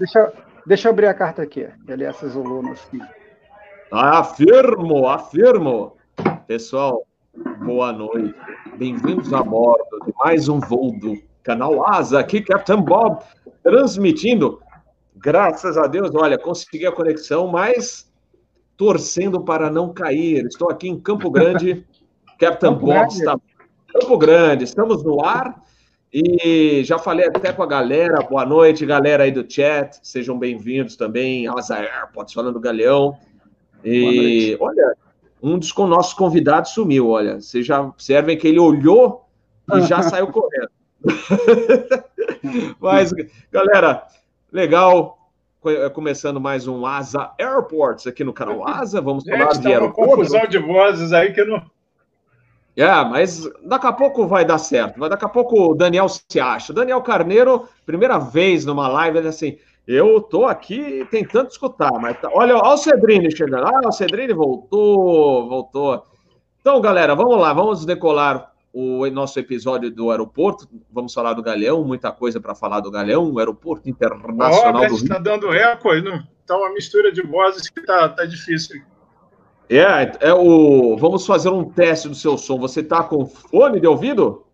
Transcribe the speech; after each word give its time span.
Deixa, 0.00 0.32
deixa 0.64 0.88
eu 0.88 0.92
abrir 0.92 1.08
a 1.08 1.12
carta 1.14 1.42
aqui. 1.42 1.68
Ele 1.86 2.04
essas 2.04 2.34
alunas. 2.34 2.80
Afirmo, 3.92 5.06
afirmo. 5.06 5.94
Pessoal, 6.46 7.06
boa 7.62 7.92
noite. 7.92 8.34
Bem-vindos 8.78 9.30
a 9.34 9.42
bordo 9.42 10.00
de 10.06 10.12
mais 10.24 10.48
um 10.48 10.58
voo 10.58 10.98
do 10.98 11.22
canal 11.42 11.86
Asa. 11.86 12.18
Aqui, 12.18 12.40
Captain 12.40 12.80
Bob, 12.80 13.22
transmitindo. 13.62 14.62
Graças 15.16 15.76
a 15.76 15.86
Deus, 15.86 16.14
olha, 16.14 16.38
consegui 16.38 16.86
a 16.86 16.92
conexão, 16.92 17.48
mas 17.48 18.10
torcendo 18.78 19.44
para 19.44 19.68
não 19.68 19.92
cair. 19.92 20.46
Estou 20.46 20.70
aqui 20.70 20.88
em 20.88 20.98
Campo 20.98 21.30
Grande. 21.30 21.86
Captain 22.40 22.72
Campo 22.72 22.86
Bob 22.86 22.94
Grande. 22.94 23.14
está 23.16 23.38
Campo 23.88 24.16
Grande. 24.16 24.64
Estamos 24.64 25.04
no 25.04 25.22
ar 25.22 25.60
e 26.12 26.82
já 26.84 26.98
falei 26.98 27.26
até 27.26 27.52
com 27.52 27.62
a 27.62 27.66
galera. 27.66 28.20
Boa 28.22 28.44
noite, 28.44 28.84
galera 28.84 29.22
aí 29.22 29.30
do 29.30 29.48
chat. 29.48 29.96
Sejam 30.02 30.36
bem-vindos 30.36 30.96
também. 30.96 31.46
Asa 31.46 31.76
Airpods 31.76 32.34
falando 32.34 32.54
do 32.54 32.60
Galeão. 32.60 33.16
E 33.84 34.56
olha, 34.60 34.96
um 35.40 35.56
dos 35.56 35.72
nossos 35.76 36.12
convidados 36.12 36.72
sumiu. 36.72 37.10
Olha, 37.10 37.40
vocês 37.40 37.64
já 37.64 37.80
observem 37.80 38.36
que 38.36 38.48
ele 38.48 38.58
olhou 38.58 39.24
e 39.72 39.82
já 39.82 40.02
saiu 40.02 40.26
correndo. 40.28 40.70
Mas, 42.80 43.12
galera, 43.52 44.04
legal. 44.52 45.16
Começando 45.92 46.40
mais 46.40 46.66
um 46.66 46.86
Asa 46.86 47.32
Airports 47.38 48.06
aqui 48.06 48.24
no 48.24 48.32
canal 48.32 48.66
Asa. 48.66 49.00
Vamos 49.00 49.24
falar 49.24 49.52
Gente, 49.52 49.60
de 49.60 49.78
tá 49.78 49.88
confusão 49.90 50.46
de 50.46 50.58
vozes 50.58 51.12
aí 51.12 51.32
que 51.34 51.44
não. 51.44 51.62
É, 52.76 52.88
mas 53.04 53.48
daqui 53.64 53.86
a 53.86 53.92
pouco 53.92 54.26
vai 54.26 54.44
dar 54.44 54.58
certo. 54.58 54.98
Mas 54.98 55.10
daqui 55.10 55.24
a 55.24 55.28
pouco 55.28 55.70
o 55.70 55.74
Daniel 55.74 56.08
se 56.08 56.40
acha. 56.40 56.72
Daniel 56.72 57.02
Carneiro, 57.02 57.68
primeira 57.84 58.18
vez 58.18 58.64
numa 58.64 58.88
live, 58.88 59.18
ele 59.18 59.28
assim, 59.28 59.58
eu 59.86 60.20
tô 60.20 60.46
aqui 60.46 61.06
tentando 61.10 61.48
escutar, 61.48 61.92
mas 62.00 62.18
tá... 62.20 62.30
olha, 62.32 62.56
olha 62.56 62.74
o 62.74 62.76
Cedrini 62.76 63.34
chegando. 63.34 63.66
Ah, 63.66 63.88
o 63.88 63.92
Cedrini 63.92 64.32
voltou, 64.32 65.48
voltou. 65.48 66.06
Então, 66.60 66.80
galera, 66.80 67.14
vamos 67.14 67.38
lá, 67.38 67.52
vamos 67.52 67.84
decolar 67.84 68.52
o 68.72 69.08
nosso 69.10 69.38
episódio 69.40 69.90
do 69.90 70.10
aeroporto. 70.10 70.68
Vamos 70.90 71.12
falar 71.12 71.32
do 71.32 71.42
Galeão, 71.42 71.82
muita 71.84 72.12
coisa 72.12 72.40
para 72.40 72.54
falar 72.54 72.80
do 72.80 72.90
Galeão, 72.90 73.32
o 73.32 73.38
aeroporto 73.38 73.88
internacional 73.88 74.82
oh, 74.82 74.86
do 74.86 74.94
Rio. 74.94 75.02
Está 75.02 75.18
dando 75.18 75.52
eco 75.52 75.90
aí, 75.90 76.02
não? 76.02 76.22
Tá 76.46 76.56
uma 76.56 76.72
mistura 76.72 77.10
de 77.12 77.22
vozes 77.22 77.68
que 77.68 77.80
tá, 77.82 78.08
tá 78.08 78.24
difícil. 78.24 78.80
É, 79.70 80.28
é 80.28 80.34
o. 80.34 80.96
Vamos 80.96 81.24
fazer 81.24 81.48
um 81.48 81.62
teste 81.62 82.08
do 82.08 82.14
seu 82.16 82.36
som. 82.36 82.58
Você 82.58 82.82
tá 82.82 83.04
com 83.04 83.24
fone 83.24 83.78
de 83.78 83.86
ouvido? 83.86 84.44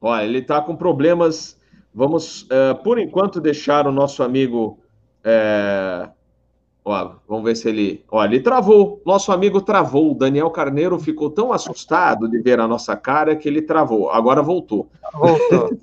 Olha, 0.00 0.24
ele 0.24 0.42
tá 0.42 0.60
com 0.60 0.74
problemas. 0.74 1.56
Vamos, 1.94 2.42
uh, 2.42 2.74
por 2.82 2.98
enquanto, 2.98 3.40
deixar 3.40 3.86
o 3.86 3.92
nosso 3.92 4.20
amigo. 4.24 4.80
É... 5.22 6.08
Ó, 6.84 7.12
vamos 7.28 7.44
ver 7.44 7.54
se 7.54 7.68
ele. 7.68 8.04
Olha, 8.10 8.34
ele 8.34 8.40
travou. 8.40 9.00
Nosso 9.06 9.30
amigo 9.30 9.60
travou. 9.60 10.10
O 10.10 10.14
Daniel 10.16 10.50
Carneiro 10.50 10.98
ficou 10.98 11.30
tão 11.30 11.52
assustado 11.52 12.28
de 12.28 12.40
ver 12.40 12.58
a 12.58 12.66
nossa 12.66 12.96
cara 12.96 13.36
que 13.36 13.48
ele 13.48 13.62
travou. 13.62 14.10
Agora 14.10 14.42
voltou. 14.42 14.90
Voltou. 15.12 15.78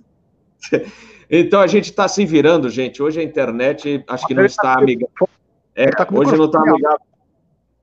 então 1.31 1.61
a 1.61 1.67
gente 1.67 1.85
está 1.85 2.09
se 2.09 2.25
virando, 2.25 2.69
gente. 2.69 3.01
Hoje 3.01 3.21
a 3.21 3.23
internet 3.23 4.03
acho 4.05 4.27
que 4.27 4.33
não 4.33 4.43
está 4.43 4.77
amigável. 4.77 5.29
É, 5.77 5.91
tá 5.91 6.07
hoje 6.11 6.35
não 6.35 6.45
está 6.45 6.59
amigável. 6.59 7.05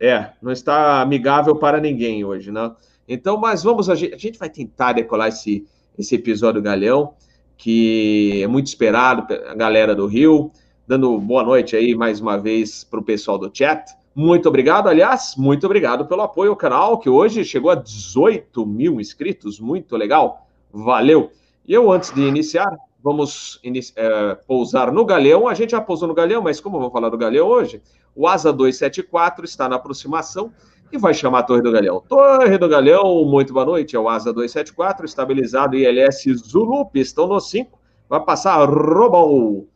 É, 0.01 0.31
não 0.43 0.51
está 0.51 1.01
amigável 1.01 1.55
para 1.55 1.81
ninguém 1.81 2.25
hoje, 2.25 2.51
né? 2.51 2.75
Então, 3.07 3.37
mas 3.37 3.63
vamos, 3.63 3.89
a 3.89 3.95
gente, 3.95 4.13
a 4.13 4.19
gente 4.19 4.37
vai 4.37 4.51
tentar 4.51 4.95
decolar 4.95 5.29
esse, 5.29 5.65
esse 5.97 6.17
episódio 6.17 6.61
Galeão, 6.61 7.15
que 7.57 8.43
é 8.43 8.49
muito 8.49 8.67
esperado 8.67 9.29
pela 9.29 9.55
galera 9.55 9.95
do 9.95 10.09
Rio. 10.09 10.51
Dando 10.89 11.17
boa 11.21 11.45
noite 11.45 11.77
aí 11.77 11.95
mais 11.95 12.21
uma 12.21 12.37
vez 12.37 12.83
para 12.83 12.99
o 12.99 13.05
pessoal 13.05 13.39
do 13.39 13.49
chat. 13.55 13.85
Muito 14.13 14.49
obrigado, 14.49 14.89
aliás, 14.89 15.37
muito 15.39 15.65
obrigado 15.65 16.05
pelo 16.05 16.23
apoio 16.23 16.51
ao 16.51 16.57
canal, 16.57 16.99
que 16.99 17.09
hoje 17.09 17.45
chegou 17.45 17.71
a 17.71 17.77
18 17.77 18.67
mil 18.67 19.01
inscritos, 19.01 19.61
muito 19.61 19.97
legal, 19.97 20.49
valeu. 20.73 21.31
E 21.67 21.73
eu, 21.73 21.91
antes 21.93 22.13
de 22.13 22.23
iniciar, 22.23 22.77
vamos 23.05 23.61
é, 23.97 24.35
pousar 24.47 24.91
no 24.91 25.05
Galeão. 25.05 25.47
A 25.47 25.53
gente 25.53 25.73
já 25.73 25.81
pousou 25.81 26.09
no 26.09 26.15
Galeão, 26.15 26.41
mas 26.41 26.59
como 26.59 26.77
eu 26.77 26.81
vou 26.81 26.91
falar 26.91 27.11
do 27.11 27.19
Galeão 27.19 27.47
hoje, 27.47 27.83
o 28.17 28.27
Asa 28.27 28.51
274 28.51 29.45
está 29.45 29.69
na 29.69 29.77
aproximação 29.77 30.51
e 30.91 30.97
vai 30.97 31.13
chamar 31.13 31.41
a 31.41 31.43
Torre 31.43 31.61
do 31.61 31.71
Galeão. 31.71 32.03
Torre 32.09 32.57
do 32.57 32.67
Galeão, 32.67 33.23
muito 33.27 33.53
boa 33.53 33.67
noite, 33.67 33.95
é 33.95 33.99
o 33.99 34.09
Asa 34.09 34.33
274, 34.33 35.05
estabilizado 35.05 35.77
ILS 35.77 36.25
Zulu, 36.49 36.87
pistão 36.87 37.27
no 37.27 37.39
5, 37.39 37.79
vai 38.09 38.21
passar 38.21 38.65
Robol. 38.65 39.69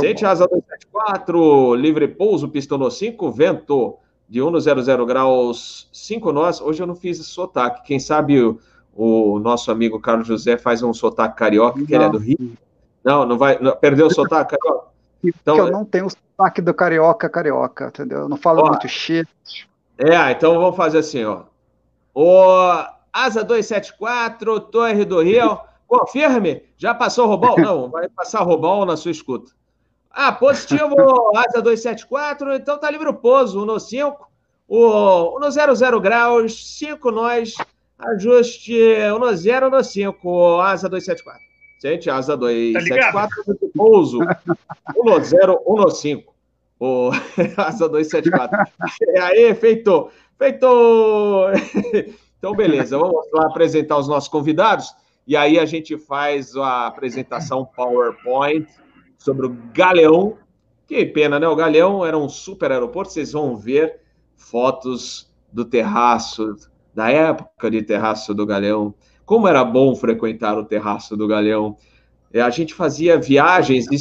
Sente 0.00 0.26
Asa 0.26 0.48
274, 0.48 1.76
livre 1.76 2.08
pouso, 2.08 2.48
pistão 2.48 2.78
no 2.78 2.90
5, 2.90 3.30
vento 3.30 3.96
de 4.28 4.40
1,00 4.40 5.06
graus, 5.06 5.88
5 5.92 6.32
nós. 6.32 6.60
Hoje 6.60 6.82
eu 6.82 6.86
não 6.86 6.96
fiz 6.96 7.20
esse 7.20 7.28
sotaque, 7.28 7.86
quem 7.86 8.00
sabe 8.00 8.58
o 8.94 9.38
nosso 9.40 9.70
amigo 9.70 10.00
Carlos 10.00 10.26
José 10.26 10.56
faz 10.56 10.82
um 10.82 10.94
sotaque 10.94 11.36
carioca, 11.36 11.78
não. 11.78 11.86
que 11.86 11.94
ele 11.94 12.04
é 12.04 12.08
do 12.08 12.18
Rio. 12.18 12.52
Não, 13.02 13.26
não 13.26 13.36
vai. 13.36 13.58
Não, 13.60 13.76
perdeu 13.76 14.06
o 14.06 14.10
sotaque 14.10 14.56
carioca? 14.56 14.88
Então, 15.22 15.56
eu 15.56 15.70
não 15.70 15.84
tenho 15.84 16.06
o 16.06 16.10
sotaque 16.10 16.60
do 16.60 16.74
carioca 16.74 17.28
carioca, 17.28 17.86
entendeu? 17.86 18.20
Eu 18.20 18.28
não 18.28 18.36
falo 18.36 18.62
ó, 18.62 18.68
muito 18.68 18.88
cheio. 18.88 19.26
É, 19.98 20.30
então 20.30 20.60
vamos 20.60 20.76
fazer 20.76 20.98
assim, 20.98 21.24
ó. 21.24 21.42
O 22.14 22.84
Asa 23.12 23.42
274, 23.42 24.60
Torre 24.60 25.04
do 25.04 25.22
Rio, 25.22 25.58
confirme, 25.86 26.62
já 26.76 26.94
passou 26.94 27.26
o 27.26 27.28
Robão? 27.28 27.56
Não, 27.56 27.88
vai 27.88 28.08
passar 28.08 28.42
o 28.42 28.44
Robão 28.44 28.84
na 28.84 28.96
sua 28.96 29.10
escuta. 29.10 29.52
Ah, 30.10 30.30
positivo, 30.30 30.94
Asa 31.36 31.60
274, 31.62 32.54
então 32.54 32.78
tá 32.78 32.90
livre 32.90 33.08
o 33.08 33.14
pouso, 33.14 33.62
1 33.62 33.64
no 33.64 33.80
5, 33.80 34.28
o, 34.68 35.38
no 35.40 35.50
00 35.50 36.00
graus, 36.00 36.78
5 36.78 37.10
nós, 37.10 37.54
Ajuste 37.98 38.74
1 38.74 39.18
no 39.18 39.36
0 39.36 39.70
no 39.70 39.82
5, 39.82 40.60
asa 40.60 40.88
274. 40.88 41.40
Gente, 41.82 42.10
asa 42.10 42.36
274, 42.36 43.44
tá 43.44 43.66
pouso. 43.74 44.18
1 44.96 45.04
no 45.04 45.22
0, 45.22 45.62
1 45.66 45.76
no 45.76 45.90
5. 45.90 46.34
O 46.80 47.10
asa 47.56 47.88
274. 47.88 48.58
E 49.00 49.18
aí, 49.18 49.54
feito. 49.54 50.10
Feito. 50.38 50.66
Então, 52.44 52.54
beleza. 52.54 52.98
Vamos 52.98 53.26
lá 53.32 53.46
apresentar 53.46 53.96
os 53.96 54.06
nossos 54.06 54.28
convidados. 54.28 54.94
E 55.26 55.34
aí 55.34 55.58
a 55.58 55.64
gente 55.64 55.96
faz 55.96 56.54
a 56.54 56.86
apresentação 56.86 57.64
PowerPoint 57.64 58.68
sobre 59.16 59.46
o 59.46 59.56
Galeão. 59.72 60.36
Que 60.86 61.06
pena, 61.06 61.40
né? 61.40 61.48
O 61.48 61.56
Galeão 61.56 62.04
era 62.04 62.18
um 62.18 62.28
super 62.28 62.70
aeroporto. 62.70 63.10
Vocês 63.10 63.32
vão 63.32 63.56
ver 63.56 63.98
fotos 64.36 65.32
do 65.50 65.64
terraço, 65.64 66.54
da 66.94 67.10
época 67.10 67.70
de 67.70 67.82
Terraço 67.82 68.32
do 68.34 68.46
Galeão. 68.46 68.94
Como 69.26 69.48
era 69.48 69.64
bom 69.64 69.94
frequentar 69.96 70.56
o 70.56 70.64
Terraço 70.64 71.16
do 71.16 71.26
Galeão. 71.26 71.76
É, 72.32 72.40
a 72.40 72.50
gente 72.50 72.74
fazia 72.74 73.18
viagens. 73.18 73.86
E... 73.90 73.98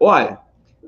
Olha, 0.00 0.38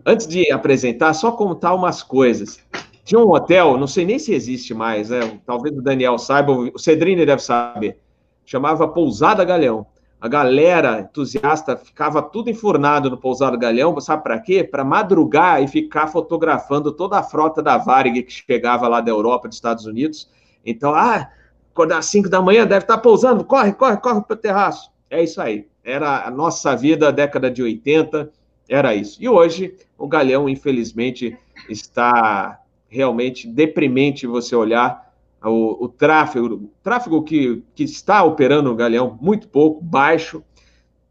antes 0.05 0.27
de 0.27 0.51
apresentar, 0.51 1.13
só 1.15 1.33
contar 1.33 1.75
umas 1.75 2.03
coisas. 2.03 2.59
Tinha 3.05 3.21
um 3.21 3.31
hotel, 3.31 3.77
não 3.79 3.87
sei 3.87 4.05
nem 4.05 4.19
se 4.19 4.35
existe 4.35 4.75
mais, 4.75 5.11
né? 5.11 5.39
Talvez 5.47 5.77
o 5.77 5.83
Daniel 5.83 6.19
saiba, 6.19 6.53
o 6.53 6.79
Cedrini 6.79 7.25
deve 7.25 7.43
saber. 7.43 8.01
Chamava 8.45 8.89
Pousada 8.89 9.45
Galeão. 9.45 9.87
A 10.21 10.29
galera 10.29 11.01
entusiasta 11.01 11.77
ficava 11.77 12.23
tudo 12.23 12.51
enfurnado 12.51 13.11
no 13.11 13.19
Pousada 13.19 13.57
Galeão, 13.57 14.01
sabe 14.01 14.23
para 14.23 14.41
quê? 14.41 14.65
Para 14.65 14.83
madrugar 14.83 15.63
e 15.63 15.69
ficar 15.69 16.09
fotografando 16.09 16.91
toda 16.91 17.19
a 17.19 17.23
frota 17.23 17.63
da 17.63 17.77
Varig 17.77 18.23
que 18.23 18.33
chegava 18.33 18.89
lá 18.89 19.01
da 19.01 19.11
Europa, 19.11 19.47
dos 19.47 19.57
Estados 19.57 19.85
Unidos, 19.85 20.29
então, 20.67 20.95
ah, 20.95 21.31
acordar 21.73 21.99
às 21.99 22.07
5 22.07 22.29
da 22.29 22.43
manhã, 22.43 22.67
deve 22.67 22.85
estar 22.85 22.99
pousando, 22.99 23.45
corre, 23.45 23.73
corre, 23.73 23.97
corre 23.99 24.21
para 24.23 24.35
o 24.35 24.37
terraço. 24.37 24.91
É 25.09 25.23
isso 25.23 25.41
aí. 25.41 25.69
Era 25.85 26.27
a 26.27 26.31
nossa 26.31 26.75
vida, 26.75 27.13
década 27.13 27.51
de 27.51 27.63
80, 27.63 28.31
era 28.69 28.95
isso. 28.95 29.23
E 29.23 29.29
hoje, 29.29 29.77
o 29.97 30.09
Galeão, 30.09 30.49
infelizmente, 30.49 31.39
está 31.69 32.61
realmente 32.89 33.47
deprimente 33.47 34.27
você 34.27 34.57
olhar 34.57 35.13
o, 35.45 35.85
o 35.85 35.89
tráfego, 35.89 36.55
o 36.55 36.71
tráfego 36.83 37.23
que, 37.23 37.63
que 37.75 37.85
está 37.85 38.25
operando 38.25 38.71
o 38.71 38.75
Galeão, 38.75 39.17
muito 39.21 39.49
pouco, 39.49 39.83
baixo. 39.83 40.43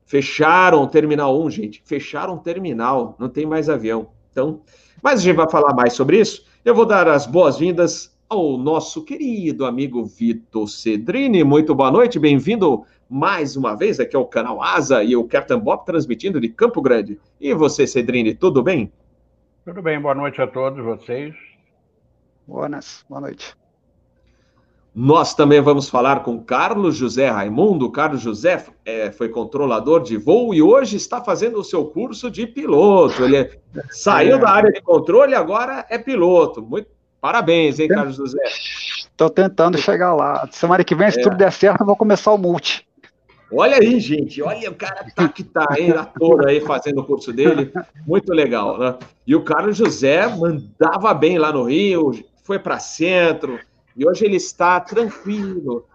Fecharam 0.05 0.83
o 0.83 0.87
Terminal 0.87 1.41
1, 1.41 1.49
gente. 1.49 1.81
Fecharam 1.85 2.35
o 2.35 2.39
terminal, 2.39 3.15
não 3.17 3.27
tem 3.27 3.45
mais 3.45 3.69
avião. 3.69 4.09
Então, 4.31 4.61
mas 5.01 5.19
a 5.19 5.23
gente 5.23 5.35
vai 5.35 5.49
falar 5.49 5.73
mais 5.73 5.93
sobre 5.93 6.19
isso. 6.19 6.45
Eu 6.63 6.75
vou 6.75 6.85
dar 6.85 7.07
as 7.07 7.25
boas-vindas 7.25 8.14
ao 8.27 8.57
nosso 8.57 9.03
querido 9.03 9.65
amigo 9.65 10.03
Vitor 10.03 10.67
Cedrini. 10.67 11.43
Muito 11.43 11.75
boa 11.75 11.91
noite, 11.91 12.17
bem-vindo 12.17 12.83
mais 13.09 13.55
uma 13.55 13.75
vez 13.75 13.99
aqui 13.99 14.15
ao 14.15 14.25
canal 14.25 14.61
Asa 14.61 15.03
e 15.03 15.15
o 15.15 15.25
Captain 15.25 15.59
Bob 15.59 15.85
transmitindo 15.85 16.39
de 16.39 16.49
Campo 16.49 16.81
Grande. 16.81 17.19
E 17.39 17.53
você, 17.53 17.85
Cedrini, 17.85 18.33
tudo 18.33 18.63
bem? 18.63 18.91
Tudo 19.63 19.81
bem, 19.81 19.99
boa 19.99 20.15
noite 20.15 20.41
a 20.41 20.47
todos 20.47 20.83
vocês. 20.83 21.35
Boas, 22.47 23.05
boa 23.07 23.21
noite. 23.21 23.55
Nós 24.93 25.35
também 25.35 25.59
vamos 25.59 25.89
falar 25.89 26.23
com 26.23 26.41
Carlos 26.41 26.95
José 26.95 27.29
Raimundo. 27.29 27.91
Carlos 27.91 28.21
José 28.21 28.65
é, 28.85 29.11
foi 29.11 29.27
controlador 29.27 30.01
de 30.01 30.15
voo 30.15 30.53
e 30.53 30.61
hoje 30.61 30.95
está 30.95 31.21
fazendo 31.21 31.59
o 31.59 31.63
seu 31.65 31.85
curso 31.85 32.31
de 32.31 32.47
piloto. 32.47 33.23
Ele 33.23 33.35
é, 33.37 33.59
saiu 33.89 34.37
é. 34.37 34.39
da 34.39 34.49
área 34.49 34.71
de 34.71 34.81
controle 34.81 35.33
e 35.33 35.35
agora 35.35 35.85
é 35.89 35.97
piloto. 35.97 36.61
Muito 36.61 36.94
parabéns, 37.25 37.79
hein, 37.79 37.87
Carlos 37.87 38.17
José? 38.17 38.37
Estou 38.43 39.31
tentando 39.31 39.79
chegar 39.79 40.13
lá. 40.13 40.47
Semana 40.51 40.83
que 40.83 40.93
vem, 40.93 41.09
se 41.09 41.19
é. 41.19 41.23
tudo 41.23 41.35
der 41.35 41.51
certo, 41.51 41.81
eu 41.81 41.85
vou 41.87 41.95
começar 41.95 42.31
o 42.31 42.37
multi. 42.37 42.87
Olha 43.51 43.77
aí, 43.77 43.99
gente, 43.99 44.43
olha 44.43 44.69
o 44.69 44.75
cara 44.75 45.07
tá 45.15 45.27
que 45.27 45.43
tá 45.43 45.65
aí, 45.71 45.89
ator 45.91 46.47
aí 46.47 46.61
fazendo 46.61 47.01
o 47.01 47.03
curso 47.03 47.33
dele, 47.33 47.71
muito 48.05 48.31
legal, 48.31 48.77
né? 48.77 48.95
E 49.25 49.35
o 49.35 49.43
Carlos 49.43 49.75
José 49.75 50.27
mandava 50.27 51.13
bem 51.15 51.39
lá 51.39 51.51
no 51.51 51.63
Rio, 51.63 52.11
foi 52.43 52.59
para 52.59 52.77
centro, 52.77 53.59
e 53.95 54.07
hoje 54.07 54.23
ele 54.23 54.35
está 54.35 54.79
tranquilo 54.79 55.85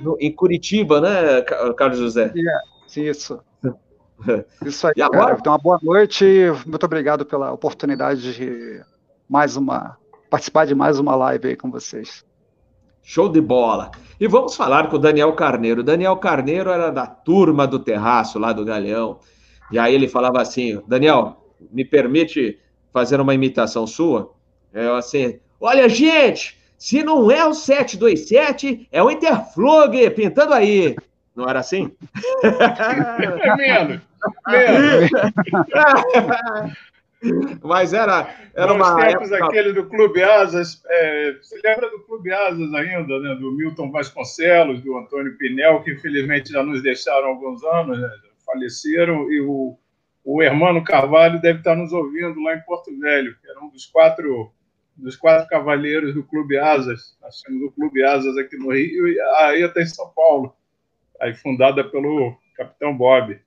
no, 0.00 0.16
em 0.20 0.32
Curitiba, 0.32 1.00
né, 1.00 1.42
Carlos 1.76 1.98
José? 1.98 2.32
É, 2.34 3.00
isso. 3.00 3.40
Isso 4.64 4.86
aí, 4.86 4.94
e 4.96 5.02
agora? 5.02 5.26
Cara. 5.26 5.38
Então, 5.38 5.52
uma 5.52 5.58
boa 5.58 5.78
noite, 5.82 6.24
muito 6.64 6.84
obrigado 6.84 7.26
pela 7.26 7.52
oportunidade 7.52 8.34
de 8.34 8.80
mais 9.28 9.56
uma 9.56 9.98
participar 10.28 10.66
de 10.66 10.74
mais 10.74 10.98
uma 10.98 11.14
live 11.14 11.48
aí 11.48 11.56
com 11.56 11.70
vocês. 11.70 12.24
Show 13.02 13.28
de 13.28 13.40
bola. 13.40 13.90
E 14.18 14.26
vamos 14.26 14.56
falar 14.56 14.88
com 14.88 14.96
o 14.96 14.98
Daniel 14.98 15.32
Carneiro. 15.34 15.80
O 15.80 15.84
Daniel 15.84 16.16
Carneiro 16.16 16.70
era 16.70 16.90
da 16.90 17.06
turma 17.06 17.66
do 17.66 17.78
terraço 17.78 18.38
lá 18.38 18.52
do 18.52 18.64
Galeão. 18.64 19.20
E 19.70 19.78
aí 19.78 19.94
ele 19.94 20.08
falava 20.08 20.40
assim: 20.40 20.82
Daniel, 20.86 21.44
me 21.70 21.84
permite 21.84 22.58
fazer 22.92 23.20
uma 23.20 23.34
imitação 23.34 23.86
sua? 23.86 24.32
Eu 24.72 24.96
assim: 24.96 25.38
olha, 25.60 25.88
gente, 25.88 26.58
se 26.76 27.02
não 27.02 27.30
é 27.30 27.46
o 27.46 27.54
727, 27.54 28.88
é 28.90 29.02
o 29.02 29.10
Interflug 29.10 30.10
pintando 30.10 30.52
aí. 30.52 30.96
Não 31.34 31.48
era 31.48 31.60
assim? 31.60 31.92
É 32.42 33.54
menos. 33.56 34.00
Menos. 34.48 35.10
Mas 37.62 37.92
era, 37.92 38.34
era 38.54 38.74
Nos 38.74 38.88
uma. 38.88 39.06
tempos 39.06 39.32
época... 39.32 39.46
aquele 39.46 39.72
do 39.72 39.86
Clube 39.86 40.22
Asas. 40.22 40.82
É, 40.86 41.32
você 41.40 41.58
lembra 41.64 41.90
do 41.90 42.00
Clube 42.00 42.32
Asas 42.32 42.72
ainda, 42.74 43.18
né? 43.20 43.34
Do 43.36 43.52
Milton 43.52 43.90
Vasconcelos, 43.90 44.82
do 44.82 44.96
Antônio 44.96 45.36
Pinel, 45.38 45.82
que 45.82 45.92
infelizmente 45.92 46.52
já 46.52 46.62
nos 46.62 46.82
deixaram 46.82 47.26
há 47.26 47.30
alguns 47.30 47.64
anos, 47.64 47.98
né? 47.98 48.10
faleceram, 48.46 49.30
e 49.30 49.40
o, 49.40 49.76
o 50.24 50.42
Hermano 50.42 50.84
Carvalho 50.84 51.40
deve 51.40 51.58
estar 51.58 51.74
nos 51.74 51.92
ouvindo 51.92 52.40
lá 52.40 52.54
em 52.54 52.60
Porto 52.60 52.96
Velho, 52.98 53.36
que 53.40 53.50
era 53.50 53.60
um 53.60 53.68
dos 53.68 53.84
quatro 53.86 54.52
dos 54.96 55.14
quatro 55.14 55.46
cavaleiros 55.48 56.14
do 56.14 56.24
Clube 56.24 56.56
Asas. 56.56 57.18
Nós 57.20 57.42
temos 57.42 57.62
o 57.64 57.72
Clube 57.72 58.02
Asas 58.02 58.38
aqui 58.38 58.56
no 58.56 58.72
Rio 58.72 59.06
e 59.06 59.20
aí 59.20 59.62
até 59.62 59.82
em 59.82 59.86
São 59.86 60.08
Paulo, 60.14 60.56
aí 61.20 61.34
fundada 61.34 61.84
pelo 61.84 62.34
Capitão 62.56 62.96
Bob. 62.96 63.38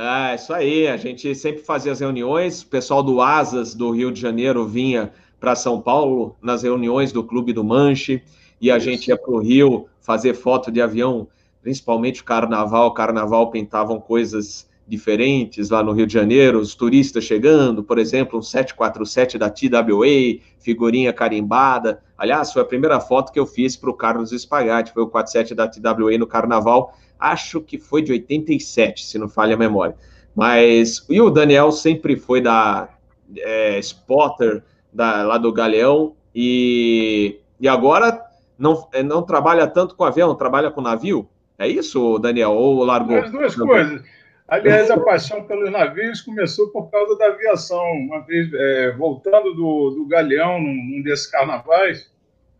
Ah, 0.00 0.32
isso 0.32 0.52
aí. 0.52 0.86
A 0.86 0.96
gente 0.96 1.34
sempre 1.34 1.60
fazia 1.60 1.90
as 1.90 1.98
reuniões. 1.98 2.62
O 2.62 2.68
pessoal 2.68 3.02
do 3.02 3.20
Asas 3.20 3.74
do 3.74 3.90
Rio 3.90 4.12
de 4.12 4.20
Janeiro 4.20 4.64
vinha 4.64 5.10
para 5.40 5.56
São 5.56 5.80
Paulo 5.80 6.36
nas 6.40 6.62
reuniões 6.62 7.10
do 7.10 7.24
Clube 7.24 7.52
do 7.52 7.64
Manche 7.64 8.22
e 8.60 8.70
a 8.70 8.76
isso. 8.76 8.86
gente 8.86 9.08
ia 9.08 9.16
para 9.16 9.32
o 9.32 9.38
Rio 9.38 9.88
fazer 10.00 10.34
foto 10.34 10.70
de 10.70 10.80
avião, 10.80 11.26
principalmente 11.60 12.22
carnaval. 12.22 12.94
Carnaval 12.94 13.50
pintavam 13.50 14.00
coisas 14.00 14.68
diferentes 14.86 15.68
lá 15.68 15.82
no 15.82 15.92
Rio 15.92 16.06
de 16.06 16.14
Janeiro, 16.14 16.60
os 16.60 16.76
turistas 16.76 17.24
chegando, 17.24 17.82
por 17.82 17.98
exemplo, 17.98 18.38
um 18.38 18.42
747 18.42 19.36
da 19.36 19.50
TWA, 19.50 20.40
figurinha 20.60 21.12
carimbada. 21.12 22.00
Aliás, 22.16 22.52
foi 22.52 22.62
a 22.62 22.64
primeira 22.64 23.00
foto 23.00 23.32
que 23.32 23.38
eu 23.38 23.46
fiz 23.46 23.76
para 23.76 23.90
o 23.90 23.94
Carlos 23.94 24.30
Spagatti, 24.30 24.92
foi 24.92 25.02
o 25.02 25.08
47 25.08 25.54
da 25.54 25.68
TWA 25.68 26.16
no 26.16 26.26
Carnaval 26.26 26.94
acho 27.18 27.60
que 27.60 27.78
foi 27.78 28.02
de 28.02 28.12
87, 28.12 29.04
se 29.04 29.18
não 29.18 29.28
falha 29.28 29.54
a 29.54 29.58
memória. 29.58 29.96
Mas 30.34 31.04
e 31.08 31.20
o 31.20 31.30
Daniel 31.30 31.72
sempre 31.72 32.16
foi 32.16 32.40
da 32.40 32.88
é, 33.36 33.78
spotter 33.80 34.62
da, 34.92 35.22
lá 35.24 35.38
do 35.38 35.52
Galeão 35.52 36.14
e, 36.34 37.40
e 37.60 37.68
agora 37.68 38.24
não, 38.58 38.88
é, 38.92 39.02
não 39.02 39.22
trabalha 39.22 39.66
tanto 39.66 39.94
com 39.94 40.04
avião, 40.04 40.34
trabalha 40.34 40.70
com 40.70 40.80
navio? 40.80 41.28
É 41.58 41.66
isso, 41.66 42.18
Daniel? 42.18 42.52
Ou 42.52 42.84
largou? 42.84 43.18
As 43.18 43.30
duas 43.30 43.54
coisas. 43.56 44.02
Aliás, 44.46 44.90
a 44.90 44.98
paixão 45.00 45.44
pelos 45.44 45.70
navios 45.70 46.20
começou 46.20 46.68
por 46.68 46.90
causa 46.90 47.16
da 47.18 47.26
aviação. 47.26 47.84
Uma 47.92 48.20
vez, 48.20 48.48
é, 48.52 48.92
voltando 48.92 49.54
do, 49.54 49.90
do 49.90 50.06
Galeão, 50.06 50.60
num, 50.60 50.74
num 50.74 51.02
desses 51.02 51.26
carnavais, 51.26 52.10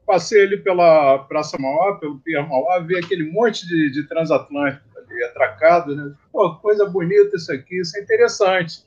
passei 0.09 0.43
ali 0.43 0.57
pela 0.57 1.19
Praça 1.19 1.59
Mauá, 1.61 1.97
pelo 1.97 2.19
Pier 2.21 2.49
Mauá, 2.49 2.79
vi 2.79 2.97
aquele 2.97 3.31
monte 3.31 3.69
de, 3.69 3.91
de 3.91 4.09
transatlânticos 4.09 4.89
ali 4.97 5.23
atracados, 5.25 5.95
né? 5.95 6.15
Pô, 6.33 6.55
coisa 6.57 6.87
bonita 6.87 7.37
isso 7.37 7.53
aqui, 7.53 7.79
isso 7.79 7.97
é 7.99 8.01
interessante. 8.01 8.85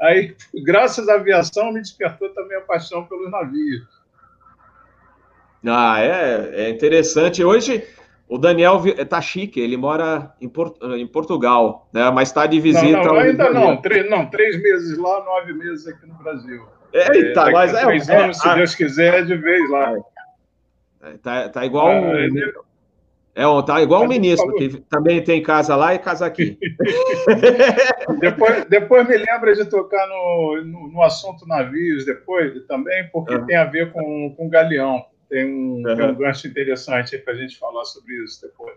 Aí, 0.00 0.36
graças 0.62 1.08
à 1.08 1.14
aviação, 1.14 1.72
me 1.72 1.80
despertou 1.80 2.28
também 2.30 2.56
a 2.56 2.60
paixão 2.60 3.04
pelos 3.04 3.28
navios. 3.28 3.82
Ah, 5.66 6.00
é, 6.00 6.66
é 6.66 6.70
interessante. 6.70 7.44
Hoje, 7.44 7.84
o 8.28 8.38
Daniel 8.38 8.80
tá 9.08 9.20
chique, 9.20 9.60
ele 9.60 9.76
mora 9.76 10.32
em, 10.40 10.50
em 10.98 11.06
Portugal, 11.06 11.88
né? 11.92 12.08
mas 12.10 12.28
está 12.28 12.46
de 12.46 12.60
visita. 12.60 12.98
Não, 12.98 13.04
não 13.04 13.18
ainda 13.18 13.50
não. 13.50 13.76
Três, 13.76 14.08
não, 14.08 14.30
três 14.30 14.62
meses 14.62 14.96
lá, 14.96 15.24
nove 15.24 15.52
meses 15.52 15.86
aqui 15.88 16.06
no 16.06 16.14
Brasil. 16.14 16.64
Eita, 16.92 17.48
é, 17.48 17.52
mas 17.52 17.74
é. 17.74 17.84
Três 17.84 18.08
é, 18.08 18.16
anos, 18.16 18.38
é, 18.38 18.48
se. 18.48 18.54
Deus 18.54 18.74
quiser, 18.74 19.26
de 19.26 19.36
vez 19.36 19.68
lá. 19.70 19.94
É, 21.02 21.12
tá, 21.18 21.48
tá 21.48 21.64
igual 21.64 21.88
ah, 21.88 22.00
um, 22.00 22.60
é, 23.32 23.62
tá 23.62 23.80
igual 23.80 24.04
o 24.04 24.08
ministro, 24.08 24.52
que 24.54 24.80
também 24.88 25.22
tem 25.22 25.42
casa 25.42 25.76
lá 25.76 25.94
e 25.94 25.98
casa 25.98 26.26
aqui. 26.26 26.58
depois, 28.20 28.64
depois 28.66 29.08
me 29.08 29.16
lembra 29.16 29.54
de 29.54 29.64
tocar 29.64 30.06
no, 30.08 30.62
no, 30.64 30.88
no 30.88 31.02
assunto 31.02 31.46
navios 31.46 32.04
depois 32.04 32.52
também, 32.66 33.08
porque 33.12 33.34
uhum. 33.34 33.46
tem 33.46 33.56
a 33.56 33.64
ver 33.64 33.92
com, 33.92 34.34
com 34.36 34.48
galeão. 34.48 35.04
Tem 35.28 35.46
um, 35.46 35.76
uhum. 35.76 35.96
tem 35.96 36.10
um 36.10 36.14
gancho 36.16 36.48
interessante 36.48 37.16
para 37.18 37.32
a 37.32 37.36
gente 37.36 37.56
falar 37.56 37.84
sobre 37.84 38.14
isso 38.24 38.42
depois. 38.42 38.76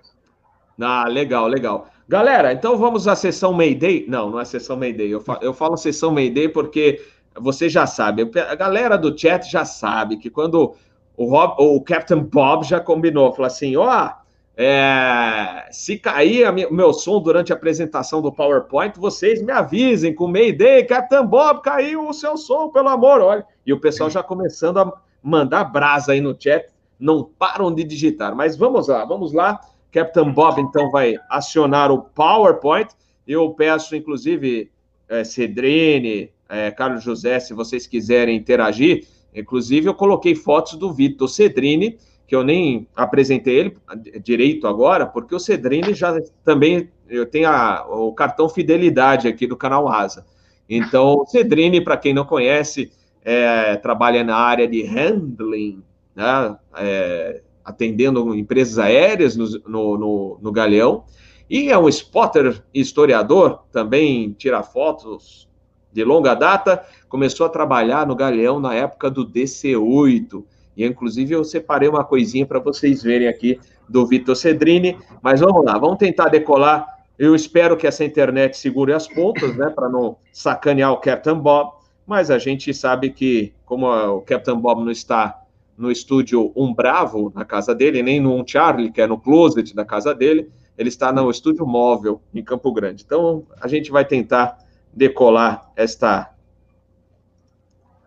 Ah, 0.79 1.07
legal, 1.07 1.47
legal. 1.47 1.89
Galera, 2.07 2.53
então 2.53 2.77
vamos 2.77 3.07
à 3.07 3.15
sessão 3.15 3.53
Mayday. 3.53 4.05
Não, 4.07 4.29
não 4.29 4.39
é 4.39 4.45
sessão 4.45 4.77
Mayday. 4.77 5.09
Eu 5.09 5.19
falo, 5.19 5.39
eu 5.41 5.53
falo 5.53 5.75
sessão 5.75 6.11
Mayday 6.11 6.47
porque 6.47 7.01
você 7.35 7.67
já 7.67 7.87
sabe, 7.87 8.29
a 8.47 8.55
galera 8.55 8.95
do 8.97 9.17
chat 9.17 9.49
já 9.49 9.65
sabe 9.65 10.17
que 10.17 10.29
quando 10.29 10.75
o, 11.18 11.25
Rob, 11.25 11.56
o 11.60 11.81
Captain 11.81 12.19
Bob 12.19 12.65
já 12.65 12.80
combinou, 12.80 13.31
falou 13.31 13.48
assim: 13.48 13.75
ó, 13.75 14.07
oh, 14.07 14.24
é, 14.56 15.68
se 15.71 15.98
cair 15.98 16.48
o 16.50 16.74
meu 16.74 16.94
som 16.94 17.19
durante 17.19 17.51
a 17.51 17.56
apresentação 17.56 18.21
do 18.21 18.31
PowerPoint, 18.31 19.00
vocês 19.00 19.42
me 19.42 19.51
avisem 19.51 20.13
com 20.13 20.27
Mayday, 20.27 20.86
Captain 20.86 21.25
Bob, 21.25 21.62
caiu 21.62 22.08
o 22.08 22.13
seu 22.13 22.38
som, 22.38 22.70
pelo 22.70 22.89
amor, 22.89 23.22
olha. 23.22 23.46
E 23.65 23.74
o 23.74 23.79
pessoal 23.79 24.10
já 24.10 24.22
começando 24.22 24.77
a 24.77 24.93
mandar 25.24 25.63
brasa 25.65 26.12
aí 26.12 26.22
no 26.22 26.36
chat, 26.39 26.67
não 27.00 27.24
param 27.24 27.74
de 27.74 27.84
digitar. 27.84 28.36
Mas 28.36 28.55
vamos 28.55 28.88
lá, 28.88 29.03
vamos 29.05 29.34
lá. 29.34 29.60
Captain 29.91 30.32
Bob, 30.32 30.60
então, 30.60 30.89
vai 30.91 31.15
acionar 31.29 31.91
o 31.91 32.01
PowerPoint. 32.01 32.89
Eu 33.27 33.51
peço, 33.51 33.96
inclusive, 33.96 34.72
é, 35.08 35.24
Cedrine, 35.24 36.32
é, 36.50 36.72
Carlos 36.72 37.03
José, 37.03 37.39
se 37.39 37.53
vocês 37.53 37.88
quiserem 37.88 38.36
interagir, 38.36 39.08
Inclusive, 39.35 39.87
eu 39.87 39.93
coloquei 39.93 40.35
fotos 40.35 40.75
do 40.75 40.93
Vitor 40.93 41.27
Cedrini, 41.27 41.97
que 42.27 42.35
eu 42.35 42.43
nem 42.43 42.87
apresentei 42.95 43.55
ele 43.55 43.77
direito 44.23 44.67
agora, 44.67 45.05
porque 45.05 45.35
o 45.35 45.39
Cedrini 45.39 45.93
já 45.93 46.19
também 46.43 46.89
eu 47.09 47.25
tenho 47.25 47.49
a, 47.49 47.85
o 47.87 48.13
cartão 48.13 48.49
fidelidade 48.49 49.27
aqui 49.27 49.45
do 49.45 49.57
canal 49.57 49.87
Asa. 49.87 50.25
Então, 50.67 51.15
o 51.15 51.25
Cedrini, 51.25 51.81
para 51.81 51.97
quem 51.97 52.13
não 52.13 52.25
conhece, 52.25 52.91
é, 53.23 53.75
trabalha 53.75 54.23
na 54.23 54.35
área 54.35 54.67
de 54.67 54.83
handling, 54.83 55.83
né, 56.15 56.57
é, 56.77 57.41
atendendo 57.63 58.33
empresas 58.33 58.79
aéreas 58.79 59.35
no, 59.35 59.45
no, 59.67 59.97
no, 59.97 60.39
no 60.41 60.51
Galeão, 60.51 61.03
e 61.49 61.69
é 61.69 61.77
um 61.77 61.89
spotter 61.89 62.63
historiador, 62.73 63.63
também 63.71 64.31
tira 64.31 64.63
fotos 64.63 65.47
de 65.93 66.03
longa 66.03 66.33
data, 66.33 66.83
começou 67.07 67.45
a 67.45 67.50
trabalhar 67.50 68.07
no 68.07 68.15
Galeão 68.15 68.59
na 68.59 68.73
época 68.73 69.09
do 69.09 69.25
DC-8. 69.25 70.43
E, 70.75 70.85
inclusive, 70.85 71.33
eu 71.33 71.43
separei 71.43 71.88
uma 71.88 72.03
coisinha 72.03 72.45
para 72.45 72.59
vocês 72.59 73.03
verem 73.03 73.27
aqui 73.27 73.59
do 73.88 74.05
Vitor 74.05 74.35
Cedrini. 74.35 74.97
Mas 75.21 75.39
vamos 75.39 75.63
lá, 75.63 75.77
vamos 75.77 75.97
tentar 75.97 76.29
decolar. 76.29 76.88
Eu 77.17 77.35
espero 77.35 77.77
que 77.77 77.85
essa 77.85 78.03
internet 78.03 78.57
segure 78.57 78.91
as 78.91 79.07
pontas, 79.07 79.55
né, 79.55 79.69
para 79.69 79.88
não 79.88 80.17
sacanear 80.31 80.91
o 80.91 80.97
Captain 80.97 81.38
Bob. 81.38 81.73
Mas 82.05 82.31
a 82.31 82.39
gente 82.39 82.73
sabe 82.73 83.12
que, 83.12 83.53
como 83.65 83.88
o 83.88 84.21
Captain 84.21 84.57
Bob 84.57 84.83
não 84.83 84.91
está 84.91 85.39
no 85.77 85.91
estúdio 85.91 86.51
Um 86.55 86.73
Bravo, 86.73 87.31
na 87.35 87.45
casa 87.45 87.73
dele, 87.73 88.03
nem 88.03 88.19
no 88.19 88.33
Um 88.33 88.43
Charlie, 88.45 88.91
que 88.91 89.01
é 89.01 89.07
no 89.07 89.17
closet 89.17 89.75
da 89.75 89.85
casa 89.85 90.13
dele, 90.13 90.50
ele 90.77 90.89
está 90.89 91.12
no 91.12 91.29
estúdio 91.29 91.65
móvel 91.65 92.21
em 92.33 92.43
Campo 92.43 92.71
Grande. 92.71 93.03
Então, 93.05 93.43
a 93.62 93.67
gente 93.67 93.91
vai 93.91 94.03
tentar 94.03 94.57
decolar 94.93 95.71
esta 95.75 96.33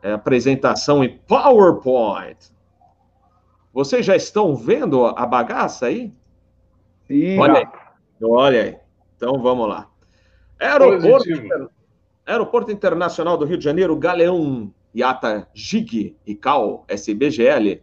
é, 0.02 0.12
apresentação 0.12 1.02
em 1.02 1.18
PowerPoint. 1.18 2.36
Vocês 3.72 4.06
já 4.06 4.16
estão 4.16 4.54
vendo 4.54 5.04
a 5.04 5.26
bagaça 5.26 5.86
aí? 5.86 6.12
Sim. 7.06 7.38
Olha 7.38 7.58
aí. 7.58 7.66
Olha 8.22 8.62
aí. 8.62 8.76
Então 9.16 9.40
vamos 9.42 9.68
lá. 9.68 9.88
Aeroporto, 10.58 11.28
Aeroporto 12.24 12.72
Internacional 12.72 13.36
do 13.36 13.44
Rio 13.44 13.58
de 13.58 13.64
Janeiro, 13.64 13.96
Galeão 13.96 14.72
Yata 14.96 15.48
Gig 15.52 16.16
e 16.26 16.34
Cal 16.34 16.84
SBGL. 16.88 17.82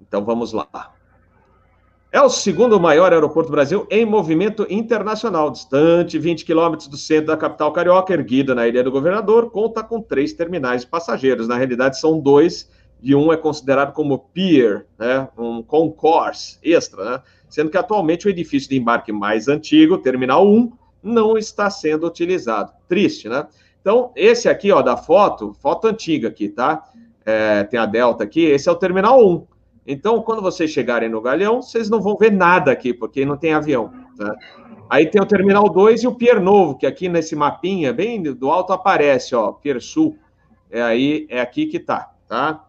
Então 0.00 0.24
vamos 0.24 0.52
lá. 0.52 0.93
É 2.14 2.22
o 2.22 2.30
segundo 2.30 2.78
maior 2.78 3.12
aeroporto 3.12 3.50
do 3.50 3.56
Brasil 3.56 3.88
em 3.90 4.06
movimento 4.06 4.64
internacional, 4.70 5.50
distante 5.50 6.16
20 6.16 6.44
quilômetros 6.44 6.86
do 6.86 6.96
centro 6.96 7.26
da 7.26 7.36
capital 7.36 7.72
carioca, 7.72 8.12
erguida 8.12 8.54
na 8.54 8.68
Ilha 8.68 8.84
do 8.84 8.92
Governador, 8.92 9.50
conta 9.50 9.82
com 9.82 10.00
três 10.00 10.32
terminais 10.32 10.82
de 10.82 10.86
passageiros. 10.86 11.48
Na 11.48 11.56
realidade, 11.56 11.98
são 11.98 12.20
dois, 12.20 12.70
e 13.02 13.16
um 13.16 13.32
é 13.32 13.36
considerado 13.36 13.92
como 13.92 14.16
pier, 14.32 14.86
né, 14.96 15.28
um 15.36 15.60
concourse 15.60 16.56
extra, 16.62 17.04
né, 17.04 17.22
sendo 17.48 17.68
que 17.68 17.76
atualmente 17.76 18.28
o 18.28 18.30
edifício 18.30 18.70
de 18.70 18.78
embarque 18.78 19.10
mais 19.10 19.48
antigo, 19.48 19.98
Terminal 19.98 20.46
1, 20.46 20.70
não 21.02 21.36
está 21.36 21.68
sendo 21.68 22.06
utilizado. 22.06 22.70
Triste, 22.88 23.28
né? 23.28 23.44
Então, 23.80 24.12
esse 24.14 24.48
aqui, 24.48 24.70
ó, 24.70 24.82
da 24.82 24.96
foto, 24.96 25.52
foto 25.54 25.88
antiga 25.88 26.28
aqui, 26.28 26.48
tá? 26.48 26.84
É, 27.26 27.64
tem 27.64 27.80
a 27.80 27.86
Delta 27.86 28.22
aqui, 28.22 28.44
esse 28.44 28.68
é 28.68 28.72
o 28.72 28.76
Terminal 28.76 29.20
1. 29.20 29.53
Então, 29.86 30.22
quando 30.22 30.40
vocês 30.40 30.70
chegarem 30.70 31.08
no 31.08 31.20
Galeão, 31.20 31.60
vocês 31.60 31.90
não 31.90 32.00
vão 32.00 32.16
ver 32.16 32.32
nada 32.32 32.72
aqui, 32.72 32.94
porque 32.94 33.24
não 33.24 33.36
tem 33.36 33.52
avião. 33.52 33.92
Tá? 34.16 34.34
Aí 34.88 35.06
tem 35.06 35.20
o 35.20 35.26
Terminal 35.26 35.68
2 35.68 36.02
e 36.02 36.06
o 36.06 36.14
Pier 36.14 36.40
Novo, 36.40 36.76
que 36.76 36.86
aqui 36.86 37.08
nesse 37.08 37.36
mapinha, 37.36 37.92
bem 37.92 38.22
do 38.22 38.50
alto, 38.50 38.72
aparece, 38.72 39.34
ó, 39.34 39.52
Pier 39.52 39.80
Sul. 39.80 40.16
É 40.70 40.82
aí, 40.82 41.26
é 41.28 41.40
aqui 41.40 41.66
que 41.66 41.78
tá, 41.78 42.12
tá? 42.26 42.64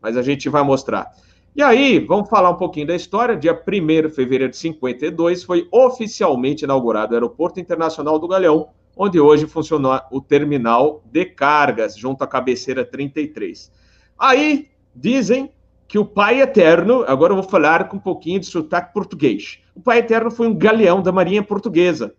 Mas 0.00 0.16
a 0.16 0.22
gente 0.22 0.48
vai 0.48 0.62
mostrar. 0.62 1.10
E 1.54 1.62
aí, 1.62 1.98
vamos 1.98 2.28
falar 2.28 2.50
um 2.50 2.56
pouquinho 2.56 2.86
da 2.86 2.94
história. 2.94 3.36
Dia 3.36 3.52
1 3.52 4.08
de 4.08 4.14
fevereiro 4.14 4.50
de 4.50 4.56
52 4.56 5.42
foi 5.42 5.68
oficialmente 5.72 6.64
inaugurado 6.64 7.12
o 7.12 7.16
Aeroporto 7.16 7.58
Internacional 7.58 8.18
do 8.18 8.28
Galeão, 8.28 8.68
onde 8.96 9.18
hoje 9.18 9.46
funciona 9.46 10.04
o 10.12 10.20
terminal 10.20 11.02
de 11.04 11.24
cargas, 11.24 11.96
junto 11.96 12.22
à 12.22 12.26
cabeceira 12.26 12.84
33. 12.84 13.72
Aí, 14.16 14.68
dizem 14.94 15.50
que 15.90 15.98
o 15.98 16.04
Pai 16.04 16.40
Eterno, 16.40 17.04
agora 17.08 17.32
eu 17.32 17.36
vou 17.36 17.50
falar 17.50 17.88
com 17.88 17.96
um 17.96 18.00
pouquinho 18.00 18.38
de 18.38 18.46
sotaque 18.46 18.94
português. 18.94 19.58
O 19.74 19.80
Pai 19.80 19.98
Eterno 19.98 20.30
foi 20.30 20.46
um 20.46 20.54
galeão 20.54 21.02
da 21.02 21.10
Marinha 21.10 21.42
Portuguesa, 21.42 22.14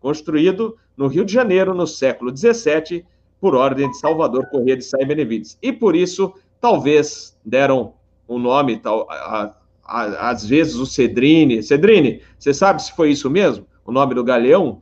construído 0.00 0.74
no 0.96 1.06
Rio 1.06 1.22
de 1.22 1.30
Janeiro 1.30 1.74
no 1.74 1.86
século 1.86 2.34
XVII, 2.34 3.04
por 3.38 3.54
ordem 3.54 3.90
de 3.90 3.98
Salvador 3.98 4.46
Corrêa 4.46 4.74
de 4.74 4.84
Sá 4.86 4.96
e 5.02 5.04
Benevides. 5.04 5.58
E 5.60 5.70
por 5.70 5.94
isso, 5.94 6.32
talvez 6.62 7.38
deram 7.44 7.92
o 8.26 8.36
um 8.36 8.38
nome, 8.38 8.78
tal, 8.78 9.06
a, 9.10 9.52
a, 9.84 10.30
às 10.30 10.46
vezes 10.46 10.76
o 10.76 10.86
Cedrine. 10.86 11.62
Cedrine, 11.62 12.22
você 12.38 12.54
sabe 12.54 12.82
se 12.82 12.96
foi 12.96 13.10
isso 13.10 13.28
mesmo? 13.28 13.66
O 13.84 13.92
nome 13.92 14.14
do 14.14 14.24
galeão? 14.24 14.80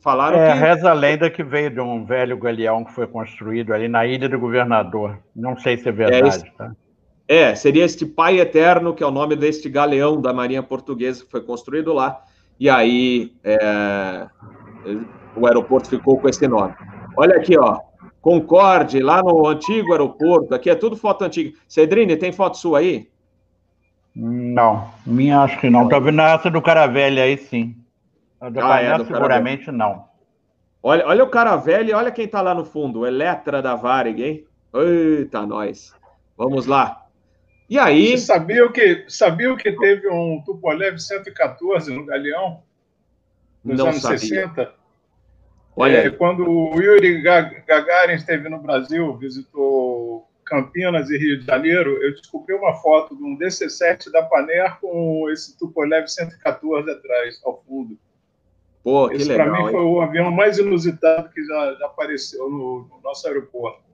Falaram 0.00 0.36
é, 0.36 0.52
que... 0.52 0.58
reza 0.58 0.90
a 0.90 0.94
lenda 0.94 1.30
que 1.30 1.44
veio 1.44 1.70
de 1.70 1.80
um 1.80 2.04
velho 2.04 2.36
galeão 2.38 2.84
que 2.84 2.92
foi 2.92 3.06
construído 3.06 3.72
ali 3.72 3.86
na 3.86 4.04
Ilha 4.04 4.28
do 4.28 4.36
Governador. 4.36 5.16
Não 5.32 5.56
sei 5.56 5.76
se 5.76 5.88
é 5.88 5.92
verdade, 5.92 6.44
é, 6.44 6.50
tá? 6.58 6.72
É, 7.28 7.54
seria 7.54 7.84
este 7.84 8.06
Pai 8.06 8.40
Eterno, 8.40 8.94
que 8.94 9.02
é 9.02 9.06
o 9.06 9.10
nome 9.10 9.36
deste 9.36 9.68
galeão 9.68 10.18
da 10.18 10.32
Marinha 10.32 10.62
Portuguesa 10.62 11.22
que 11.22 11.30
foi 11.30 11.42
construído 11.42 11.92
lá, 11.92 12.22
e 12.58 12.70
aí 12.70 13.34
é, 13.44 14.26
o 15.36 15.46
aeroporto 15.46 15.90
ficou 15.90 16.18
com 16.18 16.26
esse 16.26 16.48
nome. 16.48 16.74
Olha 17.14 17.36
aqui, 17.36 17.58
ó, 17.58 17.80
Concorde, 18.22 19.00
lá 19.00 19.22
no 19.22 19.46
antigo 19.46 19.92
aeroporto, 19.92 20.54
aqui 20.54 20.70
é 20.70 20.74
tudo 20.74 20.96
foto 20.96 21.22
antiga. 21.22 21.56
Cedrine, 21.68 22.16
tem 22.16 22.32
foto 22.32 22.56
sua 22.56 22.78
aí? 22.78 23.08
Não, 24.14 24.88
minha 25.06 25.42
acho 25.42 25.60
que 25.60 25.68
não. 25.68 25.86
Tá 25.86 25.98
vendo 25.98 26.22
essa 26.22 26.50
do 26.50 26.62
Caravelli 26.62 27.20
aí, 27.20 27.36
sim. 27.36 27.76
A 28.40 28.48
do 28.48 28.60
ah, 28.60 28.80
é, 28.80 28.96
do 28.96 29.04
seguramente 29.04 29.70
não. 29.70 30.04
Olha, 30.82 31.06
olha 31.06 31.24
o 31.24 31.28
Caravelli, 31.28 31.92
olha 31.92 32.10
quem 32.10 32.26
tá 32.26 32.40
lá 32.40 32.54
no 32.54 32.64
fundo, 32.64 33.06
Eletra 33.06 33.60
da 33.60 33.74
Varig, 33.74 34.22
hein? 34.22 34.44
Eita, 34.74 35.46
nós. 35.46 35.94
Vamos 36.36 36.66
lá. 36.66 37.07
E 37.68 37.78
aí. 37.78 38.16
Você 38.16 38.26
sabia 38.26 38.68
que, 38.70 39.04
sabia 39.08 39.54
que 39.56 39.72
teve 39.72 40.08
um 40.08 40.42
Tupolev 40.44 40.98
114 40.98 41.92
no 41.92 42.06
Galeão? 42.06 42.62
Nos 43.62 43.78
Não 43.78 43.88
anos 43.88 44.02
sabia. 44.02 44.18
60? 44.18 44.74
Olha. 45.76 45.98
É, 45.98 46.10
quando 46.10 46.48
o 46.48 46.80
Yuri 46.80 47.22
Gagarin 47.22 48.14
esteve 48.14 48.48
no 48.48 48.58
Brasil, 48.58 49.16
visitou 49.16 50.28
Campinas 50.44 51.10
e 51.10 51.18
Rio 51.18 51.38
de 51.38 51.44
Janeiro, 51.44 52.02
eu 52.02 52.12
descobri 52.12 52.54
uma 52.54 52.74
foto 52.74 53.14
de 53.14 53.22
um 53.22 53.36
DC-7 53.36 54.10
da 54.10 54.22
Paner 54.22 54.80
com 54.80 55.28
esse 55.30 55.56
Tupolev 55.58 56.08
114 56.08 56.90
atrás, 56.90 57.40
ao 57.44 57.62
fundo. 57.62 57.98
Pô, 58.82 59.08
que 59.08 59.16
esse, 59.16 59.34
para 59.34 59.52
mim, 59.52 59.70
foi 59.70 59.82
o 59.82 60.00
avião 60.00 60.30
mais 60.30 60.58
inusitado 60.58 61.28
que 61.28 61.44
já, 61.44 61.74
já 61.74 61.86
apareceu 61.86 62.48
no, 62.48 62.88
no 62.88 63.00
nosso 63.02 63.26
aeroporto. 63.28 63.87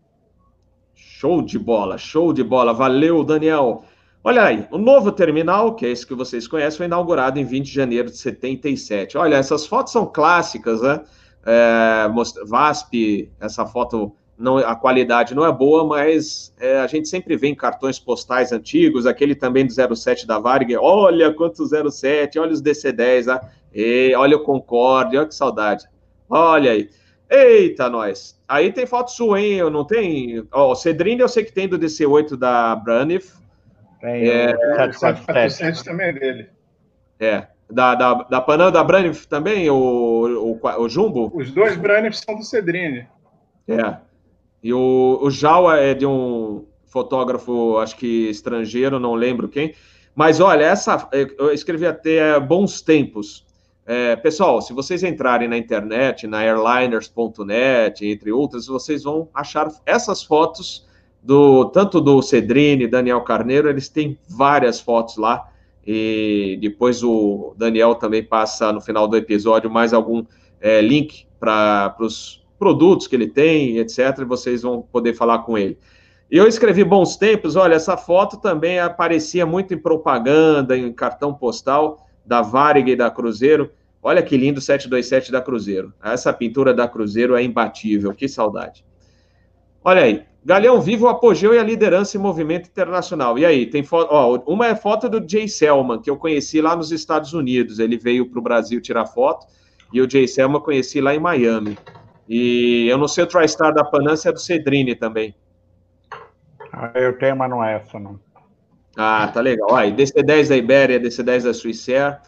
Show 0.95 1.43
de 1.43 1.59
bola, 1.59 1.99
show 1.99 2.33
de 2.33 2.43
bola. 2.43 2.73
Valeu, 2.73 3.25
Daniel. 3.25 3.85
Olha 4.23 4.45
aí, 4.45 4.67
o 4.71 4.79
novo 4.79 5.13
terminal, 5.13 5.75
que 5.75 5.85
é 5.85 5.91
esse 5.91 6.07
que 6.07 6.15
vocês 6.15 6.49
conhecem, 6.49 6.79
foi 6.79 6.87
inaugurado 6.87 7.39
em 7.39 7.45
20 7.45 7.67
de 7.67 7.73
janeiro 7.73 8.11
de 8.11 8.17
77. 8.17 9.19
Olha, 9.19 9.37
essas 9.37 9.67
fotos 9.67 9.93
são 9.93 10.07
clássicas, 10.07 10.81
né? 10.81 11.03
É, 11.45 12.09
VASP, 12.47 13.31
essa 13.39 13.67
foto, 13.67 14.17
não, 14.39 14.57
a 14.57 14.75
qualidade 14.75 15.35
não 15.35 15.45
é 15.45 15.53
boa, 15.53 15.85
mas 15.85 16.55
é, 16.59 16.79
a 16.79 16.87
gente 16.87 17.07
sempre 17.07 17.37
vê 17.37 17.49
em 17.49 17.55
cartões 17.55 17.99
postais 17.99 18.51
antigos, 18.51 19.05
aquele 19.05 19.35
também 19.35 19.67
do 19.67 19.97
07 19.97 20.27
da 20.27 20.39
Varg, 20.39 20.75
olha 20.77 21.31
quanto 21.35 21.63
07, 21.67 22.39
olha 22.39 22.53
os 22.53 22.63
DC10, 22.63 23.29
ah, 23.29 23.47
e, 23.75 24.15
olha 24.17 24.39
o 24.39 24.43
Concorde, 24.43 25.19
olha 25.19 25.27
que 25.29 25.35
saudade. 25.35 25.87
Olha 26.31 26.71
aí. 26.71 26.89
Eita, 27.31 27.89
nós. 27.89 28.41
Aí 28.49 28.73
tem 28.73 28.87
foto 28.87 29.11
sua, 29.11 29.41
hein? 29.41 29.55
Eu 29.55 29.71
não 29.71 29.85
tem. 29.85 30.47
Ó, 30.53 30.73
o 30.73 30.75
Cedrine 30.75 31.21
eu 31.21 31.29
sei 31.29 31.45
que 31.45 31.53
tem 31.53 31.69
do 31.69 31.79
DC8 31.79 32.37
da 32.37 32.77
Braniff. 32.77 33.33
Tem, 34.01 34.29
é, 34.29 34.55
o 34.55 34.93
747 34.93 35.85
também 35.85 36.09
é 36.09 36.13
dele. 36.13 36.51
É. 37.19 37.47
Da, 37.71 37.95
da, 37.95 38.15
da 38.15 38.41
Panam, 38.41 38.71
da 38.71 38.85
Braniff 38.85 39.27
também, 39.27 39.71
o, 39.71 40.59
o, 40.63 40.83
o 40.83 40.89
Jumbo? 40.89 41.33
Os 41.35 41.51
dois 41.51 41.77
Braniff 41.77 42.17
são 42.19 42.37
do 42.37 42.45
Cedrine. 42.45 43.09
É. 43.67 43.97
E 44.63 44.73
o, 44.73 45.19
o 45.23 45.31
Jawa 45.31 45.79
é 45.79 45.95
de 45.95 46.07
um 46.07 46.67
fotógrafo, 46.85 47.79
acho 47.79 47.97
que 47.97 48.29
estrangeiro, 48.29 49.01
não 49.01 49.15
lembro 49.15 49.49
quem. 49.49 49.75
Mas 50.15 50.39
olha, 50.39 50.65
essa 50.65 51.09
eu 51.13 51.53
escrevi 51.53 51.87
até 51.87 52.39
Bons 52.39 52.81
Tempos. 52.81 53.44
É, 53.87 54.17
pessoal, 54.17 54.63
se 54.63 54.73
vocês 54.73 55.03
entrarem 55.03 55.47
na 55.47 55.59
internet, 55.59 56.27
na 56.27 56.39
airliners.net, 56.39 58.07
entre 58.07 58.33
outras, 58.33 58.67
vocês 58.67 59.03
vão 59.03 59.29
achar 59.35 59.69
essas 59.85 60.23
fotos 60.23 60.87
do 61.23 61.67
tanto 61.67 62.01
do 62.01 62.23
Cedrine, 62.23 62.87
Daniel 62.87 63.21
Carneiro, 63.21 63.69
eles 63.69 63.89
têm 63.89 64.19
várias 64.27 64.81
fotos 64.81 65.19
lá. 65.19 65.51
E 65.87 66.59
depois 66.63 67.03
o 67.03 67.55
Daniel 67.59 67.95
também 67.95 68.25
passa 68.25 68.73
no 68.73 68.81
final 68.81 69.07
do 69.07 69.19
episódio 69.19 69.71
mais 69.71 69.93
algum 69.93 70.25
é, 70.59 70.81
link 70.81 71.27
para 71.39 71.95
os 72.01 72.43
produtos 72.59 73.07
que 73.07 73.15
ele 73.15 73.29
tem, 73.29 73.77
etc. 73.77 74.19
E 74.21 74.25
vocês 74.25 74.63
vão 74.63 74.81
poder 74.81 75.13
falar 75.13 75.41
com 75.41 75.59
ele. 75.59 75.79
E 76.31 76.39
eu 76.39 76.47
escrevi 76.47 76.83
bons 76.85 77.17
tempos. 77.17 77.55
Olha, 77.55 77.75
essa 77.75 77.99
foto 77.99 78.39
também 78.39 78.79
aparecia 78.79 79.45
muito 79.45 79.75
em 79.75 79.79
propaganda, 79.79 80.75
em 80.75 80.91
cartão 80.91 81.35
postal 81.35 82.05
da 82.25 82.43
Varig 82.43 82.91
e 82.91 82.97
da 82.97 83.11
Cruzeiro. 83.11 83.71
Olha 84.03 84.23
que 84.23 84.37
lindo 84.37 84.61
727 84.61 85.33
da 85.33 85.41
Cruzeiro. 85.41 85.93
Essa 86.03 86.33
pintura 86.33 86.75
da 86.75 86.87
Cruzeiro 86.87 87.35
é 87.37 87.43
imbatível, 87.43 88.13
que 88.15 88.29
saudade. 88.29 88.85
Olha 89.83 90.03
aí, 90.03 90.25
Galeão 90.45 90.81
Vivo, 90.81 91.09
apogeu 91.09 91.55
e 91.55 91.59
a 91.59 91.63
liderança 91.63 92.17
em 92.17 92.21
movimento 92.21 92.69
internacional. 92.69 93.39
E 93.39 93.47
aí, 93.47 93.67
tem 93.67 93.83
foto, 93.83 94.09
ó, 94.11 94.43
uma 94.47 94.67
é 94.67 94.75
foto 94.75 95.09
do 95.09 95.27
Jay 95.27 95.49
Selman, 95.49 96.01
que 96.01 96.11
eu 96.11 96.17
conheci 96.17 96.61
lá 96.61 96.77
nos 96.77 96.93
Estados 96.93 97.33
Unidos. 97.33 97.79
Ele 97.79 97.97
veio 97.97 98.29
para 98.29 98.39
o 98.39 98.43
Brasil 98.43 98.81
tirar 98.81 99.07
foto, 99.07 99.47
e 99.93 100.03
o 100.03 100.11
Jay 100.11 100.29
Selman 100.29 100.57
eu 100.57 100.63
conheci 100.63 101.01
lá 101.01 101.15
em 101.15 101.19
Miami. 101.19 101.79
E 102.29 102.87
eu 102.89 102.99
não 102.99 103.09
sei 103.09 103.25
o 103.25 103.27
TriStar 103.27 103.73
da 103.73 104.17
se 104.17 104.29
é 104.29 104.33
do 104.33 104.39
Cedrini 104.39 104.95
também. 104.95 105.35
Ah, 106.73 106.91
eu 106.95 107.17
tenho, 107.19 107.37
mas 107.37 107.49
não 107.49 107.63
é 107.63 107.77
essa, 107.77 107.99
não. 107.99 108.19
Ah, 108.97 109.29
tá 109.33 109.41
legal. 109.41 109.75
Aí, 109.75 109.93
DC-10 109.93 110.49
da 110.49 110.57
Ibéria, 110.57 111.01
DC-10 111.01 111.45
da 111.45 111.55
Swissair. 111.55 112.21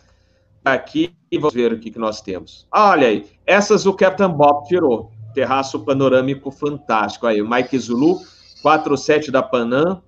Aqui, 0.64 1.12
e 1.30 1.38
vamos 1.38 1.54
ver 1.54 1.72
o 1.72 1.78
que, 1.78 1.92
que 1.92 1.98
nós 1.98 2.20
temos. 2.20 2.66
Olha 2.72 3.06
aí, 3.06 3.24
essas 3.46 3.86
o 3.86 3.94
Captain 3.94 4.30
Bob 4.30 4.66
tirou. 4.66 5.12
Terraço 5.32 5.80
panorâmico 5.84 6.50
fantástico. 6.50 7.26
Aí, 7.26 7.40
o 7.40 7.48
Mike 7.48 7.78
Zulu, 7.78 8.20
47 8.62 9.30
da 9.30 9.42
Panam. 9.42 10.02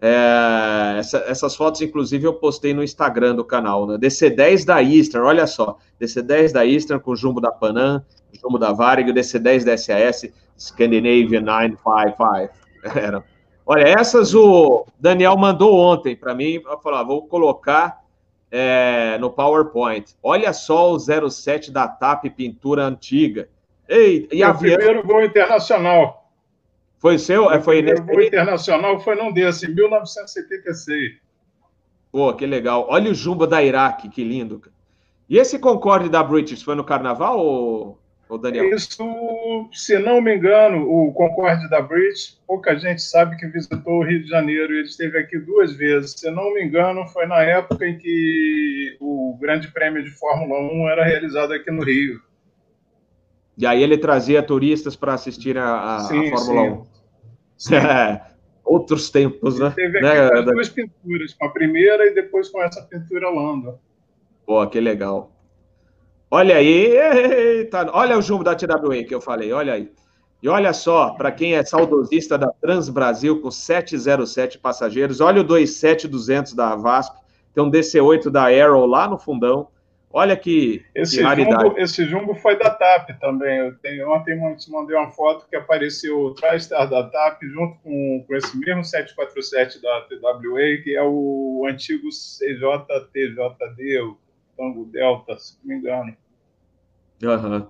É, 0.00 0.96
essa, 0.98 1.18
essas 1.26 1.56
fotos, 1.56 1.80
inclusive, 1.80 2.26
eu 2.26 2.34
postei 2.34 2.74
no 2.74 2.82
Instagram 2.82 3.34
do 3.34 3.44
canal. 3.44 3.86
Né? 3.86 3.96
DC-10 3.96 4.64
da 4.64 4.82
Eastern, 4.82 5.24
olha 5.26 5.46
só. 5.46 5.78
DC-10 6.00 6.52
da 6.52 6.64
Eastern 6.64 7.00
com 7.00 7.12
o 7.12 7.16
jumbo 7.16 7.40
da 7.40 7.50
Panam, 7.50 8.04
jumbo 8.40 8.58
da 8.58 8.72
Varig, 8.72 9.10
DC-10 9.12 9.64
da 9.64 9.76
SAS, 9.76 10.30
Scandinavian 10.58 11.40
955. 11.40 12.54
Era 12.94 13.24
Olha, 13.66 13.82
essas 13.98 14.34
o 14.34 14.86
Daniel 14.98 15.36
mandou 15.36 15.74
ontem 15.78 16.14
para 16.14 16.34
mim, 16.34 16.60
falar, 16.82 17.00
ah, 17.00 17.04
vou 17.04 17.26
colocar 17.26 18.02
é, 18.50 19.16
no 19.18 19.30
PowerPoint. 19.30 20.14
Olha 20.22 20.52
só 20.52 20.92
o 20.92 20.98
07 20.98 21.72
da 21.72 21.88
TAP 21.88 22.26
pintura 22.36 22.84
antiga. 22.84 23.48
Ei, 23.88 24.28
e 24.30 24.44
o 24.44 24.54
primeiro 24.54 25.02
gol 25.02 25.24
internacional. 25.24 26.30
Foi 26.98 27.18
seu? 27.18 27.50
É, 27.50 27.60
foi 27.60 27.82
nesse... 27.82 28.02
gol 28.02 28.22
internacional 28.22 29.00
foi 29.00 29.14
num 29.14 29.32
desse, 29.32 29.66
em 29.66 29.74
1976. 29.74 31.16
Pô, 32.12 32.32
que 32.32 32.46
legal. 32.46 32.86
Olha 32.88 33.10
o 33.10 33.14
jumbo 33.14 33.46
da 33.46 33.62
Iraque, 33.62 34.08
que 34.08 34.22
lindo. 34.22 34.62
E 35.28 35.38
esse 35.38 35.58
Concorde 35.58 36.08
da 36.08 36.22
British 36.22 36.62
foi 36.62 36.74
no 36.74 36.84
Carnaval 36.84 37.38
ou, 37.38 37.98
ou 38.28 38.38
Daniel? 38.38 38.68
Isso, 38.74 39.68
se 39.72 39.98
não 39.98 40.20
me 40.20 40.34
engano, 40.34 40.88
o 40.88 41.12
Concorde 41.12 41.68
da 41.68 41.80
British, 41.80 42.40
pouca 42.46 42.76
gente 42.76 43.02
sabe 43.02 43.36
que 43.36 43.46
visitou 43.46 44.00
o 44.00 44.04
Rio 44.04 44.22
de 44.22 44.28
Janeiro. 44.28 44.72
Ele 44.72 44.86
esteve 44.86 45.18
aqui 45.18 45.38
duas 45.38 45.72
vezes. 45.72 46.12
Se 46.12 46.30
não 46.30 46.54
me 46.54 46.64
engano, 46.64 47.06
foi 47.08 47.26
na 47.26 47.42
época 47.42 47.86
em 47.86 47.98
que 47.98 48.96
o 49.00 49.36
Grande 49.40 49.68
Prêmio 49.68 50.02
de 50.02 50.10
Fórmula 50.10 50.60
1 50.60 50.88
era 50.88 51.04
realizado 51.04 51.52
aqui 51.52 51.70
no 51.70 51.82
Rio. 51.82 52.20
E 53.56 53.66
aí 53.66 53.82
ele 53.82 53.98
trazia 53.98 54.42
turistas 54.42 54.96
para 54.96 55.14
assistir 55.14 55.56
a, 55.56 55.96
a, 55.96 56.00
sim, 56.00 56.28
a 56.28 56.36
Fórmula 56.36 56.62
sim. 56.62 56.70
1. 56.90 56.94
Sim. 57.56 57.76
outros 58.64 59.10
tempos, 59.10 59.60
né? 59.60 59.70
Teve 59.76 60.00
né? 60.00 60.42
duas 60.42 60.68
pinturas, 60.68 61.32
com 61.34 61.46
a 61.46 61.50
primeira 61.50 62.04
e 62.06 62.14
depois 62.14 62.48
com 62.48 62.60
essa 62.62 62.82
pintura 62.82 63.30
Landa. 63.30 63.78
Pô, 64.44 64.66
que 64.66 64.80
legal. 64.80 65.33
Olha 66.34 66.56
aí, 66.56 66.96
eita, 66.96 67.88
olha 67.92 68.18
o 68.18 68.20
jumbo 68.20 68.42
da 68.42 68.56
TWA 68.56 69.04
que 69.04 69.14
eu 69.14 69.20
falei, 69.20 69.52
olha 69.52 69.74
aí. 69.74 69.88
E 70.42 70.48
olha 70.48 70.72
só, 70.72 71.10
para 71.10 71.30
quem 71.30 71.54
é 71.54 71.64
saudosista 71.64 72.36
da 72.36 72.48
Transbrasil 72.60 73.40
com 73.40 73.52
707 73.52 74.58
passageiros, 74.58 75.20
olha 75.20 75.42
o 75.42 75.44
27200 75.44 76.52
da 76.52 76.74
VASP, 76.74 77.16
tem 77.54 77.62
um 77.62 77.70
DC8 77.70 78.30
da 78.30 78.46
Arrow 78.46 78.84
lá 78.84 79.06
no 79.06 79.16
fundão, 79.16 79.68
Olha 80.12 80.36
que, 80.36 80.84
esse 80.92 81.18
que 81.18 81.22
raridade. 81.22 81.64
Jumbo, 81.64 81.78
esse 81.78 82.04
jumbo 82.04 82.34
foi 82.36 82.56
da 82.56 82.70
TAP 82.70 83.10
também. 83.20 83.58
Eu 83.58 83.74
tenho, 83.78 84.08
ontem 84.12 84.36
te 84.56 84.70
mandei 84.70 84.96
uma 84.96 85.10
foto 85.10 85.46
que 85.48 85.56
apareceu 85.56 86.18
o 86.20 86.34
TriStar 86.34 86.88
da 86.88 87.02
TAP 87.10 87.42
junto 87.42 87.78
com, 87.82 88.24
com 88.26 88.34
esse 88.34 88.56
mesmo 88.56 88.84
747 88.84 89.80
da 89.82 90.00
TWA, 90.02 90.82
que 90.82 90.96
é 90.96 91.02
o 91.02 91.64
antigo 91.68 92.08
CJTJD, 92.10 94.00
o 94.02 94.16
Tango 94.56 94.84
Delta, 94.84 95.36
se 95.36 95.56
não 95.64 95.74
me 95.74 95.80
engano. 95.80 96.16
Uhum. 97.22 97.66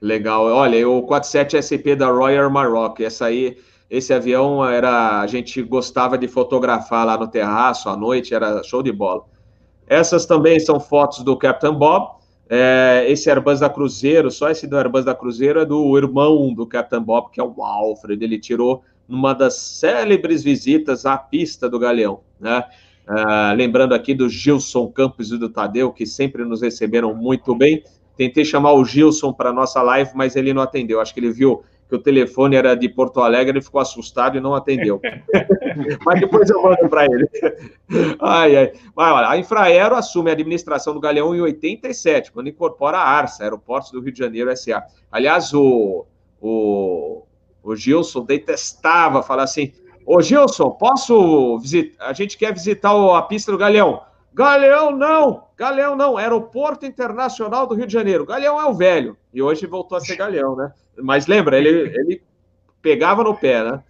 Legal. 0.00 0.44
Olha, 0.46 0.88
o 0.88 1.02
47 1.02 1.60
SP 1.62 1.96
da 1.96 2.08
Royal 2.08 2.50
Maroc, 2.50 3.00
essa 3.00 3.26
aí, 3.26 3.58
esse 3.90 4.12
avião 4.12 4.64
era, 4.64 5.20
a 5.20 5.26
gente 5.26 5.60
gostava 5.62 6.16
de 6.16 6.28
fotografar 6.28 7.04
lá 7.04 7.18
no 7.18 7.26
terraço 7.26 7.88
à 7.88 7.96
noite, 7.96 8.34
era 8.34 8.62
show 8.62 8.82
de 8.82 8.92
bola. 8.92 9.24
Essas 9.86 10.26
também 10.26 10.60
são 10.60 10.78
fotos 10.78 11.24
do 11.24 11.36
Captain 11.36 11.74
Bob. 11.74 12.18
É, 12.50 13.04
esse 13.08 13.28
Airbus 13.28 13.60
da 13.60 13.68
Cruzeiro, 13.68 14.30
só 14.30 14.50
esse 14.50 14.66
do 14.66 14.76
Airbus 14.76 15.04
da 15.04 15.14
Cruzeiro 15.14 15.60
é 15.60 15.64
do 15.66 15.96
irmão 15.98 16.54
do 16.54 16.66
Captain 16.66 17.02
Bob, 17.02 17.30
que 17.30 17.40
é 17.40 17.44
o 17.44 17.62
Alfred. 17.62 18.22
Ele 18.22 18.38
tirou 18.38 18.82
numa 19.06 19.34
das 19.34 19.54
célebres 19.54 20.42
visitas 20.42 21.06
à 21.06 21.16
pista 21.16 21.68
do 21.68 21.78
Galeão, 21.78 22.20
né? 22.38 22.64
É, 23.08 23.54
lembrando 23.54 23.94
aqui 23.94 24.14
do 24.14 24.28
Gilson 24.28 24.86
Campos 24.88 25.32
e 25.32 25.38
do 25.38 25.48
Tadeu, 25.48 25.90
que 25.90 26.04
sempre 26.04 26.44
nos 26.44 26.60
receberam 26.60 27.14
muito 27.14 27.54
bem. 27.54 27.82
Tentei 28.18 28.44
chamar 28.44 28.72
o 28.72 28.84
Gilson 28.84 29.32
para 29.32 29.52
nossa 29.52 29.80
live, 29.80 30.10
mas 30.12 30.34
ele 30.34 30.52
não 30.52 30.60
atendeu. 30.60 31.00
Acho 31.00 31.14
que 31.14 31.20
ele 31.20 31.30
viu 31.30 31.62
que 31.88 31.94
o 31.94 31.98
telefone 32.00 32.56
era 32.56 32.74
de 32.74 32.88
Porto 32.88 33.20
Alegre, 33.20 33.52
ele 33.52 33.64
ficou 33.64 33.80
assustado 33.80 34.36
e 34.36 34.40
não 34.40 34.56
atendeu. 34.56 35.00
Mas 36.04 36.20
depois 36.20 36.50
eu 36.50 36.60
mando 36.60 36.88
para 36.88 37.06
ele. 37.06 37.26
Ai, 38.20 38.56
ai. 38.56 38.72
Mas, 38.94 39.14
olha, 39.14 39.28
a 39.28 39.38
Infraero 39.38 39.94
assume 39.94 40.28
a 40.28 40.32
administração 40.34 40.92
do 40.92 41.00
Galeão 41.00 41.34
em 41.34 41.40
87, 41.40 42.32
quando 42.32 42.48
incorpora 42.48 42.98
a 42.98 43.08
Arsa, 43.08 43.44
Aeroportos 43.44 43.90
do 43.90 44.00
Rio 44.00 44.12
de 44.12 44.18
Janeiro 44.18 44.54
SA. 44.54 44.84
Aliás, 45.10 45.54
o, 45.54 46.04
o, 46.42 47.22
o 47.62 47.76
Gilson 47.76 48.22
detestava 48.22 49.22
falar 49.22 49.44
assim: 49.44 49.72
Ô 50.04 50.20
Gilson, 50.20 50.70
posso 50.72 51.58
visitar? 51.60 52.06
A 52.06 52.12
gente 52.12 52.36
quer 52.36 52.52
visitar 52.52 52.90
a 52.90 53.22
pista 53.22 53.50
do 53.50 53.56
Galeão. 53.56 54.02
Galeão 54.38 54.92
não, 54.92 55.48
Galeão 55.56 55.96
não, 55.96 56.16
Aeroporto 56.16 56.86
Internacional 56.86 57.66
do 57.66 57.74
Rio 57.74 57.88
de 57.88 57.92
Janeiro. 57.92 58.24
Galeão 58.24 58.60
é 58.60 58.64
o 58.66 58.72
velho, 58.72 59.16
e 59.34 59.42
hoje 59.42 59.66
voltou 59.66 59.98
a 59.98 60.00
ser 60.00 60.14
Galeão, 60.14 60.54
né? 60.54 60.72
Mas 60.96 61.26
lembra, 61.26 61.58
ele, 61.58 61.92
ele 61.92 62.22
pegava 62.80 63.24
no 63.24 63.34
pé, 63.34 63.64
né? 63.64 63.82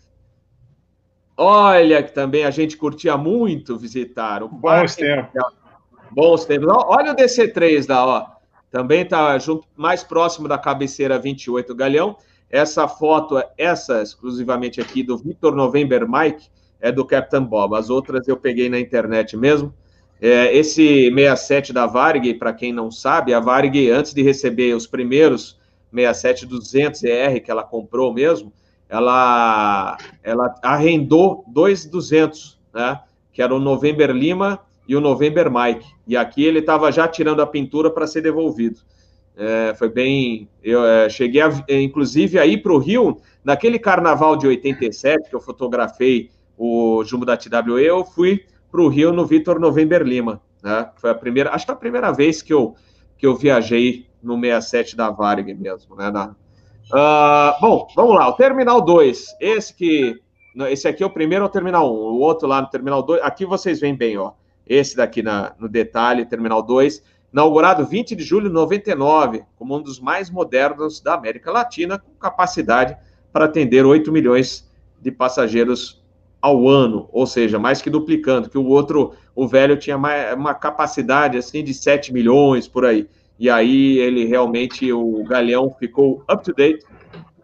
Olha, 1.36 2.02
que 2.02 2.14
também 2.14 2.46
a 2.46 2.50
gente 2.50 2.78
curtia 2.78 3.14
muito 3.14 3.76
visitar. 3.76 4.42
O 4.42 4.48
Bons 4.48 4.96
tempos. 4.96 5.42
Bons 6.10 6.46
tempos. 6.46 6.66
Olha 6.86 7.12
o 7.12 7.14
DC3 7.14 7.86
da, 7.86 8.06
ó. 8.06 8.26
Também 8.70 9.02
está 9.02 9.38
junto, 9.38 9.68
mais 9.76 10.02
próximo 10.02 10.48
da 10.48 10.56
cabeceira 10.56 11.18
28 11.18 11.74
Galeão. 11.74 12.16
Essa 12.48 12.88
foto, 12.88 13.38
essa 13.58 14.00
exclusivamente 14.00 14.80
aqui 14.80 15.02
do 15.02 15.18
Victor 15.18 15.54
November 15.54 16.08
Mike, 16.08 16.48
é 16.80 16.90
do 16.90 17.04
Captain 17.04 17.44
Bob. 17.44 17.76
As 17.76 17.90
outras 17.90 18.26
eu 18.26 18.36
peguei 18.38 18.70
na 18.70 18.80
internet 18.80 19.36
mesmo. 19.36 19.74
É, 20.20 20.56
esse 20.56 21.10
67 21.10 21.72
da 21.72 21.86
Varig, 21.86 22.34
para 22.34 22.52
quem 22.52 22.72
não 22.72 22.90
sabe, 22.90 23.32
a 23.32 23.40
Varig, 23.40 23.90
antes 23.90 24.12
de 24.12 24.22
receber 24.22 24.74
os 24.74 24.86
primeiros 24.86 25.58
67-200ER 25.94 27.40
que 27.40 27.50
ela 27.50 27.62
comprou 27.62 28.12
mesmo, 28.12 28.52
ela, 28.88 29.96
ela 30.22 30.54
arrendou 30.62 31.44
dois 31.46 31.84
200, 31.84 32.58
né? 32.72 33.00
Que 33.32 33.42
era 33.42 33.54
o 33.54 33.60
November 33.60 34.10
Lima 34.10 34.60
e 34.88 34.96
o 34.96 35.00
November 35.00 35.50
Mike. 35.50 35.86
E 36.06 36.16
aqui 36.16 36.44
ele 36.44 36.60
estava 36.60 36.90
já 36.90 37.06
tirando 37.06 37.40
a 37.40 37.46
pintura 37.46 37.90
para 37.90 38.06
ser 38.06 38.22
devolvido. 38.22 38.80
É, 39.36 39.74
foi 39.74 39.88
bem. 39.88 40.48
Eu 40.62 40.84
é, 40.84 41.08
cheguei, 41.08 41.42
a, 41.42 41.50
inclusive, 41.68 42.38
aí 42.38 42.56
para 42.56 42.72
o 42.72 42.78
Rio, 42.78 43.20
naquele 43.44 43.78
carnaval 43.78 44.36
de 44.36 44.46
87, 44.46 45.28
que 45.28 45.36
eu 45.36 45.40
fotografei 45.40 46.30
o 46.56 47.04
Jumbo 47.04 47.24
da 47.24 47.36
TWE, 47.36 47.84
eu 47.84 48.04
fui 48.04 48.44
para 48.70 48.80
o 48.80 48.88
Rio 48.88 49.12
no 49.12 49.26
Vitor 49.26 49.58
November 49.58 50.02
Lima. 50.02 50.40
Né? 50.62 50.90
Foi 50.96 51.10
a 51.10 51.14
primeira, 51.14 51.54
acho 51.54 51.66
que 51.66 51.72
a 51.72 51.76
primeira 51.76 52.12
vez 52.12 52.42
que 52.42 52.52
eu, 52.52 52.74
que 53.16 53.26
eu 53.26 53.36
viajei 53.36 54.06
no 54.22 54.38
67 54.38 54.96
da 54.96 55.10
Varig 55.10 55.54
mesmo, 55.54 55.96
né? 55.96 56.10
Na... 56.10 56.34
Uh, 56.90 57.60
bom, 57.60 57.88
vamos 57.94 58.14
lá, 58.14 58.28
o 58.28 58.32
Terminal 58.32 58.80
2, 58.80 59.36
esse 59.40 59.74
que, 59.74 60.18
esse 60.70 60.88
aqui 60.88 61.02
é 61.02 61.06
o 61.06 61.10
primeiro 61.10 61.44
o 61.44 61.48
Terminal 61.48 61.92
1, 61.92 61.96
o 61.96 62.18
outro 62.20 62.48
lá 62.48 62.62
no 62.62 62.68
Terminal 62.68 63.02
2, 63.02 63.22
aqui 63.22 63.44
vocês 63.44 63.78
veem 63.78 63.94
bem, 63.94 64.16
ó, 64.16 64.32
esse 64.66 64.96
daqui 64.96 65.22
na, 65.22 65.54
no 65.58 65.68
detalhe, 65.68 66.24
Terminal 66.24 66.62
2, 66.62 67.02
inaugurado 67.32 67.84
20 67.84 68.16
de 68.16 68.24
julho 68.24 68.48
de 68.48 68.54
99, 68.54 69.44
como 69.56 69.76
um 69.76 69.82
dos 69.82 70.00
mais 70.00 70.30
modernos 70.30 71.00
da 71.00 71.14
América 71.14 71.52
Latina, 71.52 71.98
com 71.98 72.10
capacidade 72.12 72.96
para 73.32 73.44
atender 73.44 73.84
8 73.84 74.10
milhões 74.10 74.68
de 75.00 75.12
passageiros 75.12 75.97
ao 76.40 76.68
ano, 76.68 77.08
ou 77.12 77.26
seja, 77.26 77.58
mais 77.58 77.82
que 77.82 77.90
duplicando, 77.90 78.48
que 78.48 78.58
o 78.58 78.66
outro, 78.66 79.12
o 79.34 79.46
velho 79.46 79.76
tinha 79.76 79.98
mais, 79.98 80.34
uma 80.34 80.54
capacidade 80.54 81.36
assim 81.36 81.64
de 81.64 81.74
7 81.74 82.12
milhões 82.12 82.68
por 82.68 82.84
aí 82.84 83.08
e 83.38 83.48
aí 83.48 83.98
ele 83.98 84.24
realmente, 84.24 84.92
o 84.92 85.22
Galeão 85.22 85.70
ficou 85.78 86.24
up 86.30 86.42
to 86.42 86.52
date 86.52 86.84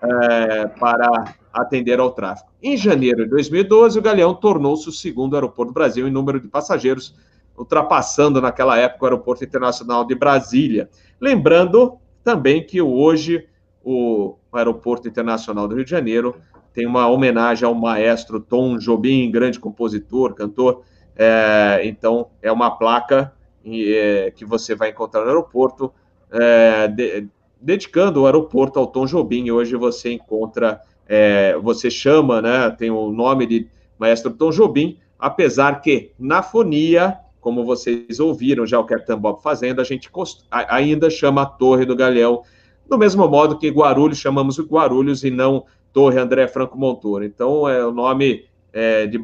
é, 0.02 0.66
para 0.66 1.34
atender 1.52 2.00
ao 2.00 2.10
tráfego. 2.10 2.50
Em 2.60 2.76
janeiro 2.76 3.22
de 3.22 3.30
2012, 3.30 3.98
o 3.98 4.02
Galeão 4.02 4.34
tornou-se 4.34 4.88
o 4.88 4.92
segundo 4.92 5.36
aeroporto 5.36 5.70
do 5.70 5.74
Brasil 5.74 6.08
em 6.08 6.10
número 6.10 6.40
de 6.40 6.48
passageiros, 6.48 7.14
ultrapassando 7.56 8.40
naquela 8.40 8.76
época 8.76 9.04
o 9.04 9.06
Aeroporto 9.06 9.44
Internacional 9.44 10.04
de 10.04 10.16
Brasília. 10.16 10.90
Lembrando 11.20 11.96
também 12.24 12.66
que 12.66 12.82
hoje 12.82 13.46
o 13.84 14.36
Aeroporto 14.52 15.06
Internacional 15.06 15.68
do 15.68 15.76
Rio 15.76 15.84
de 15.84 15.90
Janeiro 15.90 16.34
tem 16.74 16.86
uma 16.86 17.06
homenagem 17.06 17.64
ao 17.64 17.74
maestro 17.74 18.40
Tom 18.40 18.76
Jobim, 18.76 19.30
grande 19.30 19.60
compositor, 19.60 20.34
cantor. 20.34 20.82
É, 21.16 21.80
então, 21.84 22.26
é 22.42 22.50
uma 22.50 22.72
placa 22.72 23.32
é, 23.64 24.32
que 24.34 24.44
você 24.44 24.74
vai 24.74 24.90
encontrar 24.90 25.22
no 25.22 25.28
aeroporto, 25.28 25.92
é, 26.32 26.88
de, 26.88 27.28
dedicando 27.60 28.22
o 28.22 28.26
aeroporto 28.26 28.80
ao 28.80 28.88
Tom 28.88 29.06
Jobim. 29.06 29.48
Hoje 29.52 29.76
você 29.76 30.12
encontra, 30.12 30.80
é, 31.08 31.56
você 31.62 31.88
chama, 31.88 32.42
né, 32.42 32.68
tem 32.70 32.90
o 32.90 33.10
nome 33.12 33.46
de 33.46 33.68
Maestro 33.96 34.32
Tom 34.32 34.50
Jobim, 34.50 34.98
apesar 35.16 35.80
que 35.80 36.10
na 36.18 36.42
fonia, 36.42 37.16
como 37.40 37.64
vocês 37.64 38.18
ouviram 38.18 38.66
já 38.66 38.80
o 38.80 38.84
Capitão 38.84 39.18
Bob 39.18 39.40
fazendo, 39.40 39.80
a 39.80 39.84
gente 39.84 40.10
ainda 40.50 41.08
chama 41.08 41.42
a 41.42 41.46
Torre 41.46 41.84
do 41.84 41.94
Galeão, 41.94 42.42
do 42.88 42.98
mesmo 42.98 43.26
modo 43.28 43.58
que 43.58 43.70
Guarulhos 43.70 44.18
chamamos 44.18 44.58
o 44.58 44.64
Guarulhos 44.64 45.22
e 45.22 45.30
não 45.30 45.64
Torre 45.94 46.18
André 46.18 46.46
Franco 46.46 46.76
Montoro. 46.76 47.24
Então, 47.24 47.66
é 47.66 47.86
o 47.86 47.92
nome 47.92 48.44
é, 48.72 49.06
de, 49.06 49.18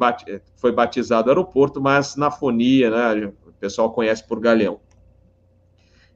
foi 0.55 0.71
batizado 0.71 1.29
aeroporto, 1.29 1.79
mas 1.79 2.15
na 2.15 2.31
fonia, 2.31 2.89
né, 2.89 3.31
pessoal 3.61 3.91
conhece 3.91 4.27
por 4.27 4.39
Galeão. 4.39 4.79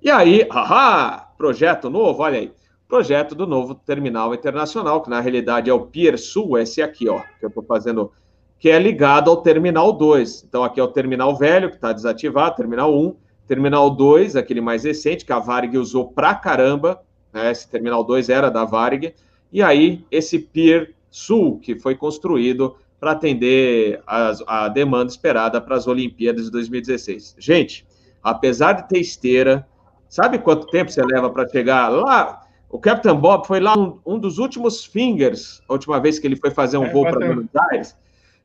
E 0.01 0.09
aí, 0.09 0.47
haha, 0.51 1.29
projeto 1.37 1.89
novo, 1.89 2.23
olha 2.23 2.39
aí. 2.39 2.51
Projeto 2.87 3.33
do 3.33 3.47
novo 3.47 3.75
terminal 3.75 4.33
internacional, 4.33 5.01
que 5.01 5.09
na 5.09 5.19
realidade 5.19 5.69
é 5.69 5.73
o 5.73 5.85
Pier 5.85 6.17
Sul, 6.17 6.57
esse 6.57 6.81
aqui, 6.81 7.07
ó, 7.07 7.19
que 7.39 7.45
eu 7.45 7.49
estou 7.49 7.63
fazendo, 7.63 8.11
que 8.59 8.69
é 8.69 8.77
ligado 8.77 9.29
ao 9.29 9.37
Terminal 9.37 9.91
2. 9.91 10.45
Então, 10.47 10.63
aqui 10.63 10.79
é 10.79 10.83
o 10.83 10.87
Terminal 10.87 11.35
velho, 11.35 11.69
que 11.69 11.75
está 11.75 11.91
desativado, 11.91 12.55
Terminal 12.55 12.95
1. 12.95 13.15
Terminal 13.47 13.89
2, 13.89 14.35
aquele 14.35 14.61
mais 14.61 14.83
recente, 14.83 15.25
que 15.25 15.33
a 15.33 15.39
Varig 15.39 15.77
usou 15.77 16.09
pra 16.09 16.33
caramba, 16.33 17.01
né? 17.31 17.51
esse 17.51 17.69
Terminal 17.69 18.03
2 18.03 18.29
era 18.29 18.49
da 18.49 18.65
Varig. 18.65 19.13
E 19.55 19.63
aí, 19.63 20.03
esse 20.11 20.37
Pier 20.37 20.91
Sul, 21.09 21.59
que 21.61 21.79
foi 21.79 21.95
construído 21.95 22.75
para 22.99 23.11
atender 23.11 24.01
as, 24.05 24.43
a 24.45 24.67
demanda 24.67 25.09
esperada 25.09 25.61
para 25.61 25.77
as 25.77 25.87
Olimpíadas 25.87 26.43
de 26.43 26.51
2016. 26.51 27.37
Gente, 27.39 27.87
apesar 28.21 28.73
de 28.73 28.89
ter 28.89 28.99
esteira, 28.99 29.65
sabe 30.09 30.39
quanto 30.39 30.67
tempo 30.67 30.91
você 30.91 31.01
leva 31.01 31.29
para 31.29 31.47
chegar 31.47 31.87
lá? 31.87 32.41
O 32.69 32.77
Captain 32.77 33.15
Bob 33.15 33.47
foi 33.47 33.61
lá 33.61 33.77
um, 33.77 33.97
um, 34.05 34.19
dos 34.19 34.39
últimos 34.39 34.83
fingers, 34.83 35.63
a 35.69 35.71
última 35.71 36.01
vez 36.01 36.19
que 36.19 36.27
ele 36.27 36.35
foi 36.35 36.51
fazer 36.51 36.77
um 36.77 36.87
é, 36.87 36.91
voo 36.91 37.03
para 37.03 37.25
Buenos 37.25 37.47
Aires. 37.71 37.97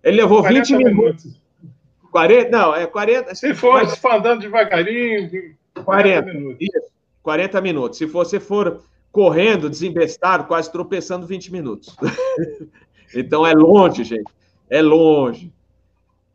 Ele 0.04 0.18
levou 0.18 0.44
20 0.44 0.76
minutos. 0.76 0.96
minutos. 0.96 1.42
40, 2.12 2.50
não, 2.56 2.72
é 2.72 2.86
40. 2.86 3.34
Se 3.34 3.52
for, 3.52 3.84
se 3.84 3.98
for 3.98 4.12
andando 4.12 4.42
devagarinho, 4.42 5.28
40, 5.74 6.22
40 6.22 6.22
minutos. 6.32 6.58
Isso, 6.60 6.92
40 7.20 7.60
minutos. 7.60 7.98
Se 7.98 8.06
você 8.06 8.38
for 8.38 8.80
correndo, 9.12 9.68
desembestado, 9.68 10.44
quase 10.44 10.70
tropeçando 10.70 11.26
20 11.26 11.52
minutos. 11.52 11.96
então 13.14 13.46
é 13.46 13.52
longe, 13.52 14.04
gente. 14.04 14.30
É 14.68 14.80
longe. 14.80 15.52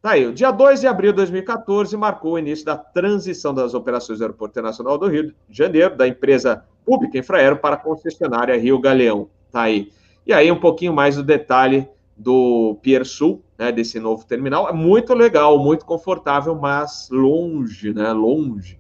Tá 0.02 0.12
aí, 0.12 0.28
o 0.28 0.34
dia 0.34 0.52
2 0.52 0.82
de 0.82 0.88
abril 0.88 1.12
de 1.12 1.18
2014 1.18 1.98
marcou 1.98 2.34
o 2.34 2.40
início 2.40 2.64
da 2.66 2.78
transição 2.78 3.54
das 3.54 3.74
operações 3.74 4.20
do 4.20 4.24
Aeroporto 4.24 4.54
Internacional 4.54 4.98
do 4.98 5.08
Rio 5.08 5.34
de 5.50 5.58
Janeiro, 5.58 5.96
da 5.96 6.08
empresa 6.08 6.64
pública 6.86 7.18
Infraero 7.18 7.58
para 7.58 7.76
a 7.76 7.80
concessionária 7.80 8.56
Rio 8.56 8.80
Galeão. 8.80 9.30
Tá 9.52 9.62
aí. 9.62 9.92
E 10.28 10.32
aí 10.32 10.52
um 10.52 10.60
pouquinho 10.60 10.94
mais 10.94 11.16
do 11.16 11.24
detalhe 11.24 11.90
do 12.16 12.78
Pier 12.82 13.06
Sul, 13.06 13.44
né, 13.58 13.72
desse 13.72 14.00
novo 14.00 14.26
terminal. 14.26 14.70
É 14.70 14.74
muito 14.74 15.14
legal, 15.14 15.58
muito 15.58 15.86
confortável, 15.86 16.56
mas 16.56 17.10
longe, 17.12 17.94
né? 17.94 18.12
Longe. 18.14 18.80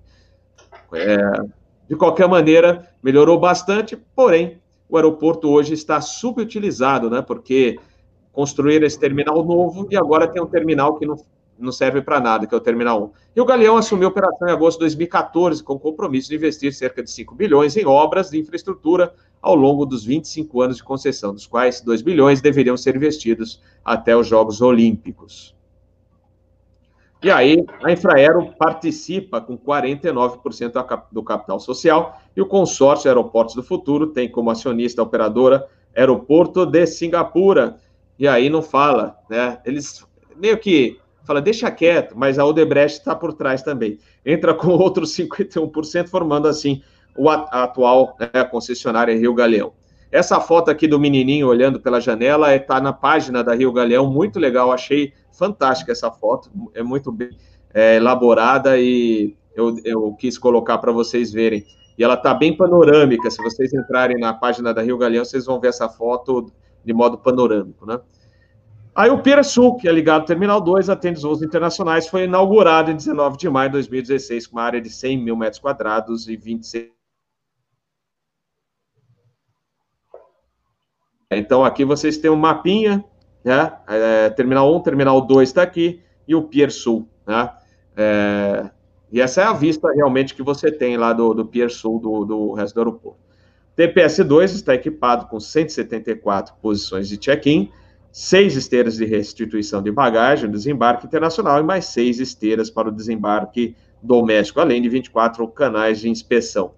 É, 0.93 1.17
de 1.87 1.95
qualquer 1.95 2.27
maneira, 2.27 2.89
melhorou 3.01 3.39
bastante, 3.39 3.97
porém, 4.15 4.59
o 4.89 4.97
aeroporto 4.97 5.49
hoje 5.49 5.73
está 5.73 6.01
subutilizado, 6.01 7.09
né? 7.09 7.21
Porque 7.21 7.79
construíram 8.31 8.85
esse 8.85 8.99
terminal 8.99 9.43
novo 9.43 9.87
e 9.89 9.95
agora 9.95 10.27
tem 10.27 10.41
um 10.41 10.47
terminal 10.47 10.95
que 10.95 11.05
não, 11.05 11.15
não 11.57 11.71
serve 11.71 12.01
para 12.01 12.19
nada, 12.19 12.45
que 12.45 12.53
é 12.53 12.57
o 12.57 12.61
Terminal 12.61 13.05
1. 13.05 13.11
E 13.37 13.41
o 13.41 13.45
Galeão 13.45 13.77
assumiu 13.77 14.07
a 14.07 14.11
operação 14.11 14.47
em 14.47 14.51
agosto 14.51 14.77
de 14.77 14.85
2014 14.85 15.63
com 15.63 15.73
o 15.73 15.79
compromisso 15.79 16.29
de 16.29 16.35
investir 16.35 16.73
cerca 16.73 17.01
de 17.01 17.09
5 17.09 17.33
bilhões 17.33 17.77
em 17.77 17.85
obras 17.85 18.29
de 18.29 18.39
infraestrutura 18.39 19.13
ao 19.41 19.55
longo 19.55 19.85
dos 19.85 20.03
25 20.03 20.61
anos 20.61 20.77
de 20.77 20.83
concessão, 20.83 21.33
dos 21.33 21.47
quais 21.47 21.79
2 21.81 22.01
bilhões 22.01 22.41
deveriam 22.41 22.75
ser 22.75 22.95
investidos 22.95 23.61
até 23.83 24.15
os 24.17 24.27
Jogos 24.27 24.61
Olímpicos. 24.61 25.54
E 27.25 27.31
aí, 27.31 27.65
a 27.83 27.91
Infraero 27.91 28.53
participa 28.55 29.41
com 29.41 29.57
49% 29.57 31.05
do 31.11 31.23
capital 31.23 31.59
social 31.59 32.21
e 32.38 32.39
o 32.39 32.45
consórcio 32.45 33.09
Aeroportos 33.09 33.55
do 33.55 33.63
Futuro 33.63 34.05
tem 34.05 34.29
como 34.29 34.51
acionista 34.51 35.01
operadora 35.01 35.65
Aeroporto 35.95 36.67
de 36.67 36.85
Singapura. 36.85 37.77
E 38.19 38.27
aí 38.27 38.47
não 38.47 38.61
fala, 38.61 39.17
né? 39.27 39.57
Eles 39.65 40.05
meio 40.35 40.55
que 40.59 40.99
fala, 41.23 41.41
deixa 41.41 41.71
quieto, 41.71 42.13
mas 42.15 42.38
a 42.38 42.45
Odebrecht 42.45 42.99
está 42.99 43.15
por 43.15 43.33
trás 43.33 43.63
também. 43.63 43.97
Entra 44.23 44.53
com 44.53 44.67
outros 44.69 45.09
51%, 45.17 46.07
formando 46.07 46.47
assim 46.47 46.83
o 47.17 47.27
atual 47.27 48.15
né, 48.19 48.43
concessionária 48.43 49.17
Rio 49.17 49.33
Galeão. 49.33 49.73
Essa 50.15 50.39
foto 50.39 50.71
aqui 50.71 50.88
do 50.88 50.97
menininho 50.97 51.45
olhando 51.45 51.78
pela 51.78 51.99
janela 51.99 52.56
está 52.56 52.78
é, 52.78 52.80
na 52.80 52.93
página 52.93 53.43
da 53.43 53.54
Rio 53.54 53.73
Galeão, 53.73 54.10
muito 54.10 54.39
legal, 54.39 54.71
achei 54.71 55.12
fantástica 55.30 55.91
essa 55.91 56.10
foto, 56.10 56.49
é 56.73 56.82
muito 56.82 57.12
bem 57.12 57.32
é, 57.73 57.97
elaborada 57.97 58.80
e 58.80 59.36
eu, 59.54 59.78
eu 59.84 60.13
quis 60.13 60.38
colocar 60.38 60.78
para 60.78 60.93
vocês 60.93 61.34
verem. 61.34 61.65
E 61.97 62.04
ela 62.04 62.13
está 62.13 62.34
bem 62.34 62.56
panorâmica, 62.56 63.30
se 63.30 63.43
vocês 63.43 63.73
entrarem 63.73 64.17
na 64.17 64.34
página 64.34 64.73
da 64.73 64.82
Rio 64.82 64.97
Galeão, 64.97 65.25
vocês 65.25 65.45
vão 65.47 65.60
ver 65.60 65.67
essa 65.67 65.89
foto 65.89 66.49
de 66.86 66.93
modo 66.93 67.17
panorâmico, 67.17 67.86
né? 67.86 67.99
Aí 68.95 69.10
o 69.10 69.21
Pira 69.21 69.43
Sul, 69.43 69.75
que 69.75 69.89
é 69.89 69.91
ligado 69.91 70.21
ao 70.21 70.28
Terminal 70.28 70.62
2, 70.62 70.89
atende 70.89 71.17
os 71.17 71.23
voos 71.23 71.41
internacionais, 71.41 72.08
foi 72.08 72.23
inaugurado 72.23 72.89
em 72.89 72.95
19 72.95 73.36
de 73.36 73.49
maio 73.49 73.67
de 73.67 73.73
2016, 73.73 74.47
com 74.47 74.56
uma 74.56 74.63
área 74.63 74.80
de 74.80 74.89
100 74.89 75.17
mil 75.17 75.36
metros 75.36 75.60
quadrados 75.60 76.30
e 76.30 76.38
26 76.38 76.94
Então, 81.37 81.63
aqui 81.63 81.83
vocês 81.85 82.17
têm 82.17 82.31
um 82.31 82.35
mapinha, 82.35 83.03
né? 83.43 83.71
É, 83.87 84.29
terminal 84.29 84.75
1, 84.75 84.81
terminal 84.81 85.21
2 85.21 85.49
está 85.49 85.61
aqui, 85.61 86.01
e 86.27 86.35
o 86.35 86.43
Pier 86.43 86.71
Sul, 86.71 87.07
né? 87.27 87.49
É, 87.95 88.69
e 89.11 89.21
essa 89.21 89.41
é 89.41 89.43
a 89.45 89.53
vista 89.53 89.91
realmente 89.93 90.33
que 90.33 90.43
você 90.43 90.71
tem 90.71 90.97
lá 90.97 91.13
do, 91.13 91.33
do 91.33 91.45
Pier 91.45 91.69
Sul 91.69 91.99
do, 91.99 92.25
do 92.25 92.53
resto 92.53 92.75
do 92.75 92.79
aeroporto. 92.81 93.25
TPS-2 93.77 94.55
está 94.55 94.73
equipado 94.73 95.27
com 95.27 95.39
174 95.39 96.55
posições 96.61 97.09
de 97.09 97.17
check-in, 97.17 97.69
seis 98.11 98.55
esteiras 98.55 98.95
de 98.95 99.05
restituição 99.05 99.81
de 99.81 99.91
bagagem, 99.91 100.49
desembarque 100.49 101.05
internacional 101.05 101.59
e 101.59 101.63
mais 101.63 101.85
seis 101.85 102.19
esteiras 102.19 102.69
para 102.69 102.87
o 102.87 102.91
desembarque 102.91 103.75
doméstico, 104.01 104.61
além 104.61 104.81
de 104.81 104.87
24 104.87 105.45
canais 105.49 105.99
de 105.99 106.09
inspeção. 106.09 106.73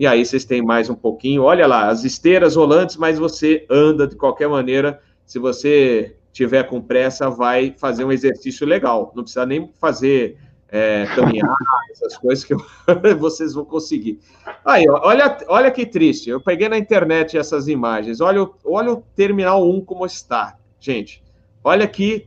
E 0.00 0.06
aí 0.06 0.24
vocês 0.24 0.46
têm 0.46 0.62
mais 0.62 0.88
um 0.88 0.94
pouquinho, 0.94 1.42
olha 1.42 1.66
lá, 1.66 1.88
as 1.90 2.04
esteiras 2.04 2.56
rolantes, 2.56 2.96
mas 2.96 3.18
você 3.18 3.66
anda 3.68 4.06
de 4.06 4.16
qualquer 4.16 4.48
maneira, 4.48 4.98
se 5.26 5.38
você 5.38 6.16
tiver 6.32 6.62
com 6.62 6.80
pressa, 6.80 7.28
vai 7.28 7.74
fazer 7.76 8.06
um 8.06 8.10
exercício 8.10 8.66
legal, 8.66 9.12
não 9.14 9.22
precisa 9.22 9.44
nem 9.44 9.70
fazer 9.78 10.38
é, 10.70 11.04
caminhar, 11.14 11.54
essas 11.90 12.16
coisas 12.16 12.42
que 12.46 12.54
vocês 13.18 13.52
vão 13.52 13.66
conseguir. 13.66 14.18
Aí, 14.64 14.88
olha, 14.88 15.36
olha 15.48 15.70
que 15.70 15.84
triste, 15.84 16.30
eu 16.30 16.40
peguei 16.40 16.70
na 16.70 16.78
internet 16.78 17.36
essas 17.36 17.68
imagens, 17.68 18.22
olha, 18.22 18.48
olha 18.64 18.92
o 18.92 19.02
Terminal 19.14 19.68
1 19.68 19.84
como 19.84 20.06
está, 20.06 20.56
gente, 20.80 21.22
olha 21.62 21.86
que 21.86 22.26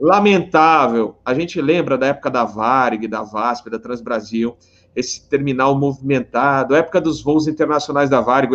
lamentável. 0.00 1.18
A 1.22 1.34
gente 1.34 1.60
lembra 1.60 1.98
da 1.98 2.06
época 2.06 2.30
da 2.30 2.42
Varig, 2.42 3.06
da 3.06 3.22
VASP, 3.22 3.68
da 3.68 3.78
Transbrasil, 3.78 4.56
esse 4.94 5.28
terminal 5.28 5.78
movimentado, 5.78 6.74
época 6.74 7.00
dos 7.00 7.22
voos 7.22 7.46
internacionais 7.48 8.10
da 8.10 8.20
Varig, 8.20 8.52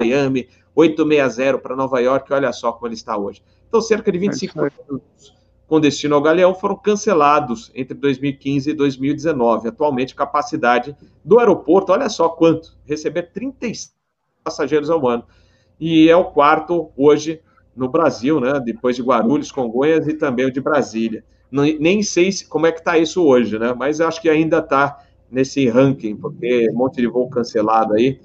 Miami, 0.00 0.48
860 0.74 1.58
para 1.58 1.76
Nova 1.76 2.00
York, 2.00 2.32
olha 2.32 2.52
só 2.52 2.72
como 2.72 2.86
ele 2.86 2.94
está 2.94 3.16
hoje. 3.16 3.42
Então, 3.68 3.80
cerca 3.80 4.10
de 4.10 4.18
25 4.18 4.58
minutos 4.58 5.42
com 5.66 5.80
destino 5.80 6.14
ao 6.14 6.20
Galeão 6.20 6.54
foram 6.54 6.76
cancelados 6.76 7.70
entre 7.74 7.94
2015 7.94 8.70
e 8.70 8.74
2019. 8.74 9.68
Atualmente, 9.68 10.14
capacidade 10.14 10.94
do 11.24 11.38
aeroporto, 11.38 11.92
olha 11.92 12.10
só 12.10 12.28
quanto, 12.28 12.76
receber 12.84 13.32
36 13.32 13.94
passageiros 14.44 14.90
ao 14.90 15.08
ano. 15.08 15.24
E 15.80 16.10
é 16.10 16.16
o 16.16 16.26
quarto 16.26 16.90
hoje 16.96 17.40
no 17.74 17.88
Brasil, 17.88 18.38
né? 18.38 18.60
Depois 18.60 18.96
de 18.96 19.02
Guarulhos, 19.02 19.50
Congonhas 19.50 20.06
e 20.06 20.12
também 20.14 20.44
o 20.44 20.52
de 20.52 20.60
Brasília. 20.60 21.24
nem 21.50 22.02
sei 22.02 22.30
como 22.48 22.66
é 22.66 22.72
que 22.72 22.80
está 22.80 22.98
isso 22.98 23.24
hoje, 23.24 23.58
né? 23.58 23.72
Mas 23.72 24.00
acho 24.00 24.20
que 24.20 24.28
ainda 24.28 24.58
está 24.58 24.98
nesse 25.32 25.68
ranking, 25.68 26.14
porque 26.14 26.68
um 26.70 26.76
monte 26.76 27.00
de 27.00 27.06
voo 27.06 27.28
cancelado 27.28 27.94
aí. 27.94 28.20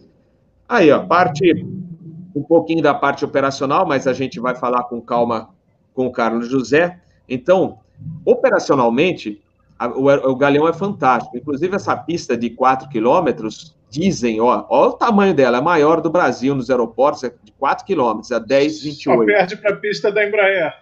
Aí, 0.67 0.91
ó, 0.91 1.05
parte 1.05 1.65
um 2.35 2.43
pouquinho 2.43 2.83
da 2.83 2.93
parte 2.93 3.25
operacional, 3.25 3.87
mas 3.87 4.05
a 4.05 4.13
gente 4.13 4.39
vai 4.39 4.53
falar 4.53 4.83
com 4.83 5.01
calma 5.01 5.49
com 5.93 6.05
o 6.05 6.11
Carlos 6.11 6.47
José. 6.47 6.99
Então, 7.27 7.79
operacionalmente, 8.23 9.41
a, 9.79 9.87
o, 9.87 10.05
o 10.05 10.35
Galeão 10.35 10.67
é 10.67 10.73
fantástico. 10.73 11.35
Inclusive, 11.35 11.75
essa 11.75 11.95
pista 11.95 12.37
de 12.37 12.51
4 12.51 12.89
quilômetros, 12.89 13.75
dizem, 13.89 14.39
ó, 14.39 14.65
ó 14.69 14.89
o 14.89 14.93
tamanho 14.93 15.33
dela, 15.33 15.57
é 15.57 15.61
maior 15.61 16.01
do 16.01 16.09
Brasil 16.09 16.53
nos 16.53 16.69
aeroportos, 16.69 17.23
é 17.23 17.33
de 17.43 17.51
4 17.53 17.85
quilômetros, 17.85 18.31
é 18.31 18.39
10, 18.39 18.83
28. 18.83 19.19
Só 19.19 19.25
perde 19.25 19.57
para 19.57 19.71
a 19.71 19.75
pista 19.77 20.11
da 20.11 20.27
Embraer, 20.27 20.73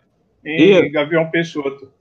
em 0.43 0.73
e... 0.73 0.89
Gavião 0.89 1.29
Peixoto. 1.29 1.91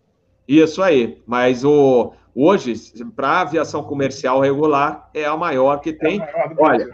Isso 0.46 0.82
aí, 0.82 1.22
mas 1.26 1.64
o, 1.64 2.12
hoje, 2.34 2.74
para 3.14 3.28
a 3.28 3.40
aviação 3.42 3.82
comercial 3.82 4.40
regular, 4.40 5.08
é 5.14 5.24
a 5.24 5.36
maior 5.36 5.80
que 5.80 5.92
tem. 5.92 6.20
É 6.20 6.54
Olha, 6.58 6.88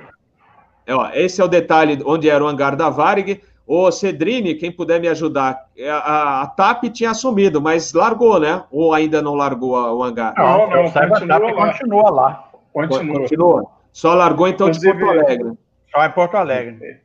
é, 0.86 0.94
ó, 0.94 1.08
esse 1.14 1.40
é 1.40 1.44
o 1.44 1.48
detalhe 1.48 2.02
onde 2.04 2.28
era 2.28 2.44
o 2.44 2.48
hangar 2.48 2.76
da 2.76 2.90
Varig. 2.90 3.40
Ô, 3.66 3.92
Cedrini, 3.92 4.56
quem 4.56 4.72
puder 4.72 5.00
me 5.00 5.06
ajudar, 5.06 5.66
é, 5.78 5.88
a, 5.88 6.42
a, 6.42 6.46
TAP 6.48 6.84
tinha 6.92 7.10
assumido, 7.10 7.60
mas 7.60 7.92
largou, 7.92 8.40
né? 8.40 8.64
Ou 8.70 8.92
ainda 8.92 9.22
não 9.22 9.36
largou 9.36 9.72
o 9.72 10.02
hangar? 10.02 10.34
Não, 10.36 10.68
não, 10.68 10.82
não 10.82 10.90
continua, 10.90 11.38
lá. 11.38 11.66
continua 11.66 12.10
lá. 12.10 12.50
Continua. 12.72 13.20
continua. 13.20 13.66
Só 13.92 14.14
largou 14.14 14.48
então 14.48 14.68
Inclusive, 14.68 14.92
de 14.92 15.04
Porto 15.04 15.20
Alegre. 15.20 15.52
Só 15.92 16.04
em 16.04 16.10
Porto 16.10 16.34
Alegre. 16.34 17.00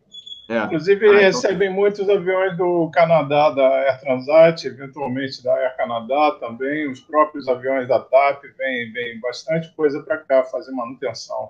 É. 0.47 0.63
Inclusive, 0.65 1.05
ah, 1.05 1.10
então... 1.10 1.21
recebem 1.21 1.69
muitos 1.69 2.08
aviões 2.08 2.55
do 2.58 2.89
Canadá, 2.93 3.49
da 3.49 3.67
Air 3.67 3.99
Transat, 3.99 4.65
eventualmente 4.65 5.43
da 5.43 5.53
Air 5.53 5.75
Canadá 5.75 6.38
também, 6.39 6.89
os 6.89 6.99
próprios 6.99 7.47
aviões 7.47 7.88
da 7.88 7.99
TAP, 7.99 8.43
vem, 8.58 8.91
vem 8.91 9.19
bastante 9.19 9.73
coisa 9.75 10.01
para 10.03 10.17
cá 10.17 10.43
fazer 10.43 10.71
manutenção. 10.71 11.49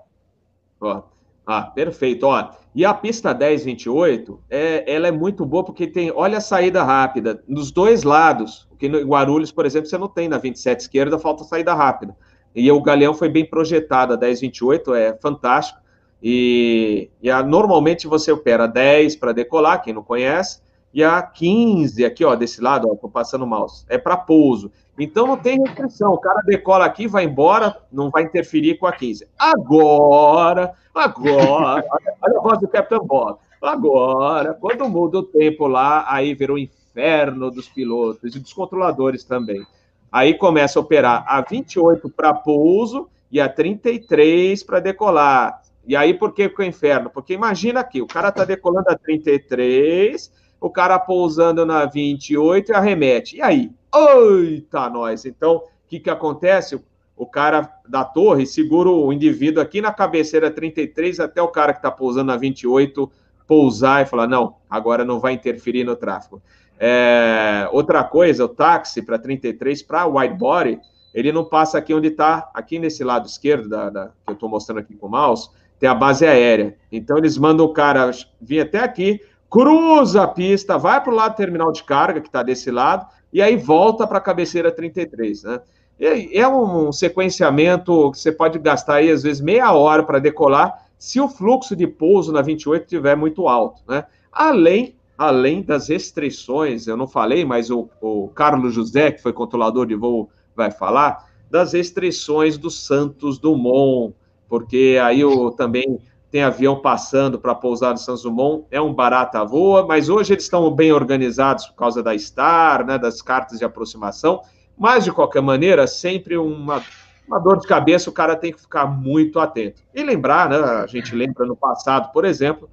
Ó, 0.80 1.02
Ah, 1.46 1.62
perfeito. 1.62 2.26
Ó, 2.26 2.50
e 2.74 2.84
a 2.84 2.92
pista 2.92 3.32
1028, 3.32 4.40
é, 4.50 4.92
ela 4.92 5.08
é 5.08 5.12
muito 5.12 5.44
boa 5.44 5.62
porque 5.62 5.86
tem, 5.86 6.10
olha 6.10 6.38
a 6.38 6.40
saída 6.40 6.82
rápida, 6.82 7.42
nos 7.46 7.70
dois 7.70 8.02
lados. 8.02 8.66
Porque 8.70 8.88
no 8.88 9.00
Guarulhos, 9.00 9.50
por 9.52 9.64
exemplo, 9.64 9.88
você 9.88 9.96
não 9.96 10.08
tem 10.08 10.28
na 10.28 10.38
27 10.38 10.80
esquerda, 10.80 11.18
falta 11.18 11.44
saída 11.44 11.72
rápida. 11.72 12.16
E 12.54 12.70
o 12.70 12.80
Galeão 12.80 13.14
foi 13.14 13.28
bem 13.28 13.44
projetado, 13.44 14.12
a 14.14 14.16
1028 14.16 14.94
é 14.94 15.16
fantástico. 15.18 15.80
E, 16.22 17.10
e 17.22 17.30
a, 17.30 17.42
normalmente 17.42 18.06
você 18.06 18.32
opera 18.32 18.66
10 18.66 19.16
para 19.16 19.32
decolar, 19.32 19.82
quem 19.82 19.92
não 19.92 20.02
conhece, 20.02 20.60
e 20.92 21.04
a 21.04 21.20
15 21.20 22.04
aqui, 22.04 22.24
ó, 22.24 22.34
desse 22.34 22.60
lado, 22.60 22.88
ó, 22.90 22.94
tô 22.96 23.08
passando 23.08 23.44
o 23.44 23.46
mouse, 23.46 23.84
é 23.88 23.98
para 23.98 24.16
pouso. 24.16 24.72
Então 24.98 25.26
não 25.26 25.36
tem 25.36 25.60
restrição, 25.60 26.12
o 26.12 26.18
cara 26.18 26.40
decola 26.40 26.86
aqui, 26.86 27.06
vai 27.06 27.24
embora, 27.24 27.76
não 27.92 28.08
vai 28.08 28.22
interferir 28.22 28.78
com 28.78 28.86
a 28.86 28.92
15. 28.92 29.28
Agora, 29.38 30.72
agora, 30.94 31.84
olha 32.22 32.38
a 32.38 32.42
voz 32.42 32.58
do 32.58 32.68
Capitão 32.68 33.04
Bob. 33.04 33.38
Agora, 33.60 34.54
quando 34.54 34.88
muda 34.88 35.18
o 35.18 35.22
tempo 35.22 35.66
lá, 35.66 36.06
aí 36.08 36.34
vira 36.34 36.54
o 36.54 36.58
inferno 36.58 37.50
dos 37.50 37.68
pilotos 37.68 38.34
e 38.34 38.38
dos 38.38 38.52
controladores 38.52 39.22
também. 39.22 39.62
Aí 40.10 40.34
começa 40.34 40.78
a 40.78 40.82
operar 40.82 41.24
a 41.26 41.42
28 41.42 42.08
para 42.08 42.32
pouso 42.32 43.08
e 43.30 43.40
a 43.40 43.48
33 43.48 44.62
para 44.62 44.80
decolar. 44.80 45.62
E 45.86 45.94
aí 45.94 46.14
por 46.14 46.32
que 46.32 46.52
o 46.58 46.62
inferno? 46.62 47.08
Porque 47.10 47.32
imagina 47.32 47.80
aqui, 47.80 48.02
o 48.02 48.06
cara 48.06 48.28
está 48.28 48.44
decolando 48.44 48.90
a 48.90 48.96
33, 48.96 50.32
o 50.60 50.68
cara 50.68 50.98
pousando 50.98 51.64
na 51.64 51.84
28 51.84 52.72
e 52.72 52.74
arremete. 52.74 53.36
E 53.36 53.42
aí? 53.42 53.70
Eita, 53.94 54.90
nós! 54.90 55.24
Então, 55.24 55.56
o 55.56 55.62
que, 55.88 56.00
que 56.00 56.10
acontece? 56.10 56.80
O 57.16 57.26
cara 57.26 57.70
da 57.88 58.04
torre 58.04 58.44
segura 58.46 58.90
o 58.90 59.12
indivíduo 59.12 59.62
aqui 59.62 59.80
na 59.80 59.92
cabeceira 59.92 60.50
33 60.50 61.20
até 61.20 61.40
o 61.40 61.48
cara 61.48 61.72
que 61.72 61.78
está 61.78 61.90
pousando 61.90 62.26
na 62.26 62.36
28 62.36 63.10
pousar 63.46 64.02
e 64.02 64.06
falar: 64.06 64.26
não, 64.26 64.56
agora 64.68 65.04
não 65.04 65.20
vai 65.20 65.32
interferir 65.32 65.84
no 65.84 65.96
tráfego. 65.96 66.42
É, 66.78 67.68
outra 67.72 68.04
coisa, 68.04 68.44
o 68.44 68.48
táxi 68.48 69.00
para 69.00 69.18
33 69.18 69.82
para 69.82 70.06
wide 70.06 70.34
body, 70.34 70.78
ele 71.14 71.32
não 71.32 71.44
passa 71.44 71.78
aqui 71.78 71.94
onde 71.94 72.08
está, 72.08 72.50
aqui 72.52 72.78
nesse 72.78 73.02
lado 73.02 73.26
esquerdo 73.26 73.68
da, 73.68 73.88
da 73.88 74.06
que 74.08 74.12
eu 74.28 74.34
estou 74.34 74.48
mostrando 74.48 74.80
aqui 74.80 74.94
com 74.94 75.06
o 75.06 75.10
mouse, 75.10 75.48
tem 75.78 75.88
a 75.88 75.94
base 75.94 76.26
aérea. 76.26 76.76
Então 76.90 77.18
eles 77.18 77.36
mandam 77.36 77.66
o 77.66 77.72
cara 77.72 78.10
vir 78.40 78.60
até 78.60 78.80
aqui, 78.80 79.20
cruza 79.50 80.22
a 80.22 80.28
pista, 80.28 80.78
vai 80.78 81.02
para 81.02 81.12
o 81.12 81.16
lado 81.16 81.32
do 81.32 81.36
terminal 81.36 81.72
de 81.72 81.84
carga, 81.84 82.20
que 82.20 82.28
está 82.28 82.42
desse 82.42 82.70
lado, 82.70 83.06
e 83.32 83.40
aí 83.42 83.56
volta 83.56 84.06
para 84.06 84.18
a 84.18 84.20
cabeceira 84.20 84.70
33, 84.72 85.42
né? 85.42 85.60
É 85.98 86.46
um 86.46 86.92
sequenciamento 86.92 88.10
que 88.10 88.18
você 88.18 88.30
pode 88.30 88.58
gastar 88.58 88.96
aí, 88.96 89.10
às 89.10 89.22
vezes, 89.22 89.40
meia 89.40 89.72
hora 89.72 90.02
para 90.02 90.18
decolar, 90.18 90.86
se 90.98 91.20
o 91.20 91.28
fluxo 91.28 91.74
de 91.74 91.86
pouso 91.86 92.32
na 92.32 92.42
28 92.42 92.82
estiver 92.82 93.16
muito 93.16 93.48
alto, 93.48 93.80
né? 93.88 94.04
Além, 94.30 94.94
além 95.16 95.62
das 95.62 95.88
restrições, 95.88 96.86
eu 96.86 96.96
não 96.96 97.06
falei, 97.06 97.44
mas 97.44 97.70
o, 97.70 97.88
o 98.00 98.28
Carlos 98.28 98.74
José, 98.74 99.10
que 99.10 99.22
foi 99.22 99.32
controlador 99.32 99.86
de 99.86 99.94
voo, 99.94 100.28
vai 100.54 100.70
falar, 100.70 101.24
das 101.50 101.72
restrições 101.72 102.58
do 102.58 102.70
Santos 102.70 103.38
Dumont, 103.38 104.14
porque 104.48 104.98
aí 105.02 105.24
o, 105.24 105.50
também 105.50 105.98
tem 106.30 106.42
avião 106.42 106.80
passando 106.80 107.38
para 107.38 107.54
pousar 107.54 107.92
no 107.92 107.98
Santos 107.98 108.22
Dumont, 108.22 108.66
é 108.70 108.80
um 108.80 108.92
barata 108.92 109.44
voa, 109.44 109.86
mas 109.86 110.08
hoje 110.08 110.32
eles 110.34 110.44
estão 110.44 110.70
bem 110.70 110.92
organizados 110.92 111.66
por 111.66 111.76
causa 111.76 112.02
da 112.02 112.16
STAR, 112.18 112.84
né, 112.84 112.98
das 112.98 113.22
cartas 113.22 113.58
de 113.58 113.64
aproximação, 113.64 114.42
mas 114.76 115.04
de 115.04 115.12
qualquer 115.12 115.40
maneira, 115.40 115.86
sempre 115.86 116.36
uma, 116.36 116.82
uma 117.26 117.38
dor 117.38 117.58
de 117.58 117.66
cabeça, 117.66 118.10
o 118.10 118.12
cara 118.12 118.36
tem 118.36 118.52
que 118.52 118.60
ficar 118.60 118.86
muito 118.86 119.38
atento. 119.38 119.82
E 119.94 120.02
lembrar, 120.02 120.50
né, 120.50 120.56
a 120.56 120.86
gente 120.86 121.14
lembra 121.14 121.46
no 121.46 121.56
passado, 121.56 122.12
por 122.12 122.24
exemplo, 122.24 122.68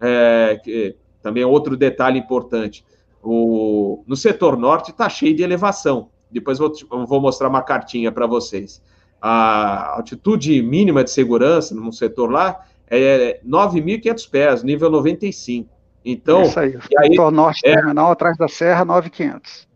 é, 0.00 0.60
que 0.62 0.94
também 1.22 1.42
é 1.42 1.46
outro 1.46 1.76
detalhe 1.76 2.18
importante, 2.18 2.84
o, 3.22 4.04
no 4.06 4.16
setor 4.16 4.56
norte 4.56 4.90
está 4.90 5.08
cheio 5.08 5.34
de 5.34 5.42
elevação, 5.42 6.10
depois 6.30 6.58
vou, 6.58 6.72
vou 7.06 7.20
mostrar 7.20 7.48
uma 7.48 7.62
cartinha 7.62 8.12
para 8.12 8.26
vocês. 8.26 8.82
A 9.20 9.96
altitude 9.96 10.62
mínima 10.62 11.02
de 11.02 11.10
segurança 11.10 11.74
no 11.74 11.92
setor 11.92 12.30
lá 12.30 12.60
é 12.88 13.40
9.500 13.46 14.30
pés, 14.30 14.62
nível 14.62 14.90
95. 14.90 15.68
Então, 16.04 16.42
isso 16.42 16.60
aí, 16.60 16.78
e 16.90 16.98
aí 16.98 17.30
norte 17.30 17.60
é, 17.64 17.74
terminal 17.74 18.10
atrás 18.10 18.36
da 18.38 18.48
serra 18.48 18.86
9.500. 18.86 19.66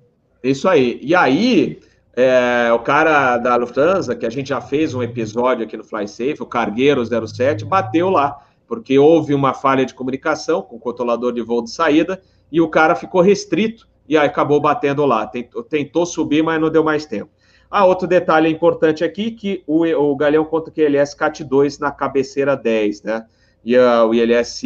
Isso 0.43 0.69
aí. 0.69 0.99
E 1.03 1.15
aí, 1.15 1.81
é, 2.15 2.73
o 2.73 2.79
cara 2.79 3.39
da 3.39 3.57
Lufthansa, 3.57 4.15
que 4.15 4.27
a 4.27 4.31
gente 4.31 4.49
já 4.49 4.61
fez 4.61 4.95
um 4.95 5.03
episódio 5.03 5.65
aqui 5.65 5.77
no 5.77 5.85
FlySafe, 5.85 6.43
o 6.43 6.47
Cargueiro 6.47 7.05
07, 7.05 7.65
bateu 7.65 8.09
lá, 8.09 8.39
porque 8.67 8.99
houve 8.99 9.35
uma 9.35 9.55
falha 9.55 9.85
de 9.85 9.95
comunicação 9.95 10.63
com 10.63 10.77
o 10.77 10.81
controlador 10.81 11.33
de 11.33 11.43
voo 11.43 11.63
de 11.63 11.71
saída 11.71 12.23
e 12.51 12.61
o 12.61 12.69
cara 12.69 12.95
ficou 12.95 13.21
restrito 13.21 13.89
e 14.09 14.17
aí 14.17 14.27
acabou 14.27 14.61
batendo 14.61 15.05
lá. 15.05 15.27
Tentou, 15.27 15.63
tentou 15.63 16.07
subir, 16.07 16.43
mas 16.43 16.61
não 16.61 16.71
deu 16.71 16.85
mais 16.85 17.07
tempo. 17.07 17.31
Ah, 17.75 17.87
outro 17.87 18.07
detalhe 18.07 18.51
importante 18.51 19.03
aqui, 19.03 19.31
que 19.31 19.65
o, 19.67 19.87
o 19.87 20.15
Galeão 20.15 20.45
conta 20.45 20.71
que 20.71 20.87
ILS 20.87 21.15
CAT 21.15 21.43
2 21.43 21.79
na 21.79 21.91
cabeceira 21.91 22.55
10, 22.55 23.03
né? 23.03 23.25
E 23.65 23.79
uh, 23.79 24.07
o 24.07 24.15
ILS 24.15 24.63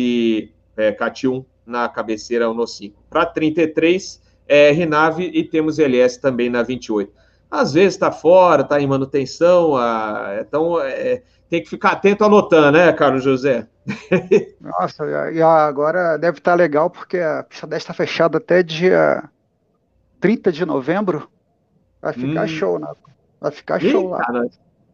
é, 0.77 0.91
CAT 0.91 1.29
1 1.29 1.45
na 1.65 1.89
cabeceira 1.89 2.51
1 2.51 2.55
no 2.55 2.67
5. 2.67 3.01
Para 3.09 3.25
33, 3.25 4.21
é 4.49 4.73
RNAV 4.73 5.21
e 5.21 5.45
temos 5.45 5.79
ILS 5.79 6.17
também 6.17 6.51
na 6.51 6.65
28. 6.65 7.13
Às 7.49 7.75
vezes 7.75 7.95
está 7.95 8.11
fora, 8.11 8.63
está 8.63 8.81
em 8.81 8.89
manutenção, 8.89 9.75
uh, 9.75 10.41
então 10.41 10.81
é, 10.81 11.23
tem 11.49 11.63
que 11.63 11.71
ficar 11.71 11.93
atento 11.93 12.25
anotando, 12.25 12.73
né, 12.73 12.93
Carlos 12.93 13.23
José? 13.23 13.69
Nossa, 14.61 15.05
e 15.31 15.41
agora 15.41 16.17
deve 16.17 16.39
estar 16.39 16.51
tá 16.51 16.57
legal, 16.57 16.91
porque 16.91 17.19
a 17.19 17.45
pista 17.45 17.69
10 17.69 17.81
está 17.81 17.95
fechada 17.95 18.39
até 18.39 18.65
dia 18.65 19.23
30 20.19 20.51
de 20.51 20.67
novembro. 20.67 21.31
Vai 22.07 22.13
ficar 22.13 22.45
hum. 22.45 22.49
show, 22.49 22.79
né? 22.79 22.87
Vai 23.41 23.51
ficar 23.51 23.83
Ih, 23.83 23.91
show 23.91 24.09
lá. 24.09 24.19
Cara. 24.19 24.49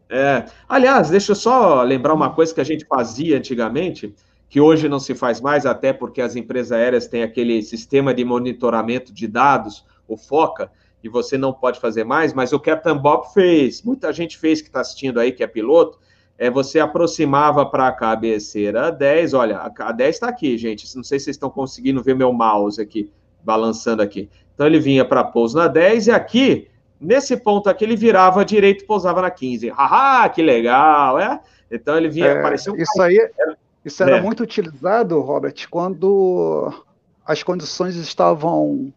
É. 0.09 0.47
Aliás, 0.69 1.11
deixa 1.11 1.33
eu 1.33 1.37
só 1.37 1.83
lembrar 1.83 2.15
uma 2.15 2.31
coisa 2.31 2.55
que 2.55 2.61
a 2.61 2.65
gente 2.65 2.87
fazia 2.87 3.37
antigamente, 3.37 4.15
que 4.49 4.61
hoje 4.61 4.89
não 4.89 4.99
se 4.99 5.15
faz 5.15 5.41
mais, 5.41 5.67
até 5.67 5.93
porque 5.93 6.21
as 6.21 6.37
empresas 6.37 6.73
aéreas 6.73 7.07
têm 7.07 7.23
aquele 7.23 7.63
sistema 7.63 8.15
de 8.15 8.25
monitoramento 8.25 9.13
de 9.13 9.27
dados, 9.27 9.85
o 10.09 10.17
FOCA, 10.17 10.71
e 11.03 11.09
você 11.09 11.37
não 11.37 11.53
pode 11.53 11.81
fazer 11.81 12.05
mais, 12.05 12.33
mas 12.33 12.53
o 12.53 12.61
Captain 12.61 12.97
Bob 12.97 13.33
fez, 13.33 13.83
muita 13.83 14.13
gente 14.13 14.39
fez 14.39 14.61
que 14.61 14.69
está 14.69 14.81
assistindo 14.81 15.19
aí, 15.19 15.33
que 15.33 15.43
é 15.43 15.47
piloto, 15.47 15.99
é 16.39 16.51
você 16.51 16.81
aproximava 16.81 17.67
para 17.67 17.89
a 17.89 17.93
cabeceira 17.93 18.91
10, 18.91 19.35
olha, 19.35 19.59
a 19.79 19.93
10 19.93 20.15
está 20.15 20.29
aqui, 20.29 20.57
gente, 20.57 20.95
não 20.97 21.05
sei 21.05 21.19
se 21.19 21.25
vocês 21.25 21.37
estão 21.37 21.51
conseguindo 21.51 22.03
ver 22.03 22.15
meu 22.15 22.33
mouse 22.33 22.81
aqui, 22.81 23.11
balançando 23.43 24.03
aqui. 24.03 24.31
Então 24.55 24.67
ele 24.67 24.79
vinha 24.79 25.05
para 25.05 25.25
pouso 25.25 25.57
na 25.57 25.69
10, 25.69 26.07
e 26.07 26.11
aqui 26.11 26.69
Nesse 27.03 27.37
ponto 27.37 27.69
aqui, 27.69 27.85
ele 27.85 27.97
virava 27.97 28.45
direito 28.45 28.85
e 28.85 28.87
pousava 28.87 29.21
na 29.21 29.31
15. 29.31 29.71
Haha, 29.71 30.29
que 30.29 30.41
legal, 30.41 31.19
é? 31.19 31.41
Então 31.69 31.97
ele 31.97 32.09
vinha, 32.09 32.27
é, 32.27 32.43
parecia 32.43 32.73
um... 32.73 32.77
Isso 32.77 33.03
aí, 33.03 33.31
isso 33.85 34.03
era 34.03 34.19
é. 34.19 34.21
muito 34.21 34.45
utilizado, 34.45 35.21
Robert, 35.21 35.55
quando 35.69 36.73
as 37.27 37.43
condições 37.43 37.97
estavam 37.97 38.93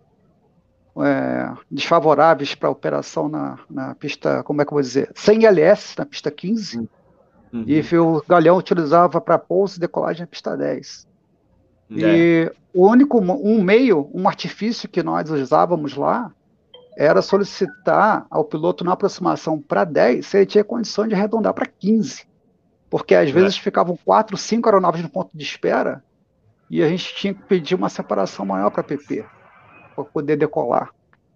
é, 1.04 1.52
desfavoráveis 1.70 2.54
para 2.54 2.70
a 2.70 2.72
operação 2.72 3.28
na, 3.28 3.58
na 3.68 3.96
pista, 3.96 4.44
como 4.44 4.62
é 4.62 4.66
que 4.66 4.70
eu 4.70 4.76
vou 4.76 4.82
dizer, 4.82 5.12
sem 5.16 5.46
LS, 5.46 5.96
na 5.98 6.06
pista 6.06 6.30
15, 6.30 6.78
uhum. 7.52 7.64
e 7.66 7.98
o 7.98 8.24
Galeão 8.28 8.58
utilizava 8.58 9.20
para 9.20 9.40
pouso 9.40 9.78
e 9.78 9.80
decolagem 9.80 10.22
na 10.22 10.28
pista 10.28 10.56
10. 10.56 11.08
É. 11.92 11.96
E 11.96 12.52
o 12.72 12.88
único, 12.88 13.20
um 13.20 13.64
meio, 13.64 14.10
um 14.14 14.28
artifício 14.28 14.88
que 14.88 15.02
nós 15.02 15.30
usávamos 15.30 15.96
lá, 15.96 16.32
era 16.98 17.22
solicitar 17.22 18.26
ao 18.30 18.44
piloto 18.46 18.84
na 18.84 18.94
aproximação 18.94 19.60
para 19.60 19.84
10 19.84 20.26
se 20.26 20.38
ele 20.38 20.46
tinha 20.46 20.64
condição 20.64 21.08
de 21.08 21.14
arredondar 21.14 21.54
para 21.54 21.66
15. 21.66 22.26
Porque 22.90 23.14
às 23.14 23.30
é. 23.30 23.32
vezes 23.32 23.58
ficavam 23.58 23.98
4, 24.06 24.38
5 24.38 24.68
aeronaves 24.68 25.02
no 25.02 25.10
ponto 25.10 25.30
de 25.34 25.44
espera 25.44 26.04
e 26.70 26.82
a 26.82 26.88
gente 26.88 27.14
tinha 27.16 27.34
que 27.34 27.44
pedir 27.44 27.76
uma 27.76 27.90
separação 27.90 28.46
maior 28.46 28.70
para 28.70 28.84
PP, 28.84 29.26
para 29.96 30.04
poder 30.06 30.36
decolar. 30.36 30.90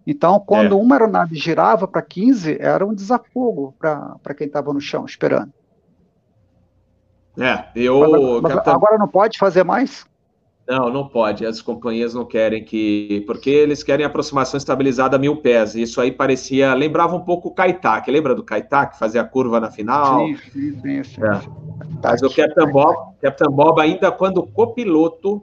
Então, 0.06 0.40
quando 0.40 0.74
é. 0.74 0.80
uma 0.80 0.94
aeronave 0.94 1.36
girava 1.36 1.86
para 1.86 2.02
15, 2.02 2.56
era 2.58 2.84
um 2.84 2.94
desafogo 2.94 3.74
para 3.78 4.34
quem 4.36 4.46
estava 4.46 4.72
no 4.72 4.80
chão 4.80 5.04
esperando. 5.04 5.52
É, 7.38 7.66
eu. 7.74 8.40
Mas, 8.42 8.54
mas 8.54 8.68
agora 8.68 8.98
não 8.98 9.06
pode 9.06 9.38
fazer 9.38 9.62
mais? 9.62 10.04
Não, 10.70 10.88
não 10.88 11.08
pode. 11.08 11.44
As 11.44 11.60
companhias 11.60 12.14
não 12.14 12.24
querem 12.24 12.62
que. 12.62 13.24
Porque 13.26 13.50
eles 13.50 13.82
querem 13.82 14.06
aproximação 14.06 14.56
estabilizada 14.56 15.16
a 15.16 15.18
mil 15.18 15.38
pés. 15.38 15.74
Isso 15.74 16.00
aí 16.00 16.12
parecia. 16.12 16.72
Lembrava 16.74 17.16
um 17.16 17.24
pouco 17.24 17.48
o 17.48 17.50
Kaitak. 17.50 18.08
Lembra 18.08 18.36
do 18.36 18.44
Kaitak, 18.44 18.96
fazia 18.96 19.20
a 19.20 19.24
curva 19.24 19.58
na 19.58 19.68
final? 19.68 20.28
Sim, 20.28 20.36
sim, 20.80 21.02
sim. 21.02 21.20
É. 21.24 21.40
Mas 22.00 22.22
o 22.22 22.30
Captain 22.30 22.70
Bob, 22.70 23.14
Captain 23.20 23.50
Bob, 23.50 23.80
ainda 23.80 24.12
quando 24.12 24.46
copiloto 24.46 25.42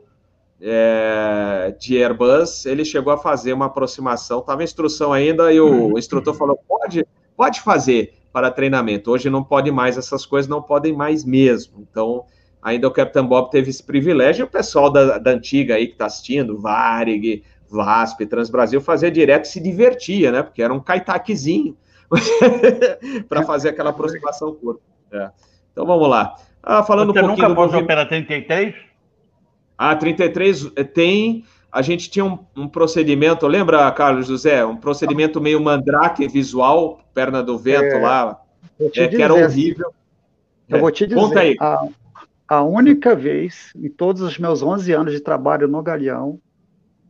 é, 0.61 1.75
de 1.77 2.01
Airbus, 2.01 2.65
ele 2.65 2.85
chegou 2.85 3.11
a 3.11 3.17
fazer 3.17 3.51
uma 3.51 3.65
aproximação. 3.65 4.39
Estava 4.39 4.61
em 4.61 4.63
instrução 4.63 5.11
ainda 5.11 5.51
e 5.51 5.59
o 5.59 5.89
uhum. 5.89 5.97
instrutor 5.97 6.35
falou: 6.35 6.57
pode, 6.65 7.05
pode 7.35 7.59
fazer 7.59 8.13
para 8.31 8.49
treinamento. 8.49 9.11
Hoje 9.11 9.29
não 9.29 9.43
pode 9.43 9.71
mais, 9.71 9.97
essas 9.97 10.25
coisas 10.25 10.47
não 10.47 10.61
podem 10.61 10.93
mais 10.93 11.25
mesmo. 11.25 11.85
Então 11.91 12.23
ainda 12.67 12.86
o 12.86 12.91
Capitão 12.91 13.25
Bob 13.25 13.49
teve 13.49 13.69
esse 13.69 13.82
privilégio, 13.82 14.43
e 14.43 14.45
o 14.45 14.49
pessoal 14.49 14.89
da, 14.89 15.17
da 15.17 15.32
antiga 15.32 15.75
aí 15.75 15.88
que 15.88 15.93
está 15.93 16.06
assistindo, 16.06 16.60
Varig, 16.60 17.41
VASP, 17.69 18.25
Transbrasil, 18.25 18.82
fazia 18.82 19.10
direto 19.10 19.45
e 19.45 19.47
se 19.47 19.60
divertia, 19.62 20.34
né? 20.34 20.43
Porque 20.43 20.62
era 20.62 20.73
um 20.73 20.80
caitaquezinho 20.80 21.77
para 23.30 23.43
fazer 23.43 23.69
aquela 23.69 23.91
aproximação 23.91 24.53
curta. 24.53 24.82
É. 25.13 25.30
Então 25.71 25.86
vamos 25.86 26.10
lá. 26.10 26.36
Ah, 26.62 26.84
falando 26.84 27.13
Você 27.13 27.19
um 27.19 27.27
pouquinho 27.27 27.49
nunca 27.49 27.56
pôs 27.56 27.73
Opera 27.73 28.06
33? 28.06 28.75
Ah, 29.77 29.95
33 29.95 30.71
eh, 30.75 30.84
tem. 30.84 31.45
A 31.71 31.82
gente 31.82 32.10
tinha 32.10 32.25
um, 32.25 32.39
um, 32.56 32.67
procedimento, 32.67 33.47
lembra, 33.47 33.89
Carlos 33.91 34.27
José? 34.27 34.65
Um 34.65 34.75
procedimento 34.75 35.39
meio 35.39 35.62
mandrake 35.62 36.27
visual, 36.27 36.99
perna 37.13 37.41
do 37.41 37.58
vento 37.58 37.95
é, 37.95 37.99
lá, 37.99 38.41
é, 38.82 39.08
que 39.08 39.21
era 39.21 39.34
horrível. 39.34 39.93
Eu 40.67 40.80
vou 40.80 40.91
te 40.91 41.08
dizer, 41.08 41.19
Conta 41.19 41.39
aí. 41.41 41.56
A, 41.60 41.88
a 42.47 42.63
única 42.63 43.15
vez 43.15 43.73
em 43.75 43.89
todos 43.89 44.21
os 44.21 44.38
meus 44.39 44.63
11 44.63 44.93
anos 44.93 45.13
de 45.13 45.19
trabalho 45.19 45.67
no 45.67 45.83
Galeão 45.83 46.39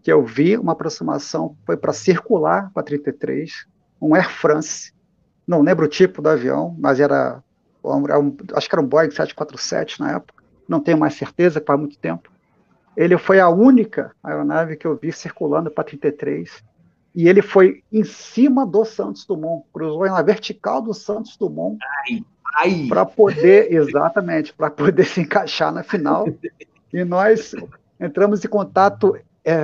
que 0.02 0.12
eu 0.12 0.24
vi 0.26 0.58
uma 0.58 0.72
aproximação 0.72 1.58
foi 1.66 1.76
para 1.76 1.92
circular 1.92 2.72
com 2.74 2.80
a 2.80 2.84
33, 2.84 3.68
um 4.02 4.16
Air 4.16 4.30
France. 4.32 4.94
Não 5.46 5.62
lembro 5.62 5.86
o 5.86 5.90
tipo 5.90 6.22
do 6.22 6.30
avião, 6.30 6.76
mas 6.80 7.00
era, 7.00 7.44
um, 7.84 8.36
acho 8.54 8.70
que 8.70 8.76
era 8.76 8.82
um 8.82 8.88
Boeing 8.88 9.12
747 9.12 10.00
na 10.00 10.14
época. 10.14 10.44
Não 10.68 10.80
tenho 10.80 10.98
mais 10.98 11.16
certeza, 11.16 11.64
faz 11.66 11.80
muito 11.80 12.00
tempo. 12.00 12.32
Ele 12.96 13.18
foi 13.18 13.40
a 13.40 13.50
única 13.50 14.16
aeronave 14.24 14.78
que 14.78 14.88
eu 14.88 14.96
vi 14.96 15.12
circulando 15.12 15.70
para 15.70 15.84
33. 15.84 16.64
E 17.14 17.28
ele 17.28 17.42
foi 17.42 17.84
em 17.92 18.04
cima 18.04 18.66
do 18.66 18.86
Santos 18.86 19.26
Dumont, 19.26 19.66
cruzou 19.74 20.06
na 20.06 20.22
vertical 20.22 20.82
do 20.82 20.94
Santos 20.94 21.36
Dumont 21.36 21.78
para 22.88 23.06
poder, 23.06 23.72
exatamente, 23.72 24.54
para 24.54 24.70
poder 24.70 25.04
se 25.06 25.22
encaixar 25.22 25.72
na 25.72 25.84
final. 25.84 26.28
E 26.94 27.04
nós 27.04 27.54
entramos 28.00 28.44
em 28.44 28.48
contato 28.48 29.18
é, 29.44 29.60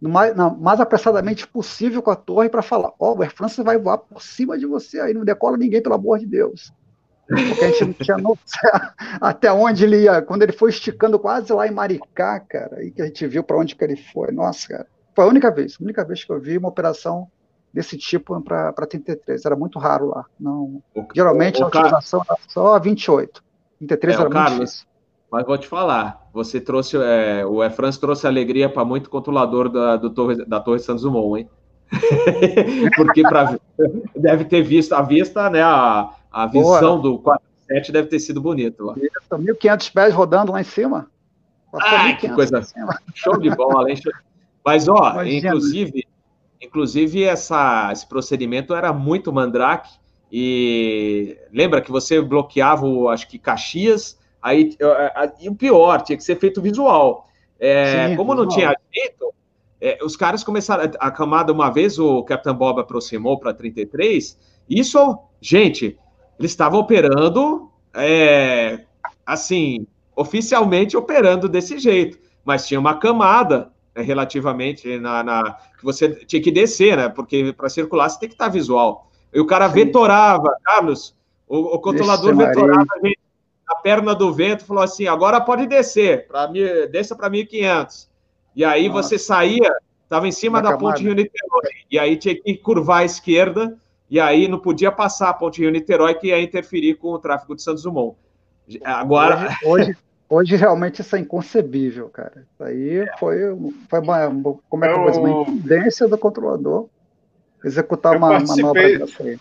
mais, 0.00 0.34
mais 0.58 0.80
apressadamente 0.80 1.46
possível 1.46 2.02
com 2.02 2.10
a 2.10 2.16
torre 2.16 2.48
para 2.48 2.62
falar: 2.62 2.88
Ó, 2.98 3.12
oh, 3.12 3.18
o 3.18 3.22
Air 3.22 3.34
France 3.34 3.62
vai 3.62 3.78
voar 3.78 3.98
por 3.98 4.22
cima 4.22 4.58
de 4.58 4.66
você 4.66 5.00
aí, 5.00 5.14
não 5.14 5.24
decola 5.24 5.56
ninguém, 5.56 5.82
pelo 5.82 5.94
amor 5.94 6.18
de 6.18 6.26
Deus. 6.26 6.72
Porque 7.28 7.64
a 7.64 7.68
gente 7.68 7.84
não 7.84 7.92
tinha 7.92 8.18
noção 8.18 8.36
até 9.20 9.52
onde 9.52 9.84
ele 9.84 10.02
ia. 10.02 10.20
Quando 10.20 10.42
ele 10.42 10.52
foi 10.52 10.70
esticando 10.70 11.18
quase 11.18 11.52
lá 11.52 11.66
em 11.66 11.70
Maricá, 11.70 12.40
cara, 12.40 12.78
aí 12.78 12.90
que 12.90 13.00
a 13.00 13.06
gente 13.06 13.24
viu 13.26 13.44
para 13.44 13.56
onde 13.56 13.76
que 13.76 13.84
ele 13.84 13.96
foi. 13.96 14.32
Nossa, 14.32 14.66
cara. 14.66 14.86
Foi 15.14 15.24
a 15.24 15.28
única 15.28 15.50
vez, 15.50 15.76
a 15.78 15.84
única 15.84 16.04
vez 16.04 16.24
que 16.24 16.32
eu 16.32 16.40
vi 16.40 16.58
uma 16.58 16.68
operação 16.68 17.28
desse 17.72 17.96
tipo 17.96 18.40
para 18.40 18.72
33. 18.72 19.44
Era 19.44 19.56
muito 19.56 19.78
raro 19.78 20.08
lá. 20.08 20.24
Não, 20.38 20.82
o, 20.94 21.06
geralmente 21.14 21.58
o, 21.58 21.62
o 21.62 21.64
a 21.64 21.68
utilização 21.68 22.22
era 22.28 22.38
só 22.48 22.78
28. 22.78 23.42
33 23.78 24.12
é, 24.12 24.14
era 24.14 24.24
muito 24.24 24.34
Carlos, 24.34 24.58
difícil. 24.58 24.86
Mas 25.30 25.46
vou 25.46 25.56
te 25.56 25.68
falar, 25.68 26.28
você 26.32 26.60
trouxe, 26.60 26.96
é, 26.96 27.46
o 27.46 27.62
Air 27.62 27.70
France 27.72 28.00
trouxe 28.00 28.26
alegria 28.26 28.68
para 28.68 28.84
muito 28.84 29.08
controlador 29.08 29.68
da, 29.68 29.96
do 29.96 30.10
torre, 30.10 30.44
da 30.44 30.58
Torre 30.58 30.80
Santos 30.80 31.02
Dumont, 31.04 31.40
hein? 31.40 31.48
Porque 32.96 33.22
pra, 33.22 33.56
deve 34.16 34.44
ter 34.44 34.62
visto 34.62 34.92
a 34.92 35.02
vista, 35.02 35.48
né? 35.48 35.62
A, 35.62 36.10
a 36.30 36.46
visão 36.46 37.00
Boa. 37.00 37.02
do 37.02 37.18
47 37.18 37.92
deve 37.92 38.08
ter 38.08 38.18
sido 38.18 38.40
bonito 38.40 38.84
lá. 38.84 38.94
1.500 38.94 39.92
pés 39.92 40.14
rodando 40.14 40.52
lá 40.52 40.60
em 40.60 40.64
cima. 40.64 41.08
Ah, 41.72 42.12
que 42.14 42.28
coisa. 42.28 42.62
Show 43.14 43.38
de 43.38 43.50
bola, 43.50 43.90
hein? 43.90 43.96
Mas, 44.64 44.88
ó, 44.88 45.12
Imagina. 45.12 45.48
inclusive, 45.48 46.06
inclusive 46.60 47.24
essa, 47.24 47.90
esse 47.92 48.06
procedimento 48.06 48.74
era 48.74 48.92
muito 48.92 49.32
mandrake. 49.32 49.98
E 50.32 51.36
lembra 51.52 51.80
que 51.80 51.90
você 51.90 52.20
bloqueava, 52.20 52.86
o, 52.86 53.08
acho 53.08 53.26
que 53.28 53.38
Caxias, 53.38 54.18
aí 54.40 54.76
e 55.40 55.48
o 55.48 55.54
pior, 55.54 56.02
tinha 56.02 56.16
que 56.16 56.24
ser 56.24 56.36
feito 56.36 56.62
visual. 56.62 57.28
É, 57.58 58.08
Sim, 58.08 58.16
como 58.16 58.32
visual. 58.32 58.46
não 58.46 58.48
tinha 58.48 58.76
jeito, 58.94 59.34
é, 59.80 59.98
os 60.02 60.16
caras 60.16 60.44
começaram 60.44 60.90
a 60.98 61.10
camada 61.10 61.52
uma 61.52 61.70
vez, 61.70 61.98
o 61.98 62.22
Capitão 62.22 62.54
Bob 62.54 62.80
aproximou 62.80 63.38
para 63.38 63.54
33. 63.54 64.38
Isso, 64.68 65.18
gente, 65.40 65.98
eles 66.38 66.50
estavam 66.50 66.78
operando, 66.78 67.70
é, 67.94 68.84
assim, 69.24 69.86
oficialmente 70.14 70.96
operando 70.96 71.48
desse 71.48 71.78
jeito, 71.78 72.18
mas 72.44 72.68
tinha 72.68 72.78
uma 72.78 72.98
camada 72.98 73.72
relativamente 74.02 74.98
na, 74.98 75.22
na, 75.22 75.56
que 75.78 75.84
você 75.84 76.08
tinha 76.24 76.42
que 76.42 76.50
descer, 76.50 76.96
né? 76.96 77.08
Porque 77.08 77.52
para 77.52 77.68
circular 77.68 78.08
você 78.08 78.20
tem 78.20 78.28
que 78.28 78.34
estar 78.34 78.48
visual. 78.48 79.10
E 79.32 79.40
o 79.40 79.46
cara 79.46 79.68
Sim. 79.68 79.74
vetorava, 79.74 80.56
Carlos, 80.64 81.14
o, 81.48 81.76
o 81.76 81.78
controlador 81.78 82.34
Vixe, 82.36 82.46
vetorava 82.46 82.86
a 82.96 83.06
gente 83.06 83.18
a 83.70 83.76
perna 83.76 84.14
do 84.14 84.32
vento, 84.32 84.64
falou 84.64 84.82
assim: 84.82 85.06
agora 85.06 85.40
pode 85.40 85.66
descer, 85.66 86.26
para 86.26 86.48
mim, 86.48 86.60
desça 86.90 87.14
para 87.14 87.30
1.500. 87.30 88.08
E 88.54 88.64
aí 88.64 88.88
Nossa. 88.88 89.08
você 89.08 89.18
saía, 89.18 89.72
estava 90.02 90.26
em 90.26 90.32
cima 90.32 90.60
da 90.60 90.76
ponte 90.76 91.02
Rio-Niterói, 91.02 91.70
e 91.90 91.98
aí 91.98 92.16
tinha 92.16 92.34
que 92.34 92.56
curvar 92.56 93.02
à 93.02 93.04
esquerda, 93.04 93.78
e 94.10 94.18
aí 94.18 94.48
não 94.48 94.58
podia 94.58 94.90
passar 94.90 95.30
a 95.30 95.34
ponte 95.34 95.60
Rio-Niterói, 95.60 96.14
que 96.14 96.28
ia 96.28 96.42
interferir 96.42 96.96
com 96.96 97.12
o 97.12 97.18
tráfego 97.18 97.54
de 97.54 97.62
Santos 97.62 97.84
Dumont. 97.84 98.16
Agora. 98.84 99.56
Hoje, 99.64 99.82
hoje, 99.82 99.96
hoje 100.30 100.56
realmente 100.56 101.02
isso 101.02 101.16
é 101.16 101.18
inconcebível, 101.18 102.08
cara. 102.08 102.46
Isso 102.52 102.62
aí 102.62 103.06
foi, 103.18 103.38
foi 103.88 103.98
uma, 103.98 104.30
como 104.68 104.84
é 104.84 104.88
que 104.88 104.98
eu... 104.98 105.20
uma 105.20 105.42
imprudência 105.42 106.08
do 106.08 106.16
controlador 106.16 106.88
executar 107.64 108.16
uma 108.16 108.40
manobra 108.40 108.98
dessa 108.98 109.22
aí. 109.22 109.38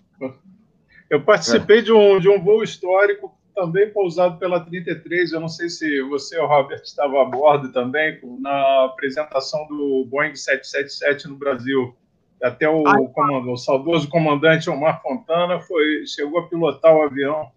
Eu 1.10 1.21
participei 1.23 1.80
é. 1.80 1.82
de, 1.82 1.91
um, 1.91 2.19
de 2.19 2.30
um 2.30 2.41
voo 2.41 2.63
histórico 2.63 3.34
também 3.56 3.89
pousado 3.91 4.38
pela 4.38 4.60
33. 4.60 5.32
Eu 5.32 5.39
não 5.39 5.47
sei 5.47 5.69
se 5.69 6.02
você 6.04 6.38
ou 6.38 6.45
o 6.45 6.47
Robert 6.47 6.82
estava 6.82 7.21
a 7.21 7.25
bordo 7.25 7.71
também 7.71 8.19
na 8.39 8.86
apresentação 8.86 9.67
do 9.67 10.06
Boeing 10.10 10.36
777 10.36 11.28
no 11.28 11.36
Brasil. 11.36 11.95
Até 12.41 12.69
o, 12.69 12.84
comando, 13.10 13.52
o 13.52 13.58
saudoso 13.58 14.08
comandante 14.08 14.69
Omar 14.69 15.02
Fontana 15.02 15.60
foi, 15.60 16.06
chegou 16.06 16.39
a 16.39 16.47
pilotar 16.47 16.95
o 16.95 17.02
avião. 17.02 17.52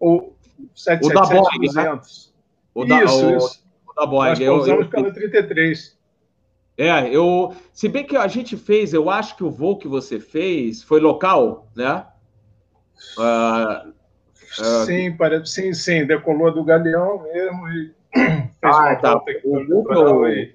O 0.00 0.32
777-200. 0.74 1.74
Né? 1.74 2.33
O 2.74 2.84
da, 2.84 3.04
isso, 3.04 3.26
o, 3.26 3.36
isso. 3.36 3.64
O 3.88 3.92
da 3.94 4.06
Boeing. 4.06 4.30
Nós 4.30 4.38
pousamos 4.38 4.68
eu, 4.68 4.82
eu, 4.82 4.88
pela 4.88 5.12
33. 5.12 5.96
É, 6.76 7.08
eu. 7.08 7.54
Se 7.72 7.88
bem 7.88 8.04
que 8.04 8.16
a 8.16 8.26
gente 8.26 8.56
fez, 8.56 8.92
eu 8.92 9.08
acho 9.08 9.36
que 9.36 9.44
o 9.44 9.50
voo 9.50 9.78
que 9.78 9.86
você 9.86 10.18
fez 10.18 10.82
foi 10.82 11.00
local, 11.00 11.68
né? 11.74 12.04
Uh, 13.16 13.90
uh, 14.60 14.84
sim, 14.84 15.16
parece, 15.16 15.52
sim, 15.52 15.72
sim, 15.72 16.06
decolou 16.06 16.52
do 16.52 16.64
Galeão 16.64 17.22
mesmo 17.22 17.68
e 17.68 17.94
fez 18.14 18.52
ah, 18.62 18.96
tá. 18.96 19.22
o 19.44 19.66
voo 19.66 19.84
que 19.84 19.94
eu, 19.94 20.54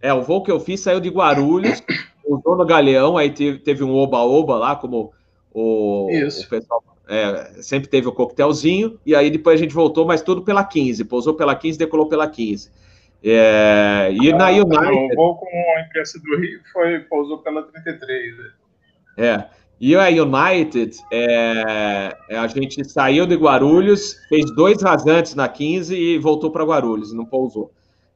É, 0.00 0.12
o 0.12 0.22
voo 0.22 0.42
que 0.42 0.50
eu 0.50 0.58
fiz 0.58 0.80
saiu 0.80 1.00
de 1.00 1.10
Guarulhos, 1.10 1.82
usou 2.26 2.56
no 2.56 2.66
Galeão, 2.66 3.16
aí 3.16 3.30
teve, 3.30 3.58
teve 3.58 3.84
um 3.84 3.94
oba-oba 3.94 4.56
lá, 4.56 4.74
como 4.74 5.12
o, 5.52 6.08
o 6.08 6.48
pessoal 6.48 6.82
é, 7.08 7.62
sempre 7.62 7.88
teve 7.88 8.08
o 8.08 8.12
coquetelzinho, 8.12 8.98
e 9.06 9.14
aí 9.14 9.30
depois 9.30 9.58
a 9.58 9.62
gente 9.62 9.74
voltou, 9.74 10.04
mas 10.06 10.22
tudo 10.22 10.42
pela 10.42 10.64
15, 10.64 11.04
pousou 11.04 11.34
pela 11.34 11.54
15, 11.54 11.78
decolou 11.78 12.08
pela 12.08 12.28
15. 12.28 12.70
É, 13.22 14.10
e 14.12 14.32
ah, 14.32 14.36
na 14.36 14.48
United. 14.50 15.12
O 15.12 15.14
voo 15.14 15.36
com 15.36 15.46
a 15.76 15.80
imprensa 15.82 16.20
do 16.20 16.36
Rio 16.36 16.60
foi, 16.72 17.00
pousou 17.00 17.38
pela 17.38 17.62
33. 17.62 18.38
Né? 18.38 18.44
É. 19.16 19.44
E 19.78 19.94
a 19.94 20.06
United, 20.08 20.96
é, 21.12 22.16
é, 22.30 22.38
a 22.38 22.46
gente 22.46 22.82
saiu 22.84 23.26
de 23.26 23.34
Guarulhos, 23.34 24.14
fez 24.28 24.46
dois 24.54 24.80
rasantes 24.82 25.34
na 25.34 25.48
15 25.48 25.94
e 25.94 26.18
voltou 26.18 26.50
para 26.50 26.64
Guarulhos, 26.64 27.12
não 27.12 27.26
pousou, 27.26 27.70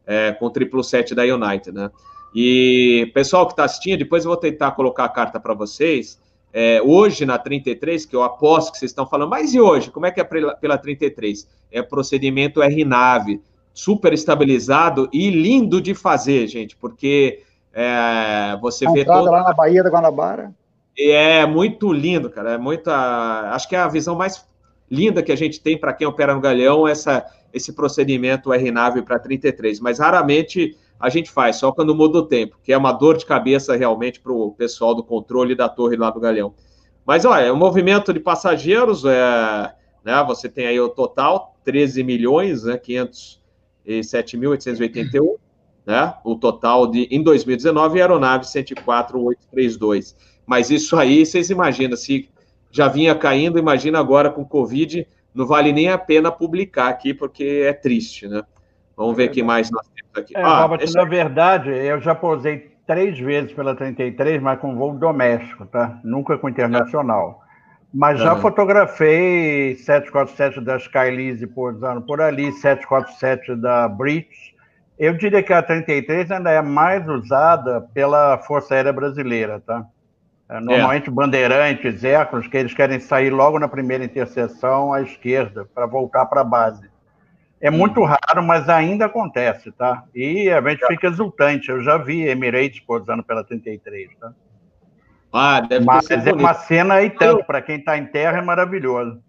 é, 0.07 0.33
com 0.33 0.47
o 0.47 0.49
777 0.49 1.15
da 1.15 1.23
United, 1.23 1.73
né? 1.73 1.91
E 2.35 3.11
pessoal 3.13 3.47
que 3.47 3.53
está 3.53 3.65
assistindo, 3.65 3.99
depois 3.99 4.25
eu 4.25 4.31
vou 4.31 4.39
tentar 4.39 4.71
colocar 4.71 5.05
a 5.05 5.09
carta 5.09 5.39
para 5.39 5.53
vocês. 5.53 6.19
É, 6.53 6.83
hoje, 6.83 7.25
na 7.25 7.39
33, 7.39 8.05
que 8.05 8.15
eu 8.15 8.23
aposto 8.23 8.73
que 8.73 8.79
vocês 8.79 8.91
estão 8.91 9.07
falando, 9.07 9.31
mas 9.31 9.55
e 9.55 9.61
hoje? 9.61 9.91
Como 9.91 10.07
é 10.07 10.11
que 10.11 10.21
é 10.21 10.25
pela 10.25 10.77
33? 10.77 11.49
É 11.71 11.81
procedimento 11.81 12.61
RNAV, 12.61 13.41
super 13.73 14.13
estabilizado 14.13 15.09
e 15.13 15.31
lindo 15.31 15.81
de 15.81 15.95
fazer, 15.95 16.49
gente, 16.49 16.77
porque 16.77 17.43
é, 17.73 18.59
você 18.61 18.87
a 18.87 18.91
vê. 18.91 19.05
Toda... 19.05 19.31
lá 19.31 19.45
na 19.45 19.53
Bahia 19.53 19.83
da 19.83 19.91
Guanabara. 19.91 20.53
É 20.99 21.47
muito 21.47 21.93
lindo, 21.93 22.29
cara. 22.29 22.53
É 22.53 22.59
muita. 22.59 23.53
Acho 23.53 23.69
que 23.69 23.77
é 23.77 23.79
a 23.79 23.89
visão 23.89 24.17
mais 24.17 24.45
linda 24.91 25.23
que 25.23 25.33
a 25.33 25.37
gente 25.37 25.61
tem 25.61 25.79
para 25.79 25.93
quem 25.93 26.07
opera 26.07 26.35
no 26.35 26.41
Galeão, 26.41 26.87
essa, 26.87 27.25
esse 27.55 27.73
procedimento 27.73 28.53
RNAV 28.53 29.03
para 29.03 29.19
33. 29.19 29.79
Mas 29.81 30.01
raramente 30.01 30.77
a 31.01 31.09
gente 31.09 31.31
faz, 31.31 31.57
só 31.57 31.73
quando 31.73 31.95
muda 31.95 32.19
o 32.19 32.27
tempo, 32.27 32.59
que 32.63 32.71
é 32.73 32.77
uma 32.77 32.93
dor 32.93 33.17
de 33.17 33.25
cabeça 33.25 33.75
realmente 33.75 34.21
para 34.21 34.33
o 34.33 34.53
pessoal 34.53 34.95
do 34.95 35.03
controle 35.03 35.55
da 35.55 35.67
torre 35.67 35.97
lá 35.97 36.11
do 36.11 36.21
Galeão. 36.21 36.53
Mas 37.07 37.25
olha, 37.25 37.47
é 37.47 37.53
um 37.53 37.57
movimento 37.57 38.13
de 38.13 38.21
passageiros, 38.21 39.07
é, 39.07 39.75
né, 40.05 40.23
você 40.27 40.47
tem 40.47 40.67
aí 40.67 40.79
o 40.79 40.91
total, 40.91 41.57
13 41.65 42.05
milhões, 42.05 42.65
né, 42.65 42.77
507.881, 42.77 45.37
né, 45.87 46.13
o 46.23 46.37
total 46.37 46.87
de, 46.87 47.09
em 47.11 47.23
2019, 47.23 47.99
aeronave 47.99 48.45
104.832. 48.45 50.15
Mas 50.45 50.71
isso 50.71 50.99
aí, 50.99 51.25
vocês 51.25 51.49
imaginam, 51.49 51.97
se 51.97 52.29
já 52.71 52.89
vinha 52.89 53.15
caindo, 53.15 53.59
imagina 53.59 53.99
agora 53.99 54.29
com 54.31 54.45
Covid, 54.45 55.09
não 55.35 55.47
vale 55.47 55.73
nem 55.73 55.89
a 55.89 55.97
pena 55.97 56.31
publicar 56.31 56.89
aqui, 56.89 57.15
porque 57.15 57.63
é 57.65 57.73
triste, 57.73 58.29
né? 58.29 58.43
Vamos 59.01 59.17
ver 59.17 59.31
o 59.31 59.33
que 59.33 59.43
mais 59.43 59.71
nós 59.71 59.89
temos 59.89 60.11
aqui. 60.15 60.37
É, 60.37 60.43
ah, 60.43 60.61
Robert, 60.61 60.83
esse... 60.83 60.95
na 60.95 61.05
verdade, 61.05 61.71
eu 61.71 61.99
já 62.03 62.15
pousei 62.15 62.71
três 62.87 63.19
vezes 63.19 63.51
pela 63.51 63.75
33, 63.75 64.43
mas 64.43 64.61
com 64.61 64.77
voo 64.77 64.93
doméstico, 64.93 65.65
tá? 65.65 65.99
Nunca 66.05 66.37
com 66.37 66.51
internacional. 66.51 67.41
Mas 67.95 68.21
já 68.21 68.35
uhum. 68.35 68.43
fotografei 68.43 69.75
747 69.77 70.61
da 70.61 70.77
Skylise 70.77 71.47
pousando 71.47 72.03
por 72.03 72.21
ali, 72.21 72.53
747 72.53 73.57
da 73.57 73.89
British. 73.89 74.55
Eu 74.99 75.15
diria 75.15 75.43
que 75.43 75.55
a 75.55 75.63
33 75.63 76.31
ainda 76.31 76.51
é 76.51 76.61
mais 76.61 77.09
usada 77.09 77.81
pela 77.95 78.37
Força 78.37 78.75
Aérea 78.75 78.93
Brasileira, 78.93 79.63
tá? 79.67 79.87
É, 80.47 80.61
normalmente 80.61 81.09
é. 81.09 81.11
bandeirantes, 81.11 82.05
Hércules, 82.05 82.47
que 82.49 82.57
eles 82.59 82.75
querem 82.75 83.01
sair 83.01 83.31
logo 83.31 83.59
na 83.59 83.67
primeira 83.67 84.05
interseção 84.05 84.93
à 84.93 85.01
esquerda 85.01 85.67
para 85.75 85.87
voltar 85.87 86.27
para 86.27 86.43
a 86.43 86.45
base. 86.45 86.90
É 87.61 87.71
muito 87.71 88.03
raro, 88.03 88.43
mas 88.43 88.69
ainda 88.69 89.05
acontece, 89.05 89.71
tá? 89.71 90.05
E 90.15 90.49
a 90.49 90.61
gente 90.63 90.87
fica 90.87 91.09
exultante. 91.09 91.69
Eu 91.69 91.83
já 91.83 91.99
vi 91.99 92.27
Emirates 92.27 92.81
pousando 92.81 93.23
pela 93.23 93.45
33, 93.45 94.09
tá? 94.19 94.33
Ah, 95.33 95.61
deve 95.61 95.85
mas 95.85 96.07
ter 96.07 96.27
é 96.27 96.33
uma 96.33 96.55
cena 96.55 97.03
e 97.03 97.11
tanto. 97.11 97.45
Para 97.45 97.61
quem 97.61 97.77
está 97.77 97.99
em 97.99 98.07
terra 98.07 98.39
é 98.39 98.43
maravilhoso. 98.43 99.23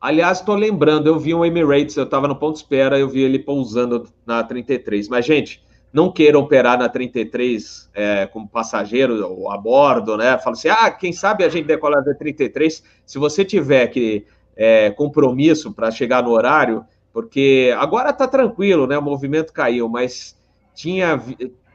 Aliás, 0.00 0.40
estou 0.40 0.54
lembrando, 0.54 1.06
eu 1.06 1.18
vi 1.18 1.32
um 1.32 1.44
Emirates, 1.44 1.96
eu 1.96 2.04
estava 2.04 2.28
no 2.28 2.36
ponto 2.36 2.54
de 2.54 2.62
espera, 2.62 2.98
eu 2.98 3.08
vi 3.08 3.22
ele 3.22 3.38
pousando 3.38 4.06
na 4.26 4.42
33. 4.42 5.08
Mas, 5.08 5.24
gente, 5.24 5.64
não 5.92 6.10
queiram 6.10 6.40
operar 6.40 6.78
na 6.78 6.88
33 6.88 7.90
é, 7.94 8.26
como 8.26 8.48
passageiro 8.48 9.26
ou 9.28 9.50
a 9.50 9.56
bordo, 9.56 10.16
né? 10.16 10.38
Fala 10.38 10.54
assim, 10.56 10.68
ah, 10.68 10.90
quem 10.90 11.12
sabe 11.12 11.44
a 11.44 11.48
gente 11.48 11.66
decolar 11.66 12.04
da 12.04 12.14
33. 12.14 12.82
Se 13.06 13.18
você 13.18 13.44
tiver 13.44 13.86
que 13.88 14.26
é, 14.56 14.90
compromisso 14.90 15.72
para 15.72 15.90
chegar 15.90 16.22
no 16.22 16.30
horário, 16.30 16.84
porque 17.12 17.74
agora 17.78 18.10
está 18.10 18.26
tranquilo, 18.26 18.86
né? 18.86 18.96
O 18.96 19.02
movimento 19.02 19.52
caiu, 19.52 19.88
mas 19.88 20.36
tinha. 20.74 21.20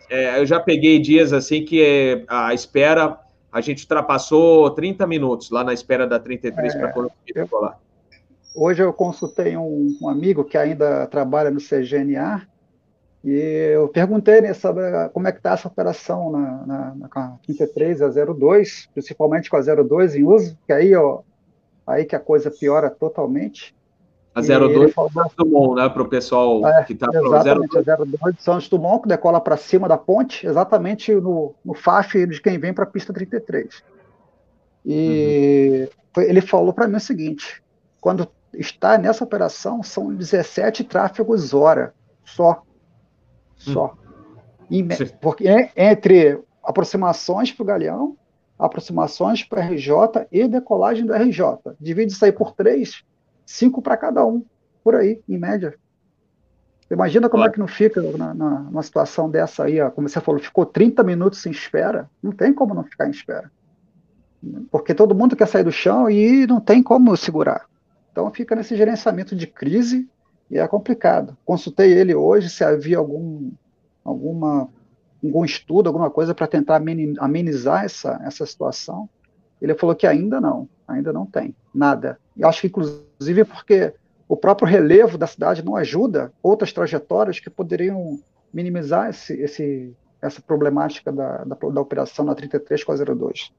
É, 0.09 0.39
eu 0.39 0.45
já 0.45 0.59
peguei 0.59 0.99
dias 0.99 1.33
assim 1.33 1.63
que 1.63 2.25
a 2.27 2.53
espera, 2.53 3.19
a 3.51 3.61
gente 3.61 3.83
ultrapassou 3.83 4.71
30 4.71 5.05
minutos 5.05 5.51
lá 5.51 5.63
na 5.63 5.73
espera 5.73 6.07
da 6.07 6.19
33 6.19 6.73
é, 6.73 6.79
para 6.79 6.93
conseguir 6.93 7.47
colar. 7.49 7.79
Hoje 8.55 8.81
eu 8.81 8.91
consultei 8.91 9.55
um, 9.55 9.95
um, 10.01 10.09
amigo 10.09 10.43
que 10.43 10.57
ainda 10.57 11.05
trabalha 11.05 11.51
no 11.51 11.59
CGNA 11.59 12.47
e 13.23 13.35
eu 13.75 13.87
perguntei 13.89 14.41
né, 14.41 14.53
sobre 14.53 14.81
como 15.09 15.27
é 15.27 15.31
que 15.31 15.37
está 15.37 15.51
essa 15.51 15.67
operação 15.67 16.31
na, 16.31 16.65
na, 16.65 16.95
na 16.95 17.37
33 17.45 18.01
a 18.01 18.09
02, 18.09 18.89
principalmente 18.93 19.49
com 19.49 19.57
a 19.57 19.61
02 19.61 20.15
em 20.15 20.23
uso, 20.23 20.57
que 20.65 20.73
aí, 20.73 20.95
ó, 20.95 21.19
aí 21.85 22.05
que 22.05 22.15
a 22.15 22.19
coisa 22.19 22.49
piora 22.49 22.89
totalmente. 22.89 23.76
A 24.37 24.41
02 24.41 24.93
falou, 24.93 25.11
Santos 25.11 25.35
Dumont, 25.35 25.75
né? 25.75 25.89
Para 25.89 26.03
o 26.03 26.07
pessoal 26.07 26.67
é, 26.67 26.83
que 26.83 26.93
está 26.93 27.07
Exatamente, 27.11 27.73
02. 27.73 27.87
a 27.87 27.95
02 27.95 28.35
de 28.35 28.43
Santos 28.43 28.69
Dumont, 28.69 29.01
que 29.01 29.09
decola 29.09 29.41
para 29.41 29.57
cima 29.57 29.87
da 29.87 29.97
ponte, 29.97 30.45
exatamente 30.45 31.13
no, 31.13 31.55
no 31.65 31.73
FAF 31.73 32.27
de 32.27 32.39
quem 32.41 32.59
vem 32.59 32.73
para 32.73 32.83
a 32.83 32.87
pista 32.87 33.11
33. 33.11 33.83
E 34.85 35.89
uhum. 36.15 36.23
ele 36.23 36.41
falou 36.41 36.71
para 36.71 36.87
mim 36.87 36.97
o 36.97 36.99
seguinte: 36.99 37.63
quando 37.99 38.27
está 38.53 38.97
nessa 38.97 39.23
operação, 39.23 39.81
são 39.81 40.13
17 40.13 40.83
tráfegos 40.83 41.53
hora 41.53 41.93
só. 42.23 42.61
Só. 43.55 43.95
Hum. 44.71 44.87
Porque 45.19 45.47
é, 45.47 45.71
entre 45.75 46.39
aproximações 46.63 47.51
para 47.51 47.63
o 47.63 47.65
Galeão, 47.65 48.17
aproximações 48.59 49.43
para 49.43 49.61
RJ 49.61 50.27
e 50.31 50.47
decolagem 50.47 51.05
da 51.05 51.17
RJ. 51.17 51.41
Divide 51.79 52.11
isso 52.11 52.23
aí 52.23 52.31
por 52.31 52.51
três, 52.51 53.03
cinco 53.47 53.81
para 53.81 53.97
cada 53.97 54.23
um, 54.25 54.45
por 54.83 54.93
aí, 54.93 55.21
em 55.27 55.37
média. 55.37 55.73
Imagina 56.91 57.27
como 57.27 57.43
é 57.43 57.49
que 57.49 57.59
não 57.59 57.67
fica 57.67 58.01
na, 58.01 58.33
na, 58.33 58.59
numa 58.61 58.83
situação 58.83 59.29
dessa 59.29 59.63
aí, 59.63 59.81
ó, 59.81 59.89
como 59.89 60.07
você 60.07 60.21
falou, 60.21 60.39
ficou 60.39 60.65
30 60.65 61.03
minutos 61.03 61.45
em 61.45 61.51
espera, 61.51 62.09
não 62.21 62.31
tem 62.31 62.53
como 62.53 62.73
não 62.73 62.83
ficar 62.83 63.07
em 63.07 63.11
espera. 63.11 63.51
Porque 64.71 64.93
todo 64.93 65.15
mundo 65.15 65.35
quer 65.35 65.47
sair 65.47 65.63
do 65.63 65.71
chão 65.71 66.09
e 66.09 66.45
não 66.45 66.61
tem 66.61 66.83
como 66.83 67.17
segurar. 67.17 67.65
Então 68.11 68.31
fica 68.31 68.55
nesse 68.55 68.75
gerenciamento 68.75 69.35
de 69.35 69.47
crise 69.47 70.07
e 70.49 70.57
é 70.57 70.67
complicado. 70.67 71.35
Consultei 71.43 71.91
ele 71.91 72.15
hoje 72.15 72.49
se 72.49 72.63
havia 72.63 72.97
algum, 72.97 73.51
alguma, 74.03 74.69
algum 75.23 75.43
estudo, 75.43 75.87
alguma 75.87 76.09
coisa 76.09 76.33
para 76.33 76.47
tentar 76.47 76.81
amenizar 77.19 77.83
essa, 77.83 78.19
essa 78.23 78.45
situação. 78.45 79.09
Ele 79.61 79.75
falou 79.75 79.95
que 79.95 80.05
ainda 80.05 80.39
não, 80.39 80.69
ainda 80.87 81.11
não 81.11 81.25
tem 81.25 81.55
nada. 81.73 82.19
E 82.35 82.43
acho 82.43 82.61
que, 82.61 82.67
inclusive, 82.67 83.45
porque 83.45 83.93
o 84.27 84.35
próprio 84.35 84.67
relevo 84.67 85.17
da 85.17 85.27
cidade 85.27 85.63
não 85.63 85.75
ajuda 85.75 86.31
outras 86.43 86.73
trajetórias 86.73 87.39
que 87.39 87.49
poderiam 87.49 88.19
minimizar 88.53 89.09
esse, 89.09 89.33
esse, 89.41 89.93
essa 90.21 90.41
problemática 90.41 91.11
da, 91.11 91.43
da, 91.43 91.55
da 91.55 91.81
operação 91.81 92.25
na 92.25 92.35
33 92.35 92.83
com 92.83 92.91
a 92.91 92.95
02. 92.95 93.51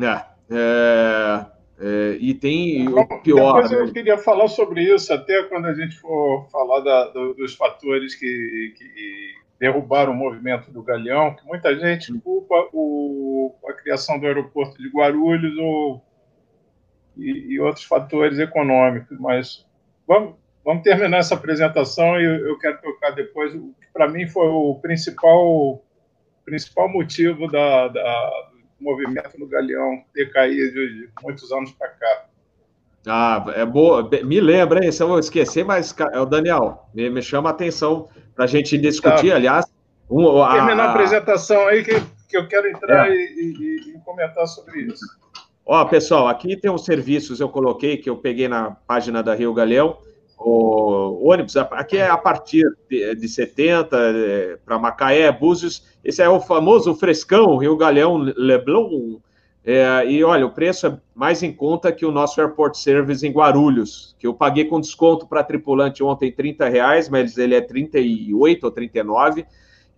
É, 0.00 0.24
é, 0.50 1.46
é, 1.80 2.16
e 2.20 2.34
tem 2.34 2.88
o 2.88 3.06
pior. 3.22 3.62
Depois 3.62 3.72
eu 3.72 3.92
queria 3.92 4.18
falar 4.18 4.48
sobre 4.48 4.82
isso, 4.82 5.12
até 5.12 5.42
quando 5.44 5.66
a 5.66 5.74
gente 5.74 5.96
for 5.98 6.48
falar 6.50 6.80
da, 6.80 7.08
do, 7.08 7.34
dos 7.34 7.54
fatores 7.54 8.14
que, 8.14 8.74
que 8.76 9.34
derrubaram 9.58 10.12
o 10.12 10.16
movimento 10.16 10.70
do 10.70 10.82
Galeão, 10.82 11.34
que 11.34 11.44
muita 11.44 11.76
gente 11.78 12.12
culpa 12.20 12.68
o, 12.72 13.54
a 13.66 13.72
criação 13.72 14.18
do 14.18 14.26
aeroporto 14.26 14.80
de 14.80 14.88
Guarulhos 14.88 15.56
ou, 15.58 16.04
e, 17.16 17.54
e 17.54 17.60
outros 17.60 17.84
fatores 17.84 18.38
econômicos. 18.38 19.18
Mas 19.18 19.66
vamos, 20.06 20.36
vamos 20.64 20.82
terminar 20.82 21.18
essa 21.18 21.34
apresentação 21.34 22.20
e 22.20 22.24
eu, 22.24 22.48
eu 22.48 22.58
quero 22.58 22.80
tocar 22.80 23.10
depois 23.10 23.54
o 23.54 23.74
que 23.80 23.88
para 23.92 24.08
mim 24.08 24.28
foi 24.28 24.46
o 24.46 24.76
principal, 24.76 25.82
principal 26.44 26.88
motivo 26.88 27.50
da, 27.50 27.88
da, 27.88 28.50
do 28.78 28.84
movimento 28.84 29.36
do 29.36 29.48
Galeão 29.48 30.04
ter 30.14 30.30
caído 30.30 30.72
de 30.72 31.10
muitos 31.20 31.50
anos 31.50 31.72
para 31.72 31.88
cá. 31.88 32.26
Ah, 33.08 33.44
é 33.54 33.64
boa. 33.64 34.08
Me 34.24 34.38
lembra, 34.40 34.84
hein? 34.84 34.92
Se 34.92 35.02
eu 35.02 35.18
esquecer, 35.18 35.64
mas, 35.64 35.94
o 36.20 36.26
Daniel, 36.26 36.88
me, 36.94 37.08
me 37.08 37.22
chama 37.22 37.48
a 37.48 37.52
atenção 37.52 38.08
para 38.34 38.44
a 38.44 38.48
gente 38.48 38.76
discutir, 38.76 39.30
tá. 39.30 39.36
aliás. 39.36 39.66
Um, 40.10 40.42
a, 40.42 40.52
Terminar 40.54 40.88
a 40.88 40.90
apresentação 40.90 41.66
aí 41.66 41.82
que, 41.82 42.00
que 42.28 42.36
eu 42.36 42.46
quero 42.46 42.68
entrar 42.68 43.10
é. 43.10 43.14
e, 43.14 43.16
e, 43.16 43.96
e, 43.96 44.00
comentar 44.04 44.46
sobre 44.46 44.82
isso. 44.82 45.04
Ó, 45.64 45.84
pessoal, 45.84 46.28
aqui 46.28 46.56
tem 46.56 46.70
os 46.70 46.84
serviços 46.84 47.40
eu 47.40 47.48
coloquei, 47.48 47.98
que 47.98 48.08
eu 48.08 48.16
peguei 48.16 48.48
na 48.48 48.70
página 48.86 49.22
da 49.22 49.34
Rio 49.34 49.52
Galeão. 49.52 49.98
O 50.38 51.28
ônibus, 51.28 51.56
aqui 51.56 51.96
é 51.96 52.08
a 52.08 52.16
partir 52.16 52.64
de, 52.88 53.14
de 53.16 53.28
70 53.28 53.96
é, 53.96 54.58
para 54.64 54.78
Macaé, 54.78 55.32
Búzios. 55.32 55.86
Esse 56.04 56.22
é 56.22 56.28
o 56.28 56.40
famoso 56.40 56.94
frescão, 56.94 57.56
Rio 57.56 57.76
Galeão 57.76 58.16
Leblon, 58.16 59.18
é, 59.70 60.10
e 60.10 60.24
olha, 60.24 60.46
o 60.46 60.50
preço 60.50 60.86
é 60.86 60.98
mais 61.14 61.42
em 61.42 61.52
conta 61.52 61.92
que 61.92 62.06
o 62.06 62.10
nosso 62.10 62.40
Airport 62.40 62.74
Service 62.74 63.26
em 63.26 63.30
Guarulhos, 63.30 64.16
que 64.18 64.26
eu 64.26 64.32
paguei 64.32 64.64
com 64.64 64.80
desconto 64.80 65.26
para 65.26 65.44
tripulante 65.44 66.02
ontem 66.02 66.32
30 66.32 66.70
reais, 66.70 67.10
mas 67.10 67.36
ele 67.36 67.54
é 67.54 67.60
38 67.60 68.64
ou 68.64 68.70
39, 68.70 69.44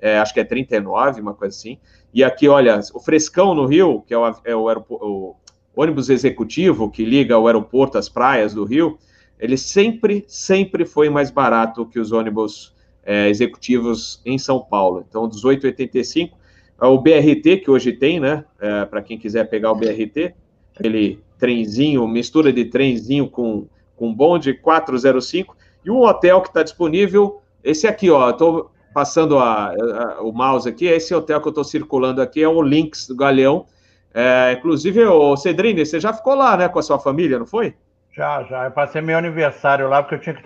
é, 0.00 0.18
acho 0.18 0.34
que 0.34 0.40
é 0.40 0.44
39, 0.44 1.20
uma 1.20 1.34
coisa 1.34 1.56
assim. 1.56 1.78
E 2.12 2.24
aqui, 2.24 2.48
olha, 2.48 2.80
o 2.92 2.98
Frescão 2.98 3.54
no 3.54 3.64
Rio, 3.64 4.02
que 4.04 4.12
é 4.12 4.18
o, 4.18 4.26
é 4.44 4.56
o, 4.56 4.66
o 4.88 5.36
ônibus 5.76 6.10
executivo 6.10 6.90
que 6.90 7.04
liga 7.04 7.38
o 7.38 7.46
aeroporto 7.46 7.96
às 7.96 8.08
praias 8.08 8.52
do 8.52 8.64
Rio, 8.64 8.98
ele 9.38 9.56
sempre, 9.56 10.24
sempre 10.26 10.84
foi 10.84 11.08
mais 11.08 11.30
barato 11.30 11.86
que 11.86 12.00
os 12.00 12.10
ônibus 12.10 12.74
é, 13.04 13.28
executivos 13.28 14.20
em 14.26 14.36
São 14.36 14.58
Paulo. 14.58 15.04
Então, 15.08 15.28
18,85 15.28 16.30
é 16.32 16.39
o 16.86 16.98
BRT 16.98 17.58
que 17.58 17.70
hoje 17.70 17.92
tem, 17.92 18.18
né? 18.18 18.44
É, 18.60 18.84
para 18.84 19.02
quem 19.02 19.18
quiser 19.18 19.44
pegar 19.48 19.72
o 19.72 19.74
BRT, 19.74 20.34
aquele 20.74 21.22
trenzinho, 21.38 22.06
mistura 22.06 22.52
de 22.52 22.64
trenzinho 22.66 23.28
com, 23.28 23.66
com 23.96 24.14
bonde 24.14 24.54
405, 24.54 25.56
e 25.84 25.90
um 25.90 26.02
hotel 26.02 26.40
que 26.40 26.48
está 26.48 26.62
disponível, 26.62 27.40
esse 27.62 27.86
aqui, 27.86 28.10
ó, 28.10 28.30
estou 28.30 28.70
passando 28.92 29.38
a, 29.38 29.70
a, 29.70 30.22
o 30.22 30.32
mouse 30.32 30.68
aqui, 30.68 30.86
esse 30.86 31.14
hotel 31.14 31.40
que 31.40 31.48
eu 31.48 31.50
estou 31.50 31.64
circulando 31.64 32.20
aqui 32.20 32.42
é 32.42 32.48
o 32.48 32.60
Lynx 32.60 33.06
do 33.06 33.16
Galeão. 33.16 33.66
É, 34.12 34.52
inclusive, 34.58 35.04
o 35.04 35.36
Cedrini, 35.36 35.86
você 35.86 36.00
já 36.00 36.12
ficou 36.12 36.34
lá, 36.34 36.56
né, 36.56 36.68
com 36.68 36.78
a 36.78 36.82
sua 36.82 36.98
família, 36.98 37.38
não 37.38 37.46
foi? 37.46 37.74
Já, 38.12 38.42
já. 38.44 38.64
Eu 38.64 38.70
passei 38.72 39.00
meu 39.00 39.16
aniversário 39.16 39.88
lá 39.88 40.02
porque 40.02 40.16
eu 40.16 40.20
tinha 40.20 40.34
que 40.34 40.42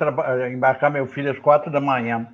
embarcar 0.55 0.91
meu 0.91 1.07
filho 1.07 1.30
às 1.30 1.39
quatro 1.39 1.70
da 1.70 1.80
manhã. 1.80 2.26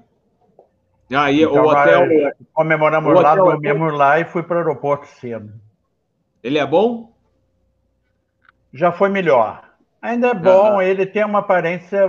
Aí 1.11 1.42
então, 1.42 1.64
o 1.64 1.68
hotel. 1.68 2.08
Comemoramos 2.52 3.18
o 3.18 3.20
lá, 3.20 3.34
dormimos 3.34 3.92
lá 3.92 4.20
e 4.20 4.24
fui 4.24 4.42
para 4.42 4.56
o 4.56 4.58
aeroporto 4.58 5.06
cedo. 5.06 5.52
Ele 6.42 6.58
é 6.58 6.66
bom? 6.66 7.12
Já 8.72 8.92
foi 8.92 9.08
melhor. 9.08 9.62
Ainda 10.00 10.28
é 10.28 10.34
bom, 10.34 10.74
uhum. 10.74 10.82
ele 10.82 11.04
tem 11.04 11.22
uma 11.22 11.40
aparência, 11.40 12.08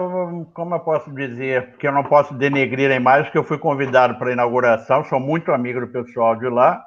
como 0.54 0.76
eu 0.76 0.80
posso 0.80 1.12
dizer, 1.12 1.72
porque 1.72 1.86
eu 1.86 1.92
não 1.92 2.04
posso 2.06 2.34
denegrir 2.34 2.90
a 2.90 2.96
imagem, 2.96 3.30
que 3.30 3.38
eu 3.38 3.44
fui 3.44 3.58
convidado 3.58 4.16
para 4.16 4.30
a 4.30 4.32
inauguração, 4.32 5.04
sou 5.04 5.20
muito 5.20 5.52
amigo 5.52 5.82
do 5.82 5.88
pessoal 5.88 6.34
de 6.38 6.48
lá, 6.48 6.86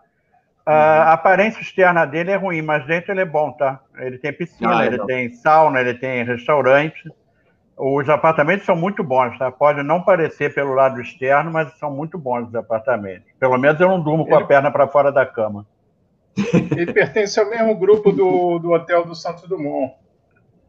A 0.66 1.12
aparência 1.12 1.60
externa 1.60 2.06
dele 2.06 2.30
é 2.30 2.36
ruim, 2.36 2.62
mas 2.62 2.86
dentro 2.86 3.12
ele 3.12 3.20
é 3.20 3.26
bom, 3.26 3.52
tá? 3.52 3.80
Ele 3.98 4.16
tem 4.16 4.32
piscina, 4.32 4.78
ah, 4.78 4.86
ele 4.86 4.98
tem 5.04 5.30
sauna, 5.34 5.80
ele 5.80 5.94
tem 5.94 6.24
restaurante. 6.24 7.12
Os 7.76 8.08
apartamentos 8.08 8.64
são 8.64 8.76
muito 8.76 9.02
bons, 9.02 9.36
tá? 9.36 9.50
Pode 9.50 9.82
não 9.82 10.00
parecer 10.00 10.54
pelo 10.54 10.74
lado 10.74 11.00
externo, 11.00 11.50
mas 11.52 11.76
são 11.78 11.90
muito 11.90 12.16
bons 12.16 12.48
os 12.48 12.54
apartamentos. 12.54 13.26
Pelo 13.38 13.58
menos 13.58 13.80
eu 13.80 13.88
não 13.88 14.00
durmo 14.00 14.26
com 14.26 14.36
a 14.36 14.44
perna 14.44 14.70
para 14.70 14.86
fora 14.86 15.10
da 15.10 15.26
cama. 15.26 15.66
Ele 16.76 16.92
pertence 16.92 17.38
ao 17.38 17.48
mesmo 17.48 17.74
grupo 17.76 18.12
do, 18.12 18.58
do 18.58 18.72
Hotel 18.72 19.04
do 19.04 19.14
Santos 19.14 19.48
Dumont, 19.48 19.94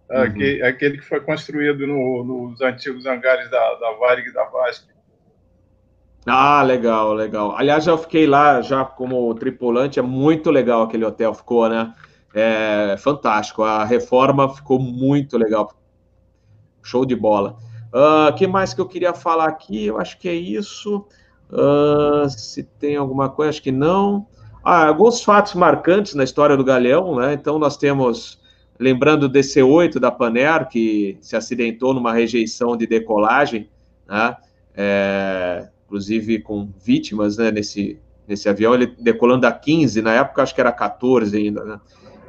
uhum. 0.09 0.21
aquele, 0.21 0.63
aquele, 0.63 0.97
que 0.97 1.05
foi 1.05 1.19
construído 1.21 1.85
no, 1.85 2.23
nos 2.23 2.61
antigos 2.61 3.05
hangares 3.05 3.49
da, 3.49 3.75
da 3.75 3.91
Varig 3.93 4.27
e 4.27 4.33
da 4.33 4.45
Vasco. 4.45 4.87
Ah, 6.27 6.63
legal, 6.63 7.13
legal. 7.13 7.55
Aliás, 7.55 7.83
já 7.83 7.95
fiquei 7.97 8.25
lá 8.25 8.61
já 8.61 8.83
como 8.83 9.33
tripulante, 9.35 9.99
é 9.99 10.01
muito 10.01 10.49
legal 10.49 10.83
aquele 10.83 11.05
hotel, 11.05 11.35
ficou, 11.35 11.69
né? 11.69 11.93
É 12.33 12.95
fantástico. 12.97 13.63
A 13.63 13.85
reforma 13.85 14.53
ficou 14.53 14.79
muito 14.79 15.37
legal. 15.37 15.71
Show 16.85 17.05
de 17.05 17.15
bola. 17.15 17.57
O 17.91 17.97
uh, 17.97 18.27
ah, 18.27 18.33
que 18.33 18.45
mais 18.45 18.73
que 18.73 18.79
eu 18.79 18.85
queria 18.85 19.13
falar 19.13 19.45
aqui? 19.45 19.85
Eu 19.85 19.99
acho 19.99 20.17
que 20.19 20.29
é 20.29 20.33
isso. 20.33 21.05
Uh, 21.49 22.29
se 22.29 22.63
tem 22.63 22.95
alguma 22.95 23.29
coisa, 23.29 23.49
acho 23.49 23.61
que 23.61 23.71
não. 23.71 24.27
Ah, 24.63 24.87
alguns 24.87 25.23
fatos 25.23 25.53
marcantes 25.53 26.13
na 26.13 26.23
história 26.23 26.55
do 26.55 26.63
Galeão, 26.63 27.15
né? 27.15 27.33
Então 27.33 27.57
nós 27.57 27.77
temos, 27.77 28.39
lembrando 28.79 29.23
o 29.23 29.29
DC-8 29.29 29.99
da 29.99 30.11
Paner, 30.11 30.67
que 30.67 31.17
se 31.21 31.35
acidentou 31.35 31.93
numa 31.93 32.13
rejeição 32.13 32.75
de 32.77 32.85
decolagem, 32.85 33.69
né? 34.07 34.35
É, 34.75 35.69
inclusive 35.85 36.39
com 36.39 36.69
vítimas 36.83 37.37
né, 37.37 37.49
nesse, 37.49 37.97
nesse 38.27 38.49
avião, 38.49 38.73
ele 38.73 38.87
decolando 38.99 39.47
a 39.47 39.51
15, 39.51 40.01
na 40.01 40.13
época 40.13 40.43
acho 40.43 40.53
que 40.53 40.59
era 40.59 40.71
14 40.71 41.37
ainda, 41.37 41.63
né? 41.63 41.79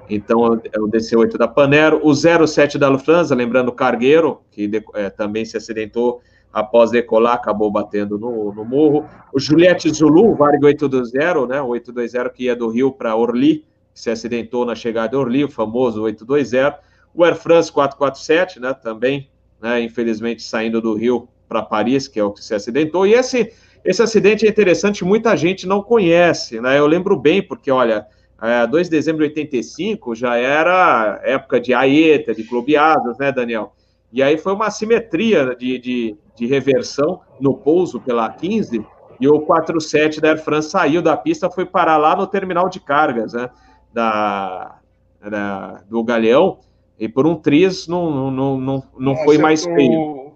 Então, 0.08 0.60
é 0.72 0.80
o 0.80 0.88
DC-8 0.88 1.36
da 1.36 1.48
Panero, 1.48 2.00
o 2.02 2.14
07 2.14 2.78
da 2.78 2.88
Lufthansa, 2.88 3.34
lembrando 3.34 3.68
o 3.68 3.72
Cargueiro, 3.72 4.40
que 4.50 4.70
é, 4.94 5.10
também 5.10 5.44
se 5.44 5.56
acidentou 5.56 6.20
após 6.52 6.90
decolar, 6.90 7.34
acabou 7.34 7.70
batendo 7.70 8.18
no, 8.18 8.52
no 8.52 8.64
morro. 8.64 9.04
O 9.32 9.38
Juliette 9.38 9.92
Zulu, 9.92 10.34
Varg 10.34 10.64
820, 10.64 11.48
né, 11.48 11.60
o 11.60 11.68
820 11.68 12.32
que 12.32 12.44
ia 12.44 12.56
do 12.56 12.68
Rio 12.68 12.92
para 12.92 13.14
Orly, 13.14 13.64
se 13.92 14.10
acidentou 14.10 14.64
na 14.64 14.74
chegada 14.74 15.10
de 15.10 15.16
Orly, 15.16 15.44
o 15.44 15.50
famoso 15.50 16.02
820. 16.02 16.78
O 17.14 17.24
Air 17.24 17.36
France 17.36 17.72
447, 17.72 18.60
né, 18.60 18.74
também, 18.74 19.28
né, 19.60 19.80
infelizmente 19.82 20.42
saindo 20.42 20.80
do 20.80 20.94
Rio 20.94 21.28
para 21.48 21.62
Paris, 21.62 22.08
que 22.08 22.18
é 22.18 22.24
o 22.24 22.32
que 22.32 22.42
se 22.42 22.54
acidentou. 22.54 23.06
E 23.06 23.14
esse, 23.14 23.52
esse 23.84 24.02
acidente 24.02 24.46
é 24.46 24.48
interessante, 24.48 25.04
muita 25.04 25.36
gente 25.36 25.66
não 25.66 25.82
conhece, 25.82 26.60
né? 26.60 26.78
Eu 26.78 26.86
lembro 26.86 27.16
bem, 27.16 27.42
porque, 27.42 27.70
olha, 27.70 28.06
é, 28.40 28.66
2 28.66 28.88
de 28.88 28.90
dezembro 28.90 29.22
de 29.22 29.30
85 29.30 30.14
já 30.14 30.36
era 30.36 31.20
época 31.22 31.60
de 31.60 31.72
AETA, 31.72 32.34
de 32.34 32.44
clubeadas, 32.44 33.16
né, 33.18 33.32
Daniel? 33.32 33.74
E 34.12 34.22
aí 34.22 34.36
foi 34.36 34.52
uma 34.52 34.70
simetria 34.70 35.54
de, 35.56 35.78
de, 35.78 36.16
de 36.36 36.46
reversão 36.46 37.20
no 37.40 37.54
pouso 37.54 38.00
pela 38.00 38.28
15, 38.28 38.84
e 39.18 39.28
o 39.28 39.40
47 39.40 40.20
da 40.20 40.28
Air 40.28 40.42
France 40.42 40.70
saiu 40.70 41.00
da 41.00 41.16
pista, 41.16 41.50
foi 41.50 41.64
parar 41.64 41.96
lá 41.96 42.14
no 42.14 42.26
terminal 42.26 42.68
de 42.68 42.78
cargas, 42.78 43.32
né, 43.32 43.48
da, 43.92 44.78
da 45.20 45.82
do 45.88 46.04
Galeão, 46.04 46.58
e 46.98 47.08
por 47.08 47.26
um 47.26 47.36
triz 47.36 47.88
não, 47.88 48.30
não, 48.30 48.60
não, 48.60 48.82
não 48.98 49.16
foi 49.16 49.38
mais 49.38 49.64
feio. 49.64 50.34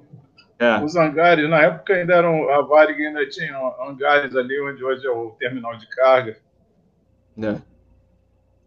É. 0.59 0.82
Os 0.84 0.94
hangares, 0.94 1.48
na 1.48 1.62
época 1.62 1.94
ainda 1.94 2.14
eram, 2.14 2.51
a 2.51 2.61
Varig 2.61 3.07
ainda 3.07 3.26
tinha 3.26 3.57
hangares 3.80 4.36
ali 4.36 4.61
onde 4.61 4.84
hoje 4.84 5.07
é 5.07 5.11
o 5.11 5.30
terminal 5.38 5.74
de 5.78 5.88
carga. 5.88 6.36
É. 7.42 7.70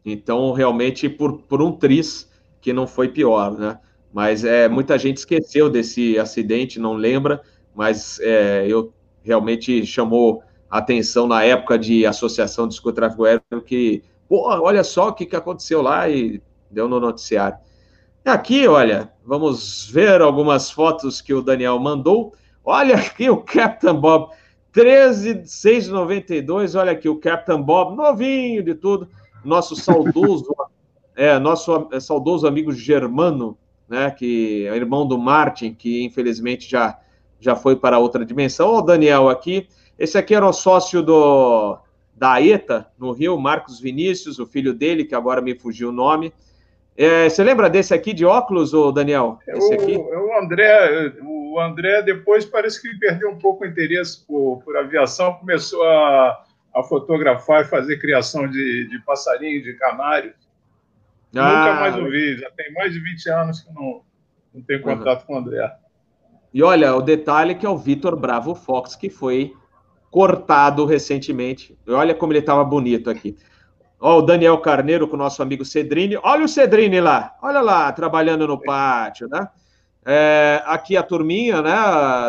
Então, 0.05 0.51
realmente, 0.51 1.07
por, 1.07 1.41
por 1.43 1.61
um 1.61 1.71
tris 1.71 2.29
que 2.59 2.73
não 2.73 2.87
foi 2.87 3.09
pior, 3.09 3.57
né? 3.57 3.79
Mas 4.11 4.43
é, 4.43 4.67
muita 4.69 4.97
gente 4.97 5.17
esqueceu 5.17 5.69
desse 5.69 6.19
acidente, 6.19 6.79
não 6.79 6.93
lembra, 6.93 7.41
mas 7.73 8.19
é, 8.19 8.65
eu 8.67 8.93
realmente 9.23 9.85
chamou 9.85 10.43
atenção 10.69 11.27
na 11.27 11.43
época 11.43 11.79
de 11.79 12.05
associação 12.05 12.67
de 12.67 12.79
tráfego 12.93 13.25
aéreo 13.25 13.61
que, 13.65 14.03
pô, 14.27 14.47
olha 14.47 14.83
só 14.83 15.07
o 15.09 15.13
que, 15.13 15.25
que 15.25 15.35
aconteceu 15.35 15.81
lá 15.81 16.07
e 16.09 16.41
deu 16.69 16.87
no 16.87 16.99
noticiário. 16.99 17.57
Aqui, 18.25 18.67
olha, 18.67 19.11
vamos 19.25 19.89
ver 19.91 20.21
algumas 20.21 20.69
fotos 20.71 21.21
que 21.21 21.33
o 21.33 21.41
Daniel 21.41 21.79
mandou. 21.79 22.33
Olha 22.63 22.95
aqui 22.95 23.29
o 23.29 23.37
Captain 23.37 23.95
Bob, 23.95 24.31
13,692. 24.71 26.75
Olha 26.75 26.93
aqui 26.93 27.09
o 27.09 27.19
Captain 27.19 27.61
Bob, 27.61 27.95
novinho 27.95 28.63
de 28.63 28.75
tudo. 28.75 29.09
Nosso 29.43 29.75
saudoso, 29.75 30.55
é, 31.15 31.37
nosso 31.39 31.87
é, 31.91 31.99
saudoso 31.99 32.47
amigo 32.47 32.71
Germano, 32.71 33.57
né, 33.87 34.09
que 34.11 34.65
é 34.67 34.75
irmão 34.75 35.05
do 35.05 35.17
Martin, 35.17 35.73
que 35.73 36.03
infelizmente 36.03 36.69
já, 36.69 36.99
já 37.39 37.55
foi 37.55 37.75
para 37.75 37.99
outra 37.99 38.25
dimensão. 38.25 38.69
Olha 38.69 38.77
o 38.79 38.81
Daniel 38.81 39.29
aqui. 39.29 39.67
Esse 39.97 40.17
aqui 40.17 40.33
era 40.33 40.47
o 40.47 40.53
sócio 40.53 41.01
do, 41.01 41.77
da 42.15 42.41
ETA, 42.41 42.87
no 42.97 43.11
Rio, 43.11 43.37
Marcos 43.37 43.79
Vinícius, 43.79 44.39
o 44.39 44.45
filho 44.45 44.73
dele, 44.73 45.05
que 45.05 45.15
agora 45.15 45.41
me 45.41 45.55
fugiu 45.55 45.89
o 45.89 45.93
nome. 45.93 46.33
É, 46.95 47.27
você 47.27 47.43
lembra 47.43 47.69
desse 47.69 47.93
aqui 47.93 48.13
de 48.13 48.23
óculos, 48.23 48.73
ô 48.73 48.91
Daniel? 48.91 49.39
Esse 49.47 49.73
aqui? 49.73 49.95
O, 49.95 50.27
o, 50.27 50.39
André, 50.39 51.13
o 51.23 51.59
André 51.59 52.03
depois 52.03 52.45
parece 52.45 52.81
que 52.81 52.97
perdeu 52.99 53.29
um 53.31 53.39
pouco 53.39 53.63
o 53.63 53.67
interesse 53.67 54.23
por, 54.25 54.61
por 54.63 54.77
aviação, 54.77 55.33
começou 55.33 55.83
a, 55.83 56.43
a 56.75 56.83
fotografar 56.83 57.61
e 57.61 57.67
fazer 57.67 57.97
criação 57.97 58.47
de, 58.47 58.87
de 58.87 58.99
passarinhos, 58.99 59.63
de 59.63 59.73
canários. 59.73 60.33
Ah, 61.35 61.49
Nunca 61.49 61.73
mais 61.79 61.97
ouvi, 61.97 62.37
já 62.37 62.49
tem 62.51 62.71
mais 62.73 62.93
de 62.93 62.99
20 62.99 63.29
anos 63.29 63.61
que 63.61 63.73
não, 63.73 64.01
não 64.53 64.61
tenho 64.61 64.81
contato 64.81 65.21
uhum. 65.21 65.27
com 65.27 65.33
o 65.33 65.37
André. 65.37 65.75
E 66.53 66.61
olha, 66.61 66.95
o 66.95 67.01
detalhe 67.01 67.51
é 67.51 67.55
que 67.55 67.65
é 67.65 67.69
o 67.69 67.77
Vitor 67.77 68.15
Bravo 68.15 68.53
Fox, 68.53 68.95
que 68.95 69.09
foi 69.09 69.53
cortado 70.11 70.85
recentemente. 70.85 71.75
Olha 71.87 72.13
como 72.13 72.31
ele 72.31 72.39
estava 72.39 72.63
bonito 72.63 73.09
aqui. 73.09 73.35
Ó, 73.99 74.19
o 74.19 74.21
Daniel 74.21 74.57
Carneiro 74.59 75.07
com 75.07 75.15
o 75.15 75.19
nosso 75.19 75.41
amigo 75.41 75.65
Cedrini. 75.65 76.17
Olha 76.21 76.45
o 76.45 76.47
Cedrini 76.47 77.01
lá, 77.01 77.35
olha 77.41 77.61
lá, 77.61 77.91
trabalhando 77.91 78.47
no 78.47 78.61
pátio, 78.61 79.27
né? 79.27 79.47
É, 80.05 80.61
aqui 80.65 80.97
a 80.97 81.01
turminha, 81.01 81.61
né, 81.61 81.71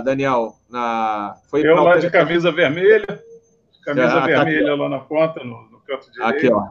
Daniel? 0.04 0.54
Na, 0.70 1.34
foi 1.50 1.66
Eu 1.66 1.82
lá 1.82 1.98
de 1.98 2.08
camisa 2.10 2.50
vermelha, 2.52 3.20
camisa 3.84 4.18
é, 4.18 4.26
vermelha 4.26 4.72
aqui, 4.72 4.80
lá 4.80 4.88
na 4.88 4.98
ponta, 4.98 5.44
no, 5.44 5.68
no 5.70 5.80
canto 5.80 6.10
direito. 6.10 6.36
Aqui, 6.36 6.52
ó. 6.52 6.68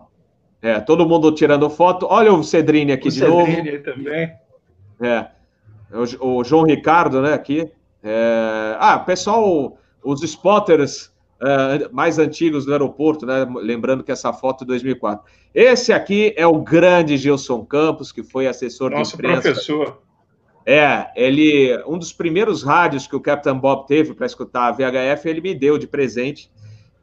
É, 0.61 0.79
todo 0.79 1.07
mundo 1.07 1.31
tirando 1.31 1.69
foto. 1.69 2.07
Olha 2.09 2.33
o 2.33 2.43
Cedrini 2.43 2.93
aqui 2.93 3.09
o 3.09 3.11
de 3.11 3.19
Cedrini 3.19 3.37
novo. 3.37 3.51
Cedrini 3.51 3.79
também. 3.79 4.33
É. 5.01 5.27
O, 6.19 6.39
o, 6.39 6.43
João 6.43 6.63
Ricardo, 6.63 7.21
né, 7.21 7.33
aqui. 7.33 7.69
É... 8.01 8.75
Ah, 8.79 8.97
pessoal, 8.99 9.77
os 10.03 10.23
spotters 10.23 11.13
uh, 11.43 11.93
mais 11.93 12.17
antigos 12.17 12.65
do 12.65 12.71
aeroporto, 12.71 13.25
né? 13.25 13.45
Lembrando 13.61 14.03
que 14.03 14.11
essa 14.11 14.31
foto 14.31 14.63
é 14.63 14.67
2004. 14.67 15.25
Esse 15.53 15.93
aqui 15.93 16.33
é 16.37 16.47
o 16.47 16.59
grande 16.59 17.17
Gilson 17.17 17.63
Campos, 17.65 18.11
que 18.11 18.23
foi 18.23 18.47
assessor 18.47 18.91
Nosso 18.91 19.11
de 19.11 19.17
imprensa. 19.17 19.41
professor. 19.41 20.01
É, 20.65 21.11
ele, 21.15 21.77
um 21.85 21.97
dos 21.97 22.13
primeiros 22.13 22.63
rádios 22.63 23.05
que 23.05 23.15
o 23.15 23.19
Captain 23.19 23.57
Bob 23.57 23.85
teve 23.85 24.13
para 24.13 24.25
escutar 24.25 24.67
a 24.67 24.71
VHF, 24.71 25.27
ele 25.27 25.41
me 25.41 25.53
deu 25.53 25.77
de 25.77 25.87
presente. 25.87 26.49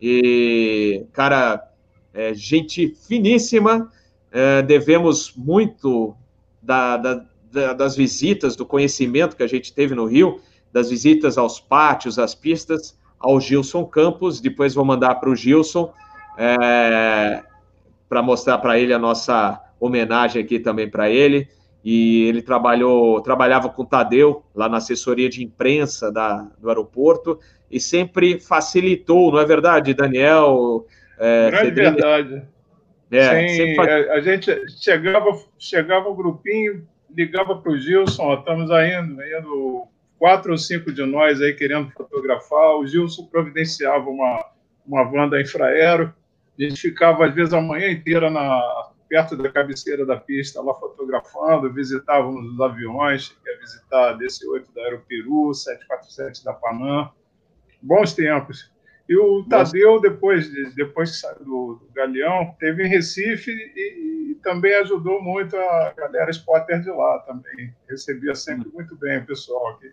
E, 0.00 1.04
cara, 1.12 1.68
é, 2.14 2.32
gente 2.34 2.94
finíssima, 3.06 3.90
é, 4.32 4.62
devemos 4.62 5.32
muito 5.36 6.16
da, 6.62 6.96
da, 6.96 7.24
da, 7.52 7.72
das 7.72 7.96
visitas, 7.96 8.56
do 8.56 8.64
conhecimento 8.64 9.36
que 9.36 9.42
a 9.42 9.48
gente 9.48 9.72
teve 9.72 9.94
no 9.94 10.06
Rio, 10.06 10.40
das 10.72 10.90
visitas 10.90 11.36
aos 11.36 11.60
pátios, 11.60 12.18
às 12.18 12.34
pistas, 12.34 12.96
ao 13.18 13.40
Gilson 13.40 13.84
Campos. 13.84 14.40
Depois 14.40 14.74
vou 14.74 14.84
mandar 14.84 15.16
para 15.16 15.30
o 15.30 15.36
Gilson 15.36 15.92
é, 16.38 17.42
para 18.08 18.22
mostrar 18.22 18.58
para 18.58 18.78
ele 18.78 18.94
a 18.94 18.98
nossa 18.98 19.60
homenagem 19.78 20.42
aqui 20.42 20.58
também 20.58 20.88
para 20.88 21.10
ele. 21.10 21.48
E 21.84 22.28
ele 22.28 22.42
trabalhou, 22.42 23.20
trabalhava 23.22 23.68
com 23.68 23.82
o 23.82 23.86
Tadeu 23.86 24.44
lá 24.54 24.68
na 24.68 24.76
assessoria 24.76 25.28
de 25.28 25.42
imprensa 25.42 26.12
da, 26.12 26.46
do 26.58 26.68
aeroporto 26.68 27.38
e 27.70 27.80
sempre 27.80 28.38
facilitou, 28.38 29.32
não 29.32 29.38
é 29.38 29.44
verdade, 29.44 29.94
Daniel? 29.94 30.86
É, 31.18 31.50
Grande 31.50 31.70
verdade. 31.70 32.42
É, 33.10 33.48
Sim, 33.48 33.74
faz... 33.74 34.10
a 34.10 34.20
gente 34.20 34.68
chegava, 34.80 35.38
chegava 35.58 36.08
o 36.08 36.12
um 36.12 36.16
grupinho, 36.16 36.86
ligava 37.14 37.56
para 37.56 37.72
o 37.72 37.76
Gilson, 37.76 38.22
ó, 38.22 38.34
estamos 38.34 38.70
indo, 38.70 39.22
indo 39.22 39.88
quatro 40.18 40.52
ou 40.52 40.58
cinco 40.58 40.92
de 40.92 41.04
nós 41.04 41.40
aí 41.40 41.54
querendo 41.54 41.90
fotografar. 41.90 42.76
O 42.76 42.86
Gilson 42.86 43.24
providenciava 43.24 44.08
uma, 44.08 44.44
uma 44.86 45.04
van 45.04 45.28
da 45.28 45.40
Infraero. 45.40 46.14
A 46.58 46.62
gente 46.62 46.80
ficava, 46.80 47.26
às 47.26 47.34
vezes, 47.34 47.54
a 47.54 47.60
manhã 47.60 47.90
inteira 47.90 48.30
na, 48.30 48.89
perto 49.10 49.36
da 49.36 49.50
cabeceira 49.50 50.06
da 50.06 50.16
pista, 50.16 50.62
lá 50.62 50.72
fotografando, 50.72 51.72
visitávamos 51.72 52.54
os 52.54 52.60
aviões, 52.60 53.24
cheguei 53.24 53.54
a 53.54 53.58
visitar 53.58 54.18
DC-8 54.18 54.72
da 54.72 54.82
Aeroperu, 54.82 55.52
747 55.52 56.44
da 56.44 56.52
Panam. 56.52 57.10
Bons 57.82 58.14
tempos. 58.14 58.72
E 59.08 59.16
o 59.16 59.44
Tadeu, 59.48 60.00
depois, 60.00 60.48
depois 60.76 61.10
que 61.10 61.16
saiu 61.16 61.44
do, 61.44 61.82
Galeão, 61.92 62.54
teve 62.60 62.84
em 62.84 62.88
Recife 62.88 63.50
e, 63.50 64.30
e, 64.30 64.34
também 64.36 64.72
ajudou 64.76 65.20
muito 65.20 65.56
a 65.56 65.92
galera 65.96 66.30
spotter 66.30 66.80
de 66.80 66.90
lá 66.90 67.18
também. 67.26 67.74
Recebia 67.88 68.36
sempre 68.36 68.70
muito 68.72 68.94
bem 68.94 69.18
o 69.18 69.26
pessoal 69.26 69.70
aqui. 69.70 69.92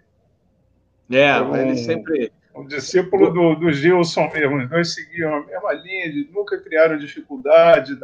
É, 1.09 1.37
então, 1.37 1.55
ele 1.57 1.75
sempre. 1.75 2.31
Um 2.53 2.65
discípulo 2.65 3.31
do, 3.31 3.55
do 3.55 3.71
Gilson 3.71 4.29
mesmo. 4.31 4.57
Os 4.57 4.69
dois 4.69 4.93
seguiam 4.93 5.35
a 5.35 5.45
mesma 5.45 5.73
linha, 5.73 6.11
de, 6.11 6.29
nunca 6.31 6.59
criaram 6.59 6.97
dificuldade. 6.97 7.97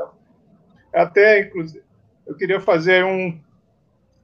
Até, 0.94 1.41
inclusive, 1.41 1.84
eu 2.26 2.36
queria 2.36 2.60
fazer 2.60 3.04
um, 3.04 3.39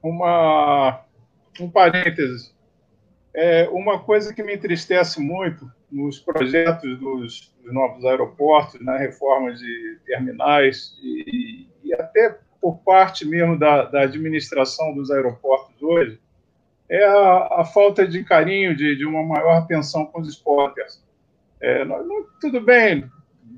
uma, 0.02 1.02
um 1.60 1.70
parênteses. 1.70 2.54
É, 3.34 3.68
uma 3.68 4.00
coisa 4.00 4.34
que 4.34 4.42
me 4.42 4.54
entristece 4.54 5.20
muito 5.20 5.70
nos 5.90 6.18
projetos 6.18 6.98
dos, 6.98 7.54
dos 7.62 7.72
novos 7.72 8.04
aeroportos, 8.04 8.80
na 8.80 8.96
reforma 8.96 9.52
de 9.54 9.98
terminais 10.06 10.96
e, 11.02 11.68
e 11.82 11.92
até 11.94 12.38
por 12.60 12.78
parte 12.78 13.26
mesmo 13.26 13.58
da, 13.58 13.84
da, 13.84 14.02
administração 14.02 14.94
dos 14.94 15.10
aeroportos 15.10 15.82
hoje, 15.82 16.20
é 16.88 17.04
a, 17.04 17.60
a 17.60 17.64
falta 17.64 18.06
de 18.06 18.22
carinho, 18.22 18.76
de, 18.76 18.96
de, 18.96 19.06
uma 19.06 19.22
maior 19.22 19.58
atenção 19.58 20.06
com 20.06 20.20
os 20.20 20.28
spotters. 20.28 21.02
É, 21.60 21.84
tudo 22.40 22.60
bem, 22.60 23.10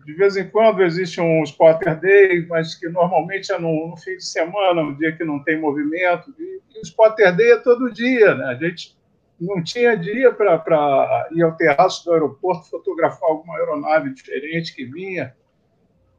de 0.04 0.12
vez 0.14 0.36
em 0.36 0.48
quando 0.48 0.82
existe 0.82 1.20
um 1.20 1.42
spotter 1.44 1.98
day, 2.00 2.46
mas 2.46 2.74
que 2.74 2.88
normalmente 2.88 3.52
é 3.52 3.58
no, 3.58 3.88
no 3.88 3.96
fim 3.96 4.16
de 4.16 4.24
semana, 4.24 4.82
um 4.82 4.94
dia 4.94 5.16
que 5.16 5.24
não 5.24 5.42
tem 5.42 5.60
movimento, 5.60 6.34
e, 6.38 6.60
e 6.74 6.78
o 6.78 6.82
spotter 6.82 7.34
day 7.34 7.52
é 7.52 7.56
todo 7.58 7.92
dia, 7.92 8.34
né? 8.34 8.46
A 8.46 8.54
gente 8.54 8.96
não 9.40 9.62
tinha 9.62 9.96
dia 9.96 10.32
para 10.32 11.28
ir 11.32 11.42
ao 11.42 11.56
terraço 11.56 12.04
do 12.04 12.12
aeroporto 12.12 12.70
fotografar 12.70 13.28
alguma 13.28 13.56
aeronave 13.56 14.14
diferente 14.14 14.74
que 14.74 14.84
vinha. 14.84 15.34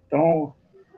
Então, 0.08 0.54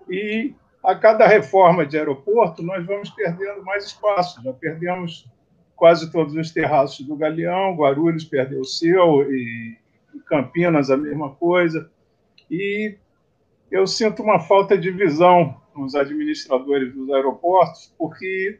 e 0.10 0.54
a 0.84 0.96
cada 0.96 1.28
reforma 1.28 1.86
de 1.86 1.98
aeroporto, 1.98 2.64
nós 2.64 2.86
vamos 2.86 3.10
perdendo 3.12 3.64
mais 3.64 3.86
espaço. 3.86 4.42
Já 4.44 4.54
perdemos 4.54 5.28
quase 5.76 6.12
todos 6.12 6.36
os 6.36 6.52
terraços 6.52 7.06
do 7.06 7.16
Galeão, 7.16 7.76
Guarulhos 7.76 8.24
perdeu 8.24 8.62
o 8.62 8.66
seu, 8.66 9.32
e 9.32 9.78
Campinas 10.26 10.90
a 10.90 10.98
mesma 10.98 11.32
coisa. 11.36 11.90
E 12.50 12.96
eu 13.72 13.86
sinto 13.88 14.22
uma 14.24 14.40
falta 14.40 14.78
de 14.78 14.92
visão 14.92 15.60
nos 15.76 15.96
administradores 15.96 16.94
dos 16.94 17.10
aeroportos, 17.12 17.94
porque 17.98 18.60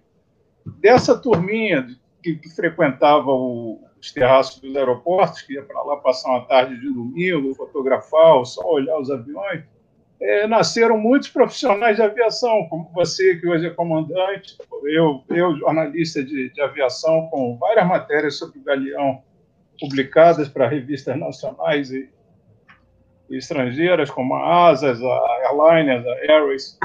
dessa 0.66 1.18
turminha 1.18 1.88
que, 2.22 2.36
que 2.36 2.50
frequentava 2.50 3.32
o, 3.32 3.80
os 4.02 4.12
terraços 4.12 4.60
dos 4.60 4.76
aeroportos, 4.76 5.42
que 5.42 5.54
ia 5.54 5.64
para 5.64 5.82
lá 5.84 5.98
passar 5.98 6.30
uma 6.30 6.46
tarde 6.46 6.80
de 6.80 6.94
domingo, 6.94 7.56
fotografar, 7.56 8.46
só 8.46 8.68
olhar 8.68 9.00
os 9.00 9.10
aviões, 9.10 9.64
é, 10.20 10.48
nasceram 10.48 10.98
muitos 10.98 11.30
profissionais 11.30 11.98
de 11.98 12.02
aviação, 12.02 12.68
como 12.70 12.90
você, 12.94 13.36
que 13.36 13.48
hoje 13.48 13.68
é 13.68 13.70
comandante, 13.70 14.58
eu, 14.84 15.24
eu 15.30 15.58
jornalista 15.58 16.24
de, 16.24 16.50
de 16.50 16.62
aviação, 16.62 17.28
com 17.28 17.58
várias 17.58 17.88
matérias 17.88 18.38
sobre 18.38 18.60
o 18.60 18.64
Galeão 18.64 19.22
publicadas 19.80 20.48
para 20.48 20.68
revistas 20.68 21.18
nacionais 21.20 21.92
e 21.92 22.10
estrangeiras, 23.30 24.10
como 24.10 24.36
a 24.36 24.70
Asas, 24.70 25.02
a 25.02 25.50
Airlines, 25.50 26.06
a 26.06 26.32
Airways. 26.32 26.80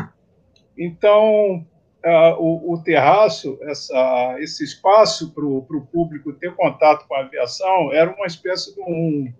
Então, 0.76 1.66
uh, 2.04 2.34
o, 2.38 2.74
o, 2.74 2.82
terraço, 2.82 3.58
essa, 3.62 4.36
esse 4.38 4.64
espaço 4.64 5.32
para 5.32 5.44
o 5.44 5.86
público 5.92 6.32
ter 6.32 6.54
contato 6.54 7.06
com 7.06 7.14
a 7.14 7.20
aviação, 7.20 7.92
era 7.92 8.10
uma 8.14 8.26
espécie 8.26 8.74
de 8.74 8.80
um, 8.80 9.32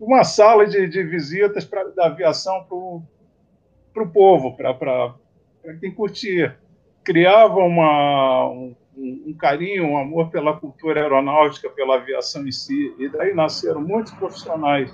uma 0.00 0.24
sala 0.24 0.66
de, 0.66 0.88
de 0.88 1.02
visitas 1.02 1.64
pra, 1.64 1.84
da 1.84 2.06
aviação 2.06 2.64
para 3.92 4.02
o 4.02 4.10
povo, 4.10 4.56
para 4.56 5.14
quem 5.80 5.92
curtia. 5.94 6.58
Criava 7.04 7.60
uma, 7.60 8.46
um, 8.50 8.74
um, 8.96 9.34
carinho, 9.34 9.86
um 9.86 9.98
amor 9.98 10.30
pela 10.30 10.58
cultura 10.58 11.00
aeronáutica, 11.00 11.70
pela 11.70 11.96
aviação 11.96 12.46
em 12.46 12.52
si, 12.52 12.94
e 12.98 13.08
daí 13.08 13.34
nasceram 13.34 13.80
muitos 13.80 14.12
profissionais. 14.14 14.92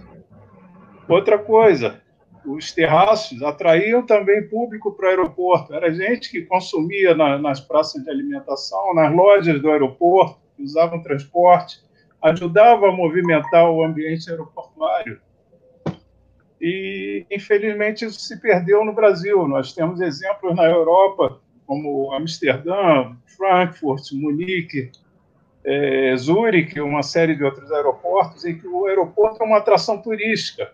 Outra 1.09 1.39
coisa, 1.39 2.01
os 2.45 2.73
terraços 2.73 3.43
atraíam 3.43 4.05
também 4.05 4.49
público 4.49 4.93
para 4.93 5.07
o 5.07 5.09
aeroporto. 5.09 5.73
Era 5.73 5.93
gente 5.93 6.31
que 6.31 6.43
consumia 6.43 7.15
na, 7.15 7.39
nas 7.39 7.61
praças 7.61 8.03
de 8.03 8.11
alimentação, 8.11 8.95
nas 8.95 9.15
lojas 9.15 9.61
do 9.63 9.71
aeroporto, 9.71 10.41
que 10.57 10.63
usavam 10.63 11.03
transporte, 11.03 11.81
ajudava 12.23 12.89
a 12.89 12.93
movimentar 12.93 13.71
o 13.71 13.85
ambiente 13.85 14.29
aeroportuário. 14.31 15.21
E, 16.61 17.25
infelizmente, 17.31 18.05
isso 18.05 18.21
se 18.21 18.41
perdeu 18.41 18.85
no 18.85 18.93
Brasil. 18.93 19.47
Nós 19.47 19.73
temos 19.73 20.01
exemplos 20.01 20.57
na 20.57 20.65
Europa, 20.65 21.41
como 21.67 22.13
Amsterdã, 22.13 23.15
Frankfurt, 23.37 24.13
Munique, 24.13 24.91
é, 25.65 26.17
Zurique, 26.17 26.81
uma 26.81 27.03
série 27.03 27.37
de 27.37 27.45
outros 27.45 27.71
aeroportos, 27.71 28.45
em 28.45 28.59
que 28.59 28.67
o 28.67 28.87
aeroporto 28.87 29.43
é 29.43 29.47
uma 29.47 29.59
atração 29.59 30.01
turística 30.01 30.73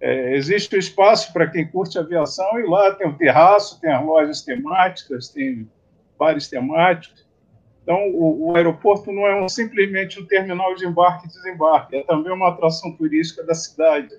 é, 0.00 0.36
existe 0.36 0.76
o 0.76 0.78
espaço 0.78 1.32
para 1.32 1.46
quem 1.48 1.66
curte 1.66 1.98
aviação 1.98 2.58
e 2.58 2.66
lá 2.68 2.94
tem 2.94 3.08
o 3.08 3.16
terraço, 3.16 3.80
tem 3.80 3.92
as 3.92 4.04
lojas 4.04 4.42
temáticas, 4.42 5.28
tem 5.28 5.68
bares 6.18 6.48
temáticos. 6.48 7.26
Então, 7.82 8.08
o, 8.10 8.50
o 8.50 8.56
aeroporto 8.56 9.10
não 9.10 9.26
é 9.26 9.42
um, 9.42 9.48
simplesmente 9.48 10.20
um 10.20 10.26
terminal 10.26 10.74
de 10.74 10.86
embarque 10.86 11.26
e 11.26 11.30
desembarque, 11.30 11.96
é 11.96 12.02
também 12.04 12.32
uma 12.32 12.50
atração 12.50 12.92
turística 12.92 13.42
da 13.42 13.54
cidade. 13.54 14.10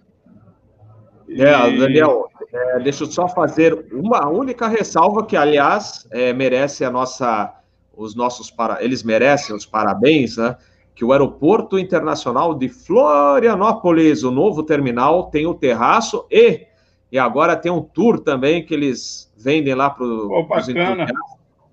E... 1.27 1.41
É, 1.41 1.77
Daniel, 1.77 2.27
é, 2.51 2.79
deixa 2.79 3.03
eu 3.03 3.11
só 3.11 3.29
fazer 3.29 3.85
uma 3.91 4.27
única 4.27 4.67
ressalva 4.67 5.25
que, 5.25 5.37
aliás, 5.37 6.07
é, 6.11 6.33
merece 6.33 6.83
a 6.83 6.89
nossa, 6.89 7.53
os 7.95 8.15
nossos 8.15 8.49
para, 8.49 8.83
eles 8.83 9.03
merecem 9.03 9.55
os 9.55 9.65
parabéns, 9.65 10.35
né? 10.35 10.57
Que 10.99 11.05
o 11.05 11.13
Aeroporto 11.13 11.79
Internacional 11.79 12.53
de 12.53 12.67
Florianópolis, 12.67 14.21
o 14.23 14.31
novo 14.31 14.63
terminal, 14.63 15.29
tem 15.29 15.47
o 15.47 15.53
terraço 15.53 16.25
e, 16.29 16.67
e 17.09 17.17
agora 17.17 17.55
tem 17.55 17.71
um 17.71 17.81
tour 17.81 18.19
também 18.19 18.65
que 18.65 18.73
eles 18.73 19.31
vendem 19.37 19.73
lá 19.73 19.89
para 19.89 20.03
os 20.03 20.67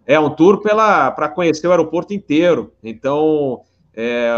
É 0.06 0.20
um 0.20 0.30
tour 0.30 0.62
para 0.62 1.28
conhecer 1.28 1.66
o 1.66 1.72
aeroporto 1.72 2.14
inteiro. 2.14 2.72
Então, 2.80 3.62
é, 3.92 4.30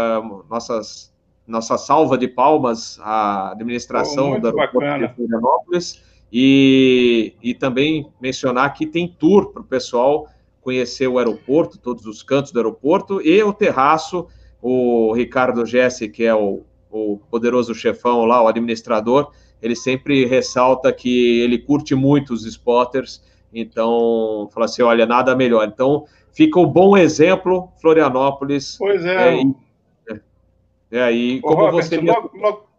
nossas, 0.49 1.13
nossa 1.45 1.77
salva 1.77 2.17
de 2.17 2.27
palmas 2.27 2.99
à 3.03 3.51
administração 3.51 4.31
oh, 4.31 4.39
do 4.39 4.47
aeroporto 4.47 4.79
bacana. 4.79 5.07
de 5.07 5.13
Florianópolis 5.13 6.03
e, 6.33 7.35
e 7.43 7.53
também 7.53 8.11
mencionar 8.19 8.73
que 8.73 8.87
tem 8.87 9.07
tour 9.07 9.51
para 9.51 9.61
o 9.61 9.65
pessoal 9.65 10.27
conhecer 10.61 11.07
o 11.07 11.19
aeroporto, 11.19 11.77
todos 11.77 12.07
os 12.07 12.23
cantos 12.23 12.51
do 12.51 12.57
aeroporto 12.57 13.21
e 13.21 13.43
o 13.43 13.53
terraço 13.53 14.27
o 14.61 15.13
Ricardo 15.13 15.65
Jesse, 15.65 16.09
que 16.09 16.23
é 16.23 16.35
o, 16.35 16.63
o 16.91 17.19
poderoso 17.29 17.73
chefão 17.73 18.25
lá, 18.25 18.41
o 18.41 18.47
administrador, 18.47 19.31
ele 19.61 19.75
sempre 19.75 20.25
ressalta 20.25 20.91
que 20.91 21.39
ele 21.41 21.57
curte 21.57 21.95
muito 21.95 22.33
os 22.33 22.45
spotters, 22.45 23.23
então 23.53 24.49
fala 24.53 24.65
assim, 24.65 24.81
olha, 24.81 25.05
nada 25.05 25.35
melhor. 25.35 25.67
Então 25.67 26.05
fica 26.31 26.59
o 26.59 26.63
um 26.63 26.67
bom 26.67 26.97
exemplo, 26.97 27.71
Florianópolis. 27.81 28.77
Pois 28.77 29.03
é. 29.05 29.41
É, 29.41 30.19
é 30.91 31.01
aí, 31.01 31.41
como 31.41 31.55
Robert, 31.55 31.83
você... 31.83 31.97
Logo, 31.97 32.31
logo, 32.37 32.69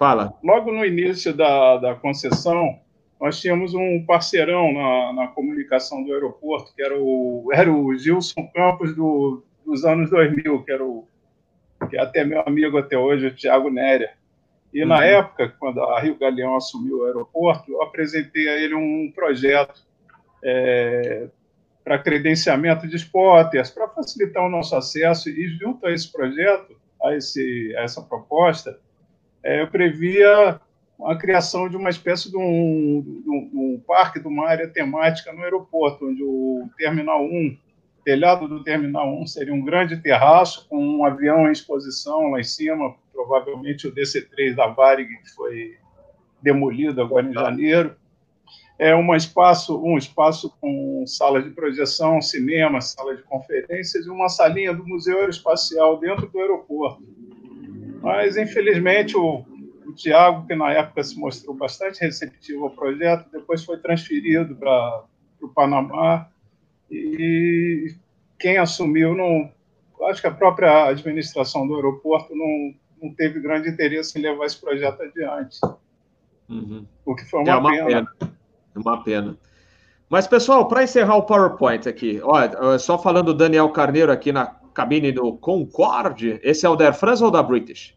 Fala. 0.00 0.32
Logo 0.42 0.72
no 0.72 0.82
início 0.82 1.34
da, 1.34 1.76
da 1.76 1.94
concessão, 1.94 2.78
nós 3.20 3.38
tínhamos 3.38 3.74
um 3.74 4.02
parceirão 4.06 4.72
na, 4.72 5.12
na 5.12 5.28
comunicação 5.28 6.02
do 6.02 6.10
aeroporto, 6.14 6.72
que 6.74 6.82
era 6.82 6.98
o, 6.98 7.50
era 7.52 7.70
o 7.70 7.94
Gilson 7.94 8.50
Campos, 8.54 8.96
do, 8.96 9.44
dos 9.70 9.84
anos 9.84 10.10
2000, 10.10 10.64
que 10.64 10.72
era 10.72 10.84
o 10.84 11.06
que 11.88 11.96
é 11.96 12.00
até 12.00 12.24
meu 12.24 12.42
amigo 12.42 12.76
até 12.76 12.98
hoje, 12.98 13.26
o 13.26 13.34
Tiago 13.34 13.70
Néria. 13.70 14.10
E 14.74 14.82
uhum. 14.82 14.88
na 14.88 15.04
época, 15.04 15.54
quando 15.58 15.80
a 15.80 16.00
Rio 16.00 16.18
Galeão 16.18 16.56
assumiu 16.56 16.98
o 16.98 17.04
aeroporto, 17.04 17.70
eu 17.70 17.82
apresentei 17.82 18.48
a 18.48 18.56
ele 18.56 18.74
um 18.74 19.10
projeto 19.14 19.80
é, 20.44 21.28
para 21.82 21.98
credenciamento 21.98 22.86
de 22.86 22.96
spotters, 22.96 23.70
para 23.70 23.88
facilitar 23.88 24.44
o 24.44 24.50
nosso 24.50 24.76
acesso. 24.76 25.30
E 25.30 25.48
junto 25.56 25.86
a 25.86 25.92
esse 25.92 26.10
projeto, 26.12 26.76
a, 27.02 27.14
esse, 27.14 27.74
a 27.76 27.82
essa 27.82 28.02
proposta, 28.02 28.78
é, 29.42 29.62
eu 29.62 29.68
previa 29.68 30.60
a 31.02 31.16
criação 31.16 31.68
de 31.68 31.76
uma 31.76 31.88
espécie 31.88 32.30
de 32.30 32.36
um, 32.36 33.22
de 33.24 33.30
um, 33.30 33.48
de 33.48 33.56
um 33.56 33.82
parque, 33.86 34.20
de 34.20 34.28
uma 34.28 34.46
área 34.46 34.68
temática 34.68 35.32
no 35.32 35.42
aeroporto, 35.42 36.06
onde 36.06 36.22
o 36.22 36.68
Terminal 36.76 37.24
1 37.24 37.56
telhado 38.04 38.48
do 38.48 38.62
Terminal 38.62 39.20
1 39.20 39.26
seria 39.26 39.54
um 39.54 39.64
grande 39.64 39.96
terraço 39.96 40.66
com 40.68 40.78
um 40.78 41.04
avião 41.04 41.48
em 41.48 41.52
exposição 41.52 42.30
lá 42.30 42.40
em 42.40 42.44
cima, 42.44 42.94
provavelmente 43.12 43.86
o 43.86 43.94
DC-3 43.94 44.54
da 44.54 44.66
Varig, 44.68 45.08
que 45.08 45.30
foi 45.30 45.76
demolido 46.42 47.00
agora 47.02 47.26
em 47.26 47.32
janeiro. 47.32 47.94
É 48.78 48.96
um 48.96 49.14
espaço, 49.14 49.78
um 49.82 49.98
espaço 49.98 50.54
com 50.60 51.04
sala 51.06 51.42
de 51.42 51.50
projeção, 51.50 52.20
cinema, 52.22 52.80
sala 52.80 53.14
de 53.14 53.22
conferências 53.24 54.06
e 54.06 54.10
uma 54.10 54.28
salinha 54.28 54.72
do 54.72 54.86
Museu 54.86 55.18
Aeroespacial 55.18 55.98
dentro 55.98 56.26
do 56.28 56.38
aeroporto. 56.38 57.02
Mas, 58.02 58.38
infelizmente, 58.38 59.14
o 59.18 59.44
o 59.90 59.94
Tiago, 59.94 60.46
que 60.46 60.54
na 60.54 60.72
época 60.72 61.02
se 61.02 61.18
mostrou 61.18 61.54
bastante 61.54 62.00
receptivo 62.00 62.64
ao 62.64 62.70
projeto, 62.70 63.28
depois 63.30 63.64
foi 63.64 63.78
transferido 63.78 64.54
para 64.54 65.04
o 65.42 65.48
Panamá 65.48 66.28
e 66.90 67.94
quem 68.38 68.56
assumiu 68.56 69.14
não, 69.14 69.50
acho 70.08 70.20
que 70.20 70.26
a 70.26 70.32
própria 70.32 70.88
administração 70.88 71.66
do 71.66 71.76
aeroporto 71.76 72.34
não, 72.34 72.74
não 73.02 73.14
teve 73.14 73.40
grande 73.40 73.68
interesse 73.68 74.18
em 74.18 74.22
levar 74.22 74.46
esse 74.46 74.60
projeto 74.60 75.02
adiante. 75.02 75.60
Uhum. 76.48 76.84
O 77.04 77.14
que 77.14 77.24
foi 77.24 77.40
uma, 77.40 77.50
é 77.50 77.56
uma 77.56 77.70
pena. 77.70 77.86
pena. 77.86 78.32
Uma 78.74 79.04
pena. 79.04 79.38
Mas, 80.08 80.26
pessoal, 80.26 80.66
para 80.66 80.82
encerrar 80.82 81.16
o 81.16 81.22
PowerPoint 81.22 81.88
aqui, 81.88 82.20
ó, 82.24 82.76
só 82.78 82.98
falando 82.98 83.26
do 83.26 83.34
Daniel 83.34 83.68
Carneiro 83.68 84.10
aqui 84.10 84.32
na 84.32 84.46
cabine 84.74 85.12
do 85.12 85.34
Concorde, 85.34 86.40
esse 86.42 86.66
é 86.66 86.68
o 86.68 86.74
da 86.74 86.86
Air 86.86 86.94
France 86.94 87.22
ou 87.22 87.30
da 87.30 87.42
British? 87.42 87.96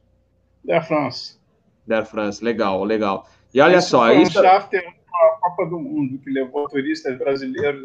Da 0.64 0.76
Air 0.76 0.88
France. 0.88 1.39
Da 1.88 1.98
Air 1.98 2.06
France, 2.06 2.44
legal, 2.44 2.84
legal. 2.84 3.28
E 3.52 3.60
olha 3.60 3.78
Esse 3.78 3.89
só... 3.89 4.12
Isso... 4.12 4.39
um 4.39 5.03
Copa 5.44 5.66
do 5.66 5.78
Mundo, 5.78 6.18
que 6.20 6.30
levou 6.30 6.70
turistas 6.70 7.18
brasileiros 7.18 7.84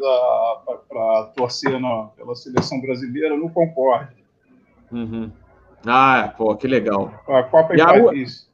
para 0.87 1.23
torcer 1.35 1.77
na, 1.79 2.05
pela 2.15 2.33
seleção 2.33 2.79
brasileira 2.79 3.35
no 3.35 3.49
Concorde. 3.49 4.15
Uhum. 4.89 5.29
Ah, 5.85 6.33
pô, 6.37 6.55
que 6.55 6.67
legal. 6.67 7.13
A 7.27 7.43
Copa 7.43 7.75
em 7.75 7.77
Paris. 7.77 8.49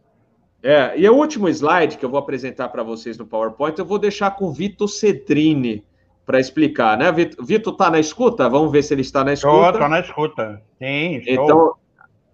É, 0.63 0.99
e 0.99 1.07
o 1.07 1.15
último 1.15 1.47
slide 1.47 1.95
que 1.95 2.03
eu 2.03 2.09
vou 2.09 2.19
apresentar 2.19 2.69
para 2.69 2.81
vocês 2.81 3.15
no 3.19 3.25
PowerPoint, 3.27 3.77
eu 3.77 3.85
vou 3.85 3.99
deixar 3.99 4.31
com 4.31 4.45
o 4.45 4.51
Vitor 4.51 4.87
Cedrini 4.87 5.85
para 6.25 6.39
explicar, 6.39 6.97
né? 6.97 7.11
Vitor 7.11 7.73
está 7.73 7.91
na 7.91 7.99
escuta? 7.99 8.49
Vamos 8.49 8.71
ver 8.71 8.81
se 8.81 8.91
ele 8.91 9.01
está 9.01 9.23
na 9.23 9.33
escuta. 9.33 9.69
Estou 9.69 9.89
na 9.89 9.99
escuta. 9.99 10.61
Sim, 10.79 11.17
estou. 11.17 11.43
Então, 11.43 11.73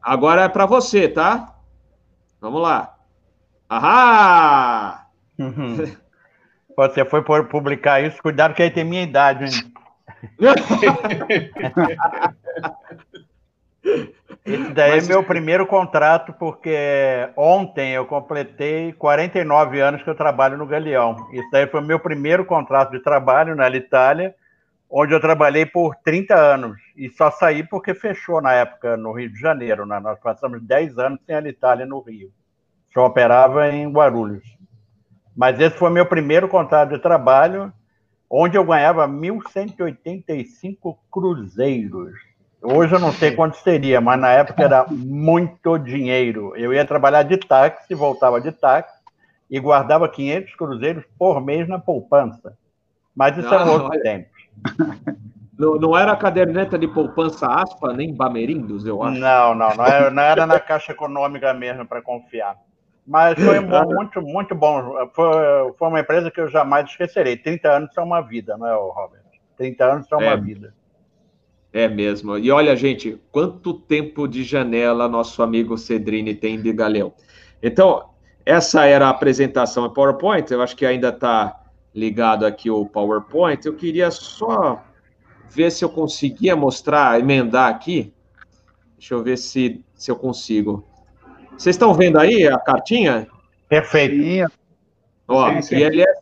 agora 0.01 0.43
é 0.43 0.49
para 0.49 0.65
você, 0.65 1.09
tá? 1.09 1.57
Vamos 2.39 2.61
lá. 2.61 2.95
Ahá! 3.67 5.07
Uhum. 5.37 5.75
Você 6.87 7.05
foi 7.05 7.23
por 7.23 7.47
publicar 7.47 8.01
isso, 8.01 8.19
cuidado 8.21 8.55
que 8.55 8.63
aí 8.63 8.71
tem 8.71 8.83
minha 8.83 9.03
idade, 9.03 9.45
hein? 9.45 9.51
Esse 14.43 14.73
daí 14.73 14.95
Mas... 14.95 15.07
é 15.09 15.13
meu 15.13 15.23
primeiro 15.23 15.67
contrato, 15.67 16.33
porque 16.33 16.75
ontem 17.35 17.93
eu 17.93 18.05
completei 18.05 18.91
49 18.93 19.79
anos 19.79 20.01
que 20.01 20.09
eu 20.09 20.15
trabalho 20.15 20.57
no 20.57 20.65
Galeão. 20.65 21.15
Isso 21.31 21.47
daí 21.51 21.67
foi 21.67 21.81
meu 21.81 21.99
primeiro 21.99 22.43
contrato 22.45 22.91
de 22.91 22.99
trabalho 22.99 23.55
na 23.55 23.69
Itália, 23.69 24.33
onde 24.89 25.13
eu 25.13 25.21
trabalhei 25.21 25.67
por 25.67 25.95
30 26.03 26.35
anos. 26.35 26.77
E 26.97 27.09
só 27.09 27.29
saí 27.29 27.63
porque 27.63 27.93
fechou 27.93 28.41
na 28.41 28.53
época 28.53 28.97
no 28.97 29.11
Rio 29.11 29.31
de 29.31 29.39
Janeiro. 29.39 29.85
Né? 29.85 29.99
Nós 29.99 30.19
passamos 30.19 30.59
10 30.63 30.97
anos 30.97 31.19
sem 31.25 31.35
a 31.35 31.41
Itália 31.41 31.85
no 31.85 31.99
Rio. 31.99 32.31
Só 32.91 33.05
operava 33.05 33.69
em 33.69 33.91
Guarulhos. 33.91 34.43
Mas 35.35 35.59
esse 35.59 35.77
foi 35.77 35.89
meu 35.89 36.05
primeiro 36.05 36.47
contrato 36.47 36.89
de 36.89 36.99
trabalho, 36.99 37.71
onde 38.29 38.57
eu 38.57 38.63
ganhava 38.63 39.07
1.185 39.07 40.97
cruzeiros. 41.09 42.13
Hoje 42.61 42.93
eu 42.93 42.99
não 42.99 43.11
sei 43.11 43.31
quanto 43.31 43.57
seria, 43.57 43.99
mas 43.99 44.19
na 44.19 44.29
época 44.29 44.63
era 44.63 44.85
muito 44.89 45.77
dinheiro. 45.79 46.55
Eu 46.55 46.73
ia 46.73 46.85
trabalhar 46.85 47.23
de 47.23 47.37
táxi, 47.37 47.95
voltava 47.95 48.39
de 48.39 48.51
táxi 48.51 49.01
e 49.49 49.59
guardava 49.59 50.07
500 50.07 50.55
cruzeiros 50.55 51.03
por 51.17 51.41
mês 51.41 51.67
na 51.67 51.79
poupança. 51.79 52.55
Mas 53.15 53.37
isso 53.37 53.49
ah, 53.53 53.61
era 53.61 53.71
outro 53.71 53.89
olha... 53.89 54.01
tempo. 54.01 54.29
Não, 55.61 55.75
não, 55.75 55.95
era 55.95 56.13
a 56.13 56.15
caderneta 56.15 56.75
de 56.75 56.87
poupança 56.87 57.45
aspa, 57.45 57.93
nem 57.93 58.15
Bamerindos, 58.15 58.83
eu 58.83 59.03
acho. 59.03 59.19
Não, 59.19 59.53
não, 59.53 59.75
não 59.75 59.85
era, 59.85 60.09
não 60.09 60.23
era 60.23 60.47
na 60.47 60.59
Caixa 60.59 60.91
Econômica 60.91 61.53
mesmo 61.53 61.85
para 61.85 62.01
confiar. 62.01 62.57
Mas 63.05 63.37
foi 63.43 63.59
muito, 63.59 64.21
muito 64.21 64.55
bom. 64.55 65.09
Foi, 65.13 65.73
foi 65.77 65.87
uma 65.87 65.99
empresa 65.99 66.29
que 66.29 66.39
eu 66.39 66.49
jamais 66.49 66.89
esquecerei. 66.89 67.35
30 67.35 67.69
anos 67.69 67.93
são 67.93 68.03
uma 68.03 68.21
vida, 68.21 68.57
não 68.57 68.67
é, 68.67 68.73
Robert? 68.73 69.21
30 69.57 69.85
anos 69.85 70.07
são 70.07 70.21
é. 70.21 70.27
uma 70.27 70.37
vida. 70.37 70.73
É 71.73 71.87
mesmo. 71.87 72.37
E 72.37 72.51
olha, 72.51 72.75
gente, 72.75 73.19
quanto 73.31 73.73
tempo 73.73 74.27
de 74.27 74.43
janela 74.43 75.07
nosso 75.07 75.41
amigo 75.41 75.77
Cedrini 75.77 76.35
tem 76.35 76.61
de 76.61 76.73
Galeão. 76.73 77.13
Então, 77.63 78.09
essa 78.45 78.85
era 78.85 79.07
a 79.07 79.09
apresentação 79.09 79.85
em 79.85 79.93
PowerPoint. 79.93 80.51
Eu 80.51 80.61
acho 80.61 80.75
que 80.75 80.85
ainda 80.85 81.09
está 81.09 81.61
ligado 81.95 82.45
aqui 82.45 82.69
o 82.69 82.85
PowerPoint. 82.85 83.65
Eu 83.65 83.75
queria 83.75 84.11
só 84.11 84.83
ver 85.49 85.71
se 85.71 85.83
eu 85.85 85.89
conseguia 85.89 86.55
mostrar, 86.55 87.19
emendar 87.19 87.69
aqui. 87.69 88.13
Deixa 88.97 89.13
eu 89.13 89.23
ver 89.23 89.37
se, 89.37 89.83
se 89.93 90.11
eu 90.11 90.15
consigo. 90.15 90.85
Vocês 91.61 91.75
estão 91.75 91.93
vendo 91.93 92.17
aí 92.17 92.47
a 92.47 92.57
cartinha? 92.57 93.27
Perfeito. 93.69 94.51
Ó. 95.27 95.47
ILS, 95.51 96.17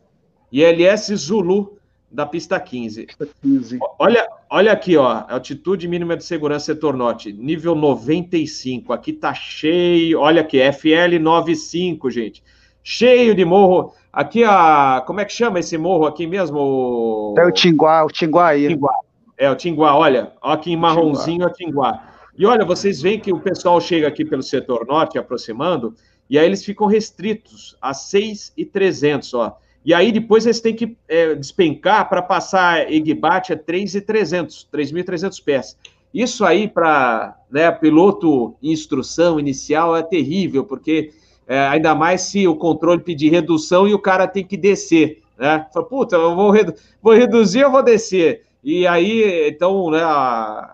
ILS 0.51 1.15
Zulu 1.15 1.77
da 2.11 2.25
pista 2.25 2.59
15. 2.59 3.07
15. 3.41 3.79
Olha, 3.97 4.27
olha 4.49 4.73
aqui, 4.73 4.97
ó, 4.97 5.23
altitude 5.29 5.87
mínima 5.87 6.17
de 6.17 6.25
segurança 6.25 6.65
setor 6.65 6.93
norte, 6.93 7.31
nível 7.31 7.73
95. 7.73 8.91
Aqui 8.91 9.13
tá 9.13 9.33
cheio, 9.33 10.19
olha 10.19 10.41
aqui, 10.41 10.59
FL 10.73 11.17
95, 11.17 12.11
gente. 12.11 12.43
Cheio 12.83 13.33
de 13.33 13.45
morro. 13.45 13.93
Aqui 14.11 14.43
a, 14.43 15.01
como 15.07 15.21
é 15.21 15.25
que 15.25 15.31
chama 15.31 15.59
esse 15.59 15.77
morro 15.77 16.05
aqui 16.05 16.27
mesmo? 16.27 17.33
É 17.37 17.45
o 17.45 17.51
Tinguá, 17.53 18.03
o 18.03 18.09
Tinguá 18.09 18.47
aí. 18.49 18.67
Tinguá. 18.67 18.93
É 19.37 19.49
o 19.49 19.55
Tinguá, 19.55 19.95
olha, 19.95 20.33
aqui 20.41 20.73
em 20.73 20.75
marronzinho 20.75 21.43
é 21.43 21.47
o 21.47 21.53
Tinguá. 21.53 22.09
E 22.39 22.45
olha, 22.45 22.63
vocês 22.63 23.01
veem 23.01 23.19
que 23.19 23.33
o 23.33 23.39
pessoal 23.41 23.81
chega 23.81 24.07
aqui 24.07 24.23
pelo 24.23 24.41
setor 24.41 24.87
norte, 24.87 25.17
aproximando, 25.17 25.93
e 26.29 26.39
aí 26.39 26.45
eles 26.45 26.63
ficam 26.63 26.87
restritos 26.87 27.75
a 27.81 27.93
6,300, 27.93 29.33
ó. 29.33 29.57
E 29.83 29.93
aí 29.93 30.09
depois 30.09 30.45
eles 30.45 30.61
têm 30.61 30.73
que 30.73 30.95
é, 31.09 31.35
despencar 31.35 32.07
para 32.07 32.21
passar 32.21 32.89
Egbat 32.89 33.51
a 33.51 33.57
3,300, 33.57 34.69
3.300 34.73 35.43
pés. 35.43 35.77
Isso 36.13 36.45
aí 36.45 36.65
para 36.65 37.37
né, 37.51 37.69
piloto 37.73 38.55
instrução 38.63 39.37
inicial 39.37 39.93
é 39.93 40.01
terrível, 40.01 40.63
porque 40.63 41.11
é, 41.45 41.59
ainda 41.67 41.93
mais 41.93 42.21
se 42.21 42.47
o 42.47 42.55
controle 42.55 43.01
pedir 43.01 43.31
redução 43.31 43.85
e 43.85 43.93
o 43.93 43.99
cara 43.99 44.25
tem 44.25 44.45
que 44.45 44.55
descer, 44.55 45.21
né? 45.37 45.67
Fala, 45.73 45.85
puta, 45.85 46.15
eu 46.15 46.33
vou, 46.37 46.51
redu 46.51 46.73
vou 47.01 47.13
reduzir, 47.13 47.59
eu 47.59 47.71
vou 47.71 47.83
descer. 47.83 48.45
E 48.63 48.85
aí, 48.85 49.49
então, 49.49 49.89
né, 49.89 50.01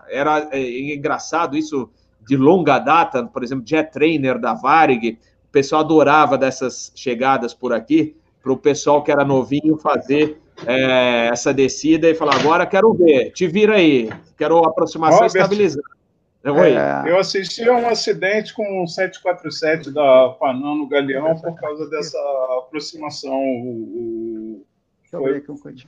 era 0.08 0.48
é, 0.50 0.92
engraçado 0.92 1.56
isso 1.56 1.88
de 2.26 2.36
longa 2.36 2.78
data, 2.78 3.24
por 3.24 3.44
exemplo, 3.44 3.64
Jet 3.66 3.92
Trainer 3.92 4.38
da 4.38 4.54
Varig, 4.54 5.18
o 5.48 5.52
pessoal 5.52 5.82
adorava 5.82 6.36
dessas 6.36 6.92
chegadas 6.94 7.54
por 7.54 7.72
aqui, 7.72 8.16
para 8.42 8.52
o 8.52 8.56
pessoal 8.56 9.02
que 9.02 9.10
era 9.10 9.24
novinho 9.24 9.76
fazer 9.76 10.40
é, 10.66 11.28
essa 11.32 11.52
descida 11.52 12.08
e 12.08 12.14
falar: 12.14 12.36
agora 12.36 12.66
quero 12.66 12.92
ver, 12.94 13.32
te 13.32 13.46
vira 13.46 13.76
aí, 13.76 14.10
quero 14.36 14.58
aproximação 14.58 15.20
Robert, 15.20 15.42
estabilizada. 15.42 15.96
Eu, 16.42 16.56
é, 16.62 17.04
eu 17.06 17.18
assisti 17.18 17.68
a 17.68 17.72
um 17.72 17.88
acidente 17.88 18.54
com 18.54 18.82
um 18.82 18.86
747 18.86 19.90
da 19.90 20.28
Panam 20.38 20.76
no 20.76 20.88
Galeão 20.88 21.34
por 21.40 21.54
causa 21.56 21.88
dessa 21.90 22.18
aproximação. 22.58 23.36
O, 23.36 24.64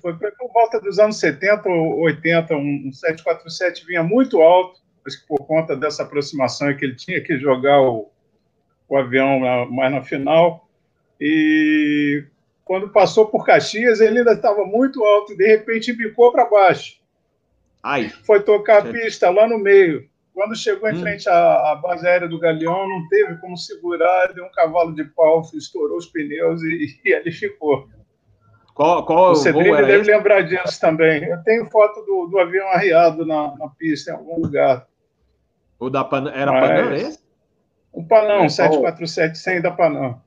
foi, 0.01 0.15
foi 0.15 0.31
por 0.33 0.53
volta 0.53 0.81
dos 0.81 0.99
anos 0.99 1.19
70 1.19 1.69
ou 1.69 2.01
80, 2.01 2.55
um, 2.55 2.89
um 2.89 2.93
747 2.93 3.87
vinha 3.87 4.03
muito 4.03 4.41
alto, 4.41 4.81
que 5.05 5.27
por 5.27 5.47
conta 5.47 5.75
dessa 5.75 6.03
aproximação 6.03 6.77
que 6.77 6.85
ele 6.85 6.95
tinha 6.95 7.21
que 7.23 7.39
jogar 7.39 7.81
o, 7.81 8.11
o 8.89 8.97
avião 8.97 9.41
mais 9.71 9.93
na 9.93 10.03
final. 10.03 10.69
E 11.21 12.25
quando 12.65 12.91
passou 12.91 13.27
por 13.27 13.45
Caxias, 13.45 14.01
ele 14.01 14.19
ainda 14.19 14.33
estava 14.33 14.65
muito 14.65 15.03
alto 15.03 15.33
e 15.33 15.37
de 15.37 15.47
repente 15.47 15.93
bicou 15.93 16.31
para 16.31 16.45
baixo. 16.45 16.99
Ai. 17.83 18.11
Foi 18.27 18.43
tocar 18.43 18.87
a 18.87 18.93
pista 18.93 19.31
lá 19.31 19.49
no 19.49 19.59
meio. 19.59 20.09
Quando 20.35 20.55
chegou 20.55 20.89
em 20.89 20.95
hum. 20.95 21.01
frente 21.01 21.29
à, 21.29 21.73
à, 21.73 21.75
base 21.77 22.07
aérea 22.07 22.29
do 22.29 22.39
Galeão, 22.39 22.89
não 22.89 23.09
teve 23.09 23.37
como 23.39 23.57
segurar, 23.57 24.33
deu 24.33 24.45
um 24.45 24.53
cavalo 24.53 24.95
de 24.95 25.05
pau, 25.05 25.43
estourou 25.53 25.97
os 25.97 26.07
pneus 26.07 26.63
e, 26.63 27.01
e 27.05 27.15
ali 27.15 27.33
ficou. 27.33 27.89
Qual, 28.79 29.05
qual 29.05 29.33
o 29.33 29.35
Cedrilho 29.35 29.77
deve 29.77 30.05
lembrar 30.05 30.43
disso 30.43 30.81
também. 30.81 31.25
Eu 31.25 31.43
tenho 31.43 31.69
foto 31.69 32.01
do, 32.03 32.29
do 32.29 32.39
avião 32.39 32.69
arriado 32.69 33.27
na, 33.27 33.53
na, 33.57 33.69
pista 33.71 34.13
em 34.13 34.15
algum 34.15 34.41
lugar. 34.41 34.87
O 35.81 35.91
da 35.91 36.05
Pan... 36.05 36.31
Era 36.33 36.53
Mas... 36.53 36.71
Panam 36.71 36.95
esse? 36.95 37.19
Um 37.93 38.05
Panam, 38.05 38.45
é, 38.45 38.49
747 38.49 39.37
100 39.37 39.63
da 39.63 39.73
Panam. 39.73 40.21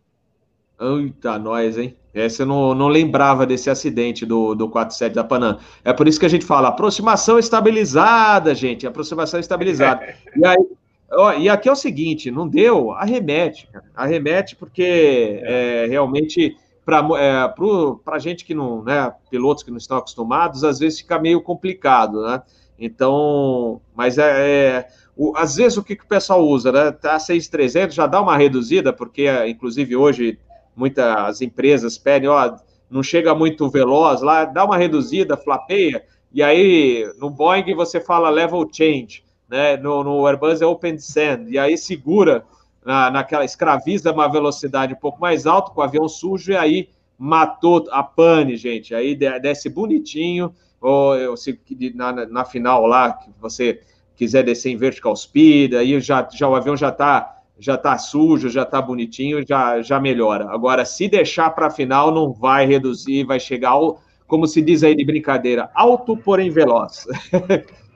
Eita, 0.82 1.39
nós, 1.39 1.78
hein? 1.78 1.95
Essa 2.14 2.41
eu 2.41 2.45
não, 2.45 2.76
não 2.76 2.89
lembrava 2.89 3.45
desse 3.45 3.70
acidente 3.70 4.26
do, 4.26 4.54
do 4.54 4.68
47 4.68 5.16
da 5.16 5.24
Panam. 5.24 5.58
É 5.86 5.93
por 5.93 6.06
isso 6.06 6.20
que 6.20 6.26
a 6.26 6.30
gente 6.30 6.43
fala 6.43 6.68
aproximação 6.68 7.39
estabilizada, 7.39 8.54
gente. 8.54 8.86
Aproximação 8.86 9.39
estabilizada. 9.39 10.14
e, 10.36 10.45
aí, 10.45 10.68
ó, 11.10 11.32
e 11.36 11.47
aqui 11.47 11.70
é 11.70 11.72
o 11.72 11.76
seguinte: 11.78 12.30
não 12.30 12.49
deu, 12.49 12.91
arremete. 12.91 13.70
Arremete, 13.95 14.58
porque 14.58 15.39
é, 15.41 15.86
realmente, 15.88 16.58
para 16.92 18.16
é, 18.16 18.16
a 18.16 18.20
gente 18.20 18.44
que 18.44 18.54
não, 18.54 18.84
né, 18.84 19.14
pilotos 19.30 19.64
que 19.64 19.72
não 19.72 19.78
estão 19.78 19.98
acostumados, 19.98 20.64
às 20.64 20.80
vezes 20.80 21.00
fica 21.00 21.18
meio 21.18 21.42
complicado, 21.42 22.22
né? 22.24 22.42
Então, 22.78 23.80
mas 23.96 24.18
é, 24.18 24.78
é 24.78 24.88
o, 25.16 25.34
às 25.38 25.56
vezes 25.56 25.78
o 25.78 25.84
que, 25.84 25.96
que 25.96 26.04
o 26.04 26.08
pessoal 26.08 26.46
usa, 26.46 26.72
né? 26.72 26.92
Tá 26.92 27.18
6,300, 27.20 27.96
já 27.96 28.08
dá 28.08 28.22
uma 28.22 28.36
reduzida, 28.36 28.92
porque 28.92 29.30
inclusive 29.48 29.96
hoje 29.96 30.39
muitas 30.76 31.42
empresas 31.42 31.98
pedem, 31.98 32.30
ó, 32.30 32.56
não 32.89 33.04
chega 33.04 33.34
muito 33.36 33.70
veloz 33.70 34.22
lá, 34.22 34.46
dá 34.46 34.66
uma 34.66 34.78
reduzida, 34.78 35.38
flapeia, 35.38 36.04
e 36.34 36.42
aí 36.42 37.10
no 37.18 37.30
Boeing 37.30 37.74
você 37.76 38.00
fala 38.02 38.30
level 38.30 38.68
change, 38.72 39.24
né? 39.48 39.78
No, 39.78 40.04
no 40.04 40.26
Airbus 40.28 40.62
é 40.62 40.66
open 40.66 40.96
descend, 40.96 41.50
e 41.50 41.58
aí 41.58 41.78
segura 41.78 42.44
na, 42.86 43.11
naquela 43.11 43.45
escraviza 43.45 44.11
uma 44.11 44.27
velocidade 44.27 44.93
um 44.93 44.97
pouco 44.97 45.19
mais 45.21 45.45
alta 45.45 45.71
com 45.71 45.82
o 45.82 45.84
avião 45.84 46.07
sujo, 46.07 46.51
e 46.51 46.57
aí 46.57 46.89
matou 47.17 47.88
a 47.91 48.01
pane, 48.01 48.55
gente. 48.55 48.95
Aí 48.95 49.15
desce 49.15 49.69
bonitinho, 49.69 50.53
ou 50.79 51.38
se 51.38 51.59
na, 51.93 52.11
na 52.25 52.45
final 52.45 52.86
lá, 52.88 53.13
que 53.13 53.29
você 53.39 53.82
quiser 54.15 54.43
descer 54.43 54.71
em 54.71 54.77
vertical 54.77 55.15
speed, 55.15 55.73
aí 55.73 55.99
já, 55.99 56.27
já 56.32 56.47
o 56.47 56.55
avião 56.55 56.75
já 56.75 56.89
está 56.89 57.38
já 57.61 57.77
tá 57.77 57.95
sujo, 57.95 58.49
já 58.49 58.63
está 58.63 58.82
bonitinho, 58.82 59.45
já, 59.47 59.84
já 59.84 59.99
melhora. 59.99 60.49
Agora, 60.49 60.84
se 60.84 61.07
deixar 61.07 61.51
para 61.51 61.67
a 61.67 61.69
final, 61.69 62.11
não 62.11 62.34
vai 62.34 62.65
reduzir, 62.65 63.23
vai 63.23 63.39
chegar 63.39 63.69
ao, 63.69 64.01
como 64.25 64.47
se 64.47 64.63
diz 64.63 64.84
aí 64.84 64.95
de 64.95 65.05
brincadeira, 65.05 65.69
alto, 65.75 66.17
porém 66.17 66.49
veloz. 66.49 67.05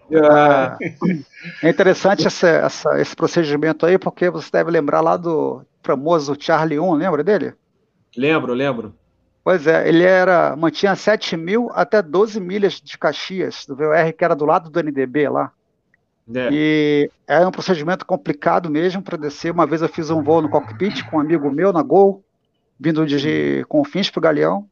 é 1.63 1.69
interessante 1.69 2.27
essa, 2.27 2.47
essa, 2.47 3.01
esse 3.01 3.15
procedimento 3.15 3.85
aí, 3.85 3.97
porque 3.97 4.29
você 4.29 4.49
deve 4.51 4.71
lembrar 4.71 5.01
lá 5.01 5.17
do 5.17 5.63
famoso 5.81 6.35
Charlie 6.39 6.79
1, 6.79 6.93
lembra 6.93 7.23
dele? 7.23 7.53
Lembro, 8.15 8.53
lembro. 8.53 8.93
Pois 9.43 9.67
é, 9.67 9.87
ele 9.87 10.03
era 10.03 10.55
mantinha 10.55 10.95
7 10.95 11.37
mil 11.37 11.69
até 11.73 12.01
12 12.01 12.39
milhas 12.39 12.81
de 12.81 12.97
Caxias, 12.97 13.65
do 13.67 13.75
VOR, 13.75 14.13
que 14.17 14.25
era 14.25 14.35
do 14.35 14.45
lado 14.45 14.69
do 14.69 14.79
NDB 14.79 15.29
lá. 15.29 15.51
É. 16.33 16.49
E 16.51 17.11
é 17.27 17.45
um 17.45 17.51
procedimento 17.51 18.05
complicado 18.05 18.69
mesmo 18.69 19.03
para 19.03 19.17
descer. 19.17 19.51
Uma 19.51 19.67
vez 19.67 19.81
eu 19.81 19.89
fiz 19.89 20.09
um 20.09 20.23
voo 20.23 20.41
no 20.41 20.49
cockpit 20.49 21.03
com 21.03 21.17
um 21.17 21.19
amigo 21.19 21.51
meu 21.51 21.71
na 21.71 21.83
Gol, 21.83 22.23
vindo 22.79 23.05
de 23.05 23.63
Confins 23.69 24.09
para 24.09 24.19
o 24.19 24.23
Galeão, 24.23 24.67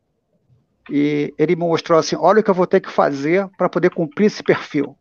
e 0.89 1.33
ele 1.37 1.55
me 1.55 1.61
mostrou 1.61 1.99
assim: 1.99 2.15
olha 2.15 2.39
o 2.39 2.43
que 2.43 2.49
eu 2.49 2.55
vou 2.55 2.65
ter 2.65 2.79
que 2.79 2.89
fazer 2.89 3.47
para 3.57 3.69
poder 3.69 3.91
cumprir 3.91 4.25
esse 4.25 4.41
perfil. 4.41 4.97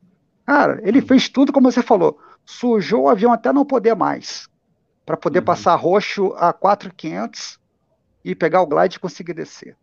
Cara, 0.46 0.80
ele 0.82 1.00
fez 1.00 1.28
tudo 1.28 1.52
como 1.52 1.70
você 1.70 1.82
falou, 1.82 2.18
sujou 2.44 3.04
o 3.04 3.08
avião 3.08 3.32
até 3.32 3.52
não 3.52 3.64
poder 3.64 3.94
mais, 3.94 4.48
para 5.06 5.16
poder 5.16 5.40
uhum. 5.40 5.44
passar 5.44 5.74
roxo 5.76 6.34
a 6.36 6.52
4,500 6.52 7.60
e 8.24 8.34
pegar 8.34 8.62
o 8.62 8.66
glide 8.66 8.96
e 8.96 9.00
conseguir 9.00 9.34
descer. 9.34 9.76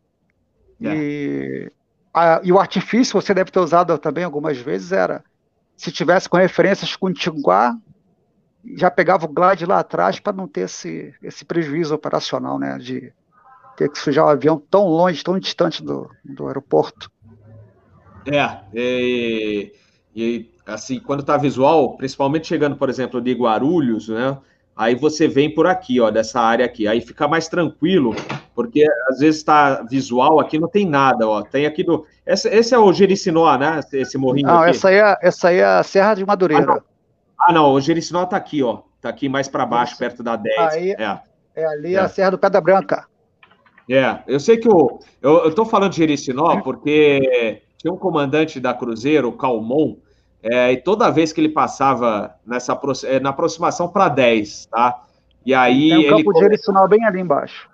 É. 0.82 0.96
E, 0.96 1.72
a, 2.14 2.42
e 2.44 2.52
o 2.52 2.60
artifício, 2.60 3.20
você 3.20 3.34
deve 3.34 3.52
ter 3.52 3.60
usado 3.60 3.98
também 3.98 4.24
algumas 4.24 4.58
vezes, 4.58 4.92
era 4.92 5.24
se 5.76 5.92
tivesse 5.92 6.28
com 6.28 6.36
referências 6.36 6.96
com 6.96 7.14
Tinguá, 7.14 7.78
já 8.76 8.92
pegava 8.92 9.26
o 9.26 9.30
glide 9.30 9.66
lá 9.66 9.80
atrás 9.80 10.20
para 10.20 10.34
não 10.34 10.46
ter 10.46 10.62
esse, 10.62 11.14
esse 11.24 11.46
prejuízo 11.46 11.96
operacional, 11.96 12.60
né? 12.60 12.78
De 12.78 13.14
ter 13.78 13.90
que 13.90 13.98
sujar 13.98 14.26
o 14.26 14.30
avião 14.30 14.62
tão 14.70 14.86
longe, 14.86 15.24
tão 15.24 15.40
distante 15.40 15.82
do, 15.82 16.10
do 16.24 16.48
aeroporto. 16.48 17.10
É, 18.26 18.60
e, 18.74 19.74
e 20.16 20.50
assim, 20.66 21.00
quando 21.00 21.22
está 21.22 21.38
visual, 21.38 21.96
principalmente 21.98 22.48
chegando, 22.48 22.76
por 22.76 22.90
exemplo, 22.90 23.22
de 23.22 23.34
Guarulhos, 23.34 24.10
né? 24.10 24.38
Aí 24.76 24.96
você 24.96 25.28
vem 25.28 25.54
por 25.54 25.68
aqui, 25.68 26.00
ó, 26.00 26.10
dessa 26.10 26.40
área 26.40 26.66
aqui. 26.66 26.88
Aí 26.88 27.02
fica 27.02 27.28
mais 27.28 27.50
tranquilo, 27.50 28.16
porque 28.56 28.86
às 29.10 29.20
vezes 29.20 29.38
está 29.38 29.84
visual, 29.84 30.40
aqui 30.40 30.58
não 30.58 30.70
tem 30.70 30.86
nada, 30.86 31.28
ó. 31.28 31.42
Tem 31.42 31.66
aqui 31.66 31.84
do. 31.84 32.06
Esse, 32.26 32.48
esse 32.48 32.74
é 32.74 32.80
o 32.80 32.94
Jericinó, 32.94 33.58
né? 33.58 33.82
Esse 33.92 34.18
morrinho 34.18 34.48
não, 34.48 34.60
aqui. 34.60 34.70
Essa 34.70 34.88
aí, 34.88 34.96
é, 34.96 35.18
essa 35.22 35.48
aí 35.50 35.58
é 35.58 35.66
a 35.66 35.84
Serra 35.84 36.14
de 36.14 36.26
Madureira. 36.26 36.64
Ah, 36.64 36.76
não, 36.76 36.84
ah, 37.40 37.52
não 37.52 37.74
o 37.74 37.82
Jericinó 37.82 38.24
está 38.24 38.38
aqui, 38.38 38.64
ó. 38.64 38.80
Está 38.96 39.10
aqui 39.10 39.28
mais 39.28 39.50
para 39.50 39.66
baixo, 39.66 39.94
Isso. 39.94 40.00
perto 40.00 40.24
da 40.24 40.38
10. 40.38 40.60
Aí, 40.60 40.92
é. 40.92 41.20
é 41.56 41.66
ali 41.66 41.96
é. 41.96 42.00
a 42.00 42.08
Serra 42.08 42.32
do 42.32 42.38
Pedra 42.38 42.62
Branca. 42.62 43.06
É, 43.90 44.20
eu 44.28 44.40
sei 44.40 44.56
que 44.56 44.70
o. 44.70 45.00
Eu, 45.22 45.46
eu 45.46 45.54
tô 45.54 45.66
falando 45.66 45.92
de 45.92 45.98
Jericinó 45.98 46.62
porque 46.62 47.64
tinha 47.80 47.94
um 47.94 47.98
comandante 47.98 48.60
da 48.60 48.74
Cruzeiro, 48.74 49.30
o 49.30 49.38
Calmon, 49.38 49.96
é, 50.44 50.74
e 50.74 50.78
toda 50.78 51.10
vez 51.10 51.34
que 51.34 51.42
ele 51.42 51.50
passava 51.50 52.36
nessa 52.46 52.80
é, 53.06 53.20
na 53.20 53.30
aproximação 53.30 53.90
para 53.90 54.08
10, 54.10 54.68
tá? 54.68 55.04
E 55.46 55.54
aí. 55.54 55.90
Tem 55.90 56.00
um 56.00 56.18
campo 56.18 56.32
ele... 56.32 56.40
Jericinó 56.40 56.88
bem 56.88 57.04
ali 57.06 57.20
embaixo. 57.20 57.70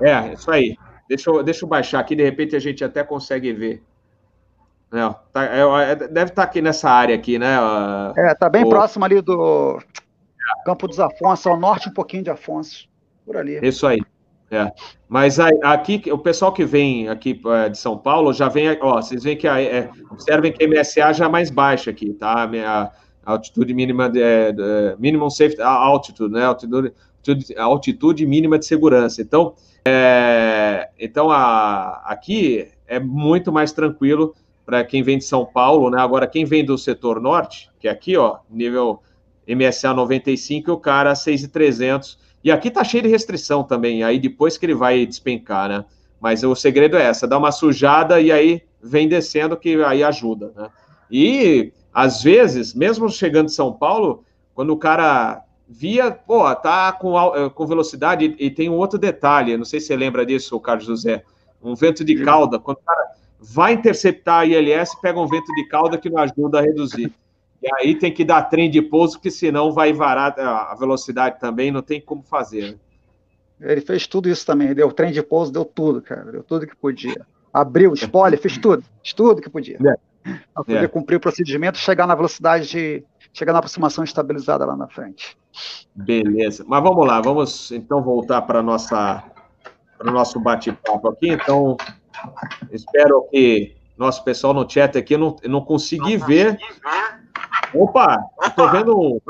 É, 0.00 0.32
isso 0.32 0.50
aí. 0.50 0.76
Deixa 1.08 1.30
eu, 1.30 1.42
deixa 1.42 1.64
eu 1.64 1.68
baixar 1.68 2.00
aqui, 2.00 2.14
de 2.14 2.22
repente 2.22 2.54
a 2.54 2.60
gente 2.60 2.84
até 2.84 3.02
consegue 3.02 3.52
ver. 3.52 3.82
É, 4.92 5.14
tá, 5.32 5.44
é, 5.44 5.92
é 5.92 5.96
deve 5.96 6.30
estar 6.30 6.34
tá 6.34 6.42
aqui 6.42 6.62
nessa 6.62 6.90
área 6.90 7.14
aqui, 7.14 7.38
né? 7.38 7.56
É, 8.16 8.34
tá 8.34 8.48
bem 8.48 8.64
o... 8.64 8.68
próximo 8.68 9.04
ali 9.04 9.20
do 9.20 9.78
Campo 10.64 10.86
dos 10.86 11.00
Afonso, 11.00 11.48
ao 11.48 11.58
norte 11.58 11.88
um 11.88 11.92
pouquinho 11.92 12.24
de 12.24 12.30
Afonso, 12.30 12.88
por 13.26 13.36
ali. 13.36 13.58
Isso 13.62 13.86
aí. 13.86 14.00
É. 14.50 14.72
Mas 15.08 15.38
aqui, 15.38 16.02
o 16.10 16.18
pessoal 16.18 16.52
que 16.52 16.64
vem 16.64 17.08
aqui 17.08 17.40
é, 17.46 17.68
de 17.68 17.78
São 17.78 17.96
Paulo 17.96 18.32
já 18.32 18.48
vem, 18.48 18.76
ó, 18.80 19.00
vocês 19.00 19.22
veem 19.22 19.36
que 19.36 19.46
a, 19.46 19.62
é, 19.62 19.88
observem 20.10 20.52
que 20.52 20.64
a 20.64 20.68
MSA 20.68 21.12
já 21.12 21.26
é 21.26 21.28
mais 21.28 21.50
baixa 21.50 21.90
aqui, 21.90 22.12
tá? 22.12 22.50
A, 22.66 22.90
altitude 23.24 23.72
mínima, 23.72 24.08
de, 24.08 24.20
é, 24.20 24.96
minimum 24.98 25.30
safety 25.30 25.62
altitude, 25.62 26.34
né? 26.34 26.44
Altitude, 26.44 26.92
altitude 27.56 28.26
mínima 28.26 28.58
de 28.58 28.66
segurança. 28.66 29.22
Então, 29.22 29.54
é, 29.84 30.88
então 30.98 31.30
a, 31.30 32.02
aqui 32.04 32.68
é 32.88 32.98
muito 32.98 33.52
mais 33.52 33.72
tranquilo 33.72 34.34
para 34.66 34.84
quem 34.84 35.02
vem 35.02 35.18
de 35.18 35.24
São 35.24 35.44
Paulo, 35.44 35.90
né? 35.90 36.00
Agora, 36.00 36.26
quem 36.26 36.44
vem 36.44 36.64
do 36.64 36.76
setor 36.76 37.20
norte, 37.20 37.70
que 37.78 37.86
é 37.86 37.90
aqui, 37.90 38.16
ó, 38.16 38.38
nível 38.50 39.00
MSA 39.48 39.94
95, 39.94 40.70
e 40.70 40.72
o 40.72 40.76
cara 40.76 41.14
6,300. 41.14 42.18
E 42.42 42.50
aqui 42.50 42.70
tá 42.70 42.82
cheio 42.82 43.02
de 43.02 43.08
restrição 43.08 43.62
também, 43.62 44.02
aí 44.02 44.18
depois 44.18 44.56
que 44.56 44.66
ele 44.66 44.74
vai 44.74 45.04
despencar, 45.04 45.68
né? 45.68 45.84
Mas 46.20 46.42
o 46.42 46.54
segredo 46.54 46.96
é 46.96 47.02
essa, 47.02 47.26
dá 47.26 47.38
uma 47.38 47.52
sujada 47.52 48.20
e 48.20 48.30
aí 48.30 48.62
vem 48.82 49.08
descendo 49.08 49.56
que 49.56 49.82
aí 49.84 50.02
ajuda, 50.02 50.52
né? 50.56 50.68
E 51.10 51.72
às 51.92 52.22
vezes, 52.22 52.74
mesmo 52.74 53.08
chegando 53.10 53.46
de 53.46 53.52
São 53.52 53.72
Paulo, 53.72 54.24
quando 54.54 54.70
o 54.70 54.76
cara 54.76 55.42
via, 55.68 56.10
pô, 56.10 56.54
tá 56.54 56.92
com, 56.92 57.16
eh, 57.34 57.50
com 57.50 57.66
velocidade, 57.66 58.34
e 58.38 58.50
tem 58.50 58.68
um 58.68 58.76
outro 58.76 58.98
detalhe, 58.98 59.56
não 59.56 59.64
sei 59.64 59.80
se 59.80 59.86
você 59.86 59.96
lembra 59.96 60.26
disso, 60.26 60.58
Carlos 60.60 60.86
José, 60.86 61.24
um 61.62 61.74
vento 61.74 62.04
de 62.04 62.24
cauda, 62.24 62.58
quando 62.58 62.78
o 62.78 62.82
cara 62.82 63.10
vai 63.38 63.72
interceptar 63.72 64.40
a 64.40 64.46
ILS, 64.46 64.94
pega 65.00 65.20
um 65.20 65.26
vento 65.26 65.52
de 65.54 65.66
cauda 65.66 65.96
que 65.96 66.10
não 66.10 66.20
ajuda 66.20 66.58
a 66.58 66.62
reduzir. 66.62 67.12
E 67.62 67.68
aí 67.74 67.94
tem 67.94 68.12
que 68.12 68.24
dar 68.24 68.42
trem 68.44 68.70
de 68.70 68.80
pouso, 68.80 69.20
que 69.20 69.30
senão 69.30 69.72
vai 69.72 69.92
varar 69.92 70.38
a 70.38 70.74
velocidade 70.74 71.38
também, 71.38 71.70
não 71.70 71.82
tem 71.82 72.00
como 72.00 72.22
fazer. 72.22 72.72
Né? 73.58 73.72
Ele 73.72 73.80
fez 73.80 74.06
tudo 74.06 74.28
isso 74.28 74.46
também, 74.46 74.74
deu 74.74 74.90
trem 74.92 75.12
de 75.12 75.22
pouso, 75.22 75.52
deu 75.52 75.64
tudo, 75.64 76.00
cara, 76.00 76.32
deu 76.32 76.42
tudo 76.42 76.66
que 76.66 76.74
podia. 76.74 77.26
Abriu, 77.52 77.92
spoiler, 77.94 78.40
fez 78.40 78.56
tudo, 78.56 78.82
fez 79.02 79.12
tudo 79.12 79.42
que 79.42 79.50
podia. 79.50 79.76
É. 79.76 80.32
Para 80.54 80.64
poder 80.64 80.84
é. 80.84 80.88
cumprir 80.88 81.16
o 81.16 81.20
procedimento, 81.20 81.76
chegar 81.76 82.06
na 82.06 82.14
velocidade 82.14 82.68
de, 82.68 83.04
chegar 83.32 83.52
na 83.52 83.58
aproximação 83.58 84.04
estabilizada 84.04 84.64
lá 84.64 84.76
na 84.76 84.88
frente. 84.88 85.36
Beleza. 85.94 86.64
Mas 86.66 86.82
vamos 86.82 87.06
lá, 87.06 87.20
vamos 87.20 87.70
então 87.72 88.02
voltar 88.02 88.42
para 88.42 88.62
nossa 88.62 89.24
para 89.98 90.10
o 90.10 90.14
nosso 90.14 90.40
bate-papo 90.40 91.08
aqui. 91.08 91.28
Então, 91.28 91.76
espero 92.72 93.22
que 93.30 93.76
nosso 93.98 94.24
pessoal 94.24 94.54
no 94.54 94.68
chat 94.68 94.96
aqui, 94.96 95.14
não, 95.14 95.36
não 95.44 95.60
consegui 95.60 96.16
ver. 96.16 96.58
Opa, 97.74 98.24
estou 98.42 98.70
vendo. 98.70 99.22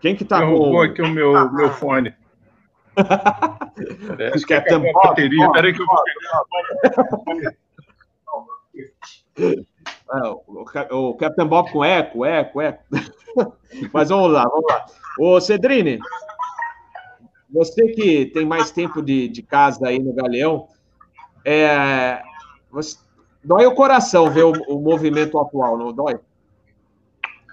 Quem 0.00 0.16
que 0.16 0.22
está 0.22 0.40
com. 0.40 0.80
aqui 0.80 1.02
o 1.02 1.08
meu, 1.08 1.52
meu 1.52 1.70
fone. 1.70 2.14
Parece 4.08 4.46
que 4.46 4.54
é 4.54 4.74
a 4.74 4.92
bateria. 4.92 5.52
Peraí 5.52 5.72
que 5.72 5.82
eu 5.82 5.86
vou 5.86 5.96
ah, 10.10 10.34
o, 10.94 11.14
Captain 11.14 11.46
Bob 11.46 11.70
com 11.70 11.84
eco, 11.84 12.24
eco, 12.24 12.60
eco. 12.60 12.82
Mas 13.92 14.08
vamos 14.08 14.32
lá, 14.32 14.44
vamos 14.44 14.64
lá. 14.68 14.86
Ô, 15.18 15.40
Cedrine, 15.40 16.00
você 17.48 17.88
que 17.88 18.26
tem 18.26 18.44
mais 18.44 18.70
tempo 18.70 19.02
de, 19.02 19.28
de 19.28 19.42
casa 19.42 19.88
aí 19.88 19.98
no 19.98 20.12
Galeão, 20.12 20.68
é, 21.44 22.22
você, 22.70 22.98
dói 23.42 23.66
o 23.66 23.74
coração 23.74 24.30
ver 24.30 24.44
o, 24.44 24.52
o, 24.68 24.80
movimento 24.80 25.38
atual, 25.38 25.78
não 25.78 25.92
dói? 25.92 26.18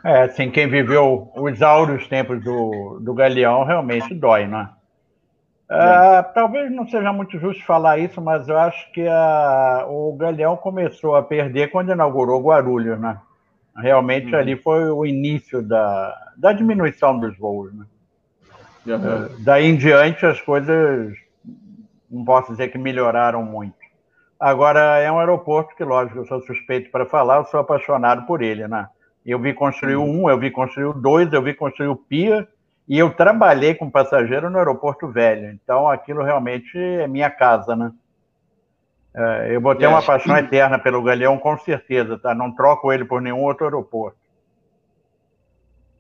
É, 0.08 0.22
assim, 0.22 0.50
quem 0.50 0.70
viveu 0.70 1.30
os 1.36 1.62
áureos 1.62 2.08
tempos 2.08 2.42
do, 2.42 2.98
do 3.02 3.14
Galeão 3.14 3.66
realmente 3.66 4.16
dói, 4.16 4.48
né? 4.48 4.70
Uh, 5.70 6.34
talvez 6.34 6.72
não 6.72 6.88
seja 6.88 7.12
muito 7.12 7.38
justo 7.38 7.62
falar 7.66 7.98
isso, 7.98 8.22
mas 8.22 8.48
eu 8.48 8.58
acho 8.58 8.90
que 8.94 9.06
a, 9.06 9.86
o 9.86 10.16
Galeão 10.16 10.56
começou 10.56 11.14
a 11.18 11.22
perder 11.22 11.72
quando 11.72 11.92
inaugurou 11.92 12.42
Guarulhos, 12.42 12.98
né? 12.98 13.20
Realmente 13.76 14.34
uhum. 14.34 14.40
ali 14.40 14.56
foi 14.56 14.90
o 14.90 15.06
início 15.06 15.62
da, 15.62 16.18
da 16.38 16.54
diminuição 16.54 17.20
dos 17.20 17.38
voos, 17.38 17.74
né? 17.76 17.86
Uhum. 18.86 19.26
Uh, 19.26 19.30
daí 19.40 19.66
em 19.66 19.76
diante 19.76 20.26
as 20.26 20.40
coisas, 20.40 21.18
não 22.10 22.24
posso 22.24 22.52
dizer 22.52 22.70
que 22.70 22.78
melhoraram 22.78 23.44
muito. 23.44 23.76
Agora, 24.40 25.00
é 25.00 25.12
um 25.12 25.20
aeroporto 25.20 25.76
que, 25.76 25.84
lógico, 25.84 26.20
eu 26.20 26.26
sou 26.26 26.40
suspeito 26.44 26.90
para 26.92 27.06
falar, 27.06 27.40
eu 27.40 27.46
sou 27.46 27.60
apaixonado 27.60 28.26
por 28.26 28.42
ele, 28.42 28.70
né? 28.70 28.88
Eu 29.28 29.40
vi 29.40 29.54
construir 29.54 29.98
um, 29.98 30.30
eu 30.30 30.40
vi 30.40 30.50
construir 30.50 30.86
o 30.86 30.94
dois, 30.94 31.32
eu 31.34 31.44
vi 31.44 31.54
construir 31.54 31.90
o 31.90 31.96
Pia, 31.96 32.48
e 32.88 32.98
eu 32.98 33.14
trabalhei 33.14 33.76
com 33.76 33.92
passageiro 33.92 34.50
no 34.50 34.58
aeroporto 34.58 35.08
velho. 35.10 35.52
Então, 35.52 35.90
aquilo 35.90 36.24
realmente 36.24 36.78
é 36.78 37.08
minha 37.08 37.30
casa, 37.30 37.76
né? 37.76 37.92
É, 39.14 39.56
eu 39.56 39.60
vou 39.60 39.76
ter 39.76 39.88
uma 39.88 40.02
paixão 40.02 40.38
eterna 40.38 40.80
pelo 40.80 41.04
Galeão, 41.04 41.38
com 41.38 41.58
certeza, 41.58 42.18
tá? 42.18 42.34
Não 42.34 42.54
troco 42.54 42.94
ele 42.94 43.04
por 43.04 43.22
nenhum 43.22 43.44
outro 43.44 43.66
aeroporto. 43.66 44.18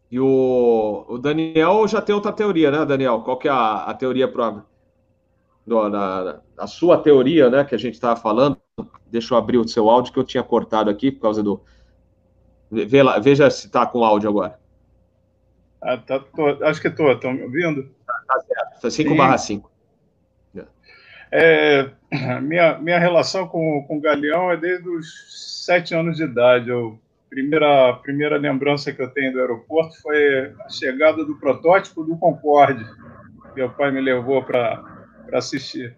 E 0.09 0.19
o, 0.19 1.05
o 1.09 1.17
Daniel 1.17 1.86
já 1.88 2.01
tem 2.01 2.15
outra 2.15 2.32
teoria, 2.32 2.71
né, 2.71 2.86
Daniel? 2.86 3.21
Qual 3.21 3.38
que 3.38 3.47
é 3.47 3.51
a, 3.51 3.84
a 3.84 3.93
teoria 3.93 4.28
para 4.32 4.63
a 6.57 6.67
sua 6.67 6.97
teoria, 6.97 7.49
né, 7.49 7.65
que 7.65 7.75
a 7.75 7.78
gente 7.78 7.95
estava 7.95 8.17
falando? 8.17 8.57
Deixa 9.07 9.34
eu 9.34 9.38
abrir 9.38 9.57
o 9.57 9.67
seu 9.67 9.89
áudio 9.89 10.13
que 10.13 10.19
eu 10.19 10.23
tinha 10.23 10.43
cortado 10.43 10.89
aqui 10.89 11.11
por 11.11 11.21
causa 11.21 11.43
do. 11.43 11.61
Vê 12.70 13.01
lá, 13.01 13.20
veja 13.20 13.49
se 13.49 13.68
está 13.68 13.86
com 13.86 14.03
áudio 14.03 14.30
agora. 14.30 14.59
Ah, 15.82 15.97
tá, 15.97 16.20
tô, 16.20 16.47
acho 16.65 16.82
que 16.82 16.88
estou. 16.88 17.11
Estão 17.11 17.34
me 17.34 17.43
ouvindo? 17.43 17.89
Tá, 18.05 18.13
tá 18.28 18.39
certo. 18.41 18.91
5 18.91 19.15
barra 19.15 19.38
5. 19.38 19.72
É, 21.32 21.89
minha, 22.41 22.78
minha 22.78 22.99
relação 22.99 23.47
com, 23.47 23.84
com 23.88 23.97
o 23.97 24.01
Galeão 24.01 24.51
é 24.51 24.57
desde 24.57 24.88
os 24.88 25.65
sete 25.65 25.93
anos 25.93 26.18
de 26.18 26.24
idade. 26.24 26.70
Eu, 26.70 26.99
primeira, 27.30 27.93
primeira 27.95 28.38
lembrança 28.38 28.93
que 28.93 29.01
eu 29.01 29.09
tenho 29.09 29.34
do 29.34 29.39
aeroporto 29.39 30.01
foi 30.01 30.53
a 30.65 30.70
chegada 30.70 31.26
do 31.26 31.36
protótipo 31.36 32.03
do 32.03 32.18
Concorde. 32.18 32.86
Meu 33.55 33.70
pai 33.70 33.91
me 33.91 34.01
levou 34.01 34.43
para 34.43 34.84
assistir. 35.34 35.95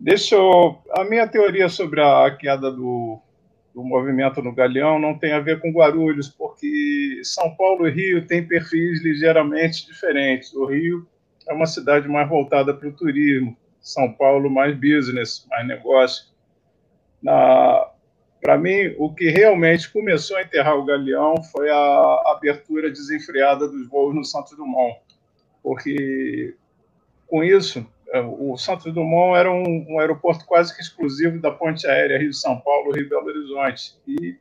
Deixa 0.00 0.36
eu, 0.36 0.78
a 0.92 1.04
minha 1.04 1.26
teoria 1.26 1.68
sobre 1.68 2.00
a 2.00 2.30
queda 2.30 2.70
do, 2.70 3.20
do 3.78 3.84
movimento 3.84 4.42
no 4.42 4.52
Galeão 4.52 4.98
não 4.98 5.16
tem 5.16 5.32
a 5.32 5.38
ver 5.38 5.60
com 5.60 5.70
Guarulhos, 5.70 6.28
porque 6.28 7.20
São 7.22 7.54
Paulo 7.54 7.86
e 7.86 7.92
Rio 7.92 8.26
têm 8.26 8.44
perfis 8.44 9.00
ligeiramente 9.04 9.86
diferentes. 9.86 10.52
O 10.52 10.66
Rio 10.66 11.06
é 11.48 11.54
uma 11.54 11.64
cidade 11.64 12.08
mais 12.08 12.28
voltada 12.28 12.74
para 12.74 12.88
o 12.88 12.92
turismo, 12.92 13.56
São 13.80 14.12
Paulo 14.12 14.50
mais 14.50 14.74
business, 14.74 15.46
mais 15.48 15.64
negócio. 15.68 16.26
Para 17.22 18.58
mim, 18.58 18.96
o 18.98 19.14
que 19.14 19.30
realmente 19.30 19.92
começou 19.92 20.36
a 20.38 20.42
enterrar 20.42 20.76
o 20.76 20.84
Galeão 20.84 21.40
foi 21.44 21.70
a 21.70 22.22
abertura 22.34 22.90
desenfreada 22.90 23.68
dos 23.68 23.88
voos 23.88 24.12
no 24.12 24.24
Santos 24.24 24.56
Dumont, 24.56 24.98
porque 25.62 26.56
com 27.28 27.44
isso 27.44 27.86
o 28.38 28.56
Santos 28.56 28.92
Dumont 28.92 29.36
era 29.36 29.52
um, 29.52 29.86
um 29.88 29.98
aeroporto 29.98 30.46
quase 30.46 30.74
que 30.74 30.80
exclusivo 30.80 31.40
da 31.40 31.50
ponte 31.50 31.86
aérea 31.86 32.18
Rio-São 32.18 32.58
Paulo, 32.60 32.92
Rio-Belo 32.92 33.26
Horizonte, 33.26 33.96
e 34.06 34.36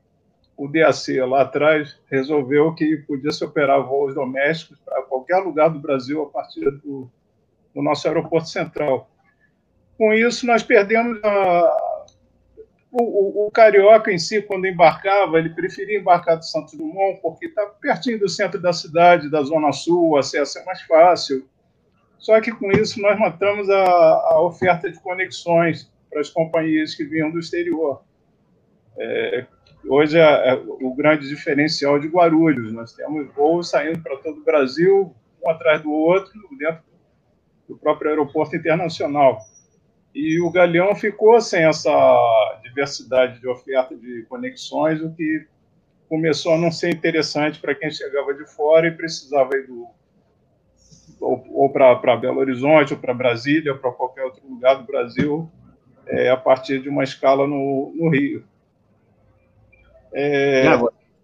o 0.56 0.68
DAC 0.68 1.20
lá 1.20 1.42
atrás 1.42 2.00
resolveu 2.10 2.74
que 2.74 2.98
podia 3.08 3.32
se 3.32 3.44
operar 3.44 3.84
voos 3.84 4.16
domésticos 4.16 4.80
para 4.80 5.04
qualquer 5.04 5.38
lugar 5.38 5.70
do 5.70 5.80
Brasil 5.80 6.24
a 6.24 6.30
partir 6.30 6.72
do, 6.72 7.10
do 7.76 7.82
nosso 7.82 8.08
aeroporto 8.08 8.50
central. 8.50 9.10
Com 9.98 10.14
isso, 10.14 10.48
nós 10.48 10.64
perdemos 10.64 11.20
a, 11.24 12.06
o, 12.92 13.04
o, 13.04 13.48
o, 13.48 13.52
carioca 13.52 14.12
em 14.12 14.18
si, 14.18 14.42
quando 14.42 14.66
embarcava, 14.66 15.38
ele 15.38 15.50
preferia 15.50 16.00
embarcar 16.00 16.38
do 16.38 16.46
Santos 16.46 16.74
Dumont 16.74 17.20
porque 17.22 17.48
está 17.48 17.66
pertinho 17.82 18.20
do 18.20 18.30
centro 18.30 18.60
da 18.60 18.74
cidade, 18.74 19.30
da 19.30 19.44
Zona 19.44 19.72
Sul, 19.72 20.12
o 20.12 20.18
acesso 20.18 20.58
é 20.58 20.66
mais 20.66 20.82
fácil. 20.84 21.48
Só 22.18 22.40
que 22.42 22.52
com 22.52 22.72
isso 22.72 23.02
nós 23.02 23.18
matamos 23.20 23.70
a, 23.70 23.84
a 23.84 24.42
oferta 24.42 24.90
de 24.90 25.00
conexões 25.00 25.92
para 26.10 26.22
as 26.22 26.30
companhias 26.30 26.96
que 26.96 27.04
vinham 27.04 27.32
do 27.32 27.40
exterior. 27.40 28.02
É, 28.98 29.46
hoje 29.88 30.18
é, 30.18 30.50
é, 30.50 30.54
o 30.56 30.94
grande 30.96 31.28
diferencial 31.28 32.00
de 32.00 32.08
Guarulhos. 32.08 32.72
Nós 32.72 32.94
temos 32.94 33.34
voos 33.34 33.70
saindo 33.70 34.02
para 34.02 34.18
todo 34.18 34.40
o 34.40 34.44
Brasil, 34.44 35.14
um 35.44 35.50
atrás 35.50 35.82
do 35.82 35.92
outro, 35.92 36.34
dentro 36.58 36.84
do 37.68 37.78
próprio 37.78 38.10
aeroporto 38.10 38.56
internacional. 38.56 39.40
E 40.16 40.42
o 40.42 40.50
Galeão 40.50 40.96
ficou 40.96 41.40
sem 41.40 41.64
essa 41.64 41.92
diversidade 42.64 43.40
de 43.40 43.48
oferta 43.48 43.96
de 43.96 44.26
conexões, 44.28 45.02
o 45.02 45.14
que 45.14 45.46
começou 46.10 46.54
a 46.54 46.58
não 46.58 46.72
ser 46.72 46.90
interessante 46.90 47.60
para 47.60 47.76
quem 47.76 47.92
chegava 47.92 48.34
de 48.34 48.46
fora 48.46 48.88
e 48.88 48.92
precisava 48.92 49.50
do, 49.68 49.88
ou, 51.20 51.46
ou 51.52 51.70
para 51.70 52.18
Belo 52.18 52.40
Horizonte, 52.40 52.94
ou 52.94 53.00
para 53.00 53.14
Brasília, 53.14 53.74
ou 53.74 53.80
para 53.80 53.92
qualquer 53.92 54.24
outro 54.24 54.42
lugar 54.48 54.76
do 54.76 54.86
Brasil, 54.86 55.50
é, 56.08 56.30
a 56.30 56.38
partir 56.38 56.82
de 56.82 56.90
uma 56.90 57.04
escala 57.04 57.48
no, 57.48 57.94
no 57.96 58.10
Rio. 58.10 58.44
É, 60.14 60.64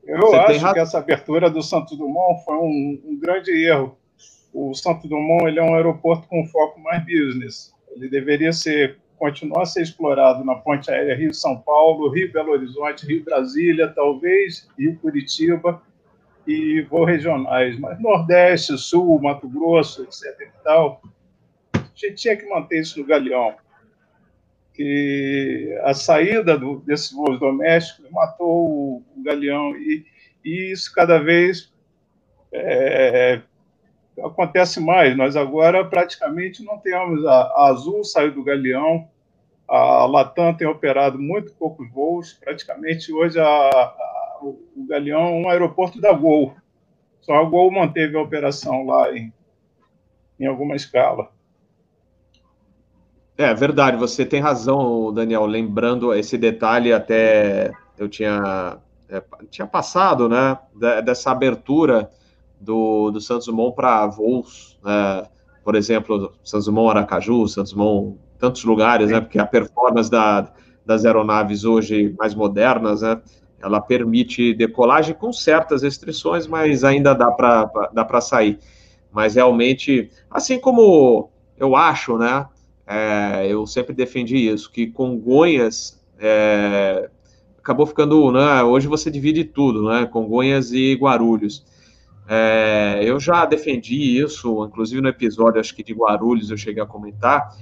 eu 0.05 0.35
acho 0.35 0.73
que 0.73 0.79
essa 0.79 0.97
abertura 0.97 1.49
do 1.49 1.61
Santos 1.61 1.97
Dumont 1.97 2.43
foi 2.43 2.55
um, 2.57 3.01
um, 3.05 3.19
grande 3.19 3.51
erro. 3.51 3.97
O 4.53 4.73
Santos 4.73 5.09
Dumont 5.09 5.47
ele 5.47 5.59
é 5.59 5.63
um 5.63 5.75
aeroporto 5.75 6.27
com 6.27 6.45
foco 6.45 6.79
mais 6.79 7.03
business. 7.05 7.73
Ele 7.95 8.09
deveria 8.09 8.51
ser 8.51 8.97
continuar 9.17 9.61
a 9.61 9.65
ser 9.65 9.81
explorado 9.81 10.43
na 10.43 10.55
ponte 10.55 10.91
aérea 10.91 11.15
Rio-São 11.15 11.57
Paulo, 11.61 12.09
Rio-Belo 12.09 12.51
Horizonte, 12.51 13.05
Rio-Brasília, 13.05 13.87
talvez 13.87 14.67
Rio-Curitiba 14.77 15.81
e 16.47 16.81
voos 16.81 17.07
regionais. 17.07 17.79
Mas 17.79 17.99
Nordeste, 17.99 18.77
Sul, 18.77 19.21
Mato 19.21 19.47
Grosso, 19.47 20.03
etc. 20.03 20.41
E 20.41 20.63
tal, 20.63 21.01
a 21.73 21.79
gente 21.95 22.15
tinha 22.15 22.35
que 22.35 22.47
manter 22.47 22.81
isso 22.81 22.99
no 22.99 23.05
galeão 23.05 23.55
que 24.73 25.79
a 25.83 25.93
saída 25.93 26.57
do, 26.57 26.79
desses 26.79 27.11
voos 27.11 27.39
domésticos 27.39 28.09
matou 28.11 28.97
o 28.97 29.23
galeão 29.23 29.75
e, 29.75 30.05
e, 30.43 30.71
isso 30.71 30.91
cada 30.93 31.19
vez 31.19 31.71
é, 32.51 33.39
acontece 34.23 34.79
mais. 34.79 35.15
Nós 35.15 35.35
agora 35.35 35.85
praticamente 35.85 36.63
não 36.63 36.79
temos 36.79 37.23
a, 37.25 37.31
a, 37.31 37.67
Azul 37.67 38.03
saiu 38.03 38.33
do 38.33 38.43
galeão, 38.43 39.07
a 39.67 40.05
Latam 40.05 40.53
tem 40.53 40.67
operado 40.67 41.19
muito 41.19 41.53
poucos 41.53 41.89
voos, 41.91 42.33
praticamente 42.33 43.13
hoje 43.13 43.39
a, 43.39 43.45
a, 43.45 44.22
o, 44.43 44.85
galeão 44.87 45.41
um 45.41 45.49
aeroporto 45.49 45.99
da 45.99 46.13
Gol. 46.13 46.55
Só 47.21 47.33
a 47.33 47.43
Gol 47.43 47.71
manteve 47.71 48.17
a 48.17 48.21
operação 48.21 48.85
lá 48.85 49.15
em, 49.15 49.31
em 50.39 50.45
alguma 50.45 50.75
escala. 50.75 51.29
É 53.37 53.53
verdade, 53.53 53.97
você 53.97 54.25
tem 54.25 54.39
razão, 54.39 55.11
Daniel. 55.11 55.45
Lembrando 55.45 56.13
esse 56.13 56.37
detalhe, 56.37 56.93
até 56.93 57.71
eu 57.97 58.07
tinha, 58.07 58.77
é, 59.09 59.23
tinha 59.49 59.65
passado, 59.65 60.29
né, 60.29 60.57
dessa 61.03 61.31
abertura 61.31 62.11
do, 62.59 63.11
do 63.11 63.19
Santos 63.19 63.47
Dumont 63.47 63.75
para 63.75 64.05
voos, 64.07 64.77
né, 64.83 65.27
por 65.63 65.75
exemplo, 65.75 66.33
Santos 66.43 66.65
Dumont 66.65 66.91
Aracaju, 66.91 67.47
Santos 67.47 67.73
Dumont, 67.73 68.17
tantos 68.37 68.63
lugares, 68.63 69.09
né, 69.09 69.19
porque 69.19 69.39
a 69.39 69.45
performance 69.45 70.11
da, 70.11 70.51
das 70.85 71.05
aeronaves 71.05 71.63
hoje 71.63 72.13
mais 72.17 72.35
modernas, 72.35 73.01
né, 73.01 73.21
ela 73.63 73.79
permite 73.79 74.53
decolagem 74.53 75.15
com 75.15 75.31
certas 75.31 75.81
restrições, 75.81 76.45
mas 76.45 76.83
ainda 76.83 77.13
dá 77.13 77.31
para 77.31 77.89
dá 77.93 78.21
sair. 78.21 78.59
Mas 79.11 79.35
realmente, 79.35 80.11
assim 80.29 80.59
como 80.59 81.29
eu 81.57 81.75
acho, 81.75 82.17
né, 82.17 82.45
é, 82.85 83.47
eu 83.47 83.65
sempre 83.65 83.93
defendi 83.93 84.37
isso, 84.49 84.69
que 84.69 84.87
Congonhas 84.87 85.97
é, 86.19 87.09
acabou 87.57 87.85
ficando, 87.85 88.31
né, 88.31 88.61
hoje 88.63 88.87
você 88.87 89.09
divide 89.09 89.45
tudo, 89.45 89.87
né, 89.87 90.05
Congonhas 90.05 90.73
e 90.73 90.93
Guarulhos. 90.95 91.63
É, 92.27 92.99
eu 93.03 93.19
já 93.19 93.45
defendi 93.45 94.19
isso, 94.19 94.65
inclusive 94.65 95.01
no 95.01 95.09
episódio, 95.09 95.59
acho 95.59 95.75
que 95.75 95.83
de 95.83 95.93
Guarulhos 95.93 96.49
eu 96.49 96.57
cheguei 96.57 96.83
a 96.83 96.85
comentar, 96.85 97.55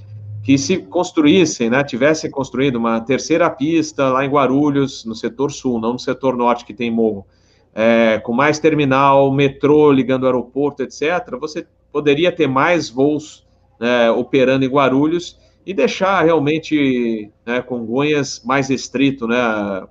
que 0.44 0.58
se 0.58 0.78
construíssem, 0.78 1.70
né, 1.70 1.84
tivessem 1.84 2.30
construído 2.30 2.78
uma 2.78 3.00
terceira 3.00 3.50
pista 3.50 4.10
lá 4.10 4.26
em 4.26 4.30
Guarulhos, 4.30 5.06
no 5.06 5.16
setor 5.16 5.52
sul, 5.52 5.80
não 5.80 5.94
no 5.94 6.00
setor 6.00 6.36
norte 6.36 6.66
que 6.66 6.74
tem 6.74 6.89
morro, 6.89 7.26
é, 7.74 8.20
com 8.20 8.34
mais 8.34 8.60
terminal, 8.60 9.32
metrô 9.32 9.92
ligando 9.92 10.24
o 10.24 10.26
aeroporto, 10.26 10.84
etc., 10.84 11.38
você 11.39 11.66
poderia 11.92 12.32
ter 12.32 12.48
mais 12.48 12.89
voos 12.89 13.48
né, 13.80 14.10
operando 14.12 14.66
em 14.66 14.70
Guarulhos 14.70 15.39
e 15.66 15.74
deixar 15.74 16.24
realmente 16.24 17.32
né, 17.46 17.62
Congonhas 17.62 18.42
mais 18.44 18.68
restrito, 18.70 19.28
né, 19.28 19.38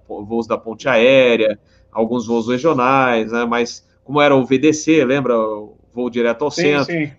voos 0.09 0.46
da 0.46 0.59
ponte 0.59 0.88
aérea, 0.88 1.59
alguns 1.92 2.26
voos 2.26 2.48
regionais, 2.48 3.30
né, 3.30 3.44
mas 3.44 3.88
como 4.05 4.20
era 4.20 4.34
o 4.34 4.44
VDC, 4.44 5.05
lembra, 5.05 5.38
o 5.38 5.76
voo 5.92 6.11
direto 6.11 6.44
ao 6.44 6.51
sim, 6.51 6.62
centro. 6.62 6.92
Sim. 6.92 7.12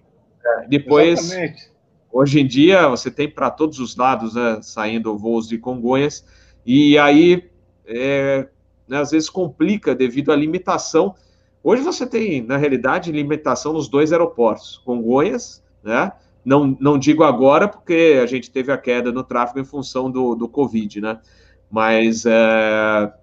É, 0.46 0.68
depois, 0.68 1.20
Exatamente. 1.20 1.71
Hoje 2.12 2.40
em 2.40 2.48
dia, 2.48 2.88
você 2.88 3.10
tem 3.10 3.30
para 3.30 3.50
todos 3.50 3.80
os 3.80 3.96
lados, 3.96 4.36
né, 4.36 4.60
saindo 4.62 5.18
voos 5.18 5.48
de 5.48 5.58
Congonhas, 5.58 6.26
e 6.66 6.98
aí, 6.98 7.50
é, 7.86 8.48
né, 8.88 8.98
às 8.98 9.12
vezes 9.12 9.30
complica 9.30 9.96
devido 9.96 10.32
à 10.32 10.36
limitação. 10.36 11.16
Hoje 11.64 11.82
você 11.82 12.06
tem, 12.06 12.42
na 12.42 12.58
realidade, 12.58 13.12
limitação 13.12 13.74
nos 13.74 13.88
dois 13.88 14.12
aeroportos, 14.12 14.82
Congonhas, 14.84 15.64
né, 15.84 16.12
não, 16.44 16.76
não 16.80 16.98
digo 16.98 17.24
agora, 17.24 17.68
porque 17.68 18.20
a 18.22 18.26
gente 18.26 18.50
teve 18.50 18.72
a 18.72 18.78
queda 18.78 19.12
no 19.12 19.24
tráfego 19.24 19.60
em 19.60 19.66
função 19.66 20.10
do, 20.10 20.36
do 20.36 20.48
Covid, 20.48 21.00
né? 21.00 21.20
Mas 21.70 22.26
é, 22.26 23.14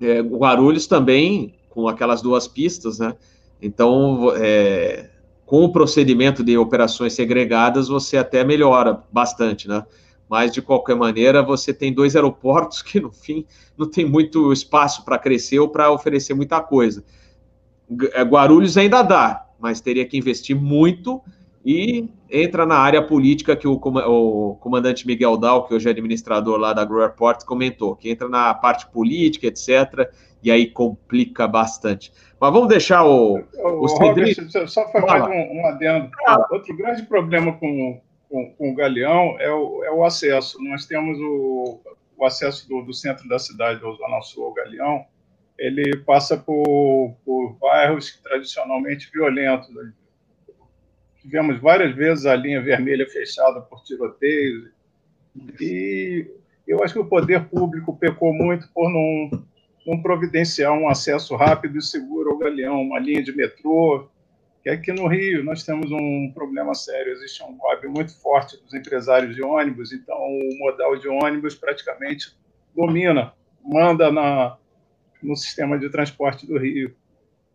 é, 0.00 0.20
Guarulhos 0.20 0.86
também, 0.86 1.54
com 1.68 1.88
aquelas 1.88 2.22
duas 2.22 2.46
pistas, 2.46 3.00
né? 3.00 3.14
Então, 3.60 4.32
é, 4.36 5.10
com 5.50 5.64
o 5.64 5.72
procedimento 5.72 6.44
de 6.44 6.56
operações 6.56 7.12
segregadas, 7.12 7.88
você 7.88 8.16
até 8.16 8.44
melhora 8.44 9.02
bastante, 9.10 9.66
né? 9.66 9.84
Mas, 10.28 10.52
de 10.52 10.62
qualquer 10.62 10.94
maneira, 10.94 11.42
você 11.42 11.74
tem 11.74 11.92
dois 11.92 12.14
aeroportos 12.14 12.82
que, 12.86 13.00
no 13.00 13.10
fim, 13.10 13.44
não 13.76 13.90
tem 13.90 14.04
muito 14.04 14.52
espaço 14.52 15.04
para 15.04 15.18
crescer 15.18 15.58
ou 15.58 15.68
para 15.68 15.90
oferecer 15.90 16.34
muita 16.34 16.60
coisa. 16.60 17.02
É, 18.12 18.22
Guarulhos 18.22 18.76
ainda 18.76 19.02
dá, 19.02 19.44
mas 19.58 19.80
teria 19.80 20.06
que 20.06 20.16
investir 20.16 20.54
muito 20.54 21.20
e 21.66 22.08
entra 22.30 22.64
na 22.64 22.76
área 22.76 23.02
política 23.02 23.56
que 23.56 23.66
o, 23.66 23.72
o 23.72 24.54
comandante 24.60 25.04
Miguel 25.04 25.36
Dal, 25.36 25.66
que 25.66 25.74
hoje 25.74 25.88
é 25.88 25.90
administrador 25.90 26.58
lá 26.58 26.72
da 26.72 26.84
Grow 26.84 27.02
Airport, 27.02 27.44
comentou, 27.44 27.96
que 27.96 28.08
entra 28.08 28.28
na 28.28 28.54
parte 28.54 28.86
política, 28.86 29.48
etc., 29.48 30.08
e 30.42 30.50
aí 30.50 30.70
complica 30.70 31.46
bastante. 31.46 32.12
Mas 32.40 32.52
vamos 32.52 32.68
deixar 32.68 33.04
o. 33.04 33.38
o, 33.38 33.68
o 33.68 33.86
Robert, 33.86 34.34
só 34.66 34.90
mais 35.00 35.24
um, 35.24 35.60
um 35.60 35.66
adendo. 35.66 36.10
Ah. 36.26 36.46
Outro 36.50 36.76
grande 36.76 37.02
problema 37.02 37.52
com, 37.52 38.00
com, 38.28 38.54
com, 38.54 38.72
o 38.72 38.74
Galeão 38.74 39.36
é 39.38 39.52
o, 39.52 39.84
é 39.84 39.90
o 39.90 40.04
acesso. 40.04 40.62
Nós 40.62 40.86
temos 40.86 41.18
o, 41.18 41.80
o 42.16 42.24
acesso 42.24 42.68
do, 42.68 42.82
do 42.82 42.94
centro 42.94 43.28
da 43.28 43.38
cidade, 43.38 43.80
do 43.80 43.94
Zona 43.94 44.22
Sul 44.22 44.46
ao 44.46 44.54
Galeão, 44.54 45.04
ele 45.58 45.98
passa 45.98 46.38
por, 46.38 47.14
por 47.24 47.52
bairros 47.60 48.18
tradicionalmente 48.22 49.10
violentos. 49.12 49.68
Tivemos 51.20 51.60
várias 51.60 51.94
vezes 51.94 52.24
a 52.24 52.34
linha 52.34 52.62
vermelha 52.62 53.06
fechada 53.06 53.60
por 53.60 53.82
tiroteios. 53.82 54.70
E 55.60 56.26
eu 56.66 56.82
acho 56.82 56.94
que 56.94 57.00
o 57.00 57.06
poder 57.08 57.44
público 57.44 57.94
pecou 57.94 58.32
muito 58.32 58.70
por 58.72 58.88
não, 58.88 59.44
não 59.90 60.00
providenciar 60.00 60.72
um 60.72 60.88
acesso 60.88 61.34
rápido 61.34 61.76
e 61.76 61.82
seguro 61.82 62.30
ao 62.30 62.38
Galeão, 62.38 62.80
uma 62.80 63.00
linha 63.00 63.22
de 63.22 63.34
metrô. 63.34 64.08
Que 64.62 64.70
aqui 64.70 64.92
no 64.92 65.08
Rio 65.08 65.42
nós 65.42 65.64
temos 65.64 65.90
um 65.90 66.30
problema 66.32 66.74
sério, 66.74 67.12
existe 67.12 67.42
um 67.42 67.58
lobby 67.60 67.88
muito 67.88 68.14
forte 68.20 68.56
dos 68.62 68.72
empresários 68.74 69.34
de 69.34 69.42
ônibus, 69.42 69.90
então 69.92 70.16
o 70.16 70.58
modal 70.58 70.96
de 70.96 71.08
ônibus 71.08 71.54
praticamente 71.54 72.36
domina, 72.76 73.32
manda 73.64 74.12
na, 74.12 74.56
no 75.22 75.34
sistema 75.34 75.78
de 75.78 75.88
transporte 75.88 76.46
do 76.46 76.58
Rio. 76.58 76.94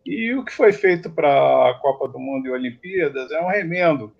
E 0.04 0.34
o 0.34 0.44
que 0.44 0.52
foi 0.52 0.72
feito 0.72 1.08
para 1.08 1.70
a 1.70 1.74
Copa 1.80 2.08
do 2.08 2.18
Mundo 2.18 2.48
e 2.48 2.50
Olimpíadas 2.50 3.30
é 3.30 3.40
um 3.40 3.48
remendo. 3.48 4.12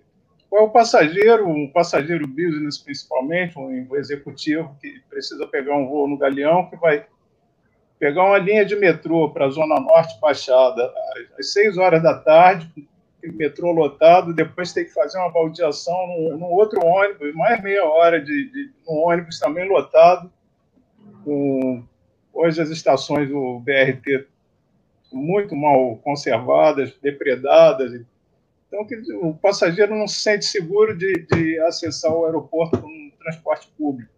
Qual 0.49 0.63
é 0.63 0.65
o 0.65 0.71
passageiro, 0.71 1.47
um 1.47 1.69
passageiro 1.69 2.25
business 2.25 2.77
principalmente, 2.77 3.59
um 3.59 3.95
executivo 3.95 4.75
que 4.81 5.01
precisa 5.09 5.45
pegar 5.45 5.75
um 5.75 5.87
voo 5.87 6.07
no 6.07 6.17
Galeão, 6.17 6.69
que 6.69 6.77
vai 6.77 7.05
pegar 7.99 8.23
uma 8.23 8.37
linha 8.37 8.65
de 8.65 8.75
metrô 8.75 9.29
para 9.29 9.45
a 9.45 9.49
Zona 9.49 9.79
Norte 9.79 10.19
Baixada 10.19 10.93
às 11.37 11.53
6 11.53 11.77
horas 11.77 12.01
da 12.01 12.17
tarde, 12.17 12.71
metrô 13.23 13.71
lotado, 13.71 14.33
depois 14.33 14.71
tem 14.71 14.85
que 14.85 14.93
fazer 14.93 15.17
uma 15.17 15.31
baldeação 15.31 15.95
num 16.37 16.45
outro 16.45 16.83
ônibus, 16.85 17.33
mais 17.35 17.61
meia 17.61 17.83
hora 17.83 18.21
de, 18.21 18.49
de 18.51 18.71
um 18.87 19.07
ônibus 19.07 19.39
também 19.39 19.67
lotado, 19.67 20.31
com 21.25 21.83
hoje 22.33 22.61
as 22.61 22.69
estações 22.69 23.27
do 23.27 23.59
BRT 23.59 24.27
muito 25.11 25.55
mal 25.55 25.97
conservadas, 25.97 26.93
depredadas. 27.01 28.01
Então, 28.67 28.85
o 29.21 29.33
passageiro 29.33 29.95
não 29.95 30.07
se 30.07 30.19
sente 30.19 30.45
seguro 30.45 30.95
de, 30.95 31.25
de 31.31 31.59
acessar 31.59 32.11
o 32.11 32.25
aeroporto 32.25 32.79
com 32.81 33.11
transporte 33.19 33.67
público. 33.77 34.11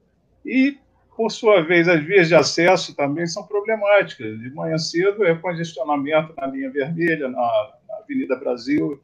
E, 0.46 0.78
por 1.20 1.30
sua 1.32 1.62
vez, 1.62 1.86
as 1.90 2.02
vias 2.02 2.30
de 2.30 2.36
acesso 2.36 2.96
também 2.96 3.28
são 3.28 3.44
problemáticas. 3.44 4.40
De 4.40 4.50
manhã 4.52 4.78
cedo 4.78 5.26
é 5.26 5.36
congestionamento 5.36 6.34
na 6.38 6.48
linha 6.48 6.72
vermelha, 6.72 7.28
na, 7.28 7.42
na 7.90 7.98
Avenida 7.98 8.38
Brasil. 8.38 8.98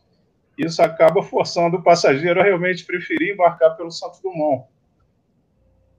Isso 0.57 0.81
acaba 0.81 1.21
forçando 1.21 1.75
o 1.75 1.83
passageiro 1.83 2.39
a 2.39 2.43
realmente 2.45 2.85
preferir 2.85 3.33
embarcar 3.33 3.75
pelo 3.75 3.91
Santos 3.91 4.21
Dumont. 4.21 4.63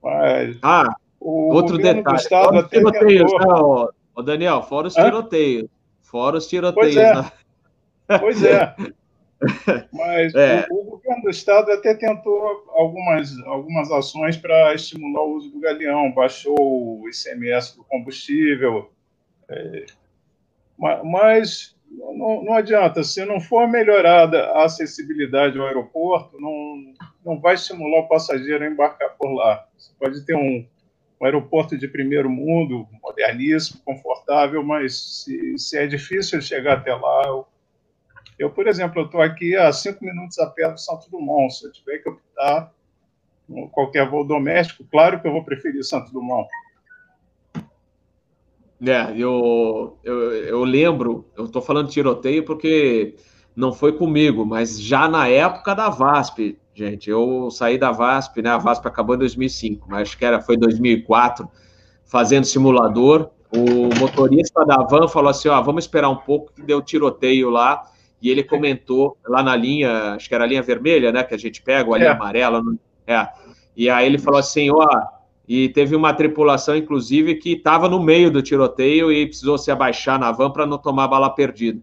Mas 0.01 0.57
ah, 0.63 0.91
outro 1.19 1.77
detalhe. 1.77 2.17
Estado 2.17 2.57
até 2.57 2.79
tentou... 2.79 3.39
Não, 3.39 3.85
né, 3.85 4.23
Daniel, 4.23 4.63
fora 4.63 4.87
os 4.87 4.95
tiroteios. 4.95 5.69
Fora 6.01 6.37
os 6.37 6.47
tiroteios. 6.47 6.95
Pois 6.95 6.97
é. 6.97 7.13
Né? 7.13 8.19
Pois 8.19 8.43
é. 8.43 8.75
Mas 9.93 10.33
é. 10.33 10.65
O, 10.69 10.81
o, 10.81 10.83
governo 10.91 11.23
do 11.23 11.29
estado 11.29 11.71
até 11.71 11.93
tentou 11.93 12.65
algumas, 12.69 13.37
algumas 13.45 13.91
ações 13.91 14.35
para 14.35 14.73
estimular 14.73 15.23
o 15.23 15.35
uso 15.35 15.51
do 15.51 15.59
galeão, 15.59 16.11
baixou 16.11 16.55
o 16.59 17.09
ICMS 17.09 17.75
do 17.77 17.83
combustível, 17.83 18.91
é, 19.49 19.85
mas 20.77 21.75
não, 21.89 22.43
não, 22.43 22.53
adianta, 22.53 23.03
se 23.03 23.23
não 23.25 23.39
for 23.39 23.67
melhorada 23.67 24.43
a 24.51 24.65
acessibilidade 24.65 25.57
ao 25.57 25.65
aeroporto, 25.65 26.39
não, 26.39 26.93
não 27.25 27.39
vai 27.39 27.55
estimular 27.55 28.01
o 28.01 28.07
passageiro 28.07 28.63
a 28.63 28.67
embarcar 28.67 29.15
por 29.17 29.31
lá. 29.33 29.65
Você 29.77 29.91
pode 29.97 30.25
ter 30.25 30.35
um, 30.35 30.65
um 31.19 31.25
aeroporto 31.25 31.77
de 31.77 31.87
primeiro 31.87 32.29
mundo, 32.29 32.87
moderníssimo, 33.01 33.81
confortável, 33.83 34.63
mas 34.63 35.23
se, 35.23 35.57
se 35.57 35.77
é 35.77 35.87
difícil 35.87 36.41
chegar 36.41 36.77
até 36.77 36.93
lá, 36.93 37.43
eu, 38.37 38.49
por 38.49 38.67
exemplo, 38.67 39.03
estou 39.03 39.21
aqui 39.21 39.55
a 39.55 39.71
cinco 39.71 40.03
minutos 40.03 40.37
a 40.39 40.47
pé 40.47 40.71
do 40.71 40.79
Santo 40.79 41.09
Dumont. 41.09 41.53
Se 41.53 41.65
eu 41.65 41.71
tiver 41.71 41.99
que 41.99 42.09
optar 42.09 42.71
qualquer 43.71 44.09
voo 44.09 44.25
doméstico, 44.25 44.85
claro 44.91 45.19
que 45.19 45.27
eu 45.27 45.31
vou 45.31 45.43
preferir 45.43 45.83
Santo 45.83 46.11
Dumont. 46.11 46.47
É, 48.85 49.11
eu, 49.17 49.97
eu, 50.03 50.31
eu 50.33 50.63
lembro, 50.63 51.25
eu 51.35 51.45
estou 51.45 51.61
falando 51.61 51.89
tiroteio 51.89 52.45
porque 52.45 53.15
não 53.55 53.73
foi 53.73 53.91
comigo, 53.93 54.45
mas 54.45 54.79
já 54.79 55.07
na 55.07 55.27
época 55.27 55.73
da 55.73 55.89
VASP, 55.89 56.59
gente. 56.75 57.09
Eu 57.09 57.49
saí 57.49 57.77
da 57.77 57.91
VASP, 57.91 58.43
né? 58.43 58.51
A 58.51 58.57
VASP 58.59 58.87
acabou 58.87 59.15
em 59.15 59.19
2005, 59.19 59.87
mas 59.89 60.03
acho 60.03 60.17
que 60.17 60.23
era, 60.23 60.39
foi 60.39 60.55
2004, 60.57 61.49
fazendo 62.05 62.45
simulador. 62.45 63.31
O 63.51 63.89
motorista 63.99 64.63
da 64.63 64.77
van 64.83 65.07
falou 65.07 65.31
assim: 65.31 65.47
ó, 65.47 65.59
vamos 65.61 65.85
esperar 65.85 66.09
um 66.09 66.17
pouco, 66.17 66.53
que 66.53 66.61
deu 66.61 66.81
tiroteio 66.81 67.49
lá. 67.49 67.81
E 68.21 68.29
ele 68.29 68.43
comentou 68.43 69.17
lá 69.27 69.43
na 69.43 69.55
linha, 69.55 70.13
acho 70.13 70.27
que 70.27 70.35
era 70.35 70.43
a 70.43 70.47
linha 70.47 70.61
vermelha, 70.61 71.11
né? 71.11 71.23
Que 71.23 71.35
a 71.35 71.37
gente 71.37 71.61
pega, 71.61 71.87
ou 71.87 71.95
a 71.95 71.97
linha 71.97 72.09
é. 72.09 72.13
amarela. 72.13 72.63
É. 73.05 73.27
E 73.75 73.89
aí 73.89 74.05
ele 74.05 74.17
falou 74.17 74.39
assim: 74.39 74.69
ó, 74.71 74.87
e 75.47 75.69
teve 75.69 75.95
uma 75.95 76.13
tripulação, 76.13 76.75
inclusive, 76.75 77.35
que 77.35 77.53
estava 77.53 77.87
no 77.87 78.01
meio 78.01 78.29
do 78.29 78.41
tiroteio 78.41 79.11
e 79.11 79.25
precisou 79.25 79.57
se 79.57 79.71
abaixar 79.71 80.19
na 80.19 80.31
van 80.31 80.51
para 80.51 80.65
não 80.65 80.77
tomar 80.77 81.07
bala 81.07 81.29
perdida. 81.29 81.79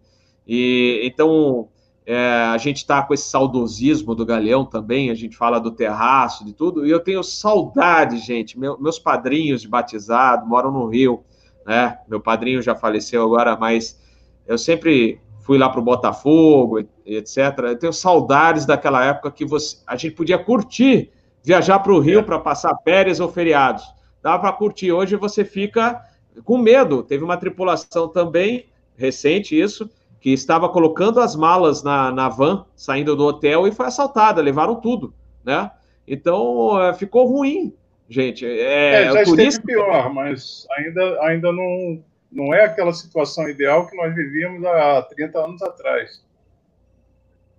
E 0.46 1.00
então 1.04 1.68
é, 2.04 2.18
a 2.52 2.58
gente 2.58 2.78
está 2.78 3.02
com 3.02 3.14
esse 3.14 3.30
saudosismo 3.30 4.14
do 4.14 4.26
Galeão 4.26 4.64
também, 4.66 5.10
a 5.10 5.14
gente 5.14 5.36
fala 5.36 5.58
do 5.58 5.70
terraço, 5.70 6.44
de 6.44 6.52
tudo, 6.52 6.86
e 6.86 6.90
eu 6.90 7.00
tenho 7.00 7.22
saudade, 7.22 8.18
gente. 8.18 8.58
Meu, 8.58 8.78
meus 8.78 8.98
padrinhos 8.98 9.62
de 9.62 9.68
batizado 9.68 10.46
moram 10.46 10.70
no 10.70 10.86
Rio, 10.86 11.24
né? 11.66 11.98
Meu 12.06 12.20
padrinho 12.20 12.60
já 12.60 12.74
faleceu 12.74 13.24
agora, 13.24 13.56
mas 13.56 13.98
eu 14.46 14.58
sempre 14.58 15.18
fui 15.44 15.58
lá 15.58 15.68
para 15.68 15.78
o 15.78 15.84
Botafogo, 15.84 16.80
etc. 17.04 17.36
Eu 17.58 17.78
tenho 17.78 17.92
saudades 17.92 18.64
daquela 18.64 19.04
época 19.04 19.30
que 19.30 19.44
você, 19.44 19.76
a 19.86 19.94
gente 19.94 20.14
podia 20.14 20.38
curtir, 20.38 21.10
viajar 21.42 21.78
para 21.80 21.92
o 21.92 22.00
Rio 22.00 22.20
é. 22.20 22.22
para 22.22 22.38
passar 22.38 22.74
férias 22.82 23.20
ou 23.20 23.30
feriados. 23.30 23.84
Dava 24.22 24.38
para 24.38 24.52
curtir. 24.52 24.90
Hoje 24.90 25.16
você 25.16 25.44
fica 25.44 26.02
com 26.44 26.56
medo. 26.56 27.02
Teve 27.02 27.22
uma 27.22 27.36
tripulação 27.36 28.08
também, 28.08 28.66
recente 28.96 29.58
isso, 29.58 29.90
que 30.18 30.30
estava 30.32 30.66
colocando 30.70 31.20
as 31.20 31.36
malas 31.36 31.82
na, 31.82 32.10
na 32.10 32.30
van, 32.30 32.64
saindo 32.74 33.14
do 33.14 33.26
hotel, 33.26 33.68
e 33.68 33.72
foi 33.72 33.86
assaltada, 33.86 34.40
levaram 34.40 34.76
tudo, 34.76 35.12
né? 35.44 35.70
Então, 36.08 36.80
é, 36.80 36.94
ficou 36.94 37.26
ruim, 37.26 37.74
gente. 38.08 38.46
É, 38.46 39.02
é 39.02 39.12
já 39.12 39.24
turista... 39.24 39.60
esteve 39.60 39.66
pior, 39.66 40.12
mas 40.14 40.66
ainda, 40.78 41.20
ainda 41.20 41.52
não, 41.52 42.02
não 42.34 42.52
é 42.52 42.64
aquela 42.64 42.92
situação 42.92 43.48
ideal 43.48 43.86
que 43.86 43.96
nós 43.96 44.12
vivíamos 44.14 44.64
há 44.64 45.02
30 45.02 45.38
anos 45.38 45.62
atrás. 45.62 46.22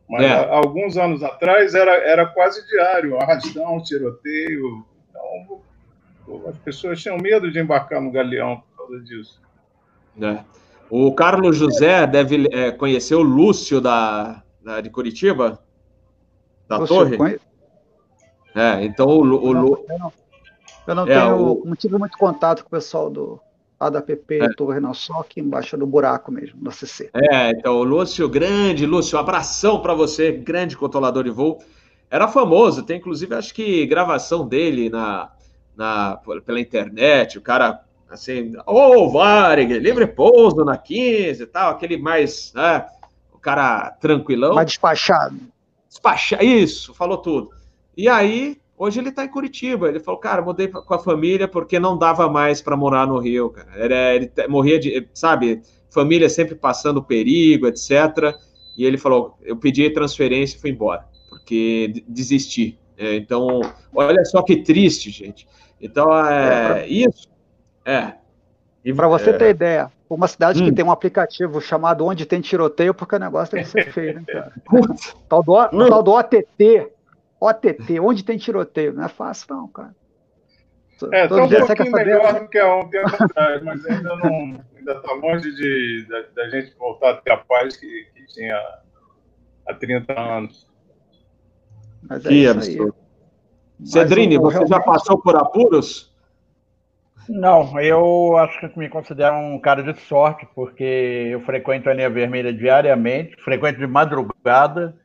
Mas 0.07 0.23
é. 0.23 0.33
há, 0.33 0.53
alguns 0.53 0.97
anos 0.97 1.23
atrás 1.23 1.73
era, 1.73 1.95
era 1.95 2.25
quase 2.27 2.65
diário, 2.67 3.17
arrastão, 3.17 3.81
tiroteio. 3.81 4.85
Então, 5.09 6.43
as 6.47 6.57
pessoas 6.57 7.01
tinham 7.01 7.17
medo 7.17 7.49
de 7.49 7.59
embarcar 7.59 8.01
no 8.01 8.11
galeão 8.11 8.61
por 8.61 8.85
causa 8.85 9.03
disso. 9.03 9.41
É. 10.21 10.43
O 10.89 11.11
Carlos 11.13 11.57
José 11.57 12.05
deve 12.05 12.47
é, 12.51 12.71
conhecer 12.71 13.15
o 13.15 13.23
Lúcio 13.23 13.79
da, 13.79 14.43
da, 14.61 14.81
de 14.81 14.89
Curitiba, 14.89 15.59
da 16.67 16.77
Lúcio, 16.77 16.95
Torre. 16.95 17.17
Conhe... 17.17 17.39
É, 18.53 18.83
então 18.83 19.07
o, 19.07 19.19
o 19.21 19.51
Lu... 19.51 19.85
Eu 19.89 19.99
não, 19.99 20.13
eu 20.87 20.95
não 20.95 21.03
é, 21.03 21.05
tenho, 21.07 21.37
o... 21.37 21.65
não 21.65 21.75
tive 21.75 21.97
muito 21.97 22.17
contato 22.17 22.61
com 22.61 22.67
o 22.67 22.71
pessoal 22.71 23.09
do 23.09 23.39
ADAPP 23.79 24.41
é. 24.41 24.49
Torre, 24.55 24.79
não, 24.79 24.93
só 24.93 25.19
aqui 25.19 25.39
embaixo 25.39 25.77
do 25.77 25.85
buraco 25.85 26.31
mesmo, 26.31 26.59
do 26.61 26.71
CC. 26.71 27.09
É, 27.13 27.51
então 27.51 27.75
o 27.75 27.83
Lúcio, 27.83 28.27
grande, 28.29 28.85
Lúcio, 28.85 29.17
abração 29.17 29.81
para 29.81 29.93
você, 29.93 30.31
grande 30.31 30.77
controlador 30.77 31.23
de 31.23 31.29
voo. 31.29 31.59
Era 32.09 32.27
famoso, 32.27 32.83
tem 32.83 32.97
inclusive 32.97 33.35
acho 33.35 33.53
que 33.53 33.85
gravação 33.85 34.47
dele 34.47 34.89
na, 34.89 35.31
na, 35.75 36.19
pela 36.45 36.59
internet, 36.59 37.37
o 37.37 37.41
cara 37.41 37.85
Assim, 38.09 38.55
ô, 38.65 39.03
oh, 39.03 39.09
Varig, 39.09 39.77
livre 39.79 40.05
pouso 40.05 40.63
na 40.63 40.77
15 40.77 41.43
e 41.43 41.45
tal, 41.45 41.71
aquele 41.71 41.97
mais, 41.97 42.53
né, 42.53 42.85
o 43.33 43.39
cara 43.39 43.91
tranquilão. 43.99 44.53
Mais 44.53 44.67
despachado. 44.67 45.37
Despachado, 45.89 46.43
isso, 46.43 46.93
falou 46.93 47.17
tudo. 47.17 47.49
E 47.97 48.07
aí, 48.07 48.57
hoje 48.77 48.99
ele 48.99 49.09
está 49.09 49.23
em 49.23 49.29
Curitiba. 49.29 49.87
Ele 49.87 49.99
falou, 49.99 50.19
cara, 50.19 50.41
mudei 50.41 50.67
com 50.67 50.93
a 50.93 50.99
família 50.99 51.47
porque 51.47 51.79
não 51.79 51.97
dava 51.97 52.29
mais 52.29 52.61
para 52.61 52.77
morar 52.77 53.07
no 53.07 53.19
Rio, 53.19 53.49
cara. 53.49 53.69
Era, 53.75 54.15
ele 54.15 54.31
morria 54.47 54.79
de, 54.79 55.07
sabe, 55.13 55.61
família 55.89 56.29
sempre 56.29 56.55
passando 56.55 57.03
perigo, 57.03 57.67
etc. 57.67 58.35
E 58.77 58.85
ele 58.85 58.97
falou, 58.97 59.37
eu 59.41 59.55
pedi 59.55 59.89
transferência 59.89 60.57
e 60.57 60.59
fui 60.59 60.69
embora, 60.71 61.05
porque 61.29 62.03
desisti. 62.07 62.77
É, 62.97 63.15
então, 63.15 63.61
olha 63.93 64.23
só 64.25 64.41
que 64.41 64.57
triste, 64.57 65.09
gente. 65.09 65.47
Então, 65.81 66.07
é, 66.25 66.81
é 66.81 66.87
isso. 66.87 67.29
É. 67.85 68.13
Para 68.95 69.07
você 69.07 69.31
é... 69.31 69.33
ter 69.33 69.49
ideia, 69.49 69.91
uma 70.09 70.27
cidade 70.27 70.61
hum. 70.61 70.65
que 70.65 70.71
tem 70.71 70.85
um 70.85 70.91
aplicativo 70.91 71.59
chamado 71.59 72.05
Onde 72.05 72.25
Tem 72.25 72.39
Tiroteio, 72.39 72.93
porque 72.93 73.15
o 73.15 73.19
negócio 73.19 73.55
deve 73.55 73.67
ser 73.67 73.91
feio, 73.91 74.15
né, 74.15 74.23
cara? 74.27 74.53
tal, 75.27 75.43
do, 75.43 75.53
hum. 75.53 75.89
tal 75.89 76.03
do 76.03 76.11
OTT. 76.11 76.87
OTT, 77.39 77.99
onde 77.99 78.23
tem 78.23 78.37
tiroteio. 78.37 78.93
Não 78.93 79.05
é 79.05 79.09
fácil, 79.09 79.55
não, 79.55 79.67
cara. 79.67 79.95
É, 81.11 81.27
tá 81.27 81.35
um 81.35 81.49
pouquinho 81.49 81.91
melhor 81.91 82.39
do 82.39 82.47
que 82.47 82.57
há 82.57 82.75
um 82.77 82.87
tempo 82.89 83.23
atrás, 83.23 83.61
mas 83.61 83.85
ainda 83.85 84.15
não 84.15 84.63
ainda 84.77 84.93
está 84.93 85.13
longe 85.13 85.53
de, 85.53 86.05
da, 86.07 86.21
da, 86.35 86.49
gente 86.49 86.73
voltar 86.77 87.11
a 87.11 87.15
ter 87.17 87.31
a 87.31 87.37
paz 87.37 87.75
que, 87.75 88.07
que 88.13 88.25
tinha 88.27 88.57
há 89.67 89.73
30 89.73 90.17
anos. 90.17 90.71
Mas 92.07 92.25
é 92.25 92.29
que 92.29 92.47
absurdo. 92.47 92.95
Cedrine, 93.83 94.37
você 94.37 94.59
realmente... 94.59 94.69
já 94.69 94.79
passou 94.79 95.21
por 95.21 95.35
apuros? 95.35 96.15
Não, 97.27 97.77
eu 97.79 98.37
acho 98.37 98.69
que 98.69 98.79
me 98.79 98.87
considero 98.87 99.35
um 99.35 99.59
cara 99.59 99.81
de 99.81 99.99
sorte, 100.01 100.47
porque 100.53 101.29
eu 101.31 101.41
frequento 101.41 101.89
a 101.89 101.93
linha 101.93 102.09
vermelha 102.09 102.53
diariamente, 102.53 103.35
frequento 103.43 103.79
de 103.79 103.87
madrugada, 103.87 104.95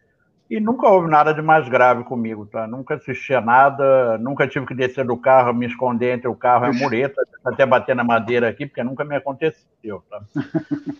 e 0.50 0.58
nunca 0.58 0.88
houve 0.88 1.08
nada 1.08 1.32
de 1.32 1.40
mais 1.40 1.68
grave 1.68 2.02
comigo, 2.02 2.44
tá? 2.44 2.66
Nunca 2.66 2.96
assisti 2.96 3.32
a 3.32 3.40
nada, 3.40 4.18
nunca 4.18 4.48
tive 4.48 4.66
que 4.66 4.74
descer 4.74 5.06
do 5.06 5.16
carro, 5.16 5.54
me 5.54 5.64
esconder 5.64 6.12
entre 6.12 6.26
o 6.26 6.34
carro 6.34 6.66
e 6.66 6.70
a 6.70 6.72
mureta, 6.72 7.22
até 7.46 7.64
bater 7.64 7.94
na 7.94 8.02
madeira 8.02 8.48
aqui, 8.48 8.66
porque 8.66 8.82
nunca 8.82 9.04
me 9.04 9.14
aconteceu, 9.14 10.02
tá? 10.10 10.20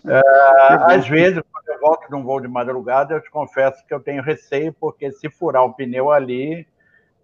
É, 0.03 0.95
às 0.95 1.07
vezes, 1.07 1.41
quando 1.51 1.69
eu 1.69 1.79
volto 1.79 2.07
de 2.09 2.15
um 2.15 2.23
voo 2.23 2.41
de 2.41 2.47
madrugada, 2.47 3.13
eu 3.13 3.21
te 3.21 3.29
confesso 3.29 3.85
que 3.85 3.93
eu 3.93 3.99
tenho 3.99 4.23
receio, 4.23 4.73
porque 4.73 5.11
se 5.11 5.29
furar 5.29 5.63
um 5.63 5.71
pneu 5.71 6.11
ali, 6.11 6.67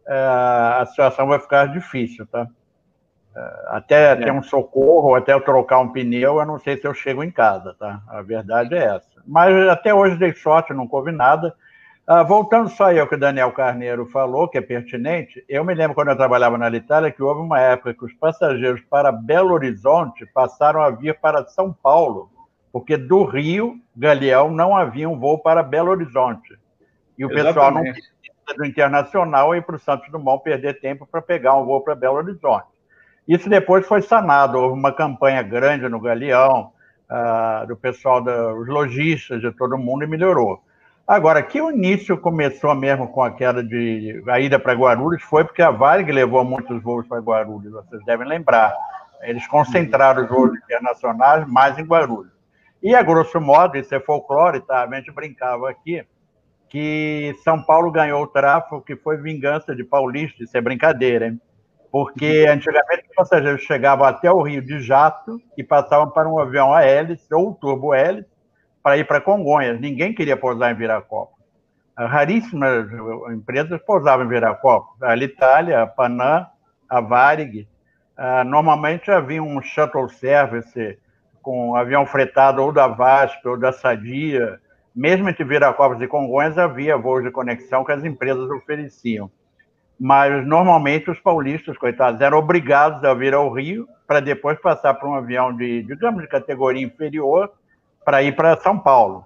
é, 0.08 0.14
a 0.14 0.86
situação 0.88 1.28
vai 1.28 1.40
ficar 1.40 1.68
difícil, 1.68 2.26
tá? 2.28 2.48
É, 3.36 3.64
até 3.68 4.16
ter 4.16 4.32
um 4.32 4.44
socorro, 4.44 5.16
até 5.16 5.34
eu 5.34 5.42
trocar 5.42 5.80
um 5.80 5.92
pneu, 5.92 6.40
eu 6.40 6.46
não 6.46 6.60
sei 6.60 6.78
se 6.78 6.86
eu 6.86 6.94
chego 6.94 7.24
em 7.24 7.32
casa, 7.32 7.76
tá? 7.80 8.02
A 8.08 8.22
verdade 8.22 8.76
é 8.76 8.96
essa. 8.96 9.22
Mas 9.26 9.56
até 9.70 9.94
hoje 9.94 10.18
dei 10.18 10.34
sorte, 10.34 10.74
não 10.74 10.88
houve 10.92 11.12
nada. 11.12 11.56
Ah, 12.10 12.24
voltando 12.24 12.70
só 12.70 12.86
aí 12.86 13.00
ao 13.00 13.06
que 13.06 13.16
o 13.16 13.20
Daniel 13.20 13.52
Carneiro 13.52 14.06
falou, 14.06 14.48
que 14.48 14.58
é 14.58 14.62
pertinente, 14.62 15.44
eu 15.50 15.62
me 15.66 15.74
lembro 15.76 15.94
quando 15.94 16.08
eu 16.08 16.16
trabalhava 16.16 16.58
na 16.58 16.70
Itália 16.70 17.12
que 17.12 17.22
houve 17.22 17.42
uma 17.42 17.60
época 17.60 17.94
que 17.94 18.06
os 18.06 18.14
passageiros 18.14 18.80
para 18.90 19.12
Belo 19.12 19.54
Horizonte 19.54 20.26
passaram 20.28 20.82
a 20.82 20.90
vir 20.90 21.20
para 21.20 21.46
São 21.48 21.74
Paulo, 21.74 22.32
porque 22.72 22.96
do 22.96 23.26
Rio, 23.26 23.76
Galeão, 23.94 24.50
não 24.50 24.74
havia 24.74 25.10
um 25.10 25.20
voo 25.20 25.40
para 25.40 25.62
Belo 25.62 25.92
Horizonte. 25.92 26.58
E 27.18 27.26
o 27.26 27.30
Exatamente. 27.30 27.46
pessoal 27.46 27.72
não 27.74 27.84
queria 27.84 28.58
do 28.58 28.66
internacional 28.66 29.54
ir 29.54 29.64
para 29.64 29.76
o 29.76 29.80
Santos 29.80 30.10
Dumont 30.10 30.42
perder 30.42 30.80
tempo 30.80 31.06
para 31.06 31.22
pegar 31.22 31.56
um 31.56 31.66
voo 31.66 31.82
para 31.82 31.94
Belo 31.94 32.16
Horizonte. 32.16 32.68
Isso 33.28 33.50
depois 33.50 33.86
foi 33.86 34.02
sanado, 34.02 34.58
houve 34.58 34.80
uma 34.80 34.94
campanha 34.94 35.42
grande 35.42 35.90
no 35.90 36.00
Galeão, 36.00 36.72
uh, 37.12 37.68
do 37.68 37.76
pessoal, 37.76 38.22
dos 38.22 38.66
lojistas, 38.70 39.42
de 39.42 39.52
todo 39.52 39.78
mundo, 39.78 40.06
e 40.06 40.08
melhorou. 40.08 40.66
Agora, 41.08 41.42
que 41.42 41.62
o 41.62 41.72
início 41.72 42.18
começou 42.18 42.76
mesmo 42.76 43.08
com 43.08 43.24
a 43.24 43.32
queda 43.32 43.64
de 43.64 44.22
a 44.28 44.42
ida 44.42 44.60
para 44.60 44.74
Guarulhos 44.74 45.24
foi 45.24 45.46
porque 45.46 45.62
a 45.62 45.72
Varig 45.72 46.12
levou 46.12 46.44
muitos 46.44 46.84
voos 46.84 47.08
para 47.08 47.22
Guarulhos, 47.22 47.72
vocês 47.72 48.04
devem 48.04 48.28
lembrar. 48.28 48.76
Eles 49.22 49.48
concentraram 49.48 50.24
os 50.24 50.30
voos 50.30 50.52
internacionais 50.58 51.48
mais 51.48 51.80
em 51.80 51.86
Guarulhos. 51.86 52.34
E, 52.84 52.94
a 52.94 53.02
grosso 53.02 53.40
modo, 53.40 53.78
isso 53.78 53.96
é 53.96 54.02
folclore, 54.02 54.60
tá? 54.60 54.84
A 54.84 54.96
gente 54.96 55.10
brincava 55.12 55.70
aqui, 55.70 56.06
que 56.68 57.34
São 57.42 57.64
Paulo 57.64 57.90
ganhou 57.90 58.22
o 58.22 58.28
tráfego, 58.28 58.82
que 58.82 58.98
foi 58.98 59.16
vingança 59.16 59.74
de 59.74 59.86
paulista, 59.86 60.44
isso 60.44 60.58
é 60.58 60.62
brincadeira, 60.62 61.28
hein? 61.28 61.42
Porque 61.90 62.46
antigamente 62.50 63.08
os 63.10 63.16
passageiros 63.16 63.62
chegavam 63.62 64.06
até 64.06 64.30
o 64.30 64.42
Rio 64.42 64.62
de 64.62 64.82
jato 64.82 65.42
e 65.58 65.64
passavam 65.64 66.10
para 66.12 66.28
um 66.28 66.38
avião 66.38 66.74
a 66.74 66.84
hélice 66.84 67.34
ou 67.34 67.56
turbo 67.56 67.94
hélice, 67.94 68.28
para 68.88 68.96
ir 68.96 69.06
para 69.06 69.20
Congonhas. 69.20 69.82
Ninguém 69.82 70.14
queria 70.14 70.38
pousar 70.38 70.72
em 70.72 70.76
Viracopos. 70.76 71.38
Raríssimas 71.98 72.88
empresas 73.34 73.82
pousavam 73.82 74.26
em 74.26 74.30
Viracopos. 74.30 75.04
A 75.04 75.12
Alitalia, 75.12 75.82
a 75.82 75.86
Panam, 75.86 76.48
a 76.88 77.02
Varig. 77.02 77.68
Ah, 78.16 78.46
normalmente 78.46 79.12
havia 79.12 79.44
um 79.44 79.62
shuttle 79.62 80.08
service 80.08 80.98
com 81.42 81.76
avião 81.76 82.06
fretado 82.06 82.64
ou 82.64 82.72
da 82.72 82.88
VASP 82.88 83.46
ou 83.46 83.60
da 83.60 83.74
Sadia. 83.74 84.58
Mesmo 84.96 85.28
entre 85.28 85.44
Viracopos 85.44 86.02
e 86.02 86.08
Congonhas 86.08 86.58
havia 86.58 86.96
voos 86.96 87.26
de 87.26 87.30
conexão 87.30 87.84
que 87.84 87.92
as 87.92 88.06
empresas 88.06 88.50
ofereciam. 88.50 89.30
Mas 90.00 90.48
normalmente 90.48 91.12
os 91.12 91.20
paulistas, 91.20 91.78
coitados, 91.78 92.22
eram 92.22 92.38
obrigados 92.38 93.04
a 93.04 93.14
vir 93.14 93.34
ao 93.34 93.52
Rio 93.52 93.86
para 94.08 94.22
depois 94.22 94.58
passar 94.62 94.94
para 94.94 95.10
um 95.10 95.16
avião 95.16 95.54
de, 95.54 95.84
digamos, 95.84 96.22
de 96.22 96.30
categoria 96.30 96.86
inferior 96.86 97.52
para 98.08 98.24
ir 98.24 98.38
para 98.38 98.56
São 98.62 98.80
Paulo. 98.80 99.26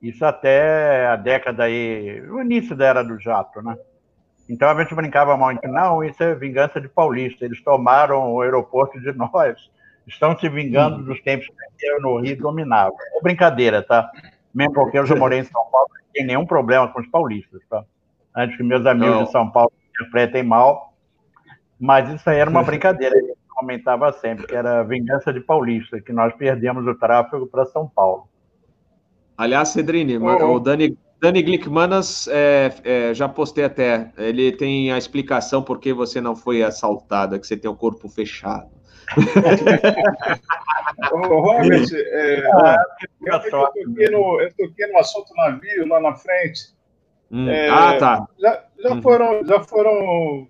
Isso 0.00 0.24
até 0.24 1.06
a 1.06 1.16
década 1.16 1.64
aí, 1.64 2.18
o 2.30 2.40
início 2.40 2.74
da 2.74 2.86
era 2.86 3.04
do 3.04 3.20
jato, 3.20 3.60
né? 3.60 3.76
Então 4.48 4.70
a 4.70 4.82
gente 4.82 4.94
brincava 4.94 5.36
muito, 5.36 5.68
não, 5.68 6.02
isso 6.02 6.22
é 6.22 6.34
vingança 6.34 6.80
de 6.80 6.88
paulista, 6.88 7.44
eles 7.44 7.62
tomaram 7.62 8.32
o 8.32 8.40
aeroporto 8.40 8.98
de 8.98 9.12
nós, 9.12 9.70
estão 10.06 10.36
se 10.38 10.48
vingando 10.48 10.96
hum. 10.96 11.04
dos 11.04 11.20
tempos 11.20 11.46
que 11.46 11.86
eu 11.86 12.00
no 12.00 12.20
Rio 12.20 12.38
dominava. 12.38 12.94
É 13.18 13.22
brincadeira, 13.22 13.82
tá? 13.82 14.10
Mesmo 14.54 14.72
porque 14.72 14.98
eu 14.98 15.04
já 15.04 15.14
morei 15.14 15.40
em 15.40 15.44
São 15.44 15.66
Paulo, 15.70 15.88
não 15.92 16.12
tem 16.14 16.24
nenhum 16.24 16.46
problema 16.46 16.88
com 16.88 17.00
os 17.00 17.08
paulistas, 17.08 17.60
tá? 17.68 17.84
Antes 18.34 18.56
que 18.56 18.62
meus 18.62 18.86
amigos 18.86 19.14
não. 19.14 19.24
de 19.24 19.30
São 19.30 19.50
Paulo 19.50 19.72
interpretem 19.90 20.42
mal, 20.42 20.94
mas 21.78 22.08
isso 22.08 22.30
aí 22.30 22.38
era 22.38 22.48
uma 22.48 22.62
brincadeira 22.64 23.14
comentava 23.62 24.12
sempre, 24.12 24.46
que 24.46 24.56
era 24.56 24.82
vingança 24.82 25.32
de 25.32 25.40
paulista, 25.40 26.00
que 26.00 26.12
nós 26.12 26.34
perdemos 26.34 26.84
o 26.86 26.94
tráfego 26.96 27.46
para 27.46 27.64
São 27.66 27.88
Paulo. 27.88 28.28
Aliás, 29.38 29.68
Cedrini, 29.68 30.18
oh. 30.18 30.56
o 30.56 30.58
Dani, 30.58 30.98
Dani 31.20 31.42
Glickmanas, 31.42 32.26
é, 32.28 32.74
é, 32.84 33.14
já 33.14 33.28
postei 33.28 33.64
até, 33.64 34.12
ele 34.18 34.50
tem 34.52 34.92
a 34.92 34.98
explicação 34.98 35.62
por 35.62 35.78
que 35.78 35.92
você 35.92 36.20
não 36.20 36.34
foi 36.34 36.62
assaltada, 36.62 37.38
que 37.38 37.46
você 37.46 37.56
tem 37.56 37.70
o 37.70 37.76
corpo 37.76 38.08
fechado. 38.08 38.68
Ô, 41.12 41.40
Robert, 41.40 41.86
é, 41.92 42.50
ah, 42.52 42.76
eu, 43.20 43.32
eu, 43.32 43.50
toquei 43.50 44.10
no, 44.10 44.40
eu 44.40 44.52
toquei 44.56 44.86
no 44.88 44.98
assunto 44.98 45.34
navio 45.34 45.88
lá 45.88 46.00
na 46.00 46.14
frente. 46.14 46.72
Hum. 47.30 47.48
É, 47.48 47.68
ah, 47.68 47.96
tá. 47.98 48.26
Já, 48.38 48.64
já, 48.78 48.92
hum. 48.92 49.02
foram, 49.02 49.44
já 49.44 49.60
foram 49.62 50.48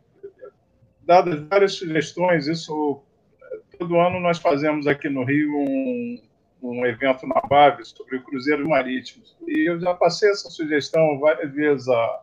dadas 1.12 1.40
várias 1.43 1.74
sugestões. 1.74 2.47
Isso, 2.47 3.02
todo 3.78 4.01
ano 4.01 4.18
nós 4.18 4.39
fazemos 4.39 4.86
aqui 4.86 5.10
no 5.10 5.24
Rio 5.24 5.55
um, 5.55 6.22
um 6.62 6.86
evento 6.86 7.26
na 7.26 7.39
BAV 7.43 7.84
sobre 7.84 8.18
cruzeiros 8.20 8.66
marítimos. 8.66 9.36
E 9.47 9.68
eu 9.68 9.78
já 9.78 9.93
passei 9.93 10.30
essa 10.30 10.48
sugestão 10.48 11.18
várias 11.20 11.52
vezes 11.52 11.86
à, 11.86 12.22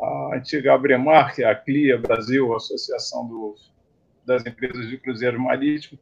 à 0.00 0.30
antiga 0.34 0.74
Abremar, 0.74 1.32
que 1.32 1.44
é 1.44 1.46
a 1.48 1.54
CLIA 1.54 1.96
Brasil, 1.96 2.52
a 2.52 2.56
Associação 2.56 3.28
dos, 3.28 3.72
das 4.26 4.44
Empresas 4.44 4.88
de 4.88 4.98
Cruzeiros 4.98 5.40
Marítimos, 5.40 6.00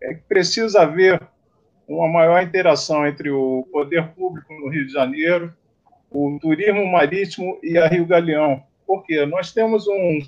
é 0.00 0.14
que 0.14 0.22
precisa 0.22 0.82
haver 0.82 1.20
uma 1.88 2.06
maior 2.06 2.40
interação 2.40 3.04
entre 3.04 3.30
o 3.30 3.66
poder 3.72 4.06
público 4.10 4.52
no 4.54 4.68
Rio 4.68 4.86
de 4.86 4.92
Janeiro, 4.92 5.52
o 6.08 6.38
turismo 6.40 6.86
marítimo 6.86 7.58
e 7.64 7.76
a 7.76 7.88
Rio 7.88 8.06
Galeão. 8.06 8.62
Porque 8.86 9.26
nós 9.26 9.52
temos 9.52 9.88
um 9.88 10.20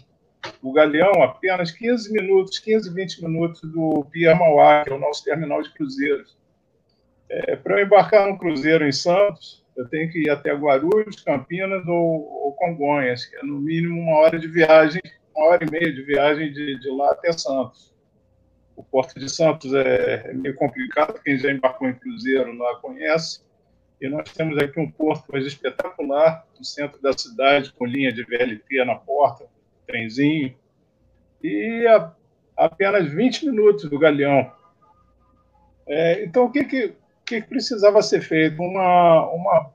o 0.62 0.72
Galeão 0.72 1.22
apenas 1.22 1.70
15 1.70 2.12
minutos, 2.12 2.58
15, 2.58 2.92
20 2.92 3.24
minutos 3.24 3.60
do 3.62 4.06
Pia 4.10 4.34
Mauá, 4.34 4.84
que 4.84 4.90
é 4.90 4.94
o 4.94 4.98
nosso 4.98 5.24
terminal 5.24 5.62
de 5.62 5.72
cruzeiros. 5.72 6.36
É, 7.28 7.56
Para 7.56 7.80
eu 7.80 7.86
embarcar 7.86 8.28
no 8.28 8.38
cruzeiro 8.38 8.86
em 8.86 8.92
Santos, 8.92 9.64
eu 9.76 9.88
tenho 9.88 10.10
que 10.10 10.20
ir 10.20 10.30
até 10.30 10.52
Guarulhos, 10.54 11.20
Campinas 11.20 11.86
ou, 11.86 12.44
ou, 12.44 12.52
Congonhas, 12.52 13.24
que 13.24 13.36
é 13.36 13.42
no 13.42 13.58
mínimo 13.58 14.00
uma 14.00 14.18
hora 14.18 14.38
de 14.38 14.46
viagem, 14.46 15.02
uma 15.34 15.46
hora 15.48 15.64
e 15.64 15.70
meia 15.70 15.92
de 15.92 16.02
viagem 16.02 16.52
de, 16.52 16.78
de 16.78 16.90
lá 16.90 17.10
até 17.10 17.32
Santos. 17.32 17.92
O 18.76 18.82
Porto 18.82 19.18
de 19.18 19.28
Santos 19.28 19.72
é, 19.72 20.30
é 20.30 20.32
meio 20.32 20.54
complicado, 20.54 21.20
quem 21.22 21.38
já 21.38 21.50
embarcou 21.50 21.88
em 21.88 21.94
cruzeiro 21.94 22.56
lá 22.56 22.76
conhece. 22.76 23.42
E 24.00 24.08
nós 24.08 24.28
temos 24.32 24.58
aqui 24.58 24.78
um 24.78 24.90
porto 24.90 25.30
mais 25.30 25.46
espetacular, 25.46 26.46
no 26.58 26.64
centro 26.64 27.00
da 27.00 27.16
cidade, 27.16 27.72
com 27.72 27.86
linha 27.86 28.12
de 28.12 28.24
VLT 28.24 28.84
na 28.84 28.96
porta, 28.96 29.46
trenzinho. 29.86 30.54
E 31.42 31.86
a, 31.86 32.12
apenas 32.56 33.10
20 33.10 33.46
minutos 33.46 33.88
do 33.88 33.98
Galeão. 33.98 34.50
É, 35.86 36.24
então, 36.24 36.44
o 36.44 36.50
que, 36.50 36.64
que, 36.64 36.94
que, 37.26 37.42
precisava 37.42 38.02
ser 38.02 38.22
feito? 38.22 38.62
Uma, 38.62 39.28
uma 39.30 39.70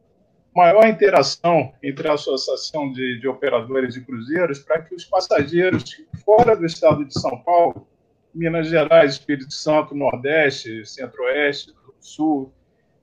maior 0.56 0.88
interação 0.88 1.72
entre 1.84 2.08
a 2.08 2.14
Associação 2.14 2.92
de, 2.92 3.20
de 3.20 3.28
Operadores 3.28 3.94
de 3.94 4.02
Cruzeiros 4.02 4.60
para 4.60 4.82
que 4.82 4.96
os 4.96 5.06
passageiros 5.06 6.02
fora 6.26 6.56
do 6.56 6.66
estado 6.66 7.06
de 7.06 7.14
São 7.14 7.38
Paulo, 7.44 7.88
Minas 8.34 8.68
Gerais, 8.68 9.14
Espírito 9.14 9.54
Santo, 9.54 9.96
Nordeste, 9.96 10.86
Centro-Oeste, 10.86 11.74
Sul, 12.00 12.52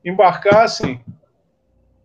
embarcassem 0.04 1.00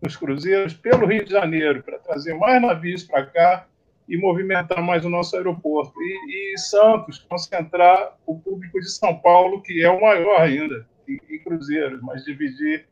nos 0.00 0.16
cruzeiros 0.16 0.74
pelo 0.74 1.06
Rio 1.06 1.24
de 1.24 1.30
Janeiro 1.30 1.82
para 1.82 1.98
trazer 1.98 2.34
mais 2.34 2.60
navios 2.60 3.04
para 3.04 3.26
cá 3.26 3.66
e 4.12 4.16
movimentar 4.18 4.82
mais 4.82 5.06
o 5.06 5.08
nosso 5.08 5.34
aeroporto. 5.34 5.94
E, 5.98 6.52
e, 6.54 6.58
Santos 6.58 7.18
concentrar 7.18 8.14
o 8.26 8.38
público 8.38 8.78
de 8.78 8.90
São 8.90 9.18
Paulo, 9.18 9.62
que 9.62 9.82
é 9.82 9.90
o 9.90 10.02
maior 10.02 10.38
ainda, 10.38 10.86
em, 11.08 11.18
em 11.30 11.38
cruzeiros, 11.42 11.98
mas 12.02 12.22
dividir, 12.22 12.86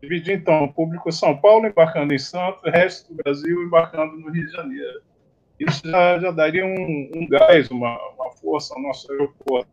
dividir 0.00 0.36
então 0.36 0.62
o 0.62 0.72
público 0.72 1.10
São 1.10 1.36
Paulo 1.36 1.66
embarcando 1.66 2.14
em 2.14 2.18
Santos, 2.20 2.62
o 2.62 2.70
resto 2.70 3.12
do 3.12 3.20
Brasil 3.20 3.64
embarcando 3.64 4.16
no 4.16 4.30
Rio 4.30 4.46
de 4.46 4.52
Janeiro. 4.52 5.02
Isso 5.58 5.82
já, 5.84 6.20
já 6.20 6.30
daria 6.30 6.64
um, 6.64 7.10
um 7.16 7.26
gás, 7.28 7.68
uma, 7.68 7.98
uma 8.14 8.30
força 8.30 8.74
ao 8.76 8.80
nosso 8.80 9.10
aeroporto. 9.10 9.68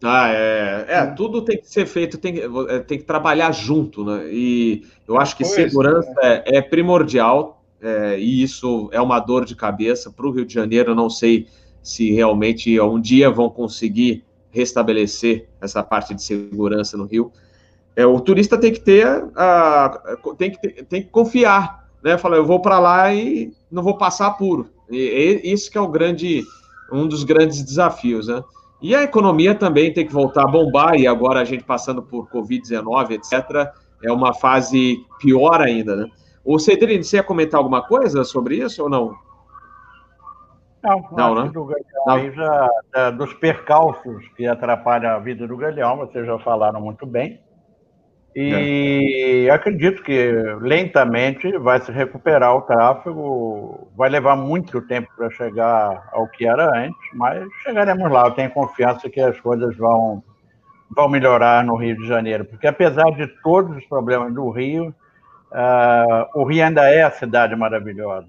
Ah, 0.00 0.28
é, 0.32 0.86
é, 0.90 1.06
tudo 1.06 1.44
tem 1.44 1.58
que 1.58 1.68
ser 1.68 1.86
feito, 1.86 2.18
tem, 2.18 2.36
é, 2.68 2.78
tem 2.78 2.98
que 2.98 3.04
trabalhar 3.04 3.50
junto, 3.50 4.04
né? 4.04 4.28
E 4.30 4.86
eu 5.08 5.20
acho 5.20 5.36
que 5.36 5.42
pois 5.42 5.56
segurança 5.56 6.14
é, 6.22 6.58
é 6.58 6.62
primordial, 6.62 7.57
é, 7.80 8.18
e 8.18 8.42
isso 8.42 8.88
é 8.92 9.00
uma 9.00 9.20
dor 9.20 9.44
de 9.44 9.54
cabeça 9.54 10.10
para 10.10 10.26
o 10.26 10.30
Rio 10.30 10.44
de 10.44 10.52
Janeiro. 10.52 10.94
Não 10.94 11.08
sei 11.08 11.46
se 11.82 12.12
realmente 12.12 12.78
um 12.80 13.00
dia 13.00 13.30
vão 13.30 13.48
conseguir 13.48 14.24
restabelecer 14.50 15.48
essa 15.60 15.82
parte 15.82 16.14
de 16.14 16.22
segurança 16.22 16.96
no 16.96 17.04
Rio. 17.04 17.32
É, 17.94 18.06
o 18.06 18.20
turista 18.20 18.58
tem 18.58 18.72
que 18.72 18.80
ter, 18.80 19.06
a, 19.34 20.16
tem, 20.36 20.50
que 20.50 20.60
ter, 20.60 20.84
tem 20.84 21.02
que 21.02 21.08
confiar, 21.08 21.88
né? 22.02 22.16
Falar, 22.16 22.36
eu 22.36 22.46
vou 22.46 22.60
para 22.60 22.78
lá 22.78 23.12
e 23.12 23.52
não 23.70 23.82
vou 23.82 23.96
passar 23.96 24.26
apuro. 24.26 24.68
E, 24.90 25.40
e, 25.44 25.52
isso 25.52 25.70
que 25.70 25.78
é 25.78 25.80
o 25.80 25.88
grande, 25.88 26.44
um 26.92 27.06
dos 27.06 27.24
grandes 27.24 27.62
desafios, 27.62 28.28
né? 28.28 28.42
E 28.80 28.94
a 28.94 29.02
economia 29.02 29.54
também 29.54 29.92
tem 29.92 30.06
que 30.06 30.12
voltar 30.12 30.44
a 30.44 30.46
bombar, 30.46 30.94
e 30.94 31.06
agora 31.06 31.40
a 31.40 31.44
gente 31.44 31.64
passando 31.64 32.00
por 32.00 32.28
Covid-19, 32.30 33.10
etc., 33.10 33.72
é 34.00 34.12
uma 34.12 34.32
fase 34.32 35.04
pior 35.18 35.60
ainda, 35.60 35.96
né? 35.96 36.06
O 36.50 36.58
Cedrine, 36.58 37.04
você 37.04 37.16
ia 37.16 37.22
comentar 37.22 37.58
alguma 37.58 37.86
coisa 37.86 38.24
sobre 38.24 38.56
isso 38.56 38.82
ou 38.82 38.88
não? 38.88 39.14
Não, 40.82 41.04
não, 41.12 41.34
né? 41.34 41.50
Do. 41.52 41.68
Já, 42.34 42.70
é, 42.94 43.10
dos 43.10 43.34
percalços 43.34 44.26
que 44.34 44.46
atrapalham 44.46 45.10
a 45.10 45.18
vida 45.18 45.46
do 45.46 45.58
Galeão, 45.58 45.98
vocês 45.98 46.26
já 46.26 46.38
falaram 46.38 46.80
muito 46.80 47.04
bem. 47.04 47.38
E 48.34 49.44
é. 49.46 49.50
acredito 49.50 50.02
que 50.02 50.32
lentamente 50.62 51.52
vai 51.58 51.82
se 51.82 51.92
recuperar 51.92 52.56
o 52.56 52.62
tráfego. 52.62 53.86
Vai 53.94 54.08
levar 54.08 54.34
muito 54.34 54.80
tempo 54.80 55.10
para 55.18 55.28
chegar 55.28 56.08
ao 56.12 56.26
que 56.28 56.48
era 56.48 56.74
antes, 56.78 57.10
mas 57.12 57.46
chegaremos 57.62 58.10
lá. 58.10 58.24
Eu 58.24 58.30
tenho 58.30 58.50
confiança 58.52 59.10
que 59.10 59.20
as 59.20 59.38
coisas 59.38 59.76
vão, 59.76 60.24
vão 60.96 61.10
melhorar 61.10 61.62
no 61.62 61.76
Rio 61.76 61.94
de 61.98 62.06
Janeiro, 62.08 62.46
porque 62.46 62.66
apesar 62.66 63.10
de 63.10 63.26
todos 63.42 63.76
os 63.76 63.84
problemas 63.84 64.32
do 64.32 64.48
Rio, 64.48 64.94
Uh, 65.50 66.40
o 66.40 66.44
Rio 66.44 66.64
ainda 66.64 66.88
é 66.90 67.02
a 67.02 67.10
cidade 67.10 67.56
maravilhosa. 67.56 68.28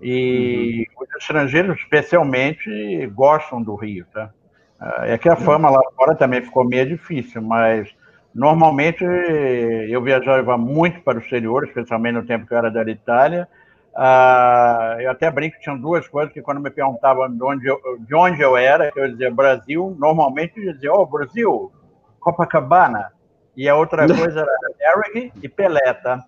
E 0.00 0.86
uhum. 0.96 1.04
os 1.04 1.16
estrangeiros, 1.16 1.78
especialmente, 1.78 3.06
gostam 3.14 3.62
do 3.62 3.74
Rio. 3.74 4.04
Tá? 4.12 4.30
Uh, 4.80 5.04
é 5.04 5.18
que 5.18 5.28
a 5.28 5.36
fama 5.36 5.70
lá 5.70 5.80
fora 5.96 6.14
também 6.14 6.42
ficou 6.42 6.64
meio 6.64 6.86
difícil, 6.86 7.40
mas 7.40 7.88
normalmente 8.34 9.04
eu 9.88 10.02
viajava 10.02 10.58
muito 10.58 11.00
para 11.02 11.18
o 11.18 11.20
exterior, 11.20 11.64
especialmente 11.64 12.14
no 12.14 12.26
tempo 12.26 12.46
que 12.46 12.52
eu 12.52 12.58
era 12.58 12.70
da 12.70 12.82
Itália. 12.82 13.48
Uh, 13.94 15.00
eu 15.00 15.10
até 15.12 15.30
brinco 15.30 15.54
que 15.54 15.62
tinham 15.62 15.78
duas 15.78 16.08
coisas 16.08 16.32
que 16.32 16.42
quando 16.42 16.60
me 16.60 16.68
perguntavam 16.68 17.30
de 17.30 17.44
onde 17.44 17.66
eu, 17.68 17.78
de 18.00 18.14
onde 18.14 18.42
eu 18.42 18.56
era, 18.56 18.90
eu 18.96 19.08
dizia 19.08 19.30
Brasil, 19.30 19.96
normalmente 20.00 20.52
eu 20.60 20.72
dizia, 20.72 20.92
oh, 20.92 21.06
Brasil, 21.06 21.72
Copacabana. 22.18 23.12
E 23.56 23.68
a 23.68 23.76
outra 23.76 24.06
coisa 24.06 24.40
era 24.40 24.96
Varig 24.96 25.32
e 25.42 25.48
Pelé, 25.48 25.94
tá? 25.94 26.24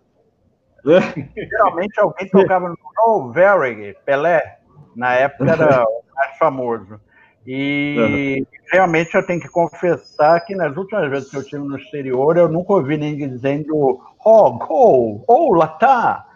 Geralmente 1.36 1.98
alguém 1.98 2.28
tocava 2.28 2.68
no 2.68 2.76
oh, 3.04 3.32
Varig, 3.32 3.96
Pelé. 4.04 4.58
Na 4.94 5.14
época 5.14 5.52
era 5.52 5.82
o 5.88 6.02
mais 6.14 6.38
famoso. 6.38 7.00
E 7.46 8.38
uhum. 8.38 8.46
realmente 8.72 9.14
eu 9.14 9.24
tenho 9.24 9.40
que 9.40 9.48
confessar 9.48 10.40
que 10.40 10.54
nas 10.54 10.76
últimas 10.76 11.08
vezes 11.08 11.30
que 11.30 11.36
eu 11.36 11.42
estive 11.42 11.62
no 11.62 11.78
exterior, 11.78 12.36
eu 12.36 12.48
nunca 12.48 12.72
ouvi 12.72 12.96
ninguém 12.96 13.28
dizendo 13.28 14.00
oh, 14.24 14.52
gol, 14.58 15.24
oh, 15.28 15.54
lá 15.54 15.68
tá. 15.68 16.26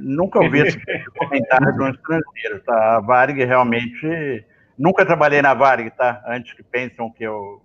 Nunca 0.00 0.40
ouvi 0.40 0.60
esse 0.60 0.78
comentário 1.16 1.72
de 1.72 1.82
um 1.82 1.88
estrangeiro, 1.88 2.60
tá? 2.64 2.96
A 2.96 3.00
Varig 3.00 3.42
realmente. 3.44 4.44
Nunca 4.76 5.06
trabalhei 5.06 5.40
na 5.40 5.54
Varig, 5.54 5.90
tá? 5.90 6.22
Antes 6.26 6.52
que 6.52 6.62
pensem 6.62 7.10
que 7.12 7.24
eu 7.24 7.62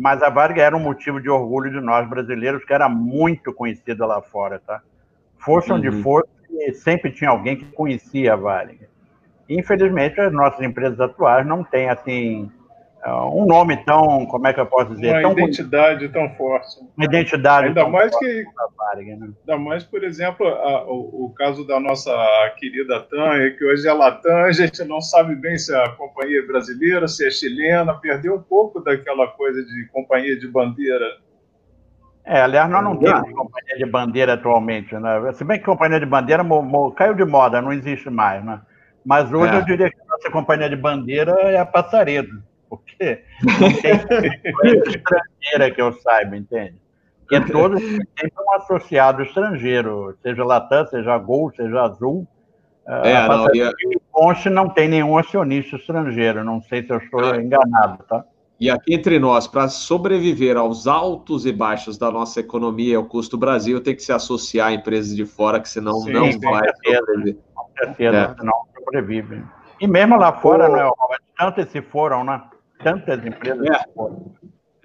mas 0.00 0.22
a 0.22 0.30
Varga 0.30 0.62
era 0.62 0.74
um 0.74 0.80
motivo 0.80 1.20
de 1.20 1.28
orgulho 1.28 1.70
de 1.70 1.78
nós 1.78 2.08
brasileiros, 2.08 2.64
que 2.64 2.72
era 2.72 2.88
muito 2.88 3.52
conhecida 3.52 4.06
lá 4.06 4.22
fora, 4.22 4.58
tá? 4.58 4.80
Fosse 5.36 5.70
onde 5.70 5.90
uhum. 5.90 6.02
fosse, 6.02 6.72
sempre 6.72 7.12
tinha 7.12 7.28
alguém 7.28 7.54
que 7.54 7.66
conhecia 7.66 8.32
a 8.32 8.36
Varga. 8.36 8.88
Infelizmente, 9.46 10.18
as 10.18 10.32
nossas 10.32 10.62
empresas 10.62 10.98
atuais 10.98 11.46
não 11.46 11.62
têm, 11.62 11.90
assim, 11.90 12.50
um 13.08 13.46
nome 13.46 13.78
tão, 13.78 14.26
como 14.26 14.46
é 14.46 14.52
que 14.52 14.60
eu 14.60 14.66
posso 14.66 14.94
dizer? 14.94 15.10
Uma 15.10 15.22
tão 15.22 15.32
identidade 15.32 16.08
tão 16.10 16.28
forte. 16.34 16.80
Uma 16.96 17.06
identidade 17.06 17.68
ainda 17.68 17.88
mais 17.88 18.14
que 18.18 18.44
Varig, 18.76 19.16
né? 19.16 19.30
Ainda 19.40 19.58
mais, 19.58 19.84
por 19.84 20.04
exemplo, 20.04 20.46
a, 20.46 20.84
o, 20.84 21.26
o, 21.26 21.34
caso 21.34 21.66
da 21.66 21.80
nossa 21.80 22.12
querida 22.58 23.00
TAM, 23.00 23.56
que 23.56 23.64
hoje 23.64 23.88
é 23.88 23.92
Latam, 23.92 24.44
a 24.44 24.52
gente 24.52 24.84
não 24.84 25.00
sabe 25.00 25.34
bem 25.34 25.56
se 25.56 25.74
a 25.74 25.88
companhia 25.90 26.40
é 26.40 26.46
brasileira, 26.46 27.08
se 27.08 27.26
é 27.26 27.30
chilena, 27.30 27.94
perdeu 27.94 28.34
um 28.34 28.42
pouco 28.42 28.80
daquela 28.80 29.26
coisa 29.28 29.64
de 29.64 29.88
companhia 29.92 30.38
de 30.38 30.46
bandeira. 30.46 31.06
É, 32.24 32.42
aliás, 32.42 32.68
nós 32.68 32.84
não 32.84 32.96
temos 32.98 33.32
companhia 33.32 33.76
de 33.78 33.86
bandeira 33.86 34.34
atualmente, 34.34 34.94
né? 34.94 35.32
Se 35.32 35.42
bem 35.42 35.58
que 35.58 35.64
companhia 35.64 35.98
de 35.98 36.06
bandeira 36.06 36.44
caiu 36.96 37.14
de 37.14 37.24
moda, 37.24 37.62
não 37.62 37.72
existe 37.72 38.10
mais, 38.10 38.44
né? 38.44 38.60
Mas 39.04 39.32
hoje 39.32 39.54
é. 39.54 39.56
eu 39.56 39.64
diria 39.64 39.90
que 39.90 40.00
a 40.02 40.04
nossa 40.04 40.30
companhia 40.30 40.68
de 40.68 40.76
bandeira 40.76 41.32
é 41.32 41.58
a 41.58 41.64
Passaredo 41.64 42.49
porque 42.70 43.24
não 43.42 43.72
tem 43.82 43.92
estrangeira 44.86 45.74
que 45.74 45.82
eu 45.82 45.92
saiba, 45.94 46.36
entende? 46.36 46.76
Porque 47.20 47.52
todos 47.52 47.80
têm 47.80 48.30
um 48.38 48.54
associado 48.54 49.22
estrangeiro, 49.22 50.16
seja 50.22 50.44
Latam, 50.44 50.86
seja 50.86 51.18
Gol, 51.18 51.52
seja 51.54 51.82
Azul. 51.82 52.26
É, 52.86 53.16
a 53.16 53.28
não, 53.28 53.54
e 53.54 53.62
a... 53.62 53.70
Conste 54.10 54.48
não 54.48 54.68
tem 54.68 54.88
nenhum 54.88 55.16
acionista 55.18 55.76
estrangeiro, 55.76 56.42
não 56.42 56.62
sei 56.62 56.82
se 56.82 56.92
eu 56.92 56.98
estou 56.98 57.24
ah, 57.24 57.36
enganado, 57.36 58.02
tá? 58.08 58.24
E 58.58 58.68
aqui 58.68 58.94
entre 58.94 59.18
nós, 59.18 59.46
para 59.46 59.68
sobreviver 59.68 60.56
aos 60.56 60.86
altos 60.86 61.46
e 61.46 61.52
baixos 61.52 61.96
da 61.96 62.10
nossa 62.10 62.40
economia, 62.40 63.00
o 63.00 63.06
custo 63.06 63.38
Brasil 63.38 63.80
tem 63.80 63.94
que 63.94 64.02
se 64.02 64.12
associar 64.12 64.68
a 64.68 64.72
empresas 64.72 65.16
de 65.16 65.24
fora, 65.24 65.60
que 65.60 65.68
senão 65.68 66.00
sim, 66.00 66.12
não 66.12 66.30
vai 66.40 66.68
sobreviver. 66.84 67.38
Com 67.54 67.70
certeza, 67.78 68.16
é. 68.16 68.34
senão 68.38 68.52
sobrevive. 68.74 69.44
E 69.80 69.86
mesmo 69.86 70.18
lá 70.18 70.32
fora, 70.32 70.68
oh. 70.68 70.76
né, 70.76 71.16
tanto 71.38 71.64
se 71.70 71.80
foram, 71.80 72.22
né? 72.22 72.42
Tantas 72.82 73.24
empresas. 73.24 73.66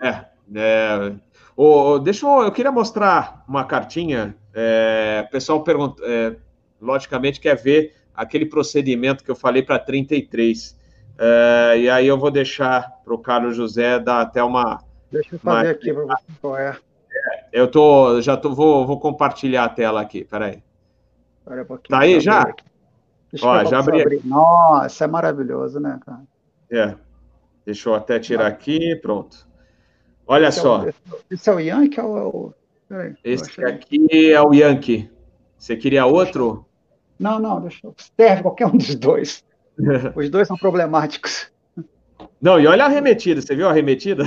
É, 0.01 0.07
é, 0.07 0.25
é. 0.55 1.13
O, 1.57 1.99
deixa 1.99 2.25
eu, 2.25 2.43
eu 2.43 2.51
queria 2.51 2.71
mostrar 2.71 3.43
uma 3.47 3.63
cartinha. 3.63 4.35
É, 4.53 5.23
o 5.27 5.31
pessoal 5.31 5.63
pergunta, 5.63 6.03
é, 6.05 6.35
logicamente 6.81 7.39
quer 7.39 7.55
ver 7.55 7.95
aquele 8.13 8.45
procedimento 8.45 9.23
que 9.23 9.31
eu 9.31 9.35
falei 9.35 9.63
para 9.63 9.79
33. 9.79 10.77
É, 11.17 11.79
e 11.79 11.89
aí 11.89 12.07
eu 12.07 12.17
vou 12.17 12.29
deixar 12.29 13.01
para 13.03 13.13
o 13.13 13.17
Carlos 13.17 13.55
José 13.55 13.99
dar 13.99 14.21
até 14.21 14.43
uma. 14.43 14.83
Deixa 15.11 15.35
eu 15.35 15.39
fazer 15.39 15.67
uma, 15.67 15.71
aqui 15.71 15.93
para 15.93 16.03
você 16.03 16.23
qual 16.41 16.57
é. 16.57 16.77
é. 17.11 17.45
Eu 17.53 17.69
tô, 17.69 18.21
já 18.21 18.35
tô, 18.35 18.53
vou, 18.53 18.85
vou 18.85 18.99
compartilhar 18.99 19.63
a 19.63 19.69
tela 19.69 20.01
aqui, 20.01 20.25
peraí. 20.25 20.61
Um 21.47 21.77
tá 21.77 21.99
aí 21.99 22.19
já? 22.19 22.53
Ó, 23.41 23.65
já 23.65 23.79
abri. 23.79 24.01
abrir. 24.01 24.21
Nossa, 24.25 25.05
é 25.05 25.07
maravilhoso, 25.07 25.79
né, 25.79 25.99
cara? 26.05 26.21
É. 26.71 27.04
Deixa 27.65 27.89
eu 27.89 27.95
até 27.95 28.19
tirar 28.19 28.47
aqui, 28.47 28.95
pronto. 28.97 29.47
Olha 30.27 30.47
esse 30.47 30.59
só. 30.59 30.85
É 30.85 30.89
o, 30.89 30.93
esse 31.31 31.49
é 31.49 31.53
o 31.53 31.59
Yankee 31.59 32.01
ou 32.01 32.17
é 32.17 32.23
o. 32.23 32.53
Peraí, 32.87 33.15
esse 33.23 33.63
aqui 33.63 34.31
é 34.31 34.41
o 34.41 34.53
Yankee. 34.53 35.09
Você 35.57 35.75
queria 35.75 36.05
outro? 36.05 36.65
Não, 37.19 37.39
não, 37.39 37.61
deixa 37.61 37.87
eu. 37.87 37.95
Serve 37.97 38.43
qualquer 38.43 38.67
um 38.67 38.77
dos 38.77 38.93
dois. 38.95 39.43
Os 40.15 40.29
dois 40.29 40.47
são 40.47 40.57
problemáticos. 40.57 41.51
Não, 42.41 42.59
e 42.59 42.67
olha 42.67 42.83
a 42.83 42.87
arremetida, 42.87 43.41
você 43.41 43.55
viu 43.55 43.67
a 43.67 43.71
arremetida? 43.71 44.23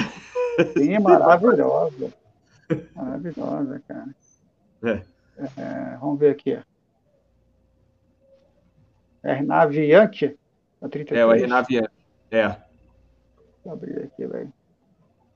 Sim, 0.76 0.98
maravilhosa. 1.00 2.12
Maravilhosa, 2.94 3.82
cara. 3.86 4.08
É. 4.84 5.02
É, 5.56 5.96
vamos 6.00 6.18
ver 6.18 6.30
aqui. 6.30 6.58
É 9.22 9.42
Nave 9.42 9.86
Yankee? 9.86 10.36
É, 11.10 11.24
o 11.24 11.46
Nave 11.46 11.74
Yankee. 11.76 11.90
É. 12.30 12.56
Vou 13.68 13.74
abrir 13.74 14.04
aqui, 14.04 14.26
velho. 14.26 14.50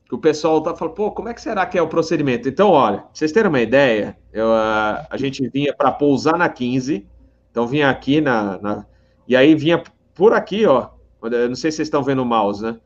Que 0.06 0.14
o 0.14 0.18
pessoal 0.18 0.62
tá 0.62 0.74
falando, 0.74 0.94
pô, 0.94 1.10
como 1.10 1.28
é 1.28 1.34
que 1.34 1.40
será 1.40 1.66
que 1.66 1.76
é 1.76 1.82
o 1.82 1.88
procedimento? 1.88 2.48
Então, 2.48 2.70
olha, 2.70 2.98
pra 2.98 3.10
vocês 3.12 3.30
terem 3.30 3.50
uma 3.50 3.60
ideia, 3.60 4.16
eu, 4.32 4.50
a, 4.50 5.06
a 5.10 5.16
gente 5.18 5.46
vinha 5.50 5.74
para 5.74 5.92
pousar 5.92 6.38
na 6.38 6.48
15, 6.48 7.06
então 7.50 7.66
vinha 7.66 7.90
aqui 7.90 8.22
na, 8.22 8.58
na, 8.58 8.86
E 9.28 9.36
aí 9.36 9.54
vinha 9.54 9.82
por 10.14 10.32
aqui, 10.32 10.64
ó. 10.64 10.88
Não 11.22 11.54
sei 11.54 11.70
se 11.70 11.76
vocês 11.76 11.88
estão 11.88 12.02
vendo 12.02 12.22
o 12.22 12.24
mouse, 12.24 12.62
né? 12.62 12.78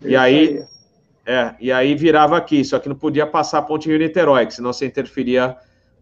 E 0.00 0.14
aí, 0.14 0.58
aí, 0.58 0.66
É, 1.26 1.54
e 1.60 1.72
aí 1.72 1.96
virava 1.96 2.36
aqui, 2.36 2.64
só 2.64 2.78
que 2.78 2.88
não 2.88 2.96
podia 2.96 3.26
passar 3.26 3.58
a 3.58 3.62
ponte 3.62 3.88
Rio-Niterói, 3.88 4.46
que 4.46 4.54
senão 4.54 4.72
você 4.72 4.86
interferia 4.86 5.56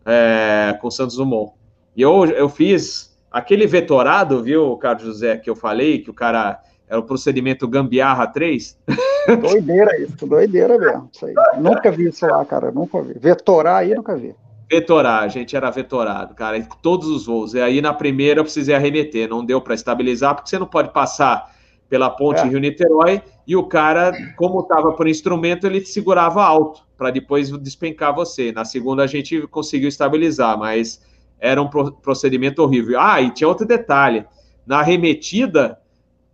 é, 0.04 0.76
com 0.78 0.90
Santos 0.90 1.16
Dumont. 1.16 1.54
E 1.96 2.02
eu, 2.02 2.26
eu 2.26 2.50
fiz 2.50 3.18
aquele 3.30 3.66
vetorado, 3.66 4.42
viu, 4.42 4.76
Carlos 4.76 5.04
José, 5.04 5.38
que 5.38 5.48
eu 5.48 5.56
falei, 5.56 6.00
que 6.00 6.10
o 6.10 6.14
cara 6.14 6.60
era 6.90 6.98
o 6.98 7.04
procedimento 7.04 7.68
Gambiarra 7.68 8.26
3. 8.26 8.76
Doideira 9.40 9.96
isso, 10.00 10.26
doideira 10.26 10.76
mesmo. 10.76 11.08
Isso 11.12 11.24
aí. 11.24 11.34
Nunca 11.58 11.90
vi 11.92 12.08
isso 12.08 12.26
lá, 12.26 12.44
cara, 12.44 12.72
nunca 12.72 13.00
vi. 13.00 13.14
Vetorar 13.16 13.76
aí, 13.76 13.94
nunca 13.94 14.16
vi. 14.16 14.34
Vetorar, 14.68 15.22
a 15.22 15.28
gente 15.28 15.54
era 15.54 15.70
vetorado, 15.70 16.34
cara, 16.34 16.60
todos 16.82 17.06
os 17.06 17.26
voos. 17.26 17.54
E 17.54 17.60
aí 17.60 17.80
na 17.80 17.94
primeira 17.94 18.40
eu 18.40 18.44
precisei 18.44 18.74
arremeter, 18.74 19.28
não 19.28 19.44
deu 19.44 19.60
para 19.60 19.74
estabilizar, 19.74 20.34
porque 20.34 20.50
você 20.50 20.58
não 20.58 20.66
pode 20.66 20.92
passar 20.92 21.54
pela 21.88 22.10
ponte 22.10 22.40
é. 22.40 22.44
Rio-Niterói 22.44 23.22
e 23.46 23.54
o 23.54 23.64
cara, 23.64 24.12
como 24.36 24.60
estava 24.60 24.92
por 24.92 25.06
instrumento, 25.06 25.66
ele 25.66 25.84
segurava 25.84 26.42
alto 26.42 26.82
para 26.96 27.10
depois 27.10 27.50
despencar 27.58 28.14
você. 28.14 28.52
Na 28.52 28.64
segunda 28.64 29.04
a 29.04 29.06
gente 29.06 29.46
conseguiu 29.48 29.88
estabilizar, 29.88 30.58
mas 30.58 31.00
era 31.38 31.60
um 31.60 31.68
procedimento 31.68 32.62
horrível. 32.62 32.98
Ah, 32.98 33.20
e 33.20 33.30
tinha 33.30 33.46
outro 33.46 33.66
detalhe. 33.66 34.24
Na 34.66 34.80
arremetida, 34.80 35.78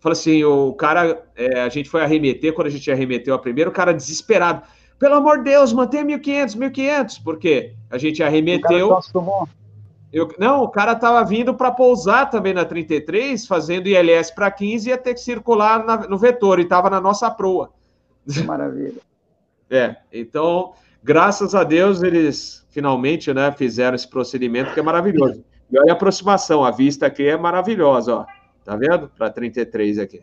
falou 0.01 0.13
assim, 0.13 0.45
o 0.45 0.73
cara, 0.73 1.25
é, 1.37 1.61
a 1.61 1.69
gente 1.69 1.89
foi 1.89 2.03
arremeter, 2.03 2.53
quando 2.53 2.69
a 2.69 2.71
gente 2.71 2.91
arremeteu 2.91 3.35
a 3.35 3.39
primeira, 3.39 3.71
o 3.71 3.73
cara 3.73 3.93
desesperado. 3.93 4.63
Pelo 4.99 5.15
amor 5.15 5.39
de 5.39 5.45
Deus, 5.51 5.73
mantém 5.73 6.05
1.500, 6.05 6.57
1.500. 6.57 7.23
Por 7.23 7.39
quê? 7.39 7.75
A 7.91 7.99
gente 7.99 8.23
arremeteu... 8.23 8.99
O 9.15 9.49
eu, 10.13 10.33
não, 10.39 10.63
o 10.63 10.69
cara 10.69 10.93
estava 10.93 11.23
vindo 11.25 11.53
para 11.53 11.71
pousar 11.71 12.31
também 12.31 12.55
na 12.55 12.65
33, 12.65 13.47
fazendo 13.47 13.87
ILS 13.89 14.31
para 14.31 14.51
15 14.51 14.89
e 14.89 14.91
ia 14.91 14.97
ter 14.97 15.13
que 15.13 15.21
circular 15.21 15.85
na, 15.85 16.09
no 16.09 16.17
vetor, 16.17 16.59
e 16.59 16.63
estava 16.63 16.89
na 16.89 17.01
nossa 17.01 17.31
proa. 17.31 17.71
Maravilha. 18.47 19.01
é, 19.69 19.97
então, 20.11 20.73
graças 21.03 21.55
a 21.55 21.65
Deus, 21.65 22.03
eles 22.03 22.65
finalmente 22.71 23.33
né, 23.35 23.53
fizeram 23.53 23.95
esse 23.95 24.09
procedimento 24.09 24.73
que 24.73 24.81
é 24.81 24.83
maravilhoso. 24.83 25.45
E 25.71 25.79
olha 25.79 25.93
a 25.93 25.95
aproximação, 25.95 26.65
a 26.65 26.71
vista 26.71 27.07
aqui 27.07 27.27
é 27.27 27.37
maravilhosa, 27.37 28.15
ó. 28.15 28.27
Tá 28.67 28.77
vendo? 28.77 29.09
Para 29.09 29.31
33 29.31 29.99
aqui. 29.99 30.23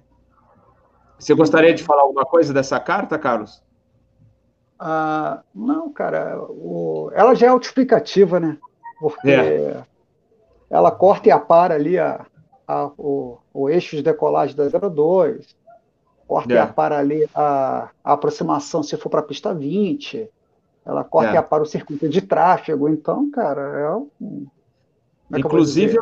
Você 1.17 1.33
gostaria 1.33 1.73
de 1.73 1.83
falar 1.83 2.03
alguma 2.03 2.25
coisa 2.25 2.53
dessa 2.53 2.79
carta, 2.79 3.17
Carlos? 3.17 3.63
Ah, 4.77 5.41
não, 5.55 5.91
cara. 5.91 6.39
O... 6.49 7.09
Ela 7.13 7.33
já 7.33 7.47
é 7.47 7.49
autoexplicativa, 7.49 8.39
né? 8.39 8.57
porque 9.03 9.31
é. 9.31 9.83
ela 10.69 10.89
corta 10.89 11.27
e 11.27 11.31
apara 11.31 11.75
ali 11.75 11.99
a, 11.99 12.25
a, 12.65 12.85
o, 12.97 13.37
o, 13.53 13.69
eixo 13.69 13.97
de 13.97 14.01
decolagem 14.01 14.55
da 14.55 14.63
02, 14.69 15.57
corta 16.25 16.53
é. 16.53 16.55
e 16.55 16.59
apara 16.59 16.99
ali 16.99 17.27
a, 17.35 17.89
a, 18.01 18.13
aproximação 18.13 18.81
se 18.81 18.95
for 18.95 19.09
para 19.09 19.19
a 19.19 19.23
pista 19.23 19.53
20, 19.53 20.29
ela 20.85 21.03
corta 21.03 21.31
é. 21.31 21.33
e 21.33 21.37
apara 21.37 21.63
o 21.63 21.65
circuito 21.65 22.07
de 22.07 22.21
tráfego, 22.21 22.87
então, 22.87 23.29
cara, 23.29 23.61
é 23.61 23.89
um. 24.23 24.47
É 25.33 25.39
Inclusive, 25.39 25.97
é, 25.97 26.01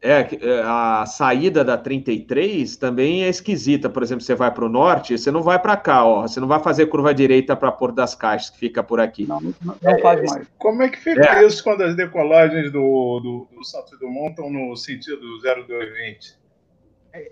é, 0.00 0.28
a 0.64 1.04
saída 1.06 1.64
da 1.64 1.76
33 1.76 2.76
também 2.76 3.24
é 3.24 3.28
esquisita. 3.28 3.88
Por 3.88 4.02
exemplo, 4.02 4.22
você 4.22 4.34
vai 4.34 4.52
para 4.52 4.64
o 4.64 4.68
norte, 4.68 5.18
você 5.18 5.30
não 5.30 5.42
vai 5.42 5.58
para 5.58 5.76
cá, 5.76 6.04
ó. 6.04 6.22
Você 6.22 6.38
não 6.38 6.46
vai 6.46 6.60
fazer 6.60 6.86
curva 6.86 7.12
direita 7.12 7.56
para 7.56 7.72
Porto 7.72 7.96
das 7.96 8.14
Caixas, 8.14 8.50
que 8.50 8.58
fica 8.58 8.82
por 8.82 9.00
aqui. 9.00 9.26
Não, 9.26 9.40
não, 9.40 9.54
não 9.60 9.90
é, 9.90 10.00
faz 10.00 10.30
mais. 10.30 10.46
Como 10.56 10.82
é 10.82 10.88
que 10.88 10.98
fica 10.98 11.40
é. 11.40 11.44
isso 11.44 11.64
quando 11.64 11.82
as 11.82 11.96
decolagens 11.96 12.70
do, 12.70 13.20
do, 13.20 13.48
do 13.56 13.64
Santos 13.64 13.98
Dumont 13.98 14.30
estão 14.30 14.48
no 14.48 14.76
sentido 14.76 15.20
0220? 15.42 16.38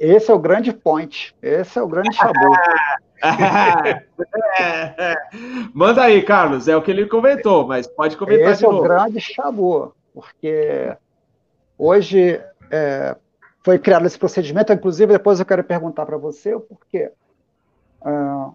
Esse 0.01 0.30
é 0.30 0.34
o 0.34 0.38
grande 0.38 0.72
point. 0.72 1.34
Esse 1.40 1.78
é 1.78 1.82
o 1.82 1.88
grande 1.88 2.14
chabu. 2.16 2.56
Manda 5.72 6.02
aí, 6.02 6.22
Carlos. 6.22 6.66
É 6.66 6.76
o 6.76 6.82
que 6.82 6.90
ele 6.90 7.06
comentou, 7.06 7.66
mas 7.66 7.86
pode 7.86 8.16
comentar 8.16 8.52
Esse 8.52 8.64
é 8.64 8.68
o 8.68 8.82
grande 8.82 9.20
chabu, 9.20 9.94
porque 10.12 10.97
hoje 11.78 12.40
é, 12.70 13.16
foi 13.64 13.78
criado 13.78 14.06
esse 14.06 14.18
procedimento. 14.18 14.72
Inclusive, 14.72 15.12
depois 15.12 15.40
eu 15.40 15.47
quero 15.47 15.64
perguntar 15.64 16.06
para 16.06 16.16
você 16.16 16.55
o 16.55 16.60
porquê. 16.60 17.10
Uh, 18.01 18.55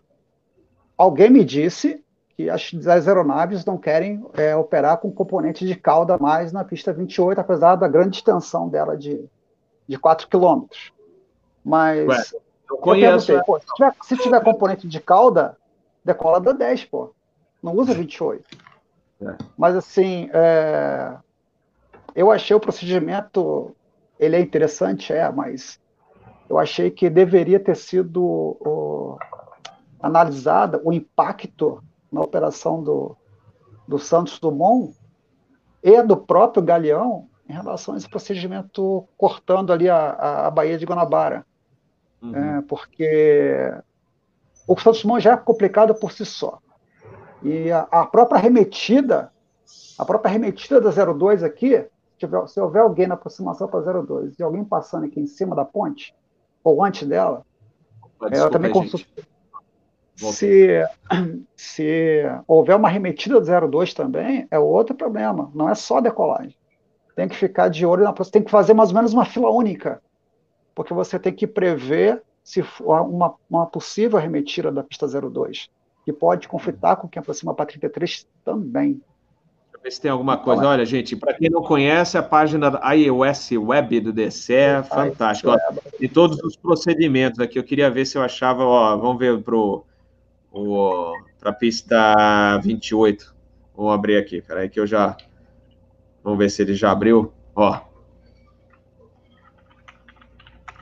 alguém 0.97 1.29
me 1.29 1.43
disse 1.43 2.03
que 2.35 2.49
as, 2.49 2.71
as 2.87 3.07
aeronaves 3.07 3.65
não 3.65 3.77
querem 3.77 4.25
é, 4.33 4.55
operar 4.55 4.97
com 4.97 5.11
componente 5.11 5.65
de 5.65 5.75
cauda 5.75 6.17
mais 6.17 6.51
na 6.51 6.63
pista 6.63 6.93
28, 6.93 7.39
apesar 7.39 7.75
da 7.75 7.87
grande 7.87 8.17
extensão 8.17 8.69
dela 8.69 8.97
de, 8.97 9.23
de 9.87 9.97
4 9.97 10.27
km. 10.27 10.65
Mas 11.63 12.07
Ué, 12.07 12.23
eu 12.69 12.77
conheço. 12.77 13.31
Eu 13.31 13.43
pô, 13.43 13.59
se, 13.59 13.65
tiver, 13.75 13.95
se 14.01 14.17
tiver 14.17 14.43
componente 14.43 14.87
de 14.87 14.99
cauda, 14.99 15.57
decola 16.03 16.39
da 16.39 16.53
10, 16.53 16.85
pô. 16.85 17.13
Não 17.61 17.75
usa 17.75 17.93
28. 17.93 18.43
É. 19.23 19.35
Mas 19.57 19.75
assim, 19.75 20.29
é, 20.33 21.15
eu 22.15 22.31
achei 22.31 22.55
o 22.55 22.59
procedimento 22.59 23.75
ele 24.21 24.35
é 24.35 24.39
interessante, 24.39 25.11
é, 25.11 25.29
mas 25.31 25.81
eu 26.47 26.59
achei 26.59 26.91
que 26.91 27.09
deveria 27.09 27.59
ter 27.59 27.75
sido 27.75 28.23
o, 28.23 29.17
analisada 29.99 30.79
o 30.83 30.93
impacto 30.93 31.83
na 32.11 32.21
operação 32.21 32.83
do, 32.83 33.17
do 33.87 33.97
Santos 33.97 34.39
Dumont 34.39 34.95
e 35.81 36.03
do 36.03 36.15
próprio 36.15 36.61
Galeão 36.61 37.27
em 37.49 37.53
relação 37.53 37.95
a 37.95 37.97
esse 37.97 38.07
procedimento 38.07 39.07
cortando 39.17 39.73
ali 39.73 39.89
a, 39.89 40.45
a 40.45 40.51
Baía 40.51 40.77
de 40.77 40.85
Guanabara. 40.85 41.43
Uhum. 42.21 42.35
É, 42.35 42.61
porque 42.61 43.73
o 44.67 44.79
Santos 44.79 45.01
Dumont 45.01 45.23
já 45.23 45.33
é 45.33 45.37
complicado 45.37 45.95
por 45.95 46.11
si 46.11 46.25
só. 46.25 46.59
E 47.41 47.71
a, 47.71 47.87
a 47.91 48.05
própria 48.05 48.39
remetida, 48.39 49.31
a 49.97 50.05
própria 50.05 50.31
remetida 50.31 50.79
da 50.79 50.91
02 50.91 51.43
aqui, 51.43 51.87
tiver, 52.21 52.47
se 52.47 52.59
houver 52.59 52.81
alguém 52.81 53.07
na 53.07 53.15
aproximação 53.15 53.67
para 53.67 54.01
02 54.01 54.39
e 54.39 54.43
alguém 54.43 54.63
passando 54.63 55.05
aqui 55.05 55.19
em 55.19 55.27
cima 55.27 55.55
da 55.55 55.65
ponte, 55.65 56.15
ou 56.63 56.83
antes 56.83 57.07
dela, 57.07 57.45
Desculpa, 58.29 58.35
ela 58.35 58.49
também. 58.49 58.73
Se, 60.15 60.83
se 61.55 62.23
houver 62.47 62.75
uma 62.75 62.89
remetida 62.89 63.39
do 63.39 63.67
02 63.67 63.93
também, 63.93 64.47
é 64.51 64.59
outro 64.59 64.95
problema. 64.95 65.51
Não 65.53 65.67
é 65.67 65.75
só 65.75 65.99
decolagem. 65.99 66.55
Tem 67.15 67.27
que 67.27 67.35
ficar 67.35 67.67
de 67.69 67.85
olho 67.85 68.03
na 68.03 68.13
tem 68.13 68.43
que 68.43 68.51
fazer 68.51 68.73
mais 68.73 68.89
ou 68.89 68.95
menos 68.95 69.13
uma 69.13 69.25
fila 69.25 69.49
única, 69.49 70.01
porque 70.73 70.93
você 70.93 71.19
tem 71.19 71.33
que 71.33 71.47
prever 71.47 72.23
se 72.43 72.63
for 72.63 73.01
uma, 73.01 73.35
uma 73.49 73.65
possível 73.65 74.17
remetida 74.17 74.71
da 74.71 74.83
pista 74.83 75.07
02, 75.07 75.69
que 76.05 76.13
pode 76.13 76.47
conflitar 76.47 76.97
com 76.97 77.07
quem 77.07 77.19
aproxima 77.19 77.53
para 77.53 77.65
33 77.65 78.27
também 78.43 79.01
ver 79.83 79.91
se 79.91 80.01
tem 80.01 80.11
alguma 80.11 80.37
coisa. 80.37 80.65
Olha, 80.65 80.85
gente, 80.85 81.15
para 81.15 81.33
quem 81.33 81.49
não 81.49 81.61
conhece, 81.61 82.17
a 82.17 82.23
página 82.23 82.69
da 82.69 82.93
iOS 82.93 83.51
Web 83.53 84.01
do 84.01 84.13
DC 84.13 84.53
é 84.53 84.83
fantástica. 84.83 85.57
E 85.99 86.07
todos 86.07 86.39
os 86.43 86.55
procedimentos 86.55 87.39
aqui, 87.39 87.57
eu 87.57 87.63
queria 87.63 87.89
ver 87.89 88.05
se 88.05 88.17
eu 88.17 88.21
achava, 88.21 88.63
ó, 88.63 88.95
vamos 88.97 89.17
ver 89.17 89.41
para 89.41 91.49
a 91.49 91.53
pista 91.53 92.59
28. 92.63 93.35
Vamos 93.75 93.93
abrir 93.93 94.17
aqui, 94.17 94.41
peraí 94.41 94.69
que 94.69 94.79
eu 94.79 94.85
já... 94.85 95.17
Vamos 96.23 96.37
ver 96.37 96.51
se 96.51 96.61
ele 96.61 96.75
já 96.75 96.91
abriu. 96.91 97.33
Ó. 97.55 97.79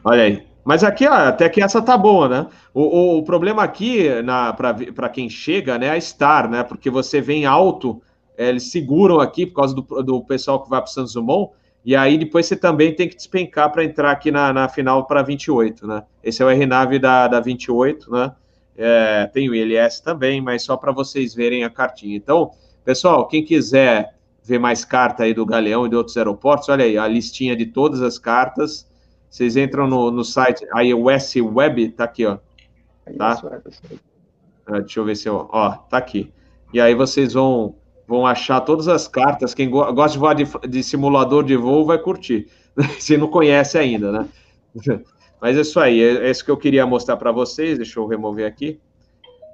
Olha 0.03 0.23
aí. 0.23 0.45
Mas 0.65 0.83
aqui, 0.83 1.07
ó, 1.07 1.13
até 1.13 1.47
que 1.47 1.63
essa 1.63 1.81
tá 1.81 1.97
boa, 1.97 2.27
né? 2.27 2.47
O, 2.73 2.81
o, 2.81 3.17
o 3.19 3.23
problema 3.23 3.63
aqui, 3.63 4.07
para 4.93 5.09
quem 5.09 5.29
chega, 5.29 5.77
né, 5.77 5.87
é 5.87 5.91
a 5.91 6.01
Star, 6.01 6.49
né? 6.49 6.63
Porque 6.63 6.89
você 6.89 7.21
vem 7.21 7.45
alto 7.45 7.99
é, 7.99 8.08
eles 8.47 8.71
seguram 8.71 9.19
aqui 9.19 9.45
por 9.45 9.55
causa 9.55 9.75
do, 9.75 9.81
do 9.81 10.23
pessoal 10.23 10.63
que 10.63 10.69
vai 10.69 10.79
para 10.79 10.87
o 10.87 10.91
Santos 10.91 11.13
Dumont, 11.13 11.51
e 11.83 11.95
aí 11.95 12.17
depois 12.17 12.45
você 12.45 12.55
também 12.55 12.93
tem 12.93 13.07
que 13.07 13.15
despencar 13.15 13.71
para 13.71 13.83
entrar 13.83 14.11
aqui 14.11 14.31
na, 14.31 14.53
na 14.53 14.69
final 14.69 15.05
para 15.05 15.21
28, 15.21 15.87
né? 15.87 16.03
Esse 16.23 16.41
é 16.41 16.45
o 16.45 16.49
RNAV 16.49 16.99
da, 16.99 17.27
da 17.27 17.39
28, 17.39 18.11
né? 18.11 18.31
É, 18.77 19.27
tem 19.27 19.49
o 19.49 19.55
ILS 19.55 19.99
também, 19.99 20.41
mas 20.41 20.63
só 20.63 20.77
para 20.77 20.91
vocês 20.91 21.33
verem 21.33 21.63
a 21.63 21.69
cartinha. 21.69 22.15
Então, 22.15 22.51
pessoal, 22.85 23.27
quem 23.27 23.43
quiser 23.43 24.15
ver 24.43 24.57
mais 24.57 24.85
carta 24.85 25.23
aí 25.23 25.33
do 25.33 25.45
Galeão 25.45 25.85
e 25.85 25.89
de 25.89 25.95
outros 25.95 26.15
aeroportos, 26.15 26.69
olha 26.69 26.85
aí, 26.85 26.97
a 26.97 27.07
listinha 27.07 27.55
de 27.55 27.65
todas 27.65 28.01
as 28.01 28.17
cartas. 28.17 28.89
Vocês 29.29 29.55
entram 29.57 29.87
no, 29.87 30.09
no 30.11 30.23
site 30.23 30.65
iOS 30.75 31.35
Web, 31.35 31.89
tá 31.89 32.05
aqui, 32.05 32.25
ó. 32.25 32.37
Tá? 33.17 33.41
Ah, 34.65 34.79
deixa 34.79 34.99
eu 34.99 35.05
ver 35.05 35.15
se 35.15 35.27
eu. 35.27 35.49
Ó, 35.51 35.71
tá 35.71 35.97
aqui. 35.97 36.31
E 36.73 36.79
aí 36.79 36.93
vocês 36.93 37.33
vão 37.33 37.75
vão 38.09 38.25
achar 38.25 38.59
todas 38.61 38.87
as 38.87 39.07
cartas. 39.07 39.53
Quem 39.53 39.69
go 39.69 39.93
gosta 39.93 40.13
de 40.13 40.17
voar 40.17 40.33
de, 40.33 40.45
de, 40.67 40.81
simulador 40.81 41.43
de 41.43 41.55
voo 41.55 41.85
vai 41.85 41.99
curtir. 41.99 42.47
Se 42.97 43.15
não 43.15 43.27
conhece 43.27 43.77
ainda, 43.77 44.11
né? 44.11 44.27
Mas 45.39 45.55
é 45.55 45.61
isso 45.61 45.79
aí, 45.79 46.01
é, 46.01 46.25
é 46.25 46.31
isso 46.31 46.43
que 46.43 46.49
eu 46.49 46.57
queria 46.57 46.87
mostrar 46.87 47.17
para 47.17 47.31
vocês. 47.31 47.77
Deixa 47.77 47.99
eu 47.99 48.07
remover 48.07 48.47
aqui. 48.47 48.79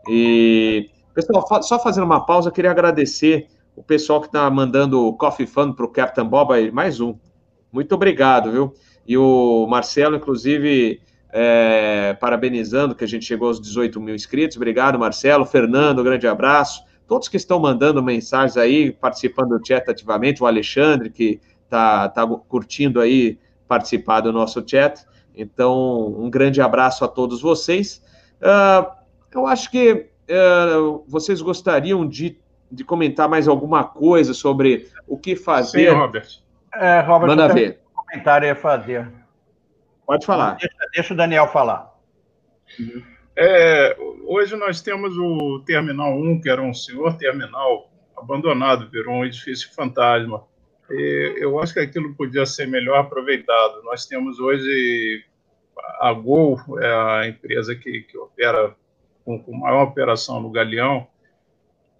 E, 0.10 0.90
pessoal, 1.14 1.62
só 1.62 1.78
fazendo 1.78 2.06
uma 2.06 2.26
pausa, 2.26 2.48
eu 2.48 2.54
queria 2.54 2.72
agradecer 2.72 3.48
o 3.76 3.84
pessoal 3.84 4.22
que 4.22 4.28
está 4.28 4.50
mandando 4.50 5.06
o 5.06 5.14
Coffee 5.18 5.46
Fund 5.46 5.76
para 5.76 5.86
o 5.86 5.90
Captain 5.90 6.26
Bob, 6.26 6.72
mais 6.72 7.02
um. 7.02 7.16
Muito 7.74 7.94
obrigado, 7.94 8.52
viu? 8.52 8.74
E 9.06 9.18
o 9.18 9.68
Marcelo, 9.68 10.16
inclusive, 10.16 11.02
é, 11.34 12.14
parabenizando 12.22 12.96
que 12.96 13.04
a 13.04 13.08
gente 13.08 13.26
chegou 13.26 13.50
aos 13.50 13.60
18 13.60 14.00
mil 14.00 14.16
inscritos. 14.16 14.56
Obrigado, 14.56 14.98
Marcelo. 14.98 15.46
Fernando, 15.46 16.02
grande 16.02 16.26
abraço. 16.26 16.82
Todos 17.08 17.28
que 17.28 17.38
estão 17.38 17.60
mandando 17.60 18.02
mensagens 18.02 18.58
aí, 18.58 18.92
participando 18.92 19.58
do 19.58 19.66
chat 19.66 19.90
ativamente, 19.90 20.42
o 20.42 20.48
Alexandre, 20.48 21.10
que 21.10 21.40
está 21.64 22.10
tá 22.10 22.26
curtindo 22.26 23.00
aí 23.00 23.38
participar 23.68 24.22
do 24.22 24.34
nosso 24.34 24.64
chat. 24.68 25.06
Então, 25.36 26.08
um 26.18 26.30
grande 26.30 26.62
abraço 26.62 27.04
a 27.04 27.08
todos 27.08 27.42
vocês. 27.42 28.04
Uh, 28.42 28.90
eu 29.32 29.46
acho 29.46 29.70
que 29.70 30.10
uh, 30.30 31.04
vocês 31.08 31.42
gostariam 31.42 32.08
de, 32.08 32.40
de 32.72 32.84
comentar 32.84 33.28
mais 33.28 33.48
alguma 33.48 33.84
coisa 33.84 34.34
sobre 34.34 34.88
o 35.08 35.18
que 35.18 35.36
fazer. 35.36 35.90
Sim, 35.90 35.96
Robert. 35.96 36.28
É, 36.74 37.00
Robert, 37.02 37.28
Manda 37.28 37.54
ver. 37.54 37.82
Um 37.92 38.04
comentário 38.04 38.52
a 38.52 38.56
fazer. 38.56 39.12
Pode 40.06 40.26
falar. 40.26 40.58
Deixa, 40.58 40.76
deixa 40.94 41.14
o 41.14 41.18
Daniel 41.18 41.48
falar. 41.48 41.94
É, 43.38 43.98
hoje 44.26 44.56
nós 44.56 44.82
temos 44.82 45.18
o 45.18 45.60
Terminal 45.66 46.18
1, 46.18 46.40
que 46.42 46.50
era 46.50 46.62
um 46.62 46.74
senhor 46.74 47.18
terminal 47.18 47.92
abandonado, 48.16 48.90
virou 48.90 49.16
um 49.16 49.26
edifício 49.26 49.74
fantasma. 49.74 50.44
E 50.90 51.36
eu 51.38 51.60
acho 51.60 51.74
que 51.74 51.82
aquilo 51.82 52.16
podia 52.16 52.46
ser 52.46 52.66
melhor 52.66 53.00
aproveitado. 53.00 53.84
Nós 53.84 54.06
temos 54.06 54.40
hoje 54.40 55.26
a 56.00 56.14
Gol, 56.14 56.60
é 56.80 56.94
a 56.94 57.28
empresa 57.28 57.76
que, 57.76 58.04
que 58.04 58.18
opera 58.18 58.74
com, 59.26 59.38
com 59.42 59.58
maior 59.58 59.84
operação 59.84 60.40
no 60.40 60.50
Galeão, 60.50 61.08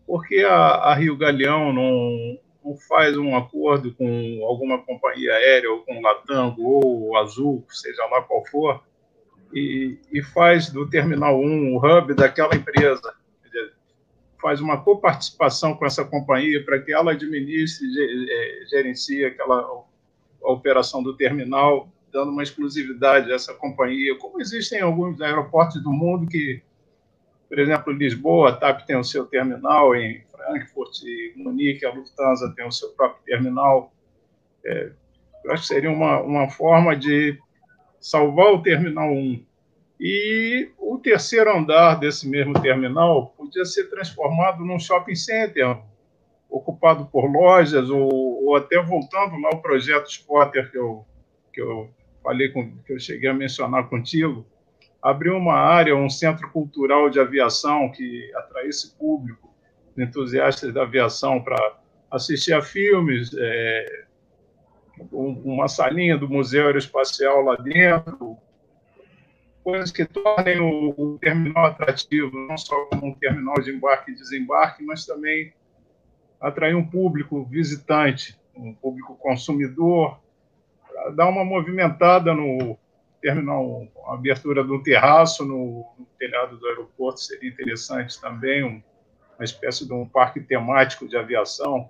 porque 0.08 0.40
a, 0.40 0.56
a 0.56 0.94
Rio 0.94 1.18
Galeão 1.18 1.74
não, 1.74 2.40
não 2.64 2.78
faz 2.88 3.18
um 3.18 3.36
acordo 3.36 3.94
com 3.94 4.40
alguma 4.46 4.82
companhia 4.84 5.34
aérea, 5.34 5.70
ou 5.70 5.80
com 5.80 6.02
Latam, 6.02 6.56
ou 6.60 7.18
Azul, 7.18 7.66
seja 7.70 8.06
lá 8.06 8.22
qual 8.22 8.46
for, 8.46 8.84
e, 9.54 9.98
e 10.12 10.22
faz 10.22 10.70
do 10.70 10.90
Terminal 10.90 11.40
1 11.40 11.76
o 11.76 11.78
hub 11.78 12.14
daquela 12.14 12.56
empresa. 12.56 13.14
Faz 14.42 14.62
uma 14.62 14.82
coparticipação 14.82 15.76
com 15.76 15.86
essa 15.86 16.06
companhia 16.06 16.64
para 16.64 16.80
que 16.80 16.94
ela 16.94 17.14
administre, 17.14 17.88
é, 18.30 18.66
gerencie 18.70 19.26
aquela 19.26 19.84
operação 20.42 21.02
do 21.02 21.16
terminal, 21.16 21.90
dando 22.12 22.32
uma 22.32 22.44
exclusividade 22.44 23.32
a 23.32 23.36
essa 23.36 23.54
companhia, 23.54 24.18
como 24.18 24.40
existem 24.40 24.82
alguns 24.82 25.20
aeroportos 25.20 25.82
do 25.82 25.92
mundo 25.92 26.28
que, 26.28 26.62
por 27.50 27.60
exemplo, 27.60 27.92
Lisboa, 27.92 28.50
a 28.50 28.56
TAP 28.56 28.86
tem 28.86 28.96
o 28.96 29.04
seu 29.04 29.26
terminal 29.26 29.96
em 29.96 30.24
Frankfurt 30.32 31.02
e 31.04 31.34
Munique, 31.36 31.86
a 31.86 31.92
Lufthansa 31.92 32.54
tem 32.56 32.66
o 32.66 32.72
seu 32.72 32.90
próprio 32.90 33.24
terminal. 33.26 33.92
É, 34.64 34.92
eu 35.44 35.52
acho 35.52 35.64
que 35.64 35.68
seria 35.68 35.92
uma, 35.92 36.22
uma 36.22 36.50
forma 36.50 36.96
de 36.96 37.38
salvar 38.06 38.54
o 38.54 38.62
Terminal 38.62 39.12
1. 39.12 39.44
E 40.00 40.70
o 40.78 41.00
terceiro 41.00 41.58
andar 41.58 41.96
desse 41.96 42.30
mesmo 42.30 42.54
terminal 42.62 43.34
podia 43.36 43.66
ser 43.66 43.86
transformado 43.86 44.64
num 44.64 44.78
shopping 44.78 45.16
center, 45.16 45.78
ocupado 46.48 47.08
por 47.08 47.26
lojas, 47.26 47.90
ou, 47.90 48.46
ou 48.46 48.56
até 48.56 48.80
voltando 48.80 49.42
lá 49.42 49.50
ao 49.52 49.62
projeto 49.62 50.08
Spotter 50.08 50.70
que 50.70 50.78
eu, 50.78 51.04
que 51.52 51.60
eu 51.60 51.90
falei, 52.22 52.50
com, 52.50 52.78
que 52.86 52.94
eu 52.94 53.00
cheguei 53.00 53.28
a 53.28 53.34
mencionar 53.34 53.90
contigo, 53.90 54.46
abrir 55.02 55.32
uma 55.32 55.56
área, 55.56 55.96
um 55.96 56.10
centro 56.10 56.48
cultural 56.52 57.10
de 57.10 57.20
aviação 57.20 57.90
que 57.90 58.32
atraísse 58.36 58.96
público, 58.96 59.52
entusiastas 59.98 60.72
da 60.72 60.84
aviação 60.84 61.42
para 61.42 61.58
assistir 62.12 62.54
a 62.54 62.62
filmes, 62.62 63.36
é, 63.36 64.05
uma 65.12 65.68
salinha 65.68 66.18
do 66.18 66.30
Museu 66.30 66.66
Aeroespacial 66.68 67.42
lá 67.42 67.56
dentro, 67.56 68.38
coisas 69.64 69.92
que 69.92 70.06
tornem 70.06 70.60
o, 70.60 70.94
o, 70.96 71.18
terminal 71.18 71.66
atrativo, 71.66 72.38
não 72.48 72.58
só 72.58 72.86
como 72.86 73.08
um 73.08 73.14
terminal 73.14 73.56
de 73.56 73.72
embarque 73.72 74.12
e 74.12 74.16
desembarque, 74.16 74.84
mas 74.84 75.06
também 75.06 75.54
atrair 76.40 76.76
um 76.76 76.86
público 76.86 77.44
visitante, 77.46 78.40
um 78.56 78.74
público 78.74 79.16
consumidor, 79.16 80.20
dar 81.16 81.28
uma 81.28 81.44
movimentada 81.44 82.34
no 82.34 82.78
terminal, 83.20 83.88
a 84.08 84.14
abertura 84.14 84.64
do 84.64 84.84
terraço 84.84 85.44
no, 85.44 85.86
no 85.98 86.06
telhado 86.20 86.58
do 86.58 86.68
aeroporto 86.68 87.20
seria 87.20 87.50
interessante 87.50 88.22
também, 88.22 88.64
um, 88.64 88.84
uma 89.38 89.44
espécie 89.44 89.86
de 89.86 89.94
um 89.94 90.08
parque 90.08 90.40
temático 90.40 91.08
de 91.08 91.18
aviação, 91.18 91.90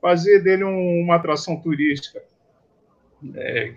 fazer 0.00 0.40
dele 0.40 0.64
um, 0.64 1.02
uma 1.02 1.14
atração 1.14 1.60
turística. 1.60 2.20
É, 3.34 3.74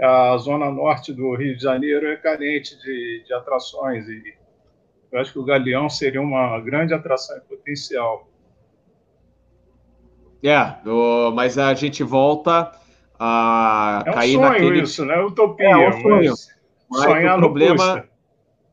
a 0.00 0.36
zona 0.38 0.70
norte 0.70 1.12
do 1.12 1.34
Rio 1.34 1.56
de 1.56 1.62
Janeiro 1.62 2.06
é 2.06 2.16
carente 2.16 2.78
de, 2.80 3.24
de 3.26 3.32
atrações 3.34 4.08
e 4.08 4.34
eu 5.10 5.20
acho 5.20 5.32
que 5.32 5.38
o 5.38 5.44
Galeão 5.44 5.88
seria 5.88 6.20
uma 6.20 6.60
grande 6.60 6.92
atração 6.92 7.36
em 7.38 7.40
potencial. 7.40 8.28
É, 10.42 10.76
mas 11.34 11.58
a 11.58 11.74
gente 11.74 12.02
volta 12.04 12.70
a 13.18 14.04
é 14.06 14.10
um 14.10 14.14
cair 14.14 14.34
sonho 14.34 14.48
naquele... 14.48 14.82
isso, 14.82 15.04
né? 15.04 15.20
Utopia, 15.20 15.66
é, 15.66 15.70
é 15.70 15.88
um 15.88 16.02
sonho. 16.02 16.34
Mas, 16.90 17.04
mas 17.06 17.34
o 17.34 17.38
problema, 17.38 18.04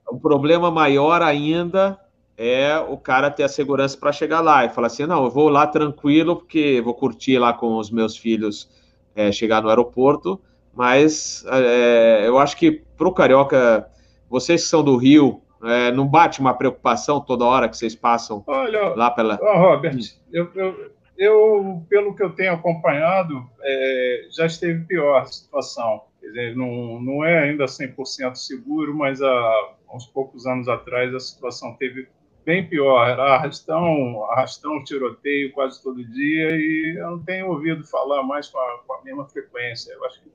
o 0.10 0.20
problema 0.20 0.72
maior 0.72 1.22
ainda 1.22 2.00
é 2.38 2.78
o 2.78 2.98
cara 2.98 3.32
ter 3.32 3.44
a 3.44 3.50
segurança 3.50 3.98
para 3.98 4.12
chegar 4.12 4.42
lá 4.42 4.66
e 4.66 4.70
falar 4.70 4.88
assim, 4.88 5.06
não, 5.06 5.24
eu 5.24 5.32
vou 5.32 5.50
lá 5.50 5.66
tranquilo 5.66 6.36
porque 6.36 6.82
vou 6.82 6.94
curtir 6.94 7.40
lá 7.40 7.54
com 7.54 7.78
os 7.78 7.90
meus 7.90 8.16
filhos 8.18 8.70
é, 9.16 9.32
chegar 9.32 9.62
no 9.62 9.70
aeroporto, 9.70 10.40
mas 10.74 11.46
é, 11.48 12.28
eu 12.28 12.38
acho 12.38 12.58
que 12.58 12.84
para 12.98 13.08
o 13.08 13.14
carioca, 13.14 13.90
vocês 14.30 14.64
que 14.64 14.70
são 14.70 14.84
do 14.84 14.98
Rio, 14.98 15.42
é, 15.64 15.92
não 15.92 16.08
bate 16.08 16.40
uma 16.40 16.54
preocupação 16.54 17.22
toda 17.22 17.46
hora 17.46 17.70
que 17.70 17.78
vocês 17.78 17.96
passam 17.96 18.44
Olha, 18.46 18.90
lá 18.96 19.10
pela. 19.10 19.40
Ó, 19.42 19.58
Robert, 19.58 19.98
eu, 20.32 20.50
eu, 20.54 20.92
eu, 21.18 21.84
pelo 21.90 22.14
que 22.16 22.24
eu 22.24 22.32
tenho 22.32 22.54
acompanhado, 22.54 23.44
é, 23.62 24.28
já 24.32 24.46
esteve 24.46 24.84
pior 24.86 25.22
a 25.22 25.26
situação. 25.26 26.04
Quer 26.20 26.28
dizer, 26.28 26.56
não, 26.56 27.00
não 27.02 27.24
é 27.24 27.40
ainda 27.40 27.66
100% 27.66 28.36
seguro, 28.36 28.96
mas 28.96 29.22
há 29.22 29.74
uns 29.94 30.06
poucos 30.08 30.46
anos 30.46 30.68
atrás 30.68 31.14
a 31.14 31.20
situação 31.20 31.74
teve 31.76 32.08
bem 32.46 32.68
pior. 32.68 33.10
Era 33.10 33.36
arrastão, 33.36 34.24
arrastão, 34.32 34.84
tiroteio 34.84 35.52
quase 35.52 35.82
todo 35.82 36.06
dia 36.06 36.52
e 36.52 36.96
eu 36.98 37.12
não 37.12 37.24
tenho 37.24 37.48
ouvido 37.48 37.84
falar 37.84 38.24
mais 38.24 38.48
com 38.48 38.60
a, 38.60 38.80
com 38.86 38.94
a 38.94 39.04
mesma 39.04 39.26
frequência. 39.26 39.92
Eu 39.92 40.06
acho 40.06 40.22
que 40.22 40.32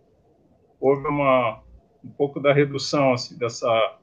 houve 0.80 1.06
uma, 1.06 1.62
um 2.04 2.10
pouco 2.10 2.40
da 2.40 2.52
redução 2.52 3.12
assim, 3.12 3.38
dessa, 3.38 3.98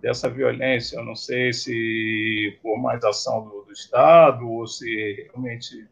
dessa 0.00 0.28
violência. 0.28 0.98
Eu 0.98 1.04
não 1.04 1.16
sei 1.16 1.52
se 1.52 2.58
por 2.62 2.78
mais 2.78 3.02
ação 3.02 3.44
do, 3.48 3.62
do 3.62 3.72
Estado 3.72 4.46
ou 4.46 4.66
se 4.66 5.28
realmente 5.32 5.88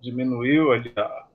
diminuiu 0.00 0.72
ali 0.72 0.92
a... 0.96 1.26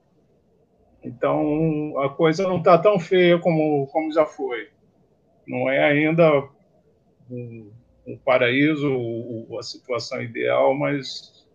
Então, 1.04 1.98
a 2.02 2.10
coisa 2.10 2.44
não 2.44 2.58
está 2.58 2.78
tão 2.78 3.00
feia 3.00 3.40
como, 3.40 3.88
como 3.88 4.12
já 4.12 4.26
foi. 4.26 4.70
Não 5.48 5.70
é 5.70 5.82
ainda 5.90 6.50
um, 7.32 7.72
um 8.08 8.18
paraíso, 8.18 8.88
a 9.60 9.64
situação 9.64 10.22
ideal, 10.22 10.74
mas 10.74 11.46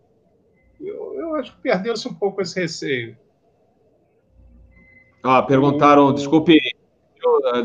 eu, 0.79 1.15
eu 1.19 1.35
acho 1.35 1.55
que 1.55 1.61
perdeu-se 1.61 2.07
um 2.07 2.13
pouco 2.13 2.41
esse 2.41 2.59
receio. 2.59 3.17
Ah, 5.23 5.41
perguntaram, 5.41 6.07
o... 6.07 6.13
desculpe, 6.13 6.59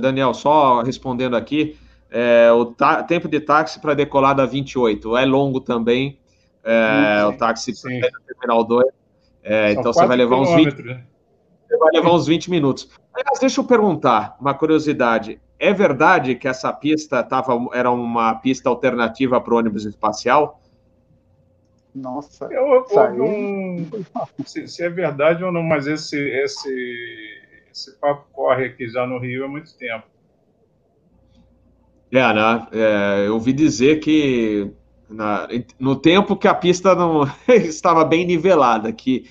Daniel, 0.01 0.33
só 0.33 0.81
respondendo 0.81 1.37
aqui, 1.37 1.77
é, 2.11 2.51
o 2.51 2.75
tempo 3.07 3.29
de 3.29 3.41
táxi 3.41 3.81
para 3.81 3.93
decolar 3.93 4.35
da 4.35 4.47
28 4.47 5.17
é 5.17 5.27
longo 5.27 5.61
também, 5.61 6.19
é, 6.65 7.25
o 7.27 7.37
táxi 7.37 7.73
para 7.81 8.11
terminal 8.27 8.65
2, 8.65 8.87
é, 9.43 9.73
então 9.73 9.93
você 9.93 10.07
vai 10.07 10.17
levar 10.17 10.37
uns 10.37 10.51
20 10.55 10.83
né? 10.83 11.05
você 11.67 11.77
vai 11.77 11.91
levar 11.93 12.15
uns 12.15 12.27
20 12.27 12.51
minutos. 12.51 12.89
Aliás, 13.13 13.39
deixa 13.39 13.61
eu 13.61 13.65
perguntar, 13.65 14.37
uma 14.41 14.55
curiosidade, 14.55 15.41
é 15.59 15.73
verdade 15.73 16.35
que 16.35 16.47
essa 16.47 16.73
pista 16.73 17.23
tava, 17.23 17.59
era 17.73 17.91
uma 17.91 18.35
pista 18.37 18.69
alternativa 18.69 19.41
para 19.41 19.55
o 19.55 19.59
ônibus 19.59 19.85
espacial? 19.85 20.61
Nossa, 21.95 22.45
eu, 22.47 22.87
eu 22.91 23.15
não, 23.15 23.87
se, 24.45 24.69
se, 24.69 24.85
é 24.85 24.89
verdade 24.89 25.43
ou 25.43 25.51
não, 25.51 25.63
mas 25.63 25.87
esse, 25.87 26.17
esse 26.17 27.39
esse 27.79 27.97
papo 27.99 28.27
corre 28.33 28.67
aqui 28.67 28.89
já 28.89 29.07
no 29.07 29.19
Rio 29.19 29.45
há 29.45 29.49
muito 29.49 29.77
tempo. 29.77 30.05
É, 32.11 32.35
né? 32.35 32.67
É, 32.73 33.27
eu 33.27 33.35
ouvi 33.35 33.53
dizer 33.53 34.01
que 34.01 34.71
na, 35.09 35.49
no 35.79 35.95
tempo 35.97 36.37
que 36.37 36.49
a 36.49 36.55
pista 36.55 36.95
não 36.95 37.23
estava 37.49 38.05
bem 38.05 38.27
nivelada, 38.27 38.93
que 38.93 39.29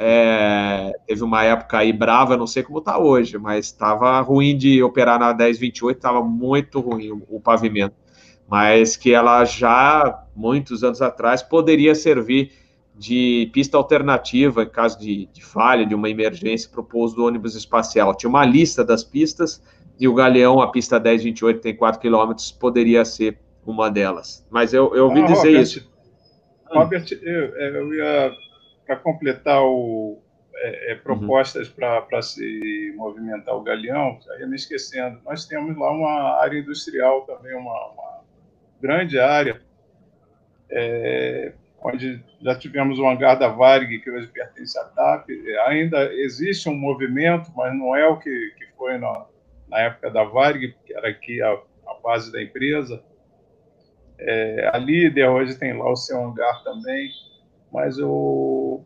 É, 0.00 0.92
teve 1.08 1.24
uma 1.24 1.42
época 1.42 1.78
aí 1.78 1.92
brava, 1.92 2.36
não 2.36 2.46
sei 2.46 2.62
como 2.62 2.78
está 2.78 3.00
hoje, 3.00 3.36
mas 3.36 3.66
estava 3.66 4.20
ruim 4.20 4.56
de 4.56 4.80
operar 4.80 5.18
na 5.18 5.34
1028, 5.34 5.96
estava 5.96 6.22
muito 6.22 6.78
ruim 6.78 7.10
o, 7.10 7.26
o, 7.28 7.40
pavimento. 7.40 7.96
Mas 8.48 8.96
que 8.96 9.12
ela 9.12 9.44
já, 9.44 10.24
muitos 10.36 10.84
anos 10.84 11.02
atrás, 11.02 11.42
poderia 11.42 11.96
servir 11.96 12.52
de 12.94 13.50
pista 13.52 13.76
alternativa 13.76 14.62
em 14.62 14.68
caso 14.68 15.00
de, 15.00 15.26
de 15.32 15.44
falha, 15.44 15.84
de 15.84 15.96
uma 15.96 16.08
emergência 16.08 16.70
para 16.70 16.80
o 16.80 16.84
pouso 16.84 17.16
do 17.16 17.24
ônibus 17.24 17.56
espacial. 17.56 18.14
Tinha 18.14 18.30
uma 18.30 18.44
lista 18.44 18.84
das 18.84 19.02
pistas 19.02 19.60
e 19.98 20.06
o 20.06 20.14
Galeão, 20.14 20.60
a 20.60 20.70
pista 20.70 21.00
1028, 21.00 21.60
tem 21.60 21.74
4 21.74 22.00
quilômetros, 22.00 22.52
poderia 22.52 23.04
ser 23.04 23.36
uma 23.66 23.90
delas. 23.90 24.46
Mas 24.48 24.72
eu, 24.72 24.94
eu 24.94 25.06
ouvi 25.06 25.22
ah, 25.22 25.26
dizer 25.26 25.48
Robert, 25.48 25.62
isso. 25.62 25.90
Robert, 26.70 27.06
eu, 27.20 27.56
eu 27.56 27.94
ia 27.94 28.32
para 28.88 28.96
completar 28.96 29.62
o, 29.62 30.18
é, 30.56 30.92
é, 30.92 30.94
propostas 30.94 31.68
uhum. 31.68 32.02
para 32.08 32.22
se 32.22 32.94
movimentar 32.96 33.54
o 33.54 33.62
galeão, 33.62 34.18
já 34.24 34.38
ia 34.38 34.46
me 34.46 34.56
esquecendo. 34.56 35.20
Nós 35.26 35.44
temos 35.44 35.76
lá 35.76 35.92
uma 35.92 36.40
área 36.40 36.58
industrial 36.58 37.20
também, 37.26 37.54
uma, 37.54 37.92
uma 37.92 38.20
grande 38.80 39.20
área, 39.20 39.60
é, 40.70 41.52
onde 41.84 42.24
já 42.40 42.54
tivemos 42.54 42.98
o 42.98 43.06
hangar 43.06 43.38
da 43.38 43.48
Varg, 43.48 43.98
que 43.98 44.10
hoje 44.10 44.26
pertence 44.28 44.78
à 44.78 44.84
TAP. 44.84 45.28
Ainda 45.66 46.10
existe 46.14 46.66
um 46.70 46.74
movimento, 46.74 47.52
mas 47.54 47.76
não 47.76 47.94
é 47.94 48.08
o 48.08 48.16
que, 48.16 48.54
que 48.56 48.66
foi 48.74 48.96
na, 48.96 49.26
na 49.68 49.80
época 49.80 50.10
da 50.10 50.24
Varg, 50.24 50.74
que 50.86 50.94
era 50.94 51.10
aqui 51.10 51.42
a, 51.42 51.52
a 51.52 51.94
base 52.02 52.32
da 52.32 52.42
empresa. 52.42 53.04
É, 54.18 54.70
a 54.72 54.78
líder 54.78 55.28
hoje 55.28 55.58
tem 55.58 55.76
lá 55.76 55.92
o 55.92 55.94
seu 55.94 56.18
hangar 56.20 56.64
também 56.64 57.10
mas 57.72 57.98
o 57.98 58.84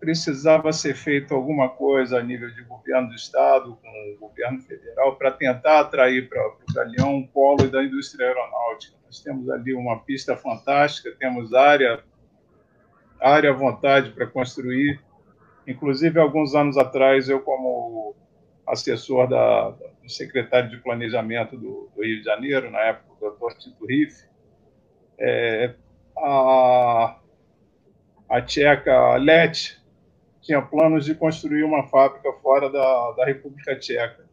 precisava 0.00 0.70
ser 0.70 0.94
feito 0.94 1.34
alguma 1.34 1.70
coisa 1.70 2.18
a 2.18 2.22
nível 2.22 2.50
de 2.50 2.62
governo 2.64 3.08
do 3.08 3.14
estado 3.14 3.78
com 3.80 3.88
o 3.88 4.28
governo 4.28 4.60
federal 4.60 5.16
para 5.16 5.30
tentar 5.30 5.80
atrair 5.80 6.28
para 6.28 6.46
o 6.46 6.74
Galeão 6.74 7.14
um 7.16 7.26
polo 7.26 7.70
da 7.70 7.82
indústria 7.82 8.26
aeronáutica. 8.26 8.94
Nós 9.06 9.20
temos 9.20 9.48
ali 9.48 9.72
uma 9.72 10.00
pista 10.00 10.36
fantástica, 10.36 11.16
temos 11.18 11.54
área 11.54 12.04
área 13.18 13.50
à 13.50 13.54
vontade 13.54 14.10
para 14.10 14.26
construir. 14.26 15.00
Inclusive, 15.66 16.20
alguns 16.20 16.54
anos 16.54 16.76
atrás, 16.76 17.30
eu 17.30 17.40
como 17.40 18.14
assessor 18.66 19.26
da, 19.26 19.70
do 19.70 20.10
secretário 20.10 20.68
de 20.68 20.76
planejamento 20.78 21.56
do, 21.56 21.90
do 21.94 22.02
Rio 22.02 22.18
de 22.18 22.24
Janeiro, 22.24 22.70
na 22.70 22.80
época, 22.80 23.14
o 23.14 23.20
doutor 23.20 23.54
Tito 23.54 23.86
Riff, 23.86 24.26
é, 25.18 25.74
a, 26.18 27.18
a 28.28 28.40
tcheca 28.40 29.16
Let 29.16 29.82
tinha 30.44 30.60
planos 30.60 31.06
de 31.06 31.14
construir 31.14 31.64
uma 31.64 31.84
fábrica 31.84 32.30
fora 32.42 32.70
da, 32.70 33.12
da 33.12 33.24
República 33.24 33.74
Tcheca. 33.76 34.24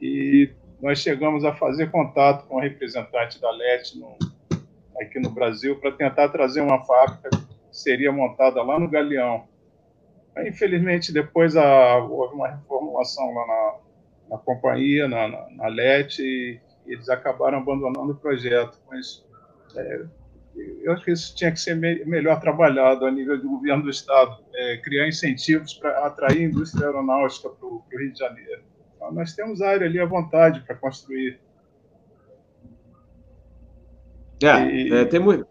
E 0.00 0.50
nós 0.80 0.98
chegamos 1.00 1.44
a 1.44 1.54
fazer 1.54 1.90
contato 1.90 2.46
com 2.46 2.56
o 2.56 2.60
representante 2.60 3.38
da 3.38 3.50
LET 3.50 3.98
no, 3.98 4.16
aqui 5.00 5.20
no 5.20 5.30
Brasil 5.30 5.76
para 5.76 5.92
tentar 5.92 6.30
trazer 6.30 6.62
uma 6.62 6.82
fábrica 6.84 7.28
que 7.28 7.76
seria 7.76 8.10
montada 8.10 8.62
lá 8.62 8.78
no 8.80 8.88
Galeão. 8.88 9.46
Infelizmente, 10.46 11.12
depois 11.12 11.54
a, 11.54 11.98
houve 11.98 12.34
uma 12.34 12.48
reformulação 12.48 13.34
lá 13.34 13.46
na, 13.46 13.74
na 14.30 14.38
companhia, 14.38 15.06
na, 15.06 15.28
na, 15.28 15.50
na 15.50 15.68
LET, 15.68 16.20
e 16.20 16.58
eles 16.86 17.10
acabaram 17.10 17.58
abandonando 17.58 18.12
o 18.12 18.16
projeto. 18.16 18.78
Mas 18.88 19.22
é, 19.76 20.04
eu 20.56 20.92
acho 20.92 21.04
que 21.04 21.12
isso 21.12 21.34
tinha 21.34 21.52
que 21.52 21.60
ser 21.60 21.74
me 21.74 22.04
melhor 22.04 22.40
trabalhado 22.40 23.06
a 23.06 23.10
nível 23.10 23.40
do 23.40 23.48
governo 23.48 23.84
do 23.84 23.90
Estado, 23.90 24.38
é, 24.54 24.76
criar 24.78 25.08
incentivos 25.08 25.74
para 25.74 26.06
atrair 26.06 26.38
a 26.38 26.48
indústria 26.48 26.86
aeronáutica 26.86 27.48
para 27.48 27.66
o 27.66 27.82
Rio 27.92 28.12
de 28.12 28.18
Janeiro. 28.18 28.62
Então, 28.96 29.12
nós 29.12 29.34
temos 29.34 29.62
área 29.62 29.86
ali 29.86 30.00
à 30.00 30.06
vontade 30.06 30.60
para 30.60 30.74
construir. 30.74 31.38
É, 34.42 34.66
e... 34.66 34.92
é, 34.92 35.04
tem 35.04 35.20
muita 35.20 35.46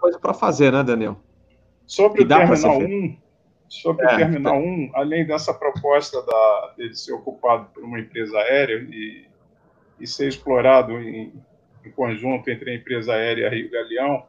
coisa 0.00 0.18
para 0.18 0.34
fazer, 0.34 0.72
né, 0.72 0.82
Daniel? 0.82 1.18
Sobre 1.86 2.22
o 2.22 2.28
Terminal 2.28 2.78
1, 2.78 3.18
sobre 3.68 4.06
é, 4.06 4.14
o 4.14 4.16
Terminal 4.16 4.58
1, 4.58 4.90
além 4.94 5.26
dessa 5.26 5.52
proposta 5.52 6.22
da, 6.22 6.74
dele 6.76 6.94
ser 6.94 7.12
ocupado 7.12 7.66
por 7.74 7.82
uma 7.82 8.00
empresa 8.00 8.36
aérea 8.38 8.86
e, 8.90 9.26
e 10.00 10.06
ser 10.06 10.28
explorado 10.28 10.92
em, 10.92 11.32
em 11.84 11.90
conjunto 11.90 12.50
entre 12.50 12.70
a 12.70 12.74
empresa 12.74 13.12
aérea 13.12 13.50
Rio 13.50 13.70
Galeão, 13.70 14.26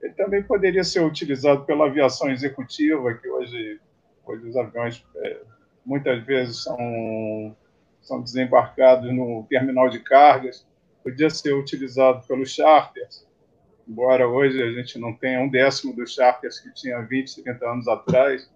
ele 0.00 0.14
também 0.14 0.42
poderia 0.42 0.84
ser 0.84 1.00
utilizado 1.00 1.64
pela 1.64 1.86
aviação 1.86 2.30
executiva, 2.30 3.14
que 3.14 3.28
hoje, 3.28 3.80
hoje 4.24 4.48
os 4.48 4.56
aviões 4.56 5.04
é, 5.16 5.40
muitas 5.84 6.22
vezes 6.24 6.62
são, 6.62 7.56
são 8.02 8.22
desembarcados 8.22 9.12
no 9.12 9.46
terminal 9.48 9.88
de 9.88 10.00
cargas. 10.00 10.66
Podia 11.02 11.30
ser 11.30 11.54
utilizado 11.54 12.26
pelos 12.26 12.50
charters, 12.50 13.26
embora 13.88 14.28
hoje 14.28 14.60
a 14.62 14.72
gente 14.72 14.98
não 14.98 15.12
tenha 15.12 15.40
um 15.40 15.48
décimo 15.48 15.94
dos 15.94 16.14
charters 16.14 16.58
que 16.58 16.72
tinha 16.74 17.00
20, 17.00 17.42
30 17.42 17.70
anos 17.70 17.88
atrás. 17.88 18.50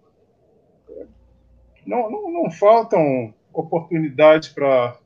Não, 1.87 2.11
não, 2.11 2.31
não 2.31 2.51
faltam 2.51 3.33
oportunidades 3.53 4.49
para 4.49 4.99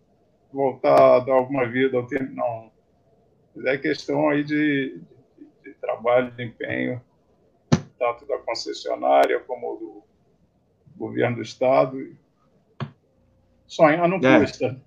voltar 0.52 1.16
a 1.16 1.20
dar 1.20 1.34
alguma 1.34 1.66
vida 1.68 1.96
ao 1.96 2.06
terminal. 2.06 2.72
É 3.66 3.76
questão 3.76 4.28
aí 4.28 4.42
de, 4.42 5.00
trabalho, 5.84 6.30
de 6.30 6.44
empenho, 6.44 7.00
tanto 7.98 8.26
da 8.26 8.38
concessionária 8.38 9.40
como 9.40 9.76
do 9.76 10.02
governo 10.96 11.36
do 11.36 11.42
Estado. 11.42 11.96
Sonhar 13.66 14.08
não 14.08 14.18
é. 14.18 14.40
custa. 14.40 14.80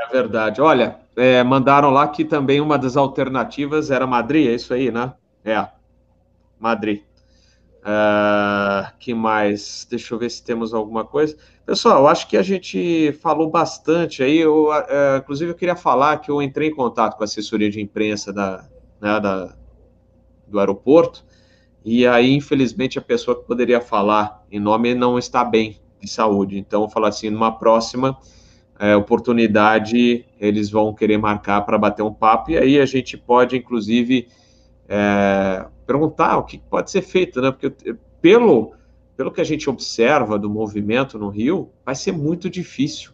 É 0.00 0.12
verdade. 0.12 0.60
Olha, 0.60 0.98
é, 1.16 1.42
mandaram 1.42 1.90
lá 1.90 2.06
que 2.08 2.24
também 2.24 2.60
uma 2.60 2.78
das 2.78 2.96
alternativas 2.96 3.90
era 3.90 4.06
Madrid, 4.06 4.48
é 4.48 4.54
isso 4.54 4.72
aí, 4.72 4.90
né? 4.90 5.12
É, 5.44 5.66
Madrid. 6.58 7.02
Uh, 7.78 8.92
que 8.98 9.14
mais? 9.14 9.86
Deixa 9.88 10.12
eu 10.12 10.18
ver 10.18 10.30
se 10.30 10.44
temos 10.44 10.74
alguma 10.74 11.04
coisa. 11.04 11.36
Pessoal, 11.64 12.06
acho 12.06 12.28
que 12.28 12.36
a 12.36 12.42
gente 12.42 13.12
falou 13.22 13.48
bastante 13.50 14.22
aí. 14.22 14.38
Eu, 14.38 14.68
uh, 14.68 15.18
inclusive, 15.18 15.52
eu 15.52 15.54
queria 15.54 15.76
falar 15.76 16.18
que 16.18 16.30
eu 16.30 16.42
entrei 16.42 16.68
em 16.68 16.74
contato 16.74 17.16
com 17.16 17.22
a 17.22 17.24
assessoria 17.24 17.70
de 17.70 17.80
imprensa 17.80 18.32
da, 18.32 18.68
né, 19.00 19.20
da, 19.20 19.56
do 20.48 20.58
aeroporto, 20.58 21.24
e 21.84 22.06
aí, 22.06 22.34
infelizmente, 22.34 22.98
a 22.98 23.02
pessoa 23.02 23.38
que 23.38 23.46
poderia 23.46 23.80
falar 23.80 24.44
em 24.50 24.60
nome 24.60 24.94
não 24.94 25.18
está 25.18 25.44
bem 25.44 25.78
de 26.00 26.08
saúde. 26.08 26.58
Então, 26.58 26.88
falar 26.88 27.08
assim, 27.08 27.30
numa 27.30 27.52
próxima 27.52 28.18
é, 28.78 28.94
oportunidade, 28.94 30.24
eles 30.38 30.70
vão 30.70 30.94
querer 30.94 31.18
marcar 31.18 31.62
para 31.62 31.78
bater 31.78 32.02
um 32.02 32.12
papo, 32.12 32.50
e 32.50 32.58
aí 32.58 32.80
a 32.80 32.86
gente 32.86 33.16
pode, 33.16 33.56
inclusive, 33.56 34.28
é, 34.88 35.66
perguntar 35.86 36.38
o 36.38 36.44
que 36.44 36.58
pode 36.58 36.90
ser 36.90 37.02
feito, 37.02 37.40
né? 37.40 37.50
Porque 37.50 37.96
pelo, 38.20 38.72
pelo 39.16 39.32
que 39.32 39.40
a 39.40 39.44
gente 39.44 39.68
observa 39.68 40.38
do 40.38 40.50
movimento 40.50 41.18
no 41.18 41.28
Rio, 41.28 41.70
vai 41.84 41.94
ser 41.94 42.12
muito 42.12 42.48
difícil 42.48 43.12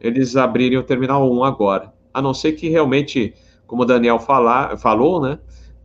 eles 0.00 0.36
abrirem 0.36 0.78
o 0.78 0.82
Terminal 0.82 1.30
1 1.30 1.44
agora. 1.44 1.92
A 2.12 2.22
não 2.22 2.32
ser 2.32 2.52
que 2.52 2.68
realmente, 2.68 3.34
como 3.66 3.82
o 3.82 3.84
Daniel 3.84 4.18
falar, 4.18 4.76
falou, 4.76 5.20
né? 5.20 5.38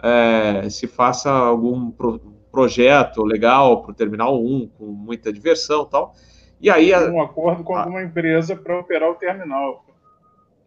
É, 0.03 0.69
se 0.69 0.85
faça 0.85 1.31
algum 1.31 1.89
pro, 1.89 2.19
projeto 2.51 3.23
legal 3.23 3.81
para 3.81 3.91
o 3.91 3.95
Terminal 3.95 4.43
1, 4.43 4.69
com 4.77 4.85
muita 4.85 5.33
diversão 5.33 5.83
e 5.83 5.89
tal. 5.89 6.15
E 6.61 6.69
aí. 6.69 6.93
Um 7.09 7.21
acordo 7.21 7.63
com 7.63 7.75
a, 7.75 7.81
alguma 7.81 8.03
empresa 8.03 8.55
para 8.55 8.79
operar 8.79 9.09
o 9.09 9.15
terminal. 9.15 9.83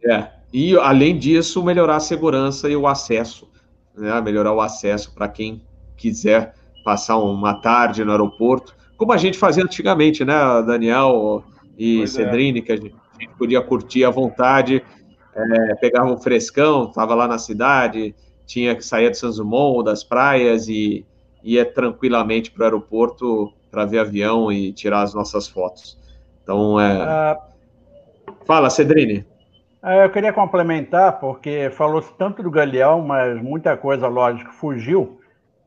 É. 0.03 0.27
E, 0.53 0.77
além 0.77 1.17
disso, 1.17 1.63
melhorar 1.63 1.95
a 1.95 1.99
segurança 2.01 2.69
e 2.69 2.75
o 2.75 2.87
acesso. 2.87 3.49
Né, 3.95 4.19
melhorar 4.21 4.53
o 4.53 4.61
acesso 4.61 5.13
para 5.15 5.27
quem 5.27 5.61
quiser 5.95 6.53
passar 6.83 7.17
uma 7.17 7.55
tarde 7.61 8.05
no 8.05 8.11
aeroporto, 8.11 8.75
como 8.95 9.11
a 9.11 9.17
gente 9.17 9.37
fazia 9.37 9.63
antigamente, 9.63 10.23
né, 10.23 10.35
Daniel 10.65 11.43
e 11.77 11.97
pois. 11.97 12.11
Cedrini, 12.11 12.59
é. 12.59 12.61
que 12.61 12.71
a 12.71 12.75
gente, 12.75 12.95
a 12.95 13.21
gente, 13.21 13.33
podia 13.35 13.61
curtir 13.61 14.05
à 14.05 14.09
vontade, 14.09 14.83
é, 15.35 15.75
pegava 15.75 16.11
um 16.11 16.17
frescão, 16.17 16.85
estava 16.85 17.15
lá 17.15 17.27
na 17.27 17.39
cidade, 17.39 18.15
tinha 18.47 18.75
que 18.75 18.81
sair 18.81 19.11
de 19.11 19.17
Sanzumon 19.17 19.73
ou 19.73 19.83
das 19.83 20.03
praias 20.03 20.67
e 20.67 21.05
ia 21.43 21.63
tranquilamente 21.65 22.49
para 22.49 22.61
o 22.61 22.65
aeroporto 22.65 23.53
para 23.69 23.85
ver 23.85 23.99
avião 23.99 24.51
e 24.51 24.73
tirar 24.73 25.03
as 25.03 25.13
nossas 25.13 25.47
fotos. 25.47 25.99
Então, 26.41 26.79
é... 26.79 27.33
Uh... 27.33 27.37
Fala, 28.45 28.69
Cedrini. 28.69 29.25
É, 29.83 30.03
eu 30.03 30.09
queria 30.09 30.33
complementar, 30.33 31.19
porque 31.19 31.69
falou-se 31.71 32.11
tanto 32.17 32.41
do 32.41 32.49
Galeão, 32.49 33.01
mas 33.01 33.39
muita 33.41 33.77
coisa, 33.77 34.07
lógico, 34.07 34.51
fugiu. 34.51 35.19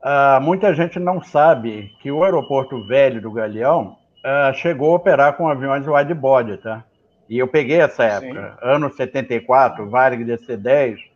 Uh, 0.03 0.41
muita 0.41 0.75
gente 0.75 0.99
não 0.99 1.23
sabe 1.23 1.93
que 2.01 2.11
o 2.11 2.25
aeroporto 2.25 2.87
velho 2.87 3.21
do 3.21 3.31
Galeão 3.31 3.97
uh, 4.25 4.55
chegou 4.55 4.93
a 4.93 4.97
operar 4.97 5.37
com 5.37 5.49
aviões 5.49 5.87
widebody, 5.87 6.57
tá? 6.57 6.85
E 7.29 7.39
eu 7.39 7.47
peguei 7.47 7.81
essa 7.81 8.05
época, 8.05 8.59
Sim. 8.59 8.69
ano 8.69 8.93
74, 8.93 9.89
Varig 9.89 10.25
DC-10, 10.25 10.97
é, 10.97 11.10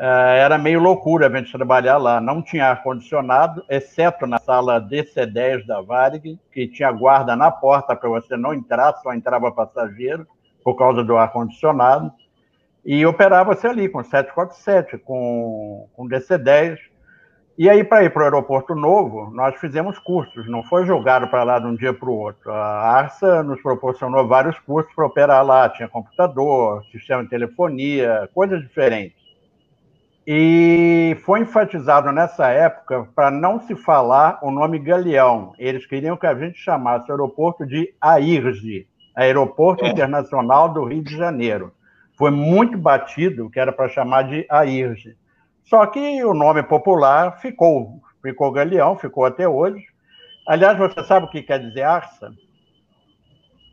era 0.00 0.56
meio 0.56 0.80
loucura 0.80 1.26
a 1.26 1.36
gente 1.36 1.52
trabalhar 1.52 1.96
lá. 1.96 2.20
Não 2.20 2.40
tinha 2.40 2.66
ar-condicionado, 2.66 3.64
exceto 3.68 4.26
na 4.26 4.38
sala 4.38 4.80
DC-10 4.80 5.66
da 5.66 5.80
Varig, 5.80 6.38
que 6.52 6.68
tinha 6.68 6.92
guarda 6.92 7.34
na 7.34 7.50
porta 7.50 7.96
para 7.96 8.08
você 8.08 8.36
não 8.36 8.54
entrar, 8.54 8.94
só 9.02 9.12
entrava 9.12 9.50
passageiro, 9.50 10.26
por 10.62 10.76
causa 10.76 11.02
do 11.02 11.16
ar-condicionado. 11.16 12.12
E 12.84 13.04
operava-se 13.04 13.66
ali 13.66 13.88
com 13.88 14.02
747, 14.02 14.98
com, 14.98 15.88
com 15.94 16.08
DC-10. 16.08 16.78
E 17.58 17.68
aí, 17.68 17.82
para 17.82 18.04
ir 18.04 18.10
para 18.10 18.20
o 18.20 18.24
aeroporto 18.24 18.72
novo, 18.76 19.32
nós 19.32 19.56
fizemos 19.56 19.98
cursos, 19.98 20.48
não 20.48 20.62
foi 20.62 20.86
jogado 20.86 21.26
para 21.26 21.42
lá 21.42 21.58
de 21.58 21.66
um 21.66 21.74
dia 21.74 21.92
para 21.92 22.08
o 22.08 22.16
outro. 22.16 22.52
A 22.52 22.98
ARSA 22.98 23.42
nos 23.42 23.60
proporcionou 23.60 24.28
vários 24.28 24.56
cursos 24.60 24.94
para 24.94 25.06
operar 25.06 25.44
lá, 25.44 25.68
tinha 25.68 25.88
computador, 25.88 26.84
sistema 26.92 27.24
de 27.24 27.30
telefonia, 27.30 28.30
coisas 28.32 28.62
diferentes. 28.62 29.17
E 30.30 31.16
foi 31.24 31.40
enfatizado 31.40 32.12
nessa 32.12 32.48
época 32.48 33.08
para 33.14 33.30
não 33.30 33.58
se 33.62 33.74
falar 33.74 34.38
o 34.42 34.50
nome 34.50 34.78
Galeão. 34.78 35.54
Eles 35.58 35.86
queriam 35.86 36.18
que 36.18 36.26
a 36.26 36.34
gente 36.34 36.58
chamasse 36.58 37.08
o 37.08 37.12
aeroporto 37.14 37.64
de 37.64 37.94
AIRGE, 37.98 38.86
Aeroporto 39.16 39.86
é. 39.86 39.88
Internacional 39.88 40.68
do 40.68 40.84
Rio 40.84 41.02
de 41.02 41.16
Janeiro. 41.16 41.72
Foi 42.18 42.30
muito 42.30 42.76
batido 42.76 43.48
que 43.48 43.58
era 43.58 43.72
para 43.72 43.88
chamar 43.88 44.24
de 44.24 44.44
AIRGE. 44.50 45.16
Só 45.64 45.86
que 45.86 46.22
o 46.22 46.34
nome 46.34 46.62
popular 46.62 47.40
ficou, 47.40 47.98
ficou 48.20 48.52
Galeão, 48.52 48.98
ficou 48.98 49.24
até 49.24 49.48
hoje. 49.48 49.82
Aliás, 50.46 50.76
você 50.76 51.02
sabe 51.04 51.24
o 51.24 51.30
que 51.30 51.40
quer 51.40 51.58
dizer 51.58 51.84
ARSA? 51.84 52.34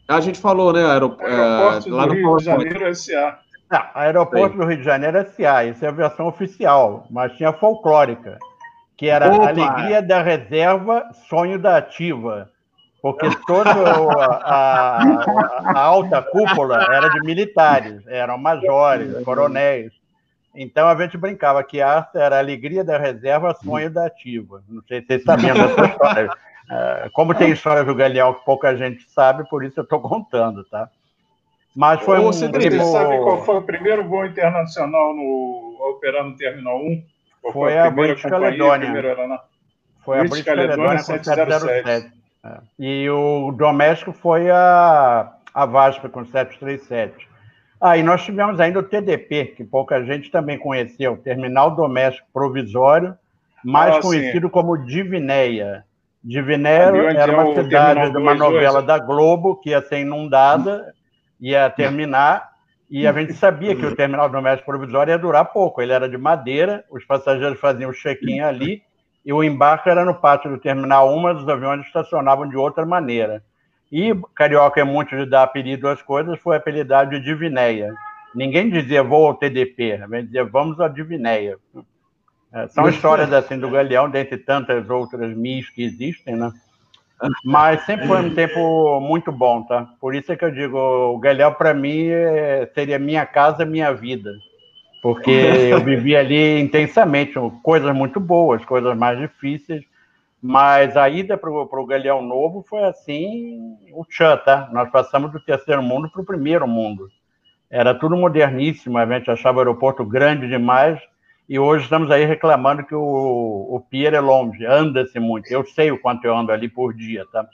A 0.07 0.21
gente 0.21 0.39
falou, 0.39 0.71
né? 0.71 0.85
Aerop 0.85 1.21
Aeroporto 1.21 1.89
é, 1.89 1.91
lá 1.91 2.05
do 2.05 2.13
Rio 2.13 2.37
de 2.37 2.45
Janeiro 2.45 2.85
S.A. 2.85 3.39
Não, 3.69 3.83
Aeroporto 3.95 4.57
do 4.57 4.65
Rio 4.65 4.77
de 4.77 4.83
Janeiro 4.83 5.17
é 5.17 5.25
SA, 5.25 5.65
isso 5.65 5.83
é 5.83 5.87
a 5.87 5.91
versão 5.91 6.27
oficial, 6.27 7.07
mas 7.09 7.33
tinha 7.33 7.51
folclórica, 7.51 8.37
que 8.95 9.07
era 9.07 9.33
Opa. 9.33 9.47
Alegria 9.49 10.01
da 10.01 10.21
Reserva, 10.21 11.09
Sonho 11.27 11.57
da 11.57 11.77
Ativa, 11.77 12.49
porque 13.01 13.27
toda 13.47 13.71
a, 13.71 15.01
a, 15.01 15.71
a, 15.73 15.79
alta 15.79 16.21
cúpula 16.21 16.85
era 16.91 17.09
de 17.09 17.19
militares, 17.21 18.05
eram 18.07 18.37
majores, 18.37 19.23
coronéis. 19.23 19.91
Então 20.55 20.87
a 20.87 20.95
gente 20.95 21.17
brincava 21.17 21.63
que 21.63 21.81
a 21.81 22.07
era 22.15 22.39
Alegria 22.39 22.83
da 22.83 22.97
Reserva, 22.97 23.55
Sonho 23.55 23.89
da 23.89 24.05
Ativa. 24.05 24.63
Não 24.69 24.81
sei 24.87 25.01
se 25.01 25.07
vocês 25.07 25.23
sabiam 25.23 25.55
dessa 25.55 25.85
história. 25.87 26.29
É, 26.69 27.09
como 27.13 27.35
tem 27.35 27.51
história 27.51 27.83
do 27.83 27.93
Galeão 27.93 28.33
que 28.33 28.45
pouca 28.45 28.75
gente 28.75 29.03
sabe, 29.09 29.47
por 29.49 29.63
isso 29.63 29.79
eu 29.79 29.83
estou 29.83 29.99
contando, 29.99 30.63
tá? 30.63 30.89
Mas 31.75 32.01
foi 32.01 32.19
Ô, 32.19 32.21
um. 32.21 32.25
Você 32.27 32.49
tipo... 32.49 32.83
sabe 32.85 33.17
qual 33.17 33.43
foi 33.43 33.57
o 33.57 33.61
primeiro 33.61 34.07
voo 34.07 34.25
internacional 34.25 35.13
no, 35.13 35.75
no 35.77 36.35
Terminal 36.37 36.77
1? 36.77 37.03
Qual 37.41 37.53
foi, 37.53 37.71
foi 37.71 37.77
a, 37.77 37.85
a 37.85 37.91
British 37.91 38.23
Caledônia. 38.23 39.39
Foi 40.03 40.19
a 40.19 40.21
British 40.21 40.43
Caledônia 40.43 40.99
707. 40.99 42.11
É. 42.45 42.57
E 42.79 43.09
o 43.09 43.51
doméstico 43.51 44.13
foi 44.13 44.49
a, 44.49 45.33
a 45.53 45.65
Vaspa 45.65 46.07
com 46.07 46.23
737. 46.23 47.27
Ah, 47.81 47.97
e 47.97 48.03
nós 48.03 48.23
tivemos 48.23 48.59
ainda 48.59 48.79
o 48.79 48.83
TDP, 48.83 49.53
que 49.57 49.63
pouca 49.63 50.03
gente 50.05 50.31
também 50.31 50.57
conheceu, 50.57 51.17
Terminal 51.17 51.75
Doméstico 51.75 52.27
Provisório, 52.31 53.15
mais 53.63 53.95
ah, 53.95 53.99
conhecido 53.99 54.47
sim. 54.47 54.51
como 54.51 54.77
Divinéia. 54.77 55.83
Divinéia 56.23 57.11
era 57.11 57.33
uma 57.33 57.53
cidade 57.53 58.11
de 58.11 58.17
uma 58.17 58.33
novela 58.33 58.81
da 58.81 58.97
Globo 58.97 59.57
que 59.57 59.71
ia 59.71 59.81
ser 59.81 59.99
inundada 59.99 60.94
ia 61.39 61.69
terminar, 61.69 62.55
e 62.89 63.07
a 63.07 63.13
gente 63.13 63.33
sabia 63.33 63.75
que 63.75 63.85
o 63.85 63.95
terminal 63.95 64.29
doméstico 64.29 64.71
provisório 64.71 65.11
ia 65.11 65.17
durar 65.17 65.45
pouco. 65.45 65.81
Ele 65.81 65.91
era 65.91 66.07
de 66.07 66.17
madeira, 66.17 66.85
os 66.89 67.03
passageiros 67.03 67.59
faziam 67.59 67.89
o 67.89 67.93
check-in 67.93 68.41
ali, 68.41 68.81
e 69.25 69.33
o 69.33 69.43
embarque 69.43 69.89
era 69.89 70.05
no 70.05 70.13
pátio 70.13 70.51
do 70.51 70.59
terminal 70.59 71.13
1, 71.15 71.19
mas 71.19 71.41
os 71.41 71.49
aviões 71.49 71.85
estacionavam 71.85 72.47
de 72.47 72.55
outra 72.55 72.85
maneira. 72.85 73.43
E 73.91 74.13
Carioca 74.35 74.79
é 74.79 74.83
muito 74.83 75.15
de 75.15 75.25
dar 75.25 75.43
apelido 75.43 75.87
às 75.87 76.01
coisas, 76.01 76.39
foi 76.39 76.57
apelidado 76.57 77.11
de 77.11 77.19
Divinéia. 77.19 77.93
Ninguém 78.35 78.69
dizia 78.69 79.03
vou 79.03 79.27
ao 79.27 79.35
TDP, 79.35 79.93
a 79.93 80.07
gente 80.07 80.25
dizia 80.25 80.43
vamos 80.43 80.79
à 80.79 80.87
Divinéia. 80.87 81.57
É, 82.53 82.67
são 82.67 82.87
histórias 82.87 83.31
assim 83.33 83.57
do 83.57 83.69
Galeão, 83.69 84.09
dentre 84.09 84.37
tantas 84.37 84.89
outras 84.89 85.35
mis 85.35 85.69
que 85.69 85.83
existem, 85.83 86.35
né? 86.35 86.51
Mas 87.43 87.85
sempre 87.85 88.07
foi 88.07 88.19
um 88.19 88.33
tempo 88.33 88.99
muito 88.99 89.31
bom, 89.31 89.63
tá? 89.63 89.87
Por 89.99 90.13
isso 90.13 90.31
é 90.31 90.35
que 90.35 90.43
eu 90.43 90.51
digo, 90.51 90.77
o 90.77 91.17
Galhão 91.17 91.53
para 91.53 91.73
mim 91.73 92.07
é, 92.07 92.69
seria 92.73 92.99
minha 92.99 93.25
casa, 93.25 93.65
minha 93.65 93.93
vida. 93.93 94.31
Porque 95.01 95.31
eu 95.71 95.79
vivi 95.81 96.15
ali 96.15 96.59
intensamente, 96.59 97.33
coisas 97.63 97.95
muito 97.95 98.19
boas, 98.19 98.63
coisas 98.65 98.97
mais 98.97 99.17
difíceis, 99.17 99.83
mas 100.41 100.95
a 100.97 101.09
ida 101.09 101.37
para 101.37 101.49
o 101.49 101.85
Galeão 101.85 102.21
Novo 102.21 102.63
foi 102.67 102.83
assim, 102.83 103.77
o 103.93 104.05
tchan, 104.05 104.37
tá? 104.37 104.69
Nós 104.71 104.89
passamos 104.91 105.31
do 105.31 105.39
terceiro 105.39 105.81
mundo 105.81 106.09
para 106.09 106.21
o 106.21 106.25
primeiro 106.25 106.67
mundo. 106.67 107.09
Era 107.69 107.95
tudo 107.95 108.15
moderníssimo, 108.15 108.97
a 108.97 109.05
gente 109.05 109.31
achava 109.31 109.57
o 109.57 109.61
aeroporto 109.61 110.05
grande 110.05 110.47
demais, 110.47 110.99
e 111.47 111.59
hoje 111.59 111.83
estamos 111.83 112.09
aí 112.09 112.25
reclamando 112.25 112.83
que 112.83 112.95
o, 112.95 113.67
o 113.69 113.79
pier 113.79 114.13
é 114.13 114.19
longe, 114.19 114.65
anda-se 114.65 115.19
muito. 115.19 115.51
Eu 115.51 115.63
sei 115.65 115.91
o 115.91 115.99
quanto 115.99 116.25
eu 116.25 116.35
ando 116.35 116.51
ali 116.51 116.67
por 116.67 116.93
dia, 116.93 117.25
tá? 117.31 117.47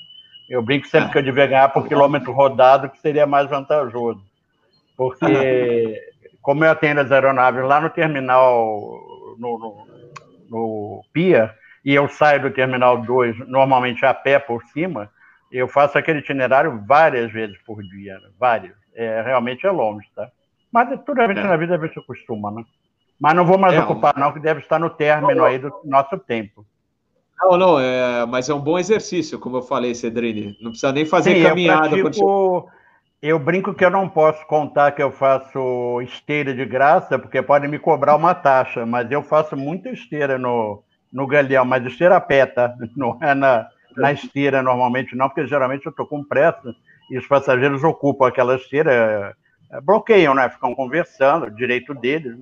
Eu 0.50 0.62
brinco 0.62 0.88
sempre 0.88 1.12
que 1.12 1.18
eu 1.18 1.24
devia 1.24 1.48
ganhar 1.48 1.70
por 1.70 1.88
quilômetro 1.88 2.32
rodado, 2.32 2.90
que 2.90 3.00
seria 3.00 3.26
mais 3.26 3.50
vantajoso. 3.50 4.24
Porque, 4.96 6.00
como 6.42 6.64
eu 6.64 6.72
atendo 6.72 7.02
as 7.02 7.12
aeronaves 7.12 7.64
lá 7.64 7.82
no 7.82 7.90
terminal, 7.90 9.36
no, 9.38 9.58
no, 9.60 9.88
no 10.50 11.06
pier, 11.12 11.54
e 11.84 11.94
eu 11.94 12.08
saio 12.08 12.42
do 12.42 12.52
terminal 12.52 13.02
2 13.02 13.48
normalmente 13.48 14.06
a 14.06 14.14
pé 14.14 14.40
por 14.40 14.64
cima, 14.66 15.10
eu 15.52 15.68
faço 15.68 15.98
aquele 15.98 16.20
itinerário 16.20 16.82
várias 16.88 17.32
vezes 17.32 17.58
por 17.66 17.82
dia, 17.84 18.18
várias. 18.40 18.76
É, 18.96 19.22
realmente 19.22 19.66
é 19.66 19.72
longe, 19.72 20.08
tá? 20.16 20.30
Mas 20.72 20.98
toda 21.06 21.28
vez 21.28 21.40
é. 21.40 21.44
na 21.44 21.58
vida 21.58 21.76
a 21.76 21.86
gente 21.86 22.00
acostuma, 22.00 22.52
né? 22.52 22.64
Mas 23.22 23.36
não 23.36 23.46
vou 23.46 23.60
mais 23.60 23.76
é, 23.76 23.80
ocupar, 23.80 24.18
não, 24.18 24.34
que 24.34 24.40
deve 24.40 24.62
estar 24.62 24.80
no 24.80 24.90
término 24.90 25.44
aí 25.44 25.60
do 25.60 25.72
nosso 25.86 26.18
tempo. 26.18 26.66
Não, 27.40 27.56
não, 27.56 27.80
é, 27.80 28.26
mas 28.26 28.50
é 28.50 28.54
um 28.54 28.60
bom 28.60 28.80
exercício, 28.80 29.38
como 29.38 29.58
eu 29.58 29.62
falei, 29.62 29.94
Cedrini. 29.94 30.58
Não 30.60 30.72
precisa 30.72 30.92
nem 30.92 31.06
fazer 31.06 31.36
Sim, 31.36 31.44
caminhada. 31.44 31.96
Eu, 31.96 32.06
pratico, 32.06 32.68
eu 33.22 33.38
brinco 33.38 33.76
que 33.76 33.86
eu 33.86 33.92
não 33.92 34.10
posso 34.10 34.44
contar 34.48 34.94
que 34.94 35.04
eu 35.04 35.12
faço 35.12 36.02
esteira 36.02 36.52
de 36.52 36.66
graça, 36.66 37.20
porque 37.20 37.44
podem 37.44 37.70
me 37.70 37.78
cobrar 37.78 38.16
uma 38.16 38.34
taxa, 38.34 38.88
mas 38.88 39.12
eu 39.12 39.22
faço 39.22 39.56
muita 39.56 39.90
esteira 39.90 40.40
no, 40.40 40.84
no 41.14 41.28
galeão, 41.28 41.64
mas 41.64 41.86
esteira 41.86 42.16
a 42.16 42.22
pé, 42.22 42.48
tá? 42.48 42.74
Não 42.98 43.20
é 43.22 43.36
na, 43.36 43.68
na 43.96 44.12
esteira 44.12 44.64
normalmente, 44.64 45.16
não, 45.16 45.30
porque 45.30 45.46
geralmente 45.46 45.86
eu 45.86 45.92
estou 45.92 46.08
com 46.08 46.24
pressa 46.24 46.74
e 47.12 47.20
os 47.20 47.28
passageiros 47.28 47.84
ocupam 47.84 48.28
aquela 48.28 48.56
esteira, 48.56 49.36
bloqueiam, 49.84 50.34
né? 50.34 50.50
Ficam 50.50 50.74
conversando, 50.74 51.52
direito 51.52 51.94
deles. 51.94 52.36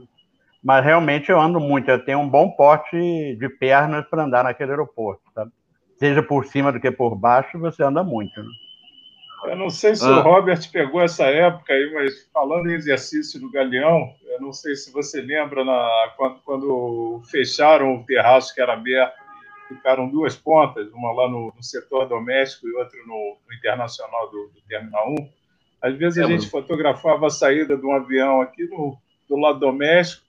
Mas 0.64 0.84
realmente 0.84 1.31
eu 1.31 1.40
ando 1.40 1.60
muito, 1.60 1.90
eu 1.90 2.03
tenho 2.03 2.19
um 2.19 2.30
bom 2.30 2.52
porte 2.52 2.98
de 3.38 3.49
pernas 3.49 4.06
para 4.07 4.23
andar 4.23 4.44
naquele 4.44 4.72
aeroporto, 4.72 5.23
tá? 5.34 5.48
Seja 5.98 6.22
por 6.22 6.45
cima 6.45 6.72
do 6.72 6.80
que 6.80 6.91
por 6.91 7.15
baixo, 7.15 7.57
você 7.60 7.84
anda 7.84 8.03
muito. 8.03 8.41
Né? 8.41 8.49
Eu 9.45 9.56
não 9.56 9.69
sei 9.69 9.95
se 9.95 10.06
ah. 10.06 10.19
o 10.19 10.22
Robert 10.22 10.60
pegou 10.72 11.02
essa 11.02 11.26
época 11.26 11.73
aí, 11.73 11.94
mas 11.94 12.30
falando 12.34 12.69
em 12.69 12.73
exercício 12.73 13.40
do 13.40 13.52
Galeão, 13.52 14.14
eu 14.27 14.41
não 14.41 14.52
sei 14.52 14.76
se 14.76 14.91
você 14.91 15.22
lembra 15.22 15.64
na, 15.64 16.14
quando, 16.18 16.40
quando 16.44 17.22
fecharam 17.31 17.95
o 17.95 18.06
terraço 18.06 18.53
que 18.53 18.61
era 18.61 18.73
aberto, 18.73 19.14
ficaram 19.69 20.10
duas 20.10 20.36
pontas, 20.36 20.91
uma 20.91 21.11
lá 21.14 21.30
no, 21.30 21.53
no 21.56 21.64
setor 21.64 22.07
doméstico 22.07 22.68
e 22.68 22.73
outra 22.73 22.99
no, 23.06 23.38
no 23.48 23.53
internacional 23.53 24.30
do, 24.30 24.52
do, 24.53 24.61
Terminal 24.68 25.10
1. 25.11 25.30
Às 25.81 25.95
vezes 25.95 26.23
a 26.23 26.27
gente 26.27 26.49
fotografava 26.49 27.27
a 27.27 27.30
saída 27.30 27.77
de 27.77 27.86
um 27.86 27.94
avião 27.94 28.41
aqui 28.41 28.65
no, 28.65 28.98
do 29.30 29.38
lado 29.38 29.60
doméstico 29.60 30.28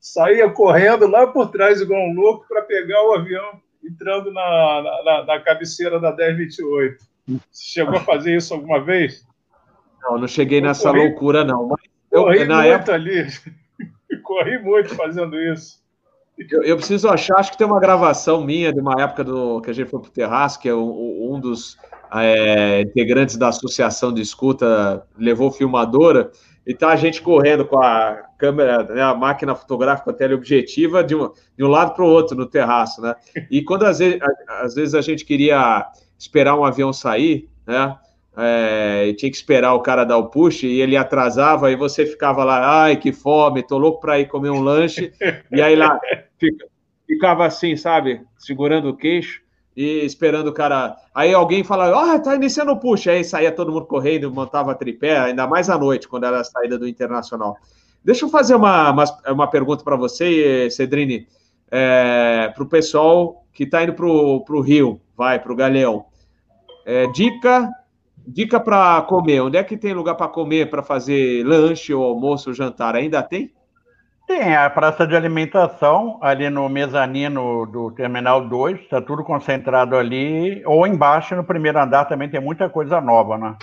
saía 0.00 0.48
correndo 0.50 1.06
lá 1.06 1.26
por 1.26 1.50
trás, 1.50 1.80
igual 1.80 2.00
um 2.00 2.14
louco, 2.14 2.46
para 2.48 2.62
pegar 2.62 3.02
o 3.04 3.14
avião 3.14 3.60
entrando 3.84 4.32
na, 4.32 5.02
na, 5.04 5.24
na 5.24 5.40
cabeceira 5.40 6.00
da 6.00 6.14
1028. 6.14 6.96
Você 7.28 7.40
chegou 7.52 7.96
a 7.96 8.00
fazer 8.00 8.36
isso 8.36 8.54
alguma 8.54 8.80
vez? 8.80 9.26
Não, 10.02 10.18
não 10.18 10.26
cheguei 10.26 10.58
eu 10.58 10.62
nessa 10.62 10.90
corri, 10.90 11.08
loucura, 11.08 11.44
não. 11.44 11.68
Mas 11.68 11.80
eu, 12.10 12.24
corri 12.24 12.44
na 12.44 12.56
muito 12.56 12.68
época... 12.68 12.94
ali. 12.94 13.26
corri 14.24 14.58
muito 14.58 14.94
fazendo 14.94 15.40
isso. 15.40 15.80
Eu, 16.50 16.62
eu, 16.62 16.76
preciso 16.76 17.08
achar, 17.08 17.38
acho 17.38 17.52
que 17.52 17.58
tem 17.58 17.66
uma 17.66 17.78
gravação 17.78 18.42
minha 18.42 18.72
de 18.72 18.80
uma 18.80 18.94
época 18.98 19.22
do, 19.22 19.60
que 19.60 19.70
a 19.70 19.74
gente 19.74 19.90
foi 19.90 20.00
para 20.00 20.08
o 20.08 20.12
terraço, 20.12 20.58
que 20.58 20.68
é 20.68 20.74
um, 20.74 21.34
um 21.34 21.38
dos 21.38 21.76
é, 22.14 22.80
integrantes 22.80 23.36
da 23.36 23.48
associação 23.48 24.12
de 24.12 24.22
escuta 24.22 25.06
levou 25.18 25.50
filmadora, 25.50 26.30
e 26.66 26.74
tá 26.74 26.90
a 26.90 26.96
gente 26.96 27.22
correndo 27.22 27.64
com 27.64 27.78
a 27.78 28.24
câmera, 28.38 28.84
né, 28.84 29.02
a 29.02 29.14
máquina 29.14 29.54
fotográfica 29.54 30.12
teleobjetiva 30.12 31.02
de 31.02 31.14
um, 31.14 31.30
de 31.56 31.64
um 31.64 31.68
lado 31.68 31.94
para 31.94 32.04
o 32.04 32.08
outro 32.08 32.36
no 32.36 32.46
terraço, 32.46 33.00
né? 33.00 33.14
E 33.50 33.62
quando 33.62 33.84
às 33.84 33.98
vezes, 33.98 34.18
às 34.48 34.74
vezes 34.74 34.94
a 34.94 35.00
gente 35.00 35.24
queria 35.24 35.86
esperar 36.18 36.56
um 36.56 36.64
avião 36.64 36.92
sair, 36.92 37.48
né? 37.66 37.96
é, 38.36 39.12
tinha 39.14 39.30
que 39.30 39.36
esperar 39.36 39.74
o 39.74 39.80
cara 39.80 40.04
dar 40.04 40.16
o 40.16 40.28
push 40.28 40.62
e 40.62 40.80
ele 40.80 40.96
atrasava 40.96 41.70
e 41.70 41.76
você 41.76 42.06
ficava 42.06 42.44
lá, 42.44 42.84
ai 42.84 42.96
que 42.96 43.12
fome, 43.12 43.62
tô 43.62 43.76
louco 43.76 44.00
para 44.00 44.18
ir 44.18 44.28
comer 44.28 44.50
um 44.50 44.60
lanche 44.60 45.12
e 45.50 45.60
aí 45.60 45.74
lá 45.74 45.98
fica, 46.38 46.66
ficava 47.06 47.46
assim, 47.46 47.76
sabe, 47.76 48.22
segurando 48.38 48.88
o 48.88 48.96
queixo 48.96 49.42
e 49.76 50.04
esperando 50.04 50.48
o 50.48 50.52
cara. 50.52 50.96
Aí 51.14 51.32
alguém 51.32 51.64
falava, 51.64 52.14
ah, 52.14 52.18
tá 52.18 52.34
iniciando 52.34 52.72
o 52.72 52.78
push, 52.78 53.08
aí 53.08 53.24
saía 53.24 53.52
todo 53.52 53.72
mundo 53.72 53.86
correndo, 53.86 54.32
montava 54.32 54.74
tripé, 54.74 55.18
ainda 55.18 55.46
mais 55.46 55.70
à 55.70 55.78
noite 55.78 56.08
quando 56.08 56.24
era 56.24 56.40
a 56.40 56.44
saída 56.44 56.78
do 56.78 56.88
internacional. 56.88 57.56
Deixa 58.04 58.24
eu 58.24 58.28
fazer 58.28 58.54
uma, 58.54 58.90
uma, 58.90 59.04
uma 59.28 59.46
pergunta 59.46 59.84
para 59.84 59.96
você, 59.96 60.68
Cedrini, 60.70 61.26
é, 61.70 62.50
para 62.54 62.62
o 62.62 62.66
pessoal 62.66 63.44
que 63.52 63.64
está 63.64 63.82
indo 63.82 63.92
para 63.92 64.06
o 64.06 64.60
Rio, 64.60 65.00
vai, 65.16 65.38
para 65.38 65.52
o 65.52 65.56
Galeão. 65.56 66.06
É, 66.84 67.06
dica 67.08 67.70
Dica 68.26 68.60
para 68.60 69.02
comer. 69.02 69.40
Onde 69.40 69.56
é 69.56 69.64
que 69.64 69.76
tem 69.76 69.92
lugar 69.92 70.14
para 70.14 70.28
comer, 70.28 70.70
para 70.70 70.82
fazer 70.82 71.44
lanche 71.44 71.92
ou 71.92 72.04
almoço 72.04 72.50
ou 72.50 72.54
jantar? 72.54 72.94
Ainda 72.94 73.22
tem? 73.22 73.52
Tem 74.30 74.54
a 74.54 74.70
praça 74.70 75.04
de 75.08 75.16
alimentação 75.16 76.16
ali 76.22 76.48
no 76.48 76.68
mezanino 76.68 77.66
do 77.66 77.90
Terminal 77.90 78.46
2, 78.46 78.78
está 78.78 79.02
tudo 79.02 79.24
concentrado 79.24 79.96
ali, 79.96 80.62
ou 80.64 80.86
embaixo 80.86 81.34
no 81.34 81.42
primeiro 81.42 81.80
andar 81.80 82.04
também 82.04 82.28
tem 82.28 82.40
muita 82.40 82.68
coisa 82.68 83.00
nova, 83.00 83.36
né? 83.36 83.56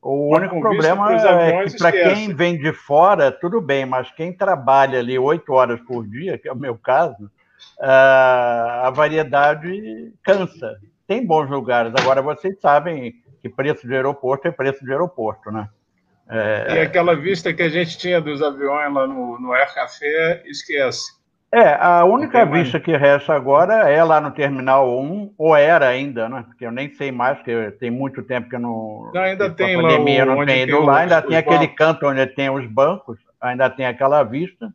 O 0.00 0.34
único 0.34 0.58
problema 0.60 1.12
é 1.12 1.62
que 1.66 1.76
para 1.76 1.92
quem 1.92 2.34
vem 2.34 2.56
de 2.56 2.72
fora, 2.72 3.30
tudo 3.30 3.60
bem, 3.60 3.84
mas 3.84 4.10
quem 4.12 4.32
trabalha 4.32 4.98
ali 4.98 5.18
oito 5.18 5.52
horas 5.52 5.78
por 5.80 6.06
dia, 6.06 6.38
que 6.38 6.48
é 6.48 6.52
o 6.52 6.56
meu 6.56 6.74
caso, 6.78 7.30
a 7.78 8.90
variedade 8.94 10.10
cansa. 10.22 10.78
Tem 11.06 11.26
bons 11.26 11.50
lugares. 11.50 11.92
Agora, 11.94 12.22
vocês 12.22 12.58
sabem, 12.62 13.12
que 13.42 13.48
preço 13.50 13.86
de 13.86 13.94
aeroporto 13.94 14.48
é 14.48 14.50
preço 14.50 14.82
de 14.82 14.90
aeroporto, 14.90 15.50
né? 15.50 15.68
É... 16.30 16.74
E 16.74 16.78
aquela 16.80 17.16
vista 17.16 17.52
que 17.52 17.62
a 17.62 17.68
gente 17.68 17.96
tinha 17.96 18.20
dos 18.20 18.42
aviões 18.42 18.92
lá 18.92 19.06
no, 19.06 19.40
no 19.40 19.52
Air 19.52 19.72
Café, 19.74 20.42
esquece. 20.46 21.16
É, 21.50 21.78
a 21.80 22.04
única 22.04 22.44
vista 22.44 22.76
mais... 22.76 22.84
que 22.84 22.94
resta 22.94 23.34
agora 23.34 23.88
é 23.88 24.04
lá 24.04 24.20
no 24.20 24.30
Terminal 24.30 25.00
1, 25.00 25.34
ou 25.38 25.56
era 25.56 25.88
ainda, 25.88 26.28
né? 26.28 26.44
Porque 26.46 26.66
eu 26.66 26.70
nem 26.70 26.92
sei 26.94 27.10
mais, 27.10 27.38
porque 27.38 27.70
tem 27.80 27.90
muito 27.90 28.22
tempo 28.22 28.50
que 28.50 28.56
eu 28.56 28.60
não. 28.60 29.10
Não, 29.14 29.22
ainda 29.22 29.48
tem 29.48 29.74
a 29.74 29.80
pandemia, 29.80 30.26
lá. 30.26 30.32
O, 30.32 30.36
não 30.36 30.46
tem 30.46 30.62
ido 30.64 30.80
lá, 30.80 30.98
ainda 30.98 31.22
tem 31.22 31.38
aquele 31.38 31.60
bancos. 31.60 31.76
canto 31.76 32.06
onde 32.06 32.26
tem 32.26 32.50
os 32.50 32.66
bancos, 32.66 33.18
ainda 33.40 33.70
tem 33.70 33.86
aquela 33.86 34.22
vista. 34.22 34.70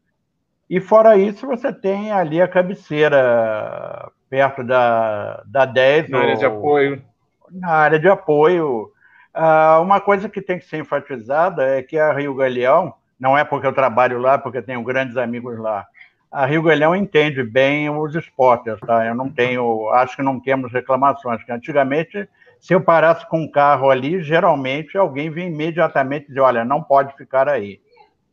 E 0.68 0.80
fora 0.80 1.16
isso, 1.16 1.46
você 1.46 1.72
tem 1.72 2.12
ali 2.12 2.42
a 2.42 2.48
cabeceira 2.48 4.10
perto 4.28 4.64
da, 4.64 5.44
da 5.46 5.66
10. 5.66 6.10
Na 6.10 6.18
ou... 6.18 6.24
área 6.24 6.38
de 6.38 6.46
apoio 6.46 7.14
na 7.54 7.70
área 7.70 8.00
de 8.00 8.08
apoio. 8.08 8.92
Uh, 9.36 9.82
uma 9.82 10.00
coisa 10.00 10.30
que 10.30 10.42
tem 10.42 10.60
que 10.60 10.66
ser 10.66 10.78
enfatizada 10.78 11.64
é 11.64 11.82
que 11.82 11.98
a 11.98 12.14
Rio 12.14 12.36
Galeão, 12.36 12.94
não 13.20 13.38
é 13.38 13.44
porque 13.44 13.66
eu 13.66 13.74
trabalho 13.74 14.20
lá, 14.20 14.38
porque 14.38 14.62
tenho 14.62 14.84
grandes 14.84 15.18
amigos 15.18 15.58
lá, 15.58 15.88
a 16.34 16.48
Rio 16.48 16.64
Galeão 16.64 16.96
entende 16.96 17.44
bem 17.44 17.90
os 17.92 18.16
esportes, 18.16 18.80
tá? 18.80 19.06
Eu 19.06 19.14
não 19.14 19.30
tenho, 19.30 19.88
acho 19.90 20.16
que 20.16 20.24
não 20.24 20.40
temos 20.40 20.74
reclamações, 20.74 21.44
que 21.44 21.52
antigamente, 21.52 22.28
se 22.60 22.74
eu 22.74 22.82
parasse 22.82 23.28
com 23.30 23.42
um 23.42 23.52
carro 23.52 23.92
ali, 23.92 24.22
geralmente 24.22 24.98
alguém 24.98 25.30
vinha 25.30 25.48
imediatamente 25.48 26.28
dizer, 26.28 26.40
olha, 26.40 26.66
não 26.66 26.82
pode 26.82 27.16
ficar 27.16 27.48
aí. 27.48 27.80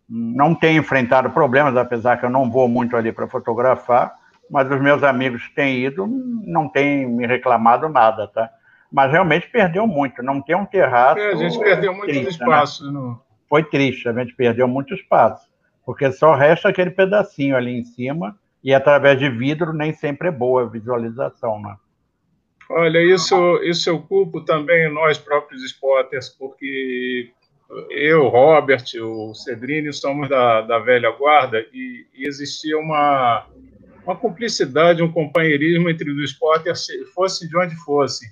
Não 0.09 0.55
tenho 0.55 0.81
enfrentado 0.81 1.29
problemas, 1.31 1.77
apesar 1.77 2.19
que 2.19 2.25
eu 2.25 2.31
não 2.31 2.51
vou 2.51 2.67
muito 2.69 2.97
ali 2.97 3.13
para 3.13 3.29
fotografar, 3.29 4.15
mas 4.51 4.71
os 4.71 4.81
meus 4.81 5.03
amigos 5.03 5.47
que 5.47 5.55
têm 5.55 5.85
ido 5.85 6.07
não 6.47 6.69
têm 6.69 7.07
me 7.07 7.27
reclamado 7.27 7.87
nada, 7.89 8.27
tá? 8.29 8.51
Mas 8.91 9.12
realmente 9.12 9.49
perdeu 9.49 9.87
muito. 9.87 10.23
Não 10.23 10.41
tem 10.41 10.57
um 10.57 10.67
terraço. 10.67 11.19
É, 11.19 11.33
a 11.33 11.37
gente 11.37 11.59
perdeu 11.59 11.93
muito 11.93 12.09
triste, 12.09 12.25
né? 12.25 12.31
espaço. 12.31 12.87
Né? 12.87 12.93
No... 12.93 13.23
Foi 13.49 13.65
triste, 13.65 14.09
a 14.09 14.12
gente 14.12 14.35
perdeu 14.35 14.69
muito 14.69 14.95
espaço, 14.95 15.49
porque 15.85 16.11
só 16.12 16.35
resta 16.35 16.69
aquele 16.69 16.91
pedacinho 16.91 17.57
ali 17.57 17.79
em 17.79 17.85
cima, 17.85 18.39
e 18.62 18.73
através 18.73 19.19
de 19.19 19.29
vidro 19.29 19.73
nem 19.73 19.93
sempre 19.93 20.29
é 20.29 20.31
boa 20.31 20.62
a 20.62 20.67
visualização, 20.67 21.61
né? 21.61 21.75
Olha, 22.69 23.03
isso, 23.03 23.35
isso 23.65 23.91
eu 23.91 24.01
culpo 24.01 24.43
também 24.43 24.93
nós 24.93 25.19
próprios 25.19 25.65
spotters, 25.65 26.29
porque 26.29 27.33
eu, 27.91 28.29
Robert, 28.29 28.85
o 29.01 29.35
Cedrini, 29.35 29.93
somos 29.93 30.29
da, 30.29 30.61
da 30.61 30.79
velha 30.79 31.11
guarda 31.11 31.65
e, 31.73 32.07
e 32.15 32.29
existia 32.29 32.79
uma, 32.79 33.47
uma 34.05 34.15
cumplicidade, 34.15 35.03
um 35.03 35.11
companheirismo 35.11 35.91
entre 35.91 36.11
os 36.11 36.31
spotters, 36.31 36.87
fosse 37.12 37.49
de 37.49 37.57
onde 37.57 37.75
fosse. 37.77 38.27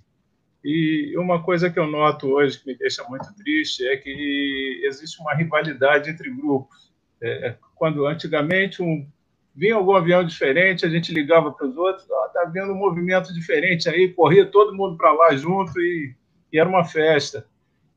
E 0.71 1.17
uma 1.17 1.43
coisa 1.43 1.71
que 1.71 1.79
eu 1.79 1.87
noto 1.87 2.27
hoje 2.27 2.59
que 2.59 2.67
me 2.67 2.77
deixa 2.77 3.03
muito 3.05 3.35
triste 3.37 3.89
é 3.89 3.97
que 3.97 4.83
existe 4.85 5.19
uma 5.19 5.33
rivalidade 5.33 6.11
entre 6.11 6.29
grupos. 6.29 6.93
É, 7.23 7.57
quando 7.75 8.05
antigamente 8.05 8.83
um, 8.83 9.09
vinha 9.57 9.77
algum 9.77 9.97
avião 9.97 10.23
diferente, 10.23 10.85
a 10.85 10.91
gente 10.91 11.11
ligava 11.11 11.51
para 11.51 11.67
os 11.67 11.75
outros, 11.75 12.07
oh, 12.11 12.51
vendo 12.51 12.75
um 12.75 12.79
movimento 12.79 13.33
diferente 13.33 13.89
aí, 13.89 14.13
corria 14.13 14.45
todo 14.45 14.77
mundo 14.77 14.99
para 14.99 15.11
lá 15.11 15.35
junto 15.35 15.81
e, 15.81 16.15
e, 16.53 16.59
era 16.59 16.69
uma 16.69 16.85
festa. 16.85 17.47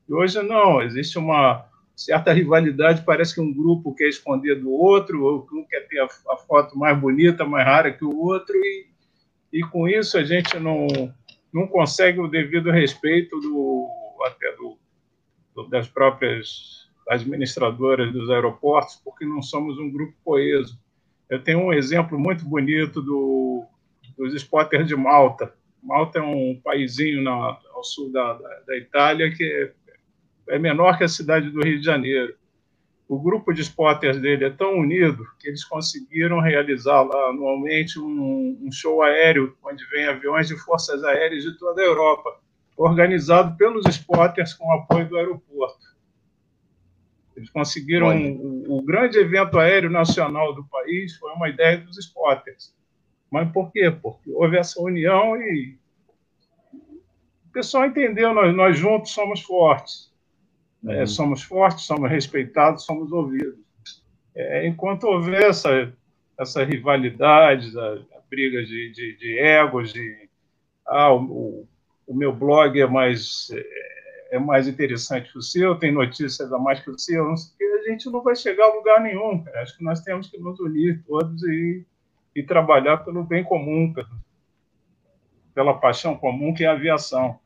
E 0.08 0.14
hoje 0.14 0.40
não, 0.40 0.80
existe 0.80 1.18
uma 1.18 1.66
certa 1.94 2.32
rivalidade, 2.32 3.04
parece 3.04 3.34
que 3.34 3.40
um 3.42 3.52
grupo 3.52 3.94
quer 3.94 4.08
esconder 4.08 4.58
do 4.58 4.72
outro, 4.72 5.22
ou 5.22 5.46
um 5.52 5.66
quer 5.68 5.86
ter 5.88 6.00
a, 6.00 6.06
a 6.06 6.36
foto 6.38 6.78
mais 6.78 6.98
bonita, 6.98 7.44
mais 7.44 7.66
rara 7.66 7.92
que 7.92 8.02
o 8.02 8.18
outro, 8.18 8.56
e, 8.56 8.86
e 9.52 9.60
com 9.60 9.86
isso 9.86 10.16
a 10.16 10.24
gente 10.24 10.58
não 10.58 11.12
não 11.52 11.66
consegue 11.66 12.20
o 12.20 12.28
devido 12.28 12.70
respeito 12.70 13.38
do 13.40 13.88
até 14.24 14.54
do, 14.56 14.78
do, 15.54 15.68
das 15.68 15.88
próprias 15.88 16.88
administradoras 17.08 18.12
dos 18.12 18.30
aeroportos, 18.30 18.96
porque 19.04 19.24
não 19.24 19.42
somos 19.42 19.78
um 19.78 19.90
grupo 19.90 20.14
coeso. 20.24 20.80
Eu 21.28 21.42
tenho 21.42 21.58
um 21.60 21.72
exemplo 21.72 22.18
muito 22.18 22.44
bonito 22.44 23.02
do, 23.02 23.64
dos 24.16 24.34
spotters 24.34 24.86
de 24.86 24.94
Malta. 24.94 25.52
Malta 25.82 26.20
é 26.20 26.22
um 26.22 26.60
paísinho 26.62 27.22
na, 27.22 27.58
ao 27.74 27.82
sul 27.82 28.12
da, 28.12 28.34
da, 28.34 28.60
da 28.66 28.76
Itália 28.76 29.34
que 29.34 29.44
é, 29.44 30.54
é 30.54 30.58
menor 30.58 30.96
que 30.96 31.04
a 31.04 31.08
cidade 31.08 31.50
do 31.50 31.62
Rio 31.62 31.80
de 31.80 31.84
Janeiro 31.84 32.34
o 33.12 33.18
grupo 33.18 33.52
de 33.52 33.60
spotters 33.60 34.18
dele 34.18 34.46
é 34.46 34.50
tão 34.50 34.72
unido 34.78 35.26
que 35.38 35.46
eles 35.46 35.62
conseguiram 35.62 36.40
realizar 36.40 37.02
lá 37.02 37.28
anualmente 37.28 38.00
um, 38.00 38.58
um, 38.62 38.72
show 38.72 39.02
aéreo, 39.02 39.54
onde 39.62 39.84
vem 39.90 40.06
aviões 40.06 40.48
de 40.48 40.56
forças 40.56 41.04
aéreas 41.04 41.44
de 41.44 41.58
toda 41.58 41.82
a 41.82 41.84
Europa, 41.84 42.40
organizado 42.74 43.54
pelos 43.58 43.84
spotters 43.86 44.54
com 44.54 44.72
apoio 44.72 45.06
do 45.10 45.18
aeroporto. 45.18 45.94
Eles 47.36 47.50
conseguiram 47.50 48.08
um, 48.08 48.64
o, 48.66 48.78
o 48.78 48.82
grande 48.82 49.18
evento 49.18 49.58
aéreo 49.58 49.90
nacional 49.90 50.54
do 50.54 50.64
país 50.64 51.14
foi 51.16 51.32
uma 51.32 51.50
ideia 51.50 51.76
dos 51.76 51.98
spotters. 51.98 52.74
Mas 53.30 53.52
por 53.52 53.70
quê? 53.70 53.90
Porque 53.90 54.30
houve 54.32 54.56
essa 54.56 54.80
união 54.80 55.36
e 55.36 55.76
o 56.72 57.52
pessoal 57.52 57.84
entendeu, 57.84 58.32
nós, 58.32 58.56
nós 58.56 58.78
juntos 58.78 59.12
somos 59.12 59.42
fortes. 59.42 60.11
É, 60.88 61.00
uhum. 61.00 61.06
somos 61.06 61.42
fortes, 61.42 61.84
somos 61.84 62.10
respeitados, 62.10 62.84
somos 62.84 63.12
ouvidos. 63.12 63.58
É, 64.34 64.66
enquanto 64.66 65.04
houver 65.04 65.42
essa, 65.42 65.92
essa 66.38 66.64
rivalidade, 66.64 67.78
a, 67.78 68.18
a 68.18 68.20
briga 68.28 68.64
de, 68.64 68.90
de, 68.92 69.16
de, 69.16 69.38
egos, 69.38 69.92
de 69.92 70.28
ah, 70.86 71.12
o, 71.12 71.66
o, 72.06 72.14
meu 72.14 72.32
blog 72.32 72.80
é 72.80 72.86
mais, 72.86 73.50
é, 73.52 74.36
é, 74.36 74.38
mais 74.38 74.66
interessante 74.66 75.30
que 75.30 75.38
o 75.38 75.42
seu, 75.42 75.76
tem 75.76 75.92
notícias 75.92 76.52
a 76.52 76.58
mais 76.58 76.80
que 76.80 76.90
o 76.90 76.98
seu, 76.98 77.28
não 77.28 77.36
sei, 77.36 77.54
a 77.74 77.90
gente 77.90 78.10
não 78.10 78.22
vai 78.22 78.34
chegar 78.34 78.64
a 78.64 78.74
lugar 78.74 79.00
nenhum. 79.00 79.42
Cara. 79.44 79.62
Acho 79.62 79.76
que 79.76 79.84
nós 79.84 80.00
temos 80.00 80.28
que 80.28 80.38
nos 80.38 80.58
unir 80.58 81.02
todos 81.06 81.42
e, 81.44 81.84
e 82.34 82.42
trabalhar 82.42 82.98
pelo 82.98 83.22
bem 83.22 83.44
comum, 83.44 83.94
pela 85.54 85.74
paixão 85.74 86.16
comum 86.16 86.52
que 86.54 86.64
é 86.64 86.68
a 86.68 86.72
aviação. 86.72 87.38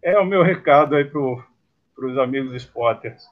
É 0.00 0.18
o 0.18 0.24
meu 0.24 0.42
recado 0.42 0.94
aí 0.94 1.04
para 1.04 1.20
o 1.20 1.42
para 1.96 2.06
os 2.06 2.18
amigos 2.18 2.54
spotters. 2.56 3.24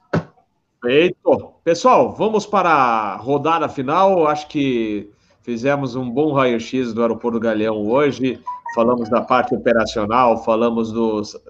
Feito. 0.81 1.53
Pessoal, 1.63 2.11
vamos 2.11 2.45
para 2.47 2.69
a 2.69 3.15
rodada 3.15 3.69
final. 3.69 4.27
Acho 4.27 4.47
que 4.47 5.11
fizemos 5.43 5.95
um 5.95 6.09
bom 6.09 6.33
raio-x 6.33 6.91
do 6.91 7.01
Aeroporto 7.03 7.39
Galeão 7.39 7.87
hoje. 7.87 8.41
Falamos 8.73 9.07
da 9.07 9.21
parte 9.21 9.53
operacional, 9.53 10.43
falamos 10.43 10.91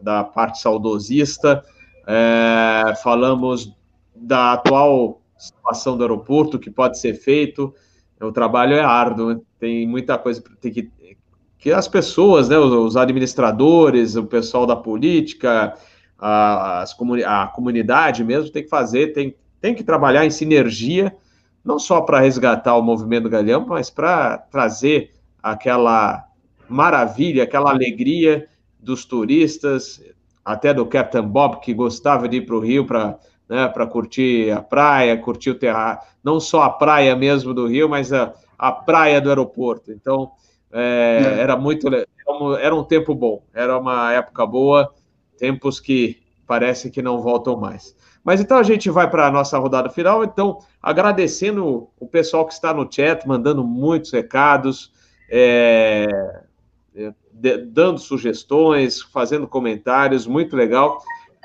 da 0.02 0.24
parte 0.24 0.60
saudosista, 0.60 1.64
é, 2.06 2.94
falamos 3.02 3.74
da 4.14 4.54
atual 4.54 5.22
situação 5.38 5.98
do 5.98 6.04
aeroporto, 6.04 6.60
que 6.60 6.70
pode 6.70 7.00
ser 7.00 7.14
feito. 7.16 7.74
O 8.22 8.32
trabalho 8.32 8.76
é 8.76 8.82
árduo, 8.82 9.42
tem 9.60 9.88
muita 9.88 10.18
coisa 10.18 10.44
tem 10.62 10.72
que, 10.72 10.92
que 11.58 11.72
as 11.72 11.88
pessoas, 11.88 12.48
né, 12.48 12.58
os 12.58 12.96
administradores, 12.96 14.16
o 14.16 14.26
pessoal 14.26 14.66
da 14.66 14.76
política, 14.76 15.76
a, 16.28 17.44
a 17.44 17.48
comunidade 17.48 18.24
mesmo 18.24 18.50
tem 18.50 18.64
que 18.64 18.70
fazer, 18.70 19.14
tem, 19.14 19.36
tem 19.62 19.76
que 19.76 19.84
trabalhar 19.84 20.26
em 20.26 20.32
sinergia, 20.32 21.16
não 21.64 21.78
só 21.78 22.02
para 22.02 22.20
resgatar 22.20 22.76
o 22.76 22.82
movimento 22.82 23.24
do 23.24 23.30
Galeão, 23.30 23.66
mas 23.68 23.90
para 23.90 24.38
trazer 24.38 25.12
aquela 25.42 26.26
maravilha, 26.68 27.44
aquela 27.44 27.70
alegria 27.70 28.48
dos 28.80 29.06
turistas, 29.06 30.02
até 30.44 30.74
do 30.74 30.86
Captain 30.86 31.24
Bob, 31.28 31.60
que 31.60 31.74
gostava 31.74 32.28
de 32.28 32.38
ir 32.38 32.46
para 32.46 32.56
o 32.56 32.60
Rio 32.60 32.86
para 32.86 33.20
né, 33.48 33.68
para 33.68 33.86
curtir 33.86 34.52
a 34.52 34.60
praia, 34.60 35.16
curtir 35.18 35.52
o 35.52 35.56
terra, 35.56 36.00
não 36.24 36.40
só 36.40 36.64
a 36.64 36.70
praia 36.72 37.16
mesmo 37.16 37.54
do 37.54 37.68
Rio, 37.68 37.88
mas 37.88 38.12
a, 38.12 38.34
a 38.58 38.72
praia 38.72 39.22
do 39.22 39.30
aeroporto. 39.30 39.92
Então, 39.92 40.32
é, 40.74 41.36
é. 41.38 41.40
era 41.42 41.56
muito 41.56 41.88
era 42.60 42.76
um 42.76 42.84
tempo 42.84 43.14
bom, 43.14 43.44
era 43.54 43.78
uma 43.78 44.12
época 44.12 44.48
boa, 44.48 44.92
tempos 45.38 45.80
que 45.80 46.22
parece 46.48 46.90
que 46.90 47.02
não 47.02 47.22
voltam 47.22 47.58
mais. 47.58 47.96
Mas 48.24 48.42
então 48.42 48.58
a 48.58 48.64
gente 48.64 48.90
vai 48.90 49.10
para 49.10 49.28
a 49.28 49.32
nossa 49.32 49.58
rodada 49.58 49.90
final. 49.90 50.24
Então, 50.24 50.60
agradecendo 50.82 51.90
o 52.00 52.08
pessoal 52.08 52.46
que 52.46 52.54
está 52.54 52.74
no 52.74 52.88
chat, 52.92 53.28
mandando 53.28 53.64
muitos 53.64 54.12
recados, 54.12 54.92
é, 55.30 56.08
de, 57.32 57.58
dando 57.58 58.00
sugestões, 58.00 59.02
fazendo 59.02 59.48
comentários, 59.48 60.26
muito 60.26 60.56
legal. 60.56 61.04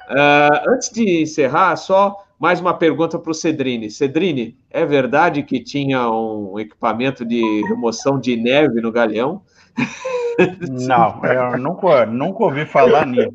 Uh, 0.08 0.70
antes 0.70 0.90
de 0.90 1.22
encerrar, 1.22 1.76
só 1.76 2.16
mais 2.38 2.60
uma 2.60 2.74
pergunta 2.74 3.18
para 3.18 3.30
o 3.30 3.34
Cedrini. 3.34 3.90
Cedrini, 3.90 4.56
é 4.70 4.84
verdade 4.86 5.42
que 5.42 5.62
tinha 5.62 6.10
um 6.10 6.58
equipamento 6.58 7.24
de 7.24 7.42
remoção 7.68 8.18
de 8.18 8.36
neve 8.36 8.80
no 8.80 8.90
Galeão? 8.90 9.42
Não, 10.86 11.24
eu 11.24 11.58
nunca, 11.58 12.06
nunca 12.06 12.44
ouvi 12.44 12.64
falar 12.64 13.06
nisso. 13.06 13.30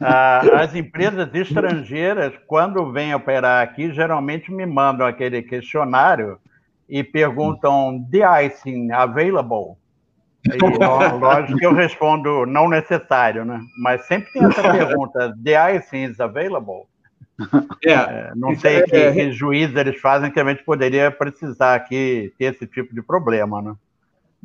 Ah, 0.00 0.40
as 0.62 0.74
empresas 0.74 1.28
estrangeiras, 1.34 2.32
quando 2.46 2.92
vêm 2.92 3.14
operar 3.14 3.62
aqui, 3.62 3.92
geralmente 3.92 4.52
me 4.52 4.64
mandam 4.64 5.06
aquele 5.06 5.42
questionário 5.42 6.38
e 6.88 7.02
perguntam: 7.02 8.06
the 8.10 8.44
icing 8.44 8.92
available? 8.92 9.76
E, 10.46 11.18
lógico 11.18 11.58
que 11.58 11.66
eu 11.66 11.74
respondo 11.74 12.46
não 12.46 12.68
necessário, 12.68 13.44
né? 13.44 13.60
Mas 13.82 14.06
sempre 14.06 14.32
tem 14.32 14.44
essa 14.44 14.62
pergunta: 14.62 15.34
the 15.42 15.76
icing 15.76 16.04
is 16.04 16.20
available? 16.20 16.84
É, 17.84 17.92
é, 17.92 18.32
não 18.34 18.56
sei 18.56 18.76
é, 18.76 18.82
que, 18.82 18.96
é, 18.96 19.12
que 19.12 19.32
juízes 19.32 19.76
eles 19.76 20.00
fazem 20.00 20.30
que 20.30 20.40
a 20.40 20.44
gente 20.44 20.64
poderia 20.64 21.10
precisar 21.10 21.74
aqui 21.74 22.32
ter 22.38 22.46
esse 22.46 22.66
tipo 22.66 22.94
de 22.94 23.02
problema, 23.02 23.60
né? 23.60 23.74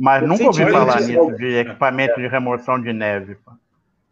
Mas 0.02 0.28
nunca 0.28 0.46
ouvi 0.46 0.66
falar 0.72 1.00
nisso, 1.02 1.32
de 1.38 1.58
equipamento 1.58 2.20
de 2.20 2.28
remoção 2.28 2.82
de 2.82 2.92
neve. 2.92 3.38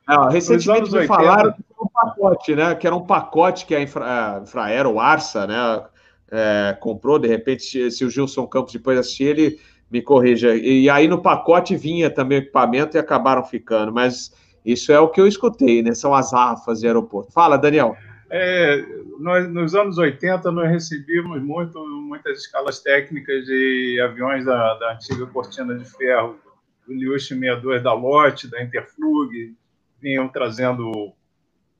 Não, 0.08 0.30
recentemente 0.30 0.92
me 0.92 1.08
falaram 1.08 1.52
que 1.52 1.64
era 1.64 1.84
um 1.84 1.88
pacote, 1.88 2.56
né? 2.56 2.76
Que 2.76 2.86
era 2.86 2.96
um 2.96 3.06
pacote 3.06 3.66
que 3.66 3.74
a 3.74 3.82
Infra, 3.82 4.06
a 4.06 4.40
Infraero, 4.40 4.92
o 4.92 5.00
Arsa, 5.00 5.48
né? 5.48 5.84
É, 6.32 6.78
comprou, 6.80 7.18
de 7.18 7.28
repente, 7.28 7.90
se 7.90 8.06
o 8.06 8.10
Gilson 8.10 8.46
Campos 8.46 8.72
depois 8.72 9.00
assistir, 9.00 9.24
ele 9.24 9.60
me 9.90 10.00
corrija. 10.00 10.56
E 10.56 10.88
aí 10.92 11.08
no 11.08 11.24
pacote 11.24 11.76
vinha 11.76 12.08
também 12.08 12.38
o 12.38 12.42
equipamento 12.42 12.96
e 12.96 13.00
acabaram 13.00 13.44
ficando, 13.44 13.92
mas 13.92 14.32
isso 14.64 14.92
é 14.92 15.00
o 15.00 15.10
que 15.10 15.20
eu 15.20 15.26
escutei, 15.26 15.82
né? 15.82 15.96
São 15.96 16.14
as 16.14 16.32
rafas 16.32 16.82
de 16.82 16.86
aeroporto. 16.86 17.32
Fala, 17.32 17.58
Daniel. 17.58 17.98
É, 18.32 18.86
nós, 19.20 19.50
nos 19.52 19.74
anos 19.74 19.98
80, 19.98 20.52
nós 20.52 20.70
recebíamos 20.70 21.42
muito, 21.42 21.84
muitas 21.88 22.42
escalas 22.42 22.80
técnicas 22.80 23.46
de 23.46 24.00
aviões 24.02 24.46
da, 24.46 24.76
da 24.76 24.94
antiga 24.94 25.26
cortina 25.26 25.76
de 25.76 25.86
ferro, 25.86 26.40
do 26.88 26.94
Liush 26.94 27.30
62 27.30 27.82
da 27.82 27.94
Lotte, 27.94 28.48
da 28.48 28.62
Interflug, 28.62 29.56
vinham 30.00 30.28
trazendo, 30.30 31.12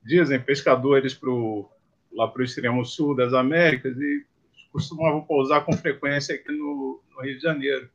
dizem, 0.02 0.40
pescadores 0.40 1.14
pro, 1.14 1.70
lá 2.12 2.26
para 2.26 2.42
o 2.42 2.44
extremo 2.44 2.84
sul 2.84 3.14
das 3.14 3.32
Américas 3.32 3.96
e 3.96 4.26
costumavam 4.72 5.22
pousar 5.22 5.64
com 5.64 5.72
frequência 5.72 6.34
aqui 6.34 6.50
no, 6.50 7.00
no 7.14 7.22
Rio 7.22 7.36
de 7.36 7.42
Janeiro. 7.42 7.88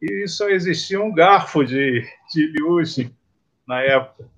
E 0.00 0.26
só 0.28 0.48
existia 0.48 1.00
um 1.00 1.12
garfo 1.12 1.64
de, 1.64 2.06
de 2.32 2.46
Liush 2.46 3.10
na 3.66 3.82
época. 3.82 4.28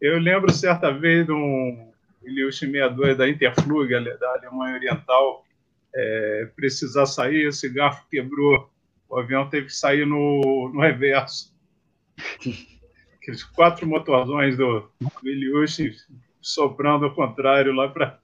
Eu 0.00 0.18
lembro 0.18 0.52
certa 0.52 0.90
vez 0.92 1.26
de 1.26 1.32
um 1.32 1.83
Iliush 2.26 2.58
62 2.58 3.16
da 3.16 3.28
Interflug, 3.28 3.90
da 3.90 4.32
Alemanha 4.34 4.76
Oriental, 4.76 5.44
é, 5.94 6.48
precisar 6.56 7.06
sair, 7.06 7.48
esse 7.48 7.68
garfo 7.68 8.04
quebrou, 8.10 8.68
o 9.08 9.18
avião 9.18 9.48
teve 9.48 9.66
que 9.66 9.74
sair 9.74 10.06
no, 10.06 10.70
no 10.72 10.80
reverso. 10.80 11.54
Aqueles 13.16 13.42
quatro 13.42 13.86
motorzões 13.86 14.56
do, 14.56 14.90
do 15.00 15.10
soprando 16.40 17.06
ao 17.06 17.14
contrário 17.14 17.72
lá 17.72 17.88
para. 17.88 18.18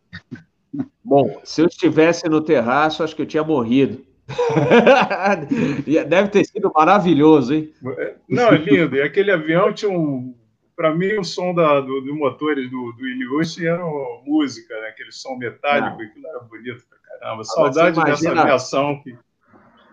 Bom, 1.02 1.40
se 1.42 1.62
eu 1.62 1.66
estivesse 1.66 2.28
no 2.28 2.40
terraço, 2.40 3.02
acho 3.02 3.16
que 3.16 3.22
eu 3.22 3.26
tinha 3.26 3.42
morrido. 3.42 4.04
Deve 6.06 6.28
ter 6.28 6.44
sido 6.44 6.70
maravilhoso, 6.72 7.54
hein? 7.54 7.72
Não, 8.28 8.48
é 8.48 8.56
lindo. 8.56 8.96
E 8.96 9.02
aquele 9.02 9.32
avião 9.32 9.72
tinha 9.72 9.90
um 9.90 10.34
para 10.80 10.94
mim, 10.94 11.12
o 11.18 11.24
som 11.24 11.52
da, 11.52 11.78
do, 11.78 12.00
do 12.00 12.16
motores 12.16 12.70
do, 12.70 12.92
do 12.92 13.06
Iliushi 13.06 13.66
era 13.66 13.84
música, 14.24 14.80
né? 14.80 14.88
aquele 14.88 15.12
som 15.12 15.36
metálico, 15.36 15.98
Não. 15.98 16.06
aquilo 16.06 16.26
era 16.26 16.40
bonito 16.40 16.82
pra 16.88 16.98
caramba. 16.98 17.44
Saudade 17.44 17.98
imagina, 17.98 18.30
dessa 18.30 18.40
aviação 18.40 19.02
que. 19.02 19.14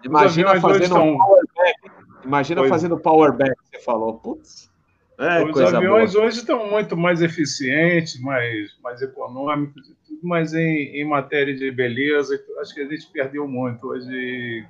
Imagina 0.05 0.61
fazendo 0.61 0.83
estão... 0.83 1.17
powerback. 1.17 1.79
Imagina 2.23 2.61
pois. 2.61 2.69
fazendo 2.69 2.97
powerback, 2.97 3.53
você 3.65 3.79
falou. 3.83 4.13
Putz. 4.13 4.71
É, 5.19 5.43
Os 5.43 5.73
aviões 5.73 6.13
boa. 6.13 6.25
hoje 6.25 6.39
estão 6.39 6.69
muito 6.69 6.95
mais 6.95 7.21
eficientes, 7.21 8.17
mais, 8.21 8.69
mais 8.81 9.01
econômicos, 9.01 9.91
tudo 10.07 10.25
mais 10.25 10.53
em, 10.53 11.01
em 11.01 11.03
matéria 11.03 11.53
de 11.53 11.69
beleza. 11.69 12.41
Acho 12.61 12.73
que 12.73 12.79
a 12.79 12.87
gente 12.87 13.11
perdeu 13.11 13.45
muito. 13.45 13.89
Hoje 13.89 14.65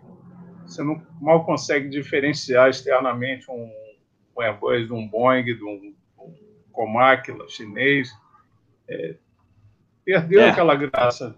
você 0.65 0.81
não 0.81 0.99
mal 1.22 1.45
consegue 1.45 1.88
diferenciar 1.89 2.72
externamente 2.72 3.45
um, 3.52 3.69
um 4.35 4.41
Airbus 4.41 4.88
de 4.88 4.94
um 4.94 5.07
Boeing, 5.07 5.44
de 5.44 5.64
um 5.64 5.95
Comáquila, 6.78 7.49
chinês. 7.49 8.16
É, 8.88 9.16
perdeu 10.06 10.41
é. 10.41 10.49
aquela 10.52 10.76
graça. 10.76 11.36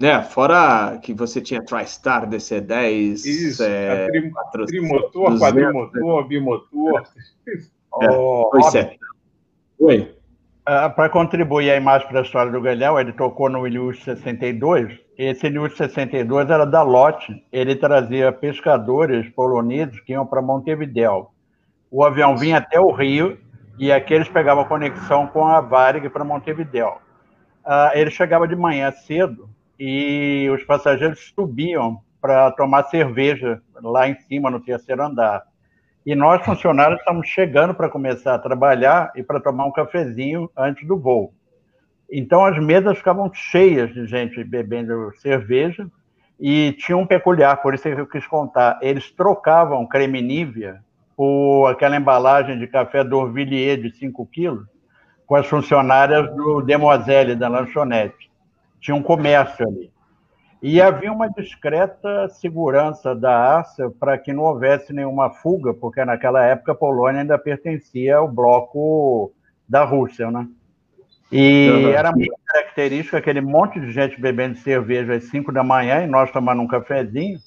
É, 0.00 0.20
fora 0.22 0.98
que 0.98 1.14
você 1.14 1.40
tinha 1.40 1.62
TriStar 1.62 2.28
DC-10. 2.28 3.24
Isso, 3.24 3.62
é, 3.62 4.08
tri, 4.08 4.32
trimotor, 4.66 5.38
quadrimotor, 5.38 6.26
bimotor. 6.26 7.02
É, 8.00 8.10
oh, 8.10 8.50
pois 8.52 8.74
é. 8.74 8.96
Oi. 9.80 10.14
Uh, 10.68 10.94
para 10.94 11.08
contribuir 11.08 11.70
aí 11.70 11.80
mais 11.80 12.04
para 12.04 12.20
a 12.20 12.22
história 12.22 12.52
do 12.52 12.60
Galhão, 12.60 13.00
ele 13.00 13.12
tocou 13.14 13.48
no 13.48 13.66
Ilius 13.66 14.04
62. 14.04 15.00
Esse 15.16 15.46
Ilius 15.46 15.74
62 15.78 16.50
era 16.50 16.66
da 16.66 16.82
Lotte. 16.82 17.42
Ele 17.50 17.74
trazia 17.74 18.30
pescadores 18.30 19.28
poloneses 19.30 19.98
que 20.00 20.12
iam 20.12 20.26
para 20.26 20.42
Montevideo. 20.42 21.28
O 21.90 22.04
avião 22.04 22.36
vinha 22.36 22.58
até 22.58 22.78
o 22.78 22.92
Rio 22.92 23.38
e 23.78 23.92
aqui 23.92 24.12
eles 24.12 24.28
pegavam 24.28 24.64
conexão 24.64 25.26
com 25.28 25.46
a 25.46 25.60
Varig 25.60 26.08
para 26.08 26.24
Montevideo. 26.24 26.94
Uh, 27.64 27.94
ele 27.94 28.10
chegava 28.10 28.48
de 28.48 28.56
manhã 28.56 28.90
cedo 28.90 29.48
e 29.78 30.48
os 30.52 30.64
passageiros 30.64 31.32
subiam 31.34 32.00
para 32.20 32.50
tomar 32.50 32.84
cerveja 32.84 33.62
lá 33.80 34.08
em 34.08 34.16
cima, 34.22 34.50
no 34.50 34.58
terceiro 34.58 35.02
andar. 35.02 35.44
E 36.04 36.14
nós, 36.14 36.44
funcionários, 36.44 36.98
estamos 36.98 37.28
chegando 37.28 37.74
para 37.74 37.88
começar 37.88 38.34
a 38.34 38.38
trabalhar 38.38 39.12
e 39.14 39.22
para 39.22 39.38
tomar 39.38 39.66
um 39.66 39.72
cafezinho 39.72 40.50
antes 40.56 40.86
do 40.86 40.98
voo. 40.98 41.32
Então, 42.10 42.44
as 42.44 42.58
mesas 42.58 42.98
ficavam 42.98 43.32
cheias 43.32 43.92
de 43.92 44.06
gente 44.06 44.42
bebendo 44.42 45.12
cerveja 45.18 45.86
e 46.40 46.72
tinha 46.72 46.96
um 46.96 47.06
peculiar, 47.06 47.60
por 47.60 47.74
isso 47.74 47.82
que 47.82 48.00
eu 48.00 48.06
quis 48.06 48.26
contar. 48.26 48.78
Eles 48.80 49.10
trocavam 49.10 49.86
creme 49.86 50.22
Nivea 50.22 50.80
por 51.18 51.66
aquela 51.66 51.96
embalagem 51.96 52.56
de 52.60 52.68
café 52.68 53.02
Dorvilliers 53.02 53.82
de 53.82 53.90
5 53.98 54.24
quilos 54.26 54.64
com 55.26 55.34
as 55.34 55.48
funcionárias 55.48 56.32
do 56.36 56.62
Demoiselle, 56.62 57.34
da 57.34 57.48
lanchonete. 57.48 58.30
Tinha 58.80 58.94
um 58.94 59.02
comércio 59.02 59.66
ali. 59.66 59.90
E 60.62 60.80
havia 60.80 61.10
uma 61.12 61.28
discreta 61.28 62.28
segurança 62.28 63.16
da 63.16 63.36
Arça 63.36 63.90
para 63.98 64.16
que 64.16 64.32
não 64.32 64.44
houvesse 64.44 64.92
nenhuma 64.92 65.28
fuga, 65.28 65.74
porque 65.74 66.04
naquela 66.04 66.44
época 66.44 66.70
a 66.70 66.76
Polônia 66.76 67.22
ainda 67.22 67.36
pertencia 67.36 68.18
ao 68.18 68.28
bloco 68.28 69.32
da 69.68 69.82
Rússia, 69.82 70.30
né? 70.30 70.46
E 71.32 71.68
uhum. 71.68 71.88
era 71.88 72.12
muito 72.12 72.32
característico 72.46 73.16
aquele 73.16 73.40
monte 73.40 73.80
de 73.80 73.90
gente 73.90 74.20
bebendo 74.20 74.56
cerveja 74.58 75.14
às 75.14 75.24
5 75.24 75.50
da 75.50 75.64
manhã 75.64 76.04
e 76.04 76.06
nós 76.06 76.30
tomando 76.30 76.62
um 76.62 76.68
cafezinho 76.68 77.40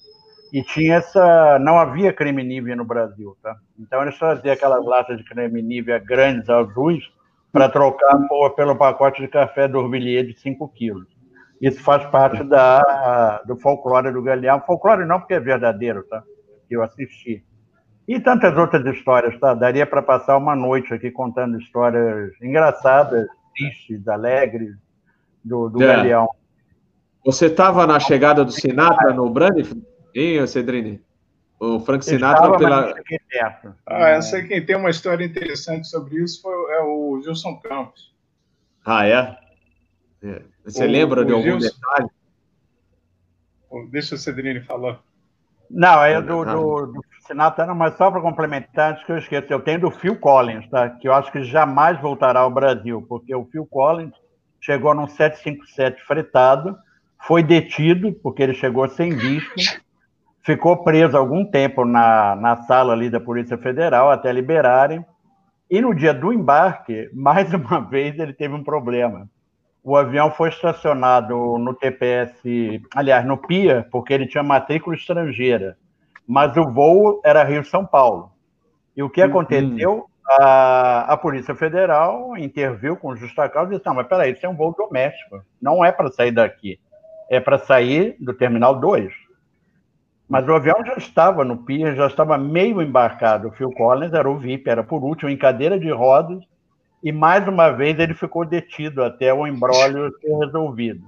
e 0.51 0.63
tinha 0.63 0.95
essa. 0.95 1.59
Não 1.59 1.79
havia 1.79 2.11
creme 2.11 2.43
Nivea 2.43 2.75
no 2.75 2.85
Brasil, 2.85 3.37
tá? 3.41 3.55
Então 3.79 4.01
eles 4.01 4.17
traziam 4.17 4.53
aquelas 4.53 4.85
latas 4.85 5.17
de 5.17 5.23
creme 5.23 5.61
Nivea 5.61 5.99
grandes, 5.99 6.49
azuis, 6.49 7.03
para 7.51 7.69
trocar 7.69 8.17
por, 8.27 8.51
pelo 8.51 8.75
pacote 8.75 9.21
de 9.21 9.27
café 9.27 9.67
Dorvilliers 9.67 10.27
de 10.27 10.39
5 10.39 10.67
quilos. 10.69 11.07
Isso 11.61 11.81
faz 11.83 12.03
parte 12.07 12.43
da, 12.43 13.41
do 13.45 13.55
folclore 13.55 14.11
do 14.11 14.21
Galeão. 14.21 14.61
Folclore 14.65 15.05
não, 15.05 15.19
porque 15.19 15.35
é 15.35 15.39
verdadeiro, 15.39 16.03
tá? 16.03 16.23
Que 16.67 16.75
eu 16.75 16.81
assisti. 16.81 17.43
E 18.07 18.19
tantas 18.19 18.57
outras 18.57 18.83
histórias, 18.85 19.39
tá? 19.39 19.53
Daria 19.53 19.85
para 19.85 20.01
passar 20.01 20.37
uma 20.37 20.55
noite 20.55 20.93
aqui 20.93 21.11
contando 21.11 21.59
histórias 21.59 22.33
engraçadas, 22.41 23.27
tristes, 23.55 24.07
alegres 24.07 24.75
do, 25.45 25.69
do 25.69 25.83
é. 25.83 25.87
Galeão. 25.87 26.27
Você 27.23 27.45
estava 27.45 27.85
na 27.85 27.99
chegada 27.99 28.43
do 28.43 28.51
Sinatra 28.51 29.13
no 29.13 29.29
Brandif? 29.29 29.71
Hein, 30.13 30.45
Cedrini? 30.47 31.01
O 31.59 31.79
Frank 31.79 32.03
Sinatra 32.03 32.57
pela. 32.57 32.93
Ah, 33.85 34.09
essa 34.09 34.41
quem 34.41 34.65
tem 34.65 34.75
uma 34.75 34.89
história 34.89 35.23
interessante 35.23 35.87
sobre 35.87 36.15
isso 36.15 36.41
foi, 36.41 36.53
é 36.73 36.81
o 36.81 37.21
Gilson 37.23 37.57
Campos. 37.57 38.11
Ah, 38.83 39.05
é? 39.05 39.37
é. 40.23 40.41
Você 40.65 40.85
o, 40.85 40.89
lembra 40.89 41.21
o 41.21 41.25
de 41.25 41.31
algum 41.31 41.43
Gilson... 41.43 41.69
detalhe? 41.69 42.09
Deixa 43.91 44.15
o 44.15 44.17
Cedrini 44.17 44.61
falar. 44.61 44.99
Não, 45.69 46.03
é 46.03 46.21
do, 46.21 46.43
do, 46.43 46.85
do 46.87 47.05
Sinatra, 47.25 47.73
mas 47.73 47.95
só 47.95 48.11
para 48.11 48.19
complementar, 48.19 48.91
antes 48.91 49.05
que 49.05 49.11
eu 49.11 49.17
esqueça, 49.17 49.53
eu 49.53 49.61
tenho 49.61 49.79
do 49.79 49.91
Phil 49.91 50.19
Collins, 50.19 50.67
tá? 50.69 50.89
que 50.89 51.07
eu 51.07 51.13
acho 51.13 51.31
que 51.31 51.43
jamais 51.43 51.99
voltará 52.01 52.41
ao 52.41 52.51
Brasil, 52.51 53.05
porque 53.07 53.33
o 53.33 53.45
Phil 53.45 53.65
Collins 53.65 54.13
chegou 54.59 54.93
num 54.93 55.07
757 55.07 56.03
fretado, 56.03 56.77
foi 57.25 57.41
detido, 57.41 58.11
porque 58.11 58.43
ele 58.43 58.53
chegou 58.53 58.87
sem 58.89 59.15
visto, 59.15 59.81
ficou 60.43 60.83
preso 60.83 61.17
algum 61.17 61.45
tempo 61.45 61.85
na, 61.85 62.35
na 62.35 62.57
sala 62.63 62.93
ali 62.93 63.09
da 63.09 63.19
Polícia 63.19 63.57
Federal 63.57 64.09
até 64.09 64.31
liberarem, 64.31 65.05
e 65.69 65.79
no 65.79 65.95
dia 65.95 66.13
do 66.13 66.33
embarque, 66.33 67.09
mais 67.15 67.53
uma 67.53 67.79
vez, 67.79 68.19
ele 68.19 68.33
teve 68.33 68.53
um 68.53 68.63
problema. 68.63 69.29
O 69.83 69.95
avião 69.95 70.29
foi 70.29 70.49
estacionado 70.49 71.57
no 71.57 71.73
TPS, 71.73 72.43
aliás, 72.95 73.25
no 73.25 73.37
PIA, 73.37 73.87
porque 73.91 74.13
ele 74.13 74.27
tinha 74.27 74.43
matrícula 74.43 74.95
estrangeira, 74.95 75.75
mas 76.27 76.55
o 76.55 76.69
voo 76.69 77.19
era 77.25 77.43
Rio-São 77.43 77.85
Paulo. 77.85 78.31
E 78.95 79.01
o 79.01 79.09
que 79.09 79.21
uhum. 79.21 79.27
aconteceu? 79.27 80.05
A, 80.39 81.13
a 81.13 81.17
Polícia 81.17 81.55
Federal 81.55 82.37
interviu 82.37 82.95
com 82.95 83.15
justa 83.15 83.49
causa 83.49 83.71
e 83.71 83.75
disse: 83.75 83.87
não, 83.87 83.95
mas 83.95 84.07
peraí, 84.07 84.33
isso 84.33 84.45
é 84.45 84.49
um 84.49 84.55
voo 84.55 84.73
doméstico, 84.77 85.41
não 85.59 85.83
é 85.83 85.91
para 85.91 86.11
sair 86.11 86.31
daqui, 86.31 86.79
é 87.27 87.39
para 87.39 87.57
sair 87.57 88.15
do 88.19 88.33
Terminal 88.33 88.79
2. 88.79 89.11
Mas 90.31 90.47
o 90.47 90.53
avião 90.53 90.77
já 90.85 90.93
estava 90.93 91.43
no 91.43 91.57
pier, 91.57 91.93
já 91.93 92.07
estava 92.07 92.37
meio 92.37 92.81
embarcado. 92.81 93.49
O 93.49 93.51
Phil 93.51 93.69
Collins 93.71 94.13
era 94.13 94.29
o 94.29 94.37
VIP, 94.37 94.69
era 94.69 94.81
por 94.81 95.03
último, 95.03 95.29
em 95.29 95.35
cadeira 95.35 95.77
de 95.77 95.91
rodas, 95.91 96.41
e 97.03 97.11
mais 97.11 97.45
uma 97.45 97.69
vez 97.69 97.99
ele 97.99 98.13
ficou 98.13 98.45
detido 98.45 99.03
até 99.03 99.33
o 99.33 99.45
embrólio 99.45 100.09
ser 100.21 100.33
resolvido. 100.37 101.05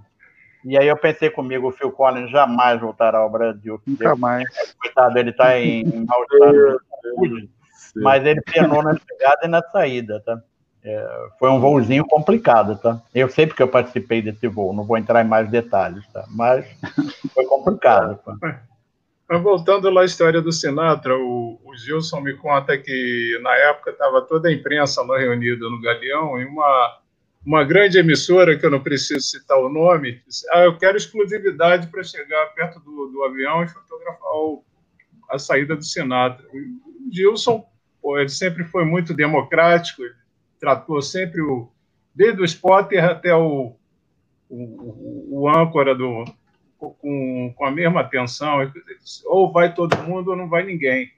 E 0.66 0.78
aí 0.78 0.90
eu 0.90 0.98
pensei 0.98 1.30
comigo, 1.30 1.70
o 1.70 1.72
Phil 1.72 1.90
Collins 1.90 2.30
jamais 2.30 2.82
voltará 2.82 3.20
ao 3.20 3.30
Brasil. 3.30 3.82
Nunca 3.88 4.14
mais. 4.18 4.46
Coitado, 4.78 5.18
ele 5.18 5.30
está 5.30 5.58
em, 5.58 5.84
em 5.84 6.06
mau 6.06 6.22
estado 6.24 6.52
de 6.52 6.78
saúde, 7.16 7.50
mas 7.96 8.26
ele 8.26 8.42
penou 8.42 8.84
na 8.84 8.94
chegada 8.94 9.46
e 9.46 9.48
na 9.48 9.62
saída, 9.62 10.20
tá? 10.20 10.38
É, 10.84 11.28
foi 11.40 11.50
um 11.50 11.62
voozinho 11.62 12.04
complicado, 12.06 12.78
tá? 12.78 13.02
Eu 13.16 13.30
sei 13.30 13.48
porque 13.48 13.64
eu 13.64 13.70
participei 13.70 14.22
desse 14.22 14.50
voo, 14.50 14.74
não 14.74 14.84
vou 14.84 14.98
entrar 14.98 15.24
em 15.24 15.28
mais 15.30 15.50
detalhes, 15.50 16.06
tá? 16.12 16.26
Mas 16.28 16.66
foi 17.34 17.46
complicado. 17.46 18.20
Tá? 18.26 18.60
Voltando 19.42 19.90
lá 19.90 20.02
à 20.02 20.06
história 20.06 20.42
do 20.42 20.52
Sinatra, 20.52 21.16
o, 21.18 21.60
o 21.64 21.76
Gilson 21.76 22.22
me 22.22 22.34
conta 22.36 22.78
que 22.78 23.40
na 23.42 23.56
época 23.56 23.92
estava 23.92 24.22
toda 24.22 24.50
a 24.50 24.52
imprensa 24.52 25.02
lá 25.02 25.18
reunida 25.18 25.70
no 25.70 25.82
Galeão 25.82 26.40
e 26.40 26.46
uma, 26.46 27.00
uma 27.46 27.64
grande 27.64 27.98
emissora, 27.98 28.58
que 28.58 28.66
eu 28.66 28.72
não 28.72 28.82
preciso 28.82 29.22
citar 29.22 29.58
o 29.58 29.70
nome, 29.70 30.22
disse, 30.28 30.46
ah, 30.52 30.64
eu 30.64 30.78
quero 30.78 30.98
exclusividade 30.98 31.88
para 31.88 32.04
chegar 32.04 32.54
perto 32.54 32.80
do, 32.80 33.08
do 33.08 33.24
avião 33.24 33.64
e 33.64 33.68
fotografar 33.68 34.32
o, 34.34 34.64
a 35.30 35.40
saída 35.40 35.76
do 35.76 35.84
Sinatra. 35.84 36.46
O 36.54 37.12
Gilson, 37.12 37.66
pô, 38.02 38.18
ele 38.18 38.30
sempre 38.30 38.64
foi 38.64 38.86
muito 38.86 39.14
democrático, 39.14 40.04
ele 40.04 40.16
tratou 40.60 41.02
sempre 41.02 41.42
o, 41.42 41.70
desde 42.14 42.42
o 42.42 42.46
spotter 42.46 43.04
até 43.04 43.34
o, 43.34 43.76
o, 44.50 45.42
o 45.42 45.50
âncora 45.50 45.96
do, 45.96 46.24
com, 46.92 47.54
com 47.56 47.66
a 47.66 47.72
mesma 47.72 48.02
atenção, 48.02 48.72
ou 49.26 49.52
vai 49.52 49.74
todo 49.74 49.98
mundo 50.04 50.32
ou 50.32 50.38
não 50.38 50.50
vai 50.50 50.64
ninguém. 50.64 51.12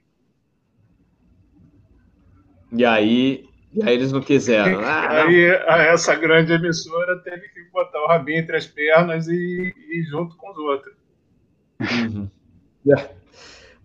E 2.72 2.84
aí, 2.84 3.48
e 3.72 3.82
aí 3.82 3.94
eles 3.94 4.12
não 4.12 4.20
quiseram. 4.20 4.80
Ah, 4.80 5.22
aí 5.22 5.48
não. 5.48 5.74
essa 5.76 6.14
grande 6.14 6.52
emissora 6.52 7.18
teve 7.18 7.48
que 7.48 7.64
botar 7.70 8.02
o 8.02 8.08
rabinho 8.08 8.40
entre 8.40 8.56
as 8.56 8.66
pernas 8.66 9.28
e, 9.28 9.74
e 9.90 10.02
junto 10.10 10.36
com 10.36 10.50
os 10.50 10.58
outros. 10.58 10.94
Uhum. 11.80 12.30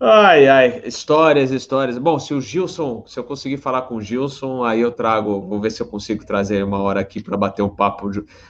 Ai, 0.03 0.47
ai, 0.47 0.81
histórias, 0.83 1.51
histórias. 1.51 1.95
Bom, 1.99 2.17
se 2.17 2.33
o 2.33 2.41
Gilson, 2.41 3.03
se 3.05 3.19
eu 3.19 3.23
conseguir 3.23 3.57
falar 3.57 3.83
com 3.83 3.97
o 3.97 4.01
Gilson, 4.01 4.63
aí 4.63 4.81
eu 4.81 4.91
trago, 4.91 5.39
vou 5.41 5.61
ver 5.61 5.69
se 5.69 5.79
eu 5.79 5.85
consigo 5.85 6.25
trazer 6.25 6.63
uma 6.63 6.79
hora 6.79 6.99
aqui 6.99 7.21
para 7.21 7.37
bater 7.37 7.61
um 7.61 7.69
papo, 7.69 8.09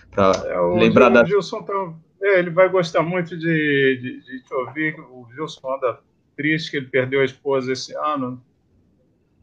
para 0.09 0.31
é, 0.45 0.57
lembrar 0.79 1.09
da. 1.09 1.23
O 1.23 1.25
Gilson 1.25 1.61
tá, 1.63 1.73
é, 2.21 2.39
ele 2.39 2.51
vai 2.51 2.69
gostar 2.69 3.01
muito 3.01 3.37
de, 3.37 3.99
de, 4.01 4.21
de, 4.21 4.43
te 4.43 4.53
ouvir. 4.53 4.99
O 4.99 5.27
Gilson 5.33 5.75
anda 5.75 5.99
triste 6.35 6.71
que 6.71 6.77
ele 6.77 6.87
perdeu 6.87 7.21
a 7.21 7.25
esposa 7.25 7.73
esse 7.73 7.95
ano. 7.95 8.41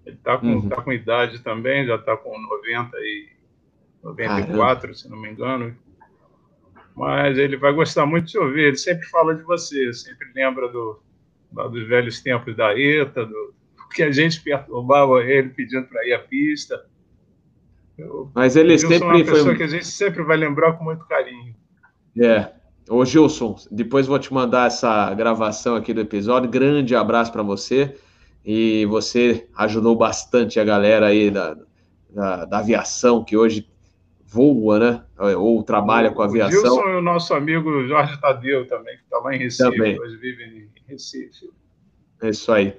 Ele 0.07 0.17
está 0.17 0.39
com, 0.39 0.47
uhum. 0.47 0.69
tá 0.69 0.81
com 0.81 0.93
idade 0.93 1.41
também, 1.41 1.87
já 1.87 1.97
está 1.97 2.17
com 2.17 2.39
90 2.41 2.97
e 2.99 3.29
94, 4.03 4.81
Caramba. 4.81 4.95
se 4.95 5.11
não 5.11 5.21
me 5.21 5.31
engano. 5.31 5.77
Mas 6.95 7.37
ele 7.37 7.57
vai 7.57 7.73
gostar 7.73 8.07
muito 8.07 8.27
de 8.27 8.33
te 8.33 8.39
ouvir. 8.39 8.69
Ele 8.69 8.77
sempre 8.77 9.07
fala 9.09 9.35
de 9.35 9.43
você, 9.43 9.93
sempre 9.93 10.31
lembra 10.35 10.69
do, 10.69 11.01
dos 11.53 11.87
velhos 11.87 12.21
tempos 12.21 12.57
da 12.57 12.79
ETA, 12.79 13.27
do, 13.27 13.55
que 13.93 14.03
a 14.03 14.13
gente 14.13 14.41
perturbava 14.41 15.23
ele 15.23 15.49
pedindo 15.51 15.87
para 15.87 16.07
ir 16.07 16.15
à 16.15 16.21
pista. 16.21 16.87
Eu, 17.97 18.31
Mas 18.33 18.55
ele 18.55 18.79
sempre 18.79 19.03
é 19.03 19.05
uma 19.05 19.19
pessoa 19.19 19.45
foi... 19.45 19.57
que 19.57 19.63
a 19.65 19.69
gente 19.69 19.87
sempre 19.87 20.23
vai 20.23 20.37
lembrar 20.37 20.75
com 20.75 20.85
muito 20.85 21.05
carinho. 21.07 21.55
É, 22.17 22.53
Ô 22.89 23.05
Gilson, 23.05 23.56
depois 23.70 24.06
vou 24.06 24.19
te 24.19 24.32
mandar 24.32 24.66
essa 24.66 25.12
gravação 25.15 25.77
aqui 25.77 25.93
do 25.93 26.01
episódio. 26.01 26.48
Grande 26.48 26.97
abraço 26.97 27.31
para 27.31 27.43
você. 27.43 27.94
E 28.44 28.86
você 28.86 29.47
ajudou 29.56 29.94
bastante 29.94 30.59
a 30.59 30.65
galera 30.65 31.06
aí 31.06 31.31
da, 31.31 31.56
da, 32.09 32.44
da, 32.47 32.59
aviação 32.59 33.23
que 33.23 33.36
hoje 33.36 33.69
voa, 34.24 34.78
né? 34.78 35.02
Ou 35.36 35.62
trabalha 35.62 36.10
o, 36.10 36.15
com 36.15 36.23
aviação. 36.23 36.59
O 36.59 36.62
Gilson 36.62 36.89
e 36.89 36.97
o 36.97 37.02
nosso 37.02 37.35
amigo 37.35 37.86
Jorge 37.86 38.19
Tadeu 38.20 38.66
também, 38.66 38.97
que 38.97 39.02
está 39.02 39.19
lá 39.19 39.35
em 39.35 39.39
Recife, 39.39 39.70
também. 39.70 40.01
hoje 40.01 40.16
vive 40.16 40.44
em 40.44 40.69
Recife. 40.90 41.51
É 42.23 42.31
isso 42.31 42.51
aí. 42.51 42.74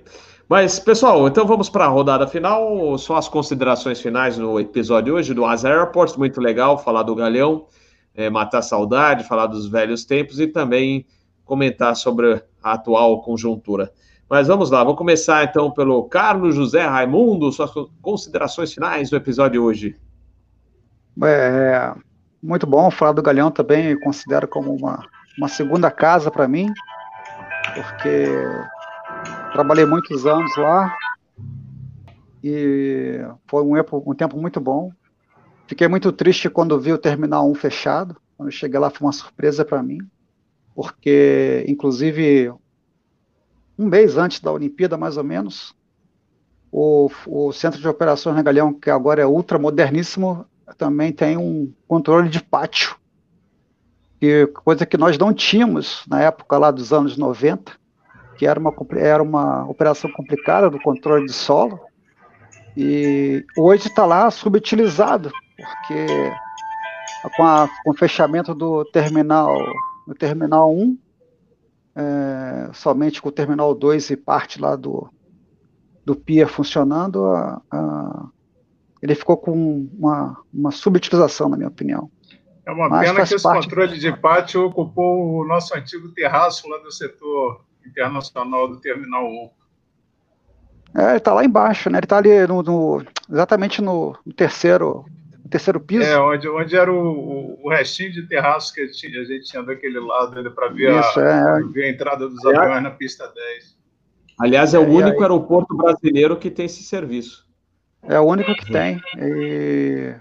Mas, 0.48 0.80
pessoal, 0.80 1.27
então 1.27 1.45
vamos 1.45 1.69
para 1.69 1.86
a 1.86 1.90
rodada 1.90 2.26
final. 2.26 2.98
Só 2.98 3.18
as 3.18 3.30
considerações 3.30 4.02
finais 4.02 4.40
no 4.40 4.60
episódio 4.60 5.14
hoje 5.14 5.36
do 5.36 5.45
Asa 5.45 5.69
Airports. 5.69 6.18
Muito 6.18 6.41
legal 6.41 6.80
falar 6.80 7.03
do 7.03 7.14
Galeão 7.14 7.68
é, 8.15 8.30
matar 8.30 8.61
saudade, 8.61 9.27
falar 9.27 9.48
dos 9.48 9.68
velhos 9.68 10.06
tempos 10.06 10.40
e 10.40 10.48
também 10.48 11.06
comentar 11.45 11.95
sobre 11.95 12.44
a 12.61 12.73
atual 12.73 13.22
conjuntura. 13.22 13.91
Mas 14.30 14.48
vamos 14.48 14.69
lá, 14.69 14.84
vou 14.84 14.95
começar 14.95 15.44
então 15.44 15.72
pelo 15.72 16.03
Carlos 16.03 16.53
José 16.56 16.86
Raimundo, 16.86 17.52
suas 17.52 17.72
considerações 18.02 18.72
finais 18.72 19.10
do 19.10 19.15
episódio 19.15 19.64
hoje. 19.64 19.95
É, 21.23 21.94
muito 22.41 22.68
bom 22.68 22.91
falar 22.91 23.14
do 23.14 23.23
Galeão 23.23 23.49
também, 23.49 23.88
eu 23.88 23.99
considero 23.99 24.48
como 24.48 24.73
uma, 24.73 25.03
uma 25.38 25.48
segunda 25.48 25.90
casa 25.90 26.30
para 26.30 26.48
mim, 26.48 26.72
porque 27.73 28.27
trabalhei 29.52 29.86
muitos 29.86 30.26
anos 30.27 30.56
lá 30.57 30.95
e 32.44 33.19
foi 33.48 33.64
um, 33.64 33.73
um 34.06 34.14
tempo 34.14 34.38
muito 34.38 34.60
bom. 34.60 34.91
Fiquei 35.70 35.88
muito 35.88 36.12
triste 36.12 36.50
quando 36.50 36.80
vi 36.80 36.91
o 36.91 36.98
Terminal 36.98 37.48
1 37.52 37.54
fechado. 37.54 38.18
Quando 38.36 38.48
eu 38.48 38.52
cheguei 38.52 38.80
lá 38.80 38.90
foi 38.90 39.06
uma 39.06 39.14
surpresa 39.14 39.64
para 39.64 39.84
mim, 39.84 40.00
porque, 40.74 41.64
inclusive, 41.68 42.52
um 43.78 43.86
mês 43.86 44.18
antes 44.18 44.40
da 44.40 44.52
Olimpíada, 44.52 44.98
mais 44.98 45.16
ou 45.16 45.24
menos, 45.24 45.76
o, 46.72 47.08
o 47.28 47.52
Centro 47.52 47.80
de 47.80 47.88
Operações 47.88 48.36
Regalhão, 48.36 48.74
que 48.74 48.90
agora 48.90 49.22
é 49.22 49.28
ultramoderníssimo, 49.28 50.44
também 50.76 51.12
tem 51.12 51.38
um 51.38 51.72
controle 51.88 52.30
de 52.30 52.41
pátio, 52.41 52.96
que, 54.20 54.48
coisa 54.48 54.88
que 54.88 54.98
nós 54.98 55.20
não 55.20 55.32
tínhamos 55.32 56.04
na 56.08 56.20
época 56.20 56.58
lá 56.58 56.72
dos 56.72 56.91
anos 56.91 57.16
90, 57.16 57.74
que 58.40 58.48
era 58.48 58.60
uma, 58.60 58.74
era 58.96 59.22
uma 59.22 59.70
operação 59.70 60.12
complicada 60.14 60.68
do 60.68 60.82
controle 60.82 61.28
de 61.28 61.34
solo, 61.34 61.80
e 62.76 63.46
hoje 63.56 63.88
está 63.88 64.04
lá 64.04 64.32
subutilizado, 64.32 65.32
porque 65.60 66.31
com, 67.36 67.44
a, 67.44 67.69
com 67.84 67.91
o 67.91 67.98
fechamento 67.98 68.53
do 68.53 68.86
terminal, 68.86 69.57
do 70.07 70.14
terminal 70.14 70.73
1, 70.73 70.98
é, 71.95 72.69
somente 72.73 73.22
com 73.22 73.30
o 73.30 73.31
terminal 73.31 73.73
2 73.73 74.10
e 74.11 74.18
parte 74.18 74.60
lá 74.60 74.76
do, 74.76 75.11
do 76.06 76.15
PIA 76.15 76.48
funcionando, 76.48 77.26
a, 77.26 77.61
a, 77.72 78.27
ele 79.02 79.15
ficou 79.15 79.38
com 79.38 79.88
uma, 79.98 80.38
uma 80.53 80.72
subutilização, 80.72 81.49
na 81.49 81.57
minha 81.57 81.69
opinião. 81.69 82.10
É 82.65 82.72
uma 82.72 82.88
Mas 82.88 83.07
pena 83.07 83.26
que 83.26 83.34
esse 83.36 83.44
controle 83.44 83.98
de 83.98 84.15
pátio 84.18 84.65
ocupou 84.65 85.40
o 85.40 85.45
nosso 85.45 85.76
antigo 85.76 86.10
terraço 86.10 86.68
lá 86.69 86.77
do 86.77 86.91
setor 86.91 87.61
internacional 87.86 88.68
do 88.68 88.77
Terminal 88.77 89.26
1. 89.26 89.49
É, 90.95 91.10
ele 91.10 91.18
está 91.18 91.34
lá 91.34 91.44
embaixo, 91.44 91.90
né? 91.90 91.99
Ele 91.99 92.06
está 92.06 92.18
ali 92.18 92.48
no, 92.48 92.61
no, 92.61 93.06
exatamente 93.30 93.81
no, 93.81 94.15
no 94.26 94.34
terceiro 94.34 95.06
terceiro 95.50 95.80
piso. 95.80 96.04
É, 96.04 96.20
onde, 96.20 96.48
onde 96.48 96.76
era 96.76 96.92
o, 96.92 97.60
o 97.62 97.70
restinho 97.70 98.12
de 98.12 98.24
terraço 98.28 98.74
que 98.74 98.82
a 98.82 98.86
gente, 98.86 99.18
a 99.18 99.24
gente 99.24 99.50
tinha 99.50 99.64
daquele 99.64 100.00
lado 100.00 100.52
para 100.52 100.70
ver, 100.70 101.00
Isso, 101.00 101.20
a, 101.20 101.60
é. 101.60 101.64
ver 101.72 101.84
a 101.86 101.90
entrada 101.90 102.30
dos 102.30 102.46
aviões 102.46 102.84
na 102.84 102.92
pista 102.92 103.28
10. 103.28 103.78
Aliás, 104.40 104.74
é 104.74 104.80
o 104.80 104.88
único 104.88 105.18
aí, 105.18 105.24
aeroporto 105.24 105.76
brasileiro 105.76 106.38
que 106.38 106.50
tem 106.50 106.66
esse 106.66 106.84
serviço. 106.84 107.46
É 108.04 108.20
o 108.20 108.24
único 108.24 108.54
que 108.56 108.72
tem. 108.72 109.02
E 109.18 110.16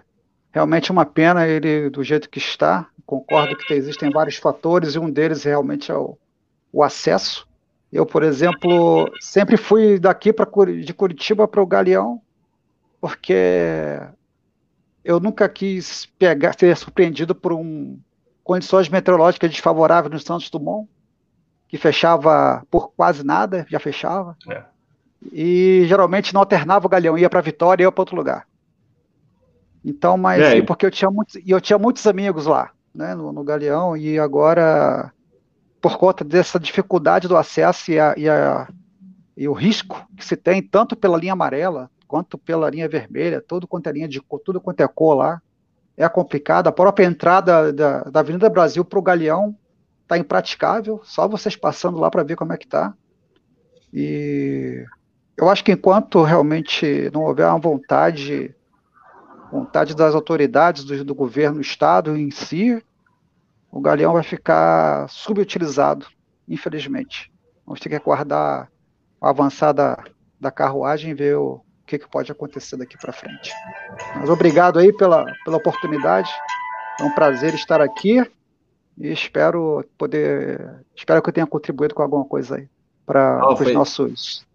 realmente 0.51 0.91
é 0.91 0.93
uma 0.93 1.07
pena 1.07 1.47
ele 1.47 1.89
do 1.89 2.03
jeito 2.03 2.29
que 2.29 2.39
está. 2.39 2.89
Concordo 3.07 3.57
que 3.57 3.73
existem 3.73 4.11
vários 4.11 4.37
fatores 4.37 4.95
e 4.95 4.99
um 4.99 5.09
deles 5.09 5.45
realmente 5.45 5.93
é 5.93 5.95
o, 5.95 6.19
o 6.73 6.83
acesso. 6.83 7.47
Eu, 7.93 8.05
por 8.05 8.23
exemplo, 8.23 9.11
sempre 9.21 9.57
fui 9.57 9.99
daqui 9.99 10.33
para 10.33 10.47
de 10.73 10.93
Curitiba 10.93 11.49
para 11.49 11.63
o 11.63 11.67
Galeão, 11.67 12.21
porque 13.01 13.99
eu 15.09 15.19
nunca 15.19 15.49
quis 15.49 16.05
pegar, 16.19 16.55
ser 16.55 16.77
surpreendido 16.77 17.35
por 17.35 17.51
um, 17.51 17.99
condições 18.45 18.91
meteorológicas 18.91 19.51
desfavoráveis 19.51 20.13
no 20.13 20.21
Santos 20.21 20.51
Dumont 20.51 20.87
que 21.67 21.79
fechava 21.79 22.63
por 22.71 22.91
quase 22.93 23.25
nada, 23.25 23.67
já 23.71 23.81
fechava. 23.81 24.37
É. 24.47 24.65
E 25.33 25.85
geralmente 25.87 26.35
não 26.35 26.43
alternava 26.43 26.87
o 26.87 26.91
Galeão, 26.91 27.17
ia 27.17 27.31
para 27.31 27.41
Vitória 27.41 27.83
e 27.83 27.87
ia 27.87 27.93
para 27.93 28.03
outro 28.03 28.17
lugar. 28.17 28.47
Então, 29.83 30.19
mas 30.19 30.43
é. 30.43 30.61
porque 30.61 30.85
eu 30.85 30.91
tinha 30.91 31.11
muitos, 31.11 31.41
eu 31.47 31.61
tinha 31.61 31.79
muitos 31.79 32.07
amigos 32.07 32.45
lá, 32.45 32.71
né, 32.95 33.15
no, 33.15 33.33
no, 33.33 33.43
Galeão, 33.43 33.97
e 33.97 34.19
agora, 34.19 35.11
por 35.81 35.97
conta 35.97 36.23
dessa 36.23 36.61
dificuldade 36.61 37.29
do 37.29 37.37
acesso 37.37 37.91
e, 37.93 37.99
a, 37.99 38.15
e, 38.15 38.29
a, 38.29 38.69
e 39.35 39.49
o 39.49 39.55
risco 39.55 40.07
que 40.15 40.25
se 40.25 40.37
tem, 40.37 40.61
tanto 40.61 40.95
pela 40.95 41.17
linha 41.17 41.33
amarela 41.33 41.91
quanto 42.09 42.39
pela 42.39 42.71
linha 42.71 42.89
vermelha, 42.89 43.45
tudo 43.47 43.69
quanto 43.69 43.89
é 43.89 43.93
linha 43.93 44.09
de 44.09 44.21
tudo 44.45 44.61
quanto 44.61 44.81
é 44.81 44.89
cor 44.89 45.15
lá, 45.15 45.43
é 45.97 46.09
complicado. 46.09 46.67
A 46.69 46.73
própria 46.73 47.05
entrada 47.05 47.73
da, 47.73 48.01
da 48.05 48.21
Avenida 48.21 48.49
Brasil 48.49 48.85
para 48.85 48.99
o 48.99 49.03
Galeão 49.03 49.55
tá 50.07 50.17
impraticável, 50.17 51.01
só 51.05 51.29
vocês 51.29 51.55
passando 51.55 51.99
lá 51.99 52.11
para 52.11 52.23
ver 52.23 52.35
como 52.35 52.53
é 52.53 52.57
que 52.57 52.67
tá. 52.67 52.95
E 53.93 54.85
eu 55.37 55.51
acho 55.51 55.63
que 55.63 55.73
enquanto 55.73 56.23
realmente 56.23 57.11
não 57.13 57.25
houver 57.25 57.47
uma 57.47 57.59
vontade, 57.59 58.55
vontade 59.53 59.95
das 59.95 60.15
autoridades 60.15 60.85
do, 60.85 61.05
do 61.05 61.15
governo, 61.15 61.57
do 61.57 61.61
estado 61.61 62.17
em 62.17 62.31
si, 62.31 62.83
o 63.71 63.81
galeão 63.81 64.15
vai 64.15 64.23
ficar 64.23 65.09
subutilizado, 65.11 66.07
infelizmente. 66.49 67.31
Vamos 67.67 67.81
ter 67.81 67.91
que 67.91 67.97
aguardar 67.97 68.71
a 69.21 69.29
avançada 69.29 70.03
da 70.41 70.51
carruagem 70.51 71.11
e 71.11 71.15
ver 71.15 71.37
o 71.37 71.61
que, 71.89 71.99
que 71.99 72.09
pode 72.09 72.31
acontecer 72.31 72.77
daqui 72.77 72.97
para 72.99 73.13
frente. 73.13 73.53
Mas 74.15 74.29
obrigado 74.29 74.79
aí 74.79 74.93
pela, 74.93 75.25
pela 75.45 75.57
oportunidade. 75.57 76.31
É 77.01 77.05
um 77.05 77.15
prazer 77.15 77.55
estar 77.55 77.81
aqui 77.81 78.21
e 78.99 79.11
espero 79.11 79.85
poder, 79.97 80.85
espero 80.95 81.23
que 81.23 81.29
eu 81.31 81.33
tenha 81.33 81.47
contribuído 81.47 81.95
com 81.95 82.03
alguma 82.03 82.25
coisa 82.25 82.57
aí 82.57 82.69
para 83.07 83.53
os 83.53 83.73
nossos 83.73 84.47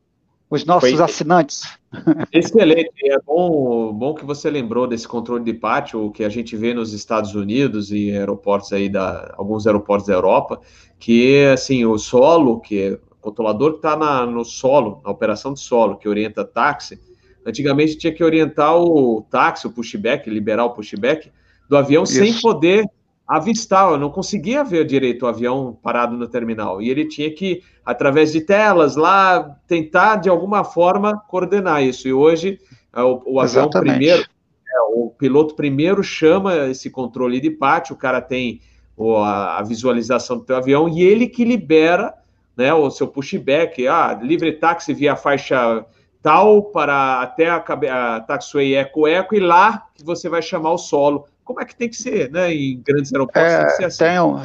os 0.50 0.66
nossos 0.66 0.92
foi... 0.92 1.02
assinantes. 1.02 1.64
Excelente, 2.32 2.92
é 3.06 3.20
bom, 3.26 3.92
bom 3.92 4.14
que 4.14 4.24
você 4.24 4.52
lembrou 4.52 4.86
desse 4.86 5.08
controle 5.08 5.44
de 5.44 5.54
pátio 5.54 6.12
que 6.12 6.24
a 6.24 6.30
gente 6.30 6.56
vê 6.56 6.76
nos 6.76 6.94
Estados 6.94 7.34
Unidos 7.34 7.92
e 7.92 8.12
aeroportos 8.12 8.72
aí 8.72 8.88
da 8.88 9.34
alguns 9.36 9.66
aeroportos 9.66 10.06
da 10.06 10.14
Europa, 10.14 10.62
que 11.00 11.44
assim 11.46 11.86
o 11.86 11.98
solo, 11.98 12.60
que 12.60 12.80
é 12.80 12.92
o 12.94 13.16
controlador 13.20 13.72
que 13.72 13.78
está 13.78 13.96
no 14.28 14.46
solo, 14.46 15.02
na 15.04 15.10
operação 15.10 15.56
de 15.56 15.60
solo, 15.60 15.98
que 15.98 16.08
orienta 16.08 16.46
táxi, 16.46 17.00
antigamente 17.46 17.98
tinha 17.98 18.14
que 18.14 18.24
orientar 18.24 18.76
o 18.76 19.22
táxi, 19.30 19.68
o 19.68 19.72
pushback, 19.72 20.30
liberar 20.30 20.66
o 20.66 20.72
pushback 20.72 21.32
do 21.70 21.78
avião 21.78 22.04
Isso. 22.04 22.14
sem 22.14 22.40
poder 22.42 22.86
avistar, 23.28 23.92
eu 23.92 23.98
não 23.98 24.10
conseguia 24.10 24.64
ver 24.64 24.86
direito 24.86 25.24
o 25.24 25.28
avião 25.28 25.78
parado 25.82 26.16
no 26.16 26.28
terminal. 26.28 26.82
E 26.82 26.90
ele 26.90 27.08
tinha 27.08 27.32
que, 27.32 27.64
através 27.86 28.32
de 28.32 28.42
telas 28.42 28.96
lá, 28.96 29.58
tentar 29.68 30.18
de 30.18 30.30
alguma 30.30 30.64
forma 30.64 31.18
coordenar 31.28 31.84
isso. 31.84 32.08
E 32.08 32.14
hoje 32.14 32.60
é, 32.94 33.02
o, 33.02 33.22
o 33.26 33.40
avião 33.40 33.64
Exatamente. 33.64 33.98
primeiro, 33.98 34.22
é, 34.22 34.80
o 34.96 35.10
piloto 35.18 35.56
primeiro 35.56 36.04
chama 36.04 36.70
esse 36.70 36.90
controle 36.90 37.40
de 37.40 37.50
pátio, 37.50 37.96
o 37.96 37.98
cara 37.98 38.22
tem 38.22 38.62
o, 38.96 39.16
a, 39.16 39.58
a, 39.58 39.64
visualização 39.64 40.38
do 40.38 40.44
teu 40.44 40.58
avião 40.58 40.88
e 40.88 41.02
ele 41.02 41.28
que 41.28 41.44
libera 41.44 42.14
né, 42.56 42.74
o 42.74 42.92
seu 42.92 43.08
pushback, 43.08 43.88
ah, 43.88 44.20
livre 44.22 44.52
táxi 44.52 44.94
via 44.94 45.16
faixa 45.16 45.86
tal 46.24 46.64
para 46.64 47.22
até 47.22 47.50
a, 47.50 47.58
a 47.58 48.20
taxiway 48.22 48.76
eco-eco 48.76 49.36
e 49.36 49.40
lá 49.40 49.86
que 49.94 50.04
você 50.04 50.28
vai 50.28 50.42
chamar 50.42 50.72
o 50.72 50.78
solo 50.78 51.28
como 51.44 51.62
é 51.62 51.66
que 51.66 51.76
tem 51.76 51.90
que 51.90 51.96
ser, 51.96 52.32
né? 52.32 52.54
Em 52.54 52.82
grandes 52.82 53.14
aeroportos 53.14 53.52
é, 53.52 53.58
tem 53.58 53.68
que 53.68 53.74
ser 53.74 53.86
assim. 53.86 53.98
Tem 53.98 54.20
um, 54.20 54.42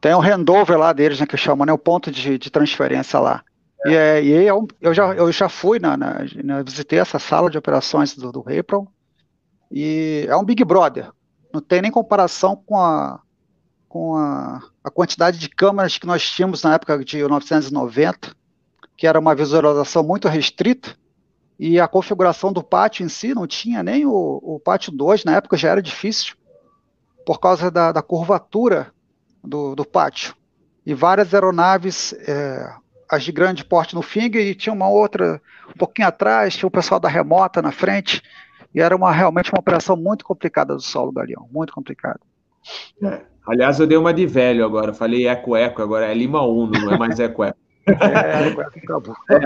tem 0.00 0.14
um 0.14 0.20
handover 0.20 0.78
lá 0.78 0.92
deles, 0.92 1.18
né, 1.18 1.26
que 1.26 1.36
chama, 1.36 1.64
né? 1.64 1.72
O 1.72 1.78
ponto 1.78 2.10
de, 2.10 2.38
de 2.38 2.50
transferência 2.50 3.18
lá. 3.18 3.42
É. 3.86 3.90
E, 3.90 3.94
é, 3.94 4.22
e 4.22 4.30
eu, 4.46 4.68
é 4.82 4.88
eu, 4.88 4.94
já, 4.94 5.14
eu 5.14 5.32
já 5.32 5.48
fui, 5.48 5.78
na, 5.78 5.96
na, 5.96 6.18
na, 6.42 6.62
visitei 6.62 6.98
essa 6.98 7.18
sala 7.18 7.50
de 7.50 7.58
operações 7.58 8.14
do, 8.14 8.30
do 8.30 8.40
April, 8.40 8.86
e 9.70 10.26
é 10.28 10.36
um 10.36 10.44
Big 10.44 10.62
Brother. 10.64 11.10
Não 11.52 11.60
tem 11.60 11.80
nem 11.82 11.90
comparação 11.90 12.56
com 12.56 12.78
a, 12.78 13.20
com 13.88 14.16
a, 14.16 14.62
a 14.82 14.90
quantidade 14.90 15.38
de 15.38 15.48
câmeras 15.48 15.98
que 15.98 16.06
nós 16.06 16.28
tínhamos 16.28 16.62
na 16.62 16.74
época 16.74 17.02
de 17.04 17.16
1990, 17.16 18.34
que 18.96 19.06
era 19.06 19.18
uma 19.18 19.34
visualização 19.34 20.02
muito 20.02 20.28
restrita, 20.28 20.96
e 21.58 21.78
a 21.78 21.86
configuração 21.86 22.52
do 22.52 22.62
pátio 22.62 23.04
em 23.04 23.08
si 23.08 23.34
não 23.34 23.46
tinha 23.46 23.82
nem 23.82 24.04
o, 24.06 24.40
o 24.42 24.60
pátio 24.60 24.90
2, 24.92 25.24
na 25.24 25.36
época 25.36 25.56
já 25.56 25.70
era 25.70 25.82
difícil, 25.82 26.34
por 27.24 27.38
causa 27.38 27.70
da, 27.70 27.92
da 27.92 28.02
curvatura 28.02 28.92
do, 29.42 29.74
do, 29.74 29.84
pátio. 29.84 30.34
E 30.84 30.92
várias 30.94 31.32
aeronaves, 31.32 32.12
é, 32.26 32.70
as 33.08 33.22
de 33.22 33.32
grande 33.32 33.64
porte 33.64 33.94
no 33.94 34.02
Finger, 34.02 34.44
e 34.44 34.54
tinha 34.54 34.72
uma 34.72 34.88
outra 34.88 35.40
um 35.68 35.78
pouquinho 35.78 36.08
atrás, 36.08 36.56
tinha 36.56 36.66
o 36.66 36.70
pessoal 36.70 36.98
da 36.98 37.08
remota 37.08 37.62
na 37.62 37.70
frente, 37.70 38.20
e 38.74 38.80
era 38.80 38.94
uma, 38.94 39.12
realmente 39.12 39.52
uma 39.52 39.60
operação 39.60 39.96
muito 39.96 40.24
complicada 40.24 40.74
do 40.74 40.82
solo 40.82 41.12
Galeão, 41.12 41.48
muito 41.52 41.72
complicada. 41.72 42.20
É. 43.02 43.20
Aliás, 43.46 43.78
eu 43.78 43.86
dei 43.86 43.96
uma 43.96 44.12
de 44.12 44.26
velho 44.26 44.64
agora, 44.64 44.92
falei 44.92 45.28
eco-eco, 45.28 45.80
agora 45.80 46.06
é 46.06 46.14
Lima 46.14 46.42
Uno, 46.42 46.72
não 46.72 46.94
é 46.94 46.98
mais 46.98 47.20
eco-eco. 47.20 47.58
é, 47.86 48.48
eco-eco 48.48 48.78
acabou. 48.78 49.14
É, 49.30 49.38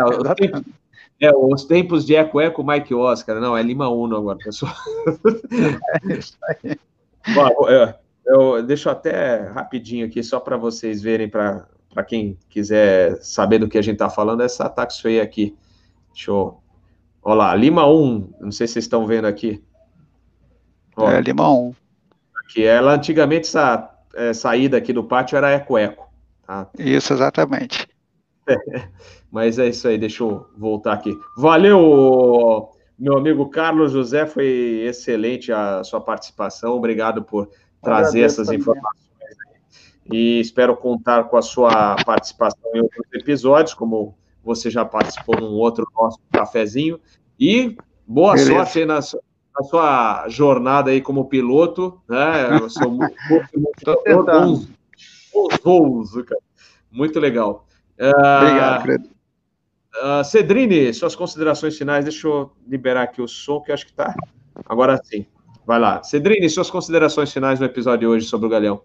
é, 1.20 1.34
os 1.34 1.64
tempos 1.64 2.06
de 2.06 2.14
Eco 2.14 2.40
Eco, 2.40 2.64
Mike 2.64 2.94
Oscar. 2.94 3.40
Não, 3.40 3.56
é 3.56 3.62
Lima 3.62 3.88
Uno 3.88 4.16
agora, 4.16 4.38
pessoal. 4.38 4.72
É 6.08 6.14
isso 6.14 6.38
aí. 6.42 6.78
Bom, 7.34 7.68
eu, 7.68 7.94
eu 8.26 8.62
deixo 8.62 8.88
até 8.88 9.48
rapidinho 9.48 10.06
aqui, 10.06 10.22
só 10.22 10.38
para 10.38 10.56
vocês 10.56 11.02
verem, 11.02 11.28
para 11.28 11.66
quem 12.06 12.38
quiser 12.48 13.16
saber 13.20 13.58
do 13.58 13.68
que 13.68 13.78
a 13.78 13.82
gente 13.82 13.94
está 13.94 14.08
falando, 14.08 14.42
essa 14.42 14.68
taxway 14.68 15.20
aqui. 15.20 15.56
Deixa 16.12 16.30
eu... 16.30 16.58
Olha 17.22 17.34
lá, 17.34 17.54
Lima 17.54 17.86
1, 17.86 18.34
não 18.40 18.52
sei 18.52 18.66
se 18.66 18.74
vocês 18.74 18.84
estão 18.84 19.06
vendo 19.06 19.26
aqui. 19.26 19.62
Ó, 20.96 21.10
é, 21.10 21.20
Lima 21.20 21.50
1. 21.50 21.74
Que 22.52 22.64
ela, 22.64 22.94
antigamente, 22.94 23.46
essa 23.48 23.90
é, 24.14 24.32
saída 24.32 24.76
aqui 24.76 24.92
do 24.92 25.04
pátio 25.04 25.36
era 25.36 25.50
Eco 25.50 25.76
Eco. 25.76 26.08
Tá? 26.46 26.68
Isso, 26.78 27.12
exatamente. 27.12 27.88
É. 28.46 28.88
Mas 29.30 29.58
é 29.58 29.68
isso 29.68 29.86
aí, 29.86 29.98
deixa 29.98 30.22
eu 30.22 30.46
voltar 30.56 30.94
aqui. 30.94 31.16
Valeu, 31.36 32.70
meu 32.98 33.16
amigo 33.16 33.48
Carlos 33.50 33.92
José, 33.92 34.26
foi 34.26 34.82
excelente 34.86 35.52
a 35.52 35.84
sua 35.84 36.00
participação. 36.00 36.74
Obrigado 36.74 37.22
por 37.22 37.50
trazer 37.82 38.22
essas 38.22 38.46
também. 38.46 38.60
informações. 38.60 39.08
E 40.10 40.40
espero 40.40 40.74
contar 40.74 41.24
com 41.24 41.36
a 41.36 41.42
sua 41.42 41.96
participação 42.04 42.70
em 42.74 42.80
outros 42.80 43.04
episódios, 43.12 43.74
como 43.74 44.16
você 44.42 44.70
já 44.70 44.84
participou 44.84 45.38
num 45.38 45.52
outro 45.52 45.86
nosso 45.94 46.18
cafezinho. 46.32 46.98
E 47.38 47.76
boa 48.06 48.32
Beleza. 48.32 48.54
sorte 48.54 48.78
aí 48.78 48.86
na, 48.86 48.94
na, 48.94 49.62
sua 49.64 50.28
jornada 50.28 50.90
aí 50.90 51.02
como 51.02 51.28
piloto. 51.28 52.00
Né? 52.08 52.58
Eu 52.58 52.70
sou 52.70 52.90
muito, 52.90 53.14
muito, 53.28 53.50
muito 53.54 54.24
bons, 54.24 54.68
bons 55.32 55.58
voos, 55.62 56.22
cara. 56.22 56.40
Muito 56.90 57.20
legal. 57.20 57.66
Obrigado, 57.98 58.82
Fredo. 58.82 59.17
Uh, 60.02 60.24
Cedrini, 60.24 60.92
suas 60.94 61.14
considerações 61.14 61.76
finais. 61.76 62.04
Deixa 62.04 62.26
eu 62.26 62.52
liberar 62.66 63.02
aqui 63.02 63.20
o 63.20 63.28
som, 63.28 63.60
que 63.60 63.72
acho 63.72 63.84
que 63.84 63.92
está. 63.92 64.14
Agora 64.66 64.98
sim. 65.02 65.26
Vai 65.66 65.78
lá. 65.78 66.02
Cedrini, 66.02 66.48
suas 66.48 66.70
considerações 66.70 67.32
finais 67.32 67.60
no 67.60 67.66
episódio 67.66 68.00
de 68.00 68.06
hoje 68.06 68.26
sobre 68.26 68.46
o 68.46 68.50
Galeão. 68.50 68.82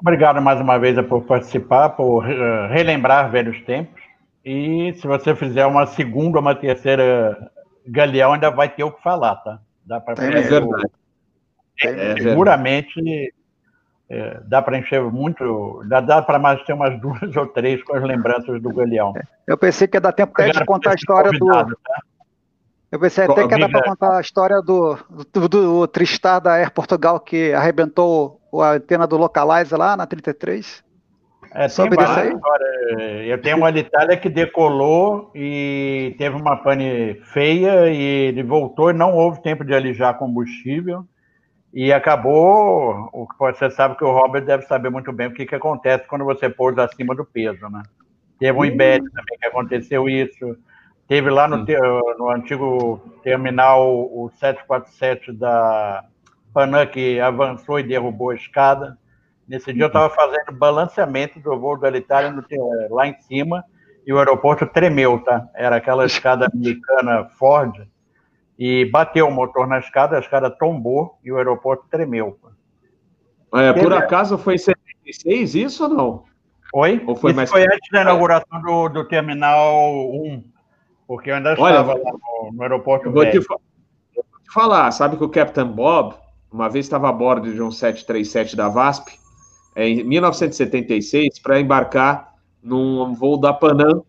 Obrigado 0.00 0.40
mais 0.40 0.60
uma 0.60 0.78
vez 0.78 1.00
por 1.06 1.22
participar, 1.22 1.90
por 1.90 2.24
uh, 2.24 2.68
relembrar 2.68 3.30
velhos 3.30 3.60
tempos. 3.62 4.02
E 4.44 4.92
se 4.94 5.06
você 5.06 5.34
fizer 5.34 5.64
uma 5.64 5.86
segunda 5.86 6.38
ou 6.38 6.42
uma 6.42 6.54
terceira 6.54 7.50
Galeão, 7.86 8.34
ainda 8.34 8.50
vai 8.50 8.68
ter 8.68 8.84
o 8.84 8.92
que 8.92 9.02
falar, 9.02 9.36
tá? 9.36 9.60
Dá 9.84 10.00
para 10.00 10.22
é 10.24 10.40
verdade. 10.42 10.90
É, 11.82 12.12
é, 12.12 12.16
seguramente 12.20 13.32
é, 14.14 14.40
dá 14.44 14.62
para 14.62 14.78
encher 14.78 15.02
muito, 15.02 15.82
dá, 15.88 16.00
dá 16.00 16.22
para 16.22 16.38
mais 16.38 16.62
ter 16.64 16.72
umas 16.72 16.98
duas 17.02 17.36
ou 17.36 17.46
três 17.48 17.82
com 17.82 17.96
as 17.96 18.02
lembranças 18.02 18.62
do 18.62 18.72
Galeão. 18.72 19.12
Eu 19.46 19.58
pensei 19.58 19.88
que 19.88 19.96
ia 19.96 20.00
dar 20.00 20.12
tempo 20.12 20.32
até 20.34 20.50
de 20.50 20.64
contar 20.64 20.92
a 20.92 20.94
história 20.94 21.30
do. 21.32 21.46
Tá? 21.46 21.66
Eu 22.92 23.00
pensei 23.00 23.24
até 23.24 23.48
que 23.48 23.54
ia 23.54 23.58
dar 23.58 23.68
para 23.68 23.82
contar 23.82 24.18
a 24.18 24.20
história 24.20 24.62
do, 24.62 24.96
do, 25.32 25.48
do 25.48 25.86
Tristar 25.88 26.40
da 26.40 26.52
Air 26.52 26.70
Portugal 26.70 27.18
que 27.18 27.52
arrebentou 27.52 28.40
a 28.54 28.74
antena 28.74 29.04
do 29.04 29.16
Localizer 29.16 29.76
lá 29.76 29.96
na 29.96 30.06
33. 30.06 30.84
É, 31.52 31.68
Sobre 31.68 32.00
isso 32.02 32.12
aí? 32.12 33.28
Eu 33.28 33.40
tenho 33.40 33.56
uma 33.56 33.68
Alitalia 33.68 34.16
que 34.16 34.28
decolou 34.28 35.30
e 35.34 36.14
teve 36.18 36.36
uma 36.36 36.56
pane 36.56 37.14
feia 37.32 37.88
e 37.90 38.28
ele 38.28 38.42
voltou 38.42 38.90
e 38.90 38.92
não 38.92 39.14
houve 39.14 39.42
tempo 39.42 39.64
de 39.64 39.74
alijar 39.74 40.18
combustível. 40.18 41.04
E 41.74 41.92
acabou, 41.92 43.10
o 43.12 43.26
que 43.26 43.36
você 43.36 43.68
sabe 43.68 43.96
que 43.96 44.04
o 44.04 44.12
Robert 44.12 44.44
deve 44.44 44.62
saber 44.62 44.90
muito 44.90 45.12
bem 45.12 45.26
o 45.26 45.34
que, 45.34 45.44
que 45.44 45.56
acontece 45.56 46.06
quando 46.06 46.24
você 46.24 46.48
pousa 46.48 46.84
acima 46.84 47.16
do 47.16 47.24
peso, 47.24 47.68
né? 47.68 47.82
Teve 48.38 48.56
um 48.56 48.64
IBET 48.64 49.02
também 49.10 49.38
que 49.40 49.46
aconteceu 49.46 50.08
isso. 50.08 50.56
Teve 51.08 51.30
lá 51.30 51.48
no, 51.48 51.66
no 52.16 52.30
antigo 52.30 53.02
terminal 53.24 53.90
o 53.92 54.30
747 54.36 55.32
da 55.32 56.04
Panam 56.52 56.86
que 56.86 57.18
avançou 57.18 57.80
e 57.80 57.82
derrubou 57.82 58.30
a 58.30 58.36
escada. 58.36 58.96
Nesse 59.48 59.72
dia 59.72 59.82
eu 59.82 59.88
estava 59.88 60.08
fazendo 60.14 60.52
balanceamento 60.52 61.40
do 61.40 61.58
voo 61.58 61.76
da 61.76 61.90
Itália 61.90 62.30
no, 62.30 62.44
lá 62.88 63.08
em 63.08 63.20
cima 63.22 63.64
e 64.06 64.12
o 64.12 64.18
aeroporto 64.18 64.64
tremeu, 64.64 65.18
tá? 65.24 65.48
Era 65.52 65.76
aquela 65.76 66.06
escada 66.06 66.46
americana 66.54 67.24
Ford 67.36 67.84
e 68.58 68.84
bateu 68.86 69.26
o 69.26 69.32
motor 69.32 69.66
na 69.66 69.78
escada, 69.78 70.16
a 70.16 70.20
escada 70.20 70.50
tombou 70.50 71.18
e 71.24 71.32
o 71.32 71.36
aeroporto 71.36 71.86
tremeu. 71.90 72.38
É, 73.54 73.72
por 73.72 73.92
acaso 73.92 74.36
foi 74.36 74.54
em 74.54 74.58
76 74.58 75.54
isso 75.54 75.84
ou 75.84 75.88
não? 75.88 76.24
Oi? 76.72 77.02
Ou 77.06 77.14
foi, 77.14 77.32
mais... 77.32 77.50
foi 77.50 77.62
antes 77.62 77.88
da 77.92 78.02
inauguração 78.02 78.60
do, 78.60 78.88
do 78.88 79.04
Terminal 79.04 80.12
1, 80.12 80.42
porque 81.06 81.30
eu 81.30 81.36
ainda 81.36 81.54
Olha, 81.58 81.80
estava 81.80 81.94
lá 81.94 82.12
no, 82.12 82.52
no 82.52 82.62
aeroporto. 82.62 83.06
Eu 83.06 83.12
vou, 83.12 83.24
te, 83.24 83.38
vou 83.38 83.60
te 84.42 84.52
falar, 84.52 84.90
sabe 84.90 85.16
que 85.16 85.24
o 85.24 85.28
Captain 85.28 85.68
Bob, 85.68 86.16
uma 86.50 86.68
vez 86.68 86.86
estava 86.86 87.08
a 87.08 87.12
bordo 87.12 87.52
de 87.52 87.62
um 87.62 87.70
737 87.70 88.56
da 88.56 88.68
VASP, 88.68 89.12
em 89.76 90.02
1976, 90.02 91.38
para 91.40 91.60
embarcar 91.60 92.34
num 92.62 93.14
voo 93.14 93.36
da 93.36 93.52
Panam 93.52 94.04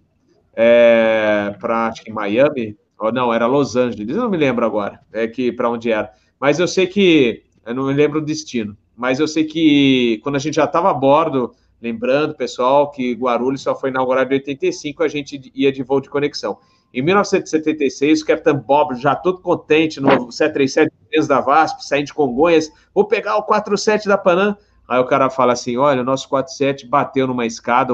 é, 0.56 1.56
para 1.60 1.92
Miami, 2.10 2.78
ou 3.00 3.12
não, 3.12 3.34
era 3.34 3.46
Los 3.46 3.76
Angeles, 3.76 4.16
eu 4.16 4.24
não 4.24 4.30
me 4.30 4.38
lembro 4.38 4.66
agora, 4.66 5.00
é 5.12 5.28
que 5.28 5.52
para 5.52 5.70
onde 5.70 5.92
era. 5.92 6.12
Mas 6.40 6.60
eu 6.60 6.68
sei 6.68 6.88
que, 6.88 7.44
eu 7.66 7.74
não 7.74 7.88
me 7.88 7.94
lembro 7.94 8.20
o 8.20 8.26
destino, 8.26 8.78
mas 8.96 9.20
eu 9.20 9.28
sei 9.28 9.44
que 9.44 10.20
quando 10.24 10.36
a 10.36 10.40
gente 10.40 10.56
já 10.56 10.66
estava 10.66 10.90
a 10.90 10.94
bordo, 10.94 11.54
lembrando, 11.82 12.36
pessoal, 12.36 12.92
que 12.92 13.14
Guarulhos 13.14 13.62
só 13.62 13.76
foi 13.76 13.90
inaugurado 13.90 14.34
em 14.34 14.38
85, 14.38 15.04
a 15.04 15.08
gente 15.08 15.52
ia 15.54 15.72
de 15.72 15.84
voo 15.84 16.02
de 16.02 16.10
conexão. 16.10 16.58
Em 16.94 17.02
1976, 17.02 18.22
o 18.22 18.26
Capitão 18.26 18.58
Bob, 18.58 18.96
já 18.96 19.16
todo 19.16 19.42
contente 19.42 20.00
no 20.00 20.32
737 20.32 21.28
da 21.28 21.42
VASP, 21.42 21.86
saindo 21.86 22.06
de 22.06 22.14
Congonhas, 22.14 22.72
vou 22.94 23.06
pegar 23.06 23.36
o 23.36 23.44
47 23.44 24.08
da 24.08 24.18
Panam. 24.18 24.56
Aí 24.88 25.00
o 25.00 25.06
cara 25.06 25.30
fala 25.30 25.52
assim: 25.52 25.76
olha, 25.76 26.02
o 26.02 26.06
nosso 26.06 26.30
47 26.30 26.88
bateu 26.88 27.28
numa 27.28 27.46
escada, 27.46 27.94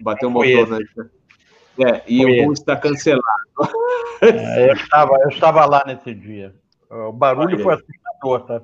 bateu 0.00 0.28
o 0.28 0.30
motor 0.30 0.68
na. 0.68 0.78
É, 1.78 2.02
e 2.08 2.24
o 2.24 2.44
voo 2.44 2.52
está 2.52 2.76
cancelado. 2.76 3.22
É, 4.20 4.70
eu, 4.70 4.74
estava, 4.74 5.16
eu 5.22 5.28
estava 5.28 5.64
lá 5.64 5.82
nesse 5.86 6.12
dia. 6.12 6.52
O 6.90 7.12
barulho 7.12 7.54
Olha. 7.54 7.62
foi 7.62 7.74
assustador, 7.74 8.40
tá? 8.46 8.62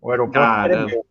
O 0.00 0.10
aeroporto 0.10 0.62
tremeu. 0.62 1.06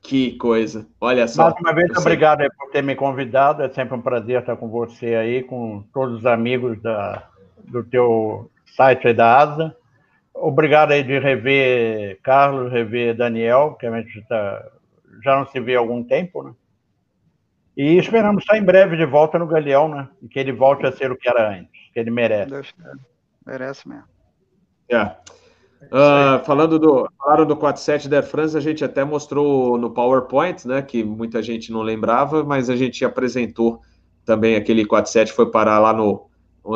Que 0.00 0.36
coisa. 0.36 0.86
Olha 1.00 1.26
só. 1.26 1.50
Mais 1.50 1.54
uma 1.60 1.74
vez, 1.74 1.90
obrigado 1.96 2.46
por 2.56 2.70
ter 2.70 2.82
me 2.82 2.94
convidado. 2.94 3.62
É 3.62 3.68
sempre 3.70 3.96
um 3.96 4.00
prazer 4.00 4.40
estar 4.40 4.56
com 4.56 4.68
você 4.68 5.16
aí, 5.16 5.42
com 5.42 5.82
todos 5.92 6.20
os 6.20 6.26
amigos 6.26 6.80
da, 6.80 7.28
do 7.64 7.82
teu 7.82 8.48
site 8.76 9.12
da 9.12 9.38
ASA. 9.38 9.76
Obrigado 10.32 10.92
aí 10.92 11.02
de 11.02 11.18
rever 11.18 12.20
Carlos, 12.22 12.70
rever 12.70 13.16
Daniel, 13.16 13.76
que 13.80 13.86
a 13.86 14.00
gente 14.00 14.22
tá, 14.28 14.64
já 15.24 15.34
não 15.34 15.46
se 15.46 15.58
vê 15.58 15.74
há 15.74 15.80
algum 15.80 16.04
tempo, 16.04 16.44
né? 16.44 16.52
E 17.76 17.98
esperamos 17.98 18.42
estar 18.42 18.56
em 18.56 18.64
breve 18.64 18.96
de 18.96 19.04
volta 19.04 19.38
no 19.38 19.46
Galeão, 19.46 19.88
né? 19.88 20.08
E 20.22 20.28
que 20.28 20.38
ele 20.38 20.52
volte 20.52 20.86
a 20.86 20.92
ser 20.92 21.12
o 21.12 21.16
que 21.16 21.28
era 21.28 21.50
antes, 21.50 21.70
que 21.92 22.00
ele 22.00 22.10
merece. 22.10 22.50
Deus, 22.50 22.74
merece 23.44 23.88
mesmo. 23.88 24.04
É. 24.88 25.04
Uh, 25.82 26.42
falando 26.44 26.78
do, 26.78 27.08
falaram 27.18 27.44
do 27.44 27.54
47 27.54 28.08
da 28.08 28.16
Air 28.16 28.26
France, 28.26 28.56
a 28.56 28.60
gente 28.60 28.82
até 28.82 29.04
mostrou 29.04 29.76
no 29.76 29.90
PowerPoint, 29.90 30.66
né? 30.66 30.80
Que 30.80 31.04
muita 31.04 31.42
gente 31.42 31.70
não 31.70 31.82
lembrava, 31.82 32.42
mas 32.42 32.70
a 32.70 32.76
gente 32.76 33.04
apresentou 33.04 33.82
também 34.24 34.56
aquele 34.56 34.84
47 34.84 35.32
foi 35.32 35.50
parar 35.50 35.78
lá 35.78 35.92
no, 35.92 36.28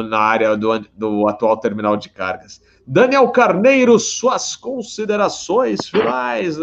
na 0.08 0.18
área 0.18 0.56
do, 0.56 0.78
do 0.96 1.28
atual 1.28 1.56
terminal 1.56 1.96
de 1.96 2.10
cargas. 2.10 2.62
Daniel 2.86 3.28
Carneiro, 3.30 3.98
suas 3.98 4.54
considerações 4.54 5.88
finais 5.88 6.58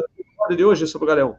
de 0.50 0.64
hoje 0.64 0.88
sobre 0.88 1.06
o 1.06 1.08
Galeão. 1.08 1.36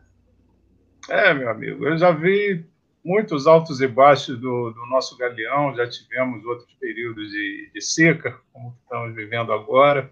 É, 1.09 1.33
meu 1.33 1.49
amigo, 1.49 1.87
eu 1.87 1.97
já 1.97 2.11
vi 2.11 2.67
muitos 3.09 3.47
altos 3.47 3.81
e 3.81 3.89
baixos 3.89 4.39
do, 4.39 4.71
do 4.71 4.87
nosso 4.87 5.17
galeão, 5.17 5.75
já 5.75 5.89
tivemos 5.89 6.45
outros 6.45 6.71
períodos 6.75 7.31
de, 7.31 7.71
de 7.73 7.81
seca, 7.81 8.39
como 8.53 8.77
estamos 8.83 9.17
vivendo 9.17 9.51
agora. 9.51 10.11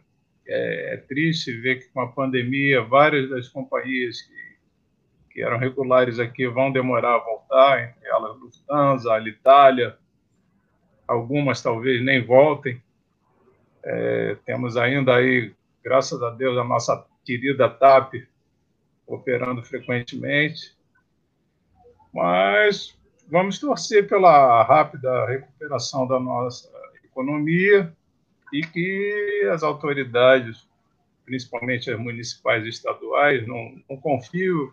É, 0.48 0.94
é, 0.94 0.96
triste 0.96 1.52
ver 1.60 1.80
que 1.80 1.88
com 1.90 2.00
a 2.00 2.10
pandemia, 2.10 2.80
várias 2.80 3.28
das 3.28 3.48
companhias 3.48 4.22
que, 4.22 5.34
que 5.34 5.42
eram 5.42 5.58
regulares 5.58 6.18
aqui 6.18 6.48
vão 6.48 6.72
demorar 6.72 7.16
a 7.16 7.18
voltar, 7.18 7.82
entre 7.82 8.08
elas 8.08 8.38
Lufthansa, 8.38 9.12
Alitalia, 9.12 9.94
algumas 11.06 11.62
talvez 11.62 12.02
nem 12.02 12.24
voltem. 12.24 12.80
É, 13.84 14.36
temos 14.46 14.78
ainda 14.78 15.16
aí, 15.16 15.52
graças 15.84 16.22
a 16.22 16.30
Deus, 16.30 16.56
a 16.56 16.64
nossa 16.64 17.06
querida 17.26 17.68
TAP 17.68 18.14
operando 19.06 19.62
frequentemente. 19.62 20.75
Mas 22.16 22.96
vamos 23.28 23.58
torcer 23.58 24.08
pela 24.08 24.62
rápida 24.62 25.26
recuperação 25.26 26.08
da 26.08 26.18
nossa 26.18 26.66
economia 27.04 27.92
e 28.50 28.62
que 28.62 29.50
as 29.52 29.62
autoridades, 29.62 30.66
principalmente 31.26 31.90
as 31.90 31.98
municipais 31.98 32.64
e 32.64 32.70
estaduais, 32.70 33.46
não, 33.46 33.78
não 33.90 33.98
confio 33.98 34.72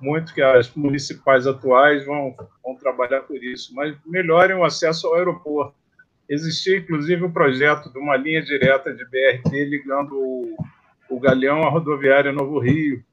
muito 0.00 0.32
que 0.32 0.40
as 0.40 0.74
municipais 0.74 1.46
atuais 1.46 2.06
vão, 2.06 2.34
vão 2.64 2.74
trabalhar 2.76 3.20
por 3.24 3.44
isso, 3.44 3.74
mas 3.74 3.94
melhorem 4.06 4.56
o 4.56 4.64
acesso 4.64 5.06
ao 5.06 5.16
aeroporto. 5.16 5.74
Existia, 6.26 6.78
inclusive, 6.78 7.22
o 7.24 7.32
projeto 7.32 7.92
de 7.92 7.98
uma 7.98 8.16
linha 8.16 8.40
direta 8.40 8.94
de 8.94 9.04
BRT 9.04 9.64
ligando 9.64 10.16
o, 10.16 10.56
o 11.10 11.20
Galeão 11.20 11.62
à 11.62 11.68
rodoviária 11.68 12.32
Novo 12.32 12.58
Rio, 12.58 13.04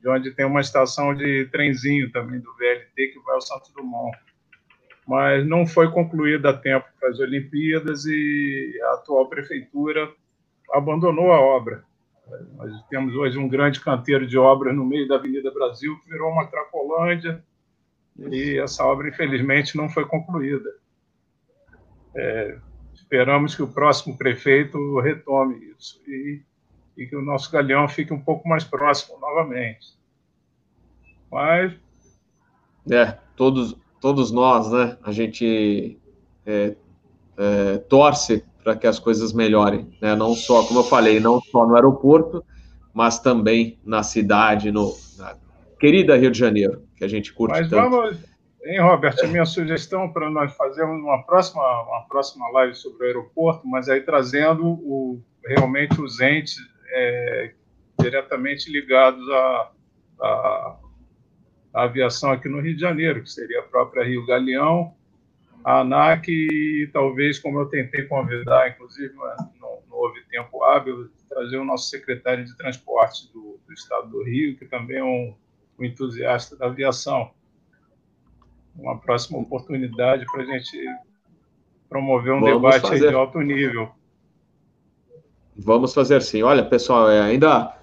de 0.00 0.08
onde 0.08 0.30
tem 0.32 0.46
uma 0.46 0.60
estação 0.60 1.14
de 1.14 1.46
trenzinho 1.46 2.10
também 2.10 2.40
do 2.40 2.52
VLT 2.54 3.08
que 3.08 3.20
vai 3.24 3.34
ao 3.34 3.40
Santos 3.40 3.70
Dumont. 3.72 4.16
Mas 5.06 5.46
não 5.46 5.66
foi 5.66 5.90
concluída 5.90 6.50
a 6.50 6.56
tempo 6.56 6.86
para 6.98 7.10
as 7.10 7.18
Olimpíadas 7.18 8.04
e 8.06 8.80
a 8.84 8.94
atual 8.94 9.28
prefeitura 9.28 10.10
abandonou 10.72 11.32
a 11.32 11.40
obra. 11.40 11.84
Nós 12.56 12.70
temos 12.88 13.14
hoje 13.14 13.38
um 13.38 13.48
grande 13.48 13.80
canteiro 13.80 14.26
de 14.26 14.38
obras 14.38 14.74
no 14.74 14.84
meio 14.84 15.08
da 15.08 15.16
Avenida 15.16 15.50
Brasil, 15.50 15.98
que 16.00 16.10
virou 16.10 16.30
uma 16.30 16.46
Cracolândia, 16.46 17.42
e 18.16 18.58
essa 18.58 18.84
obra, 18.84 19.08
infelizmente, 19.08 19.76
não 19.76 19.88
foi 19.88 20.04
concluída. 20.04 20.70
É, 22.14 22.58
esperamos 22.94 23.54
que 23.54 23.62
o 23.62 23.72
próximo 23.72 24.16
prefeito 24.16 25.00
retome 25.00 25.74
isso 25.76 26.00
e 26.06 26.42
e 27.00 27.06
que 27.06 27.16
o 27.16 27.22
nosso 27.22 27.50
galeão 27.50 27.88
fique 27.88 28.12
um 28.12 28.20
pouco 28.20 28.46
mais 28.46 28.62
próximo 28.62 29.18
novamente. 29.18 29.98
Mas. 31.32 31.72
É, 32.90 33.16
todos, 33.34 33.74
todos 33.98 34.30
nós, 34.30 34.70
né? 34.70 34.98
A 35.02 35.10
gente 35.10 35.98
é, 36.44 36.76
é, 37.38 37.78
torce 37.78 38.44
para 38.62 38.76
que 38.76 38.86
as 38.86 38.98
coisas 38.98 39.32
melhorem, 39.32 39.90
né? 40.02 40.14
Não 40.14 40.34
só, 40.34 40.62
como 40.62 40.80
eu 40.80 40.84
falei, 40.84 41.18
não 41.18 41.40
só 41.40 41.66
no 41.66 41.74
aeroporto, 41.74 42.44
mas 42.92 43.18
também 43.18 43.78
na 43.82 44.02
cidade, 44.02 44.70
no 44.70 44.94
na 45.16 45.36
querida 45.78 46.18
Rio 46.18 46.30
de 46.30 46.38
Janeiro, 46.38 46.82
que 46.96 47.04
a 47.04 47.08
gente 47.08 47.32
curte 47.32 47.58
mas 47.58 47.70
tanto. 47.70 47.88
Vamos, 47.88 48.18
hein, 48.62 48.78
Robert? 48.78 49.16
A 49.24 49.26
minha 49.26 49.46
sugestão 49.46 50.12
para 50.12 50.28
nós 50.28 50.54
fazermos 50.54 51.02
uma 51.02 51.22
próxima, 51.22 51.62
uma 51.62 52.02
próxima 52.02 52.46
live 52.50 52.74
sobre 52.74 53.04
o 53.04 53.06
aeroporto, 53.06 53.66
mas 53.66 53.88
aí 53.88 54.02
trazendo 54.02 54.66
o, 54.66 55.22
realmente 55.46 55.98
os 55.98 56.20
entes 56.20 56.58
é, 56.92 57.52
diretamente 57.98 58.70
ligados 58.70 59.28
à, 59.30 59.72
à, 60.20 60.78
à, 61.74 61.82
aviação 61.84 62.32
aqui 62.32 62.48
no 62.48 62.60
Rio 62.60 62.74
de 62.74 62.80
Janeiro, 62.80 63.22
que 63.22 63.30
seria 63.30 63.60
a 63.60 63.64
própria 63.64 64.04
Rio 64.04 64.26
Galeão, 64.26 64.94
a 65.64 65.80
ANAC 65.80 66.28
e 66.28 66.88
talvez, 66.92 67.38
como 67.38 67.60
eu 67.60 67.66
tentei 67.66 68.04
convidar, 68.04 68.70
inclusive 68.70 69.14
não, 69.14 69.80
não 69.90 69.98
houve 69.98 70.22
tempo 70.30 70.62
hábil, 70.64 71.10
trazer 71.28 71.58
o 71.58 71.64
nosso 71.64 71.90
secretário 71.90 72.44
de 72.44 72.56
transporte 72.56 73.30
do, 73.32 73.60
do 73.66 73.72
estado 73.72 74.08
do 74.08 74.24
Rio, 74.24 74.56
que 74.56 74.64
também 74.64 74.96
é 74.96 75.04
um, 75.04 75.34
um 75.78 75.84
entusiasta 75.84 76.56
da 76.56 76.66
aviação. 76.66 77.30
Uma 78.74 78.98
próxima 78.98 79.38
oportunidade 79.38 80.24
para 80.26 80.42
a 80.42 80.46
gente 80.46 80.78
promover 81.88 82.32
um 82.32 82.40
Vamos 82.40 82.62
debate 82.62 82.98
de 82.98 83.14
alto 83.14 83.40
nível. 83.40 83.92
Vamos 85.64 85.92
fazer 85.94 86.22
sim. 86.22 86.42
Olha, 86.42 86.64
pessoal, 86.64 87.10
é 87.10 87.20
ainda 87.20 87.74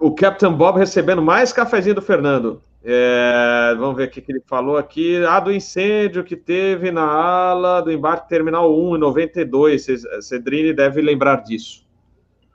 o 0.00 0.14
Captain 0.14 0.52
Bob 0.52 0.78
recebendo 0.78 1.22
mais 1.22 1.52
cafezinho 1.52 1.94
do 1.94 2.02
Fernando. 2.02 2.62
É, 2.86 3.74
vamos 3.78 3.96
ver 3.96 4.08
o 4.08 4.10
que 4.10 4.22
ele 4.28 4.42
falou 4.46 4.76
aqui. 4.76 5.24
Ah, 5.24 5.40
do 5.40 5.52
incêndio 5.52 6.22
que 6.22 6.36
teve 6.36 6.90
na 6.90 7.02
ala 7.02 7.80
do 7.80 7.90
embarque 7.90 8.28
terminal 8.28 8.78
1 8.78 8.96
em 8.96 8.98
92. 8.98 9.86
Cedrini 10.20 10.72
deve 10.72 11.00
lembrar 11.00 11.42
disso. 11.42 11.86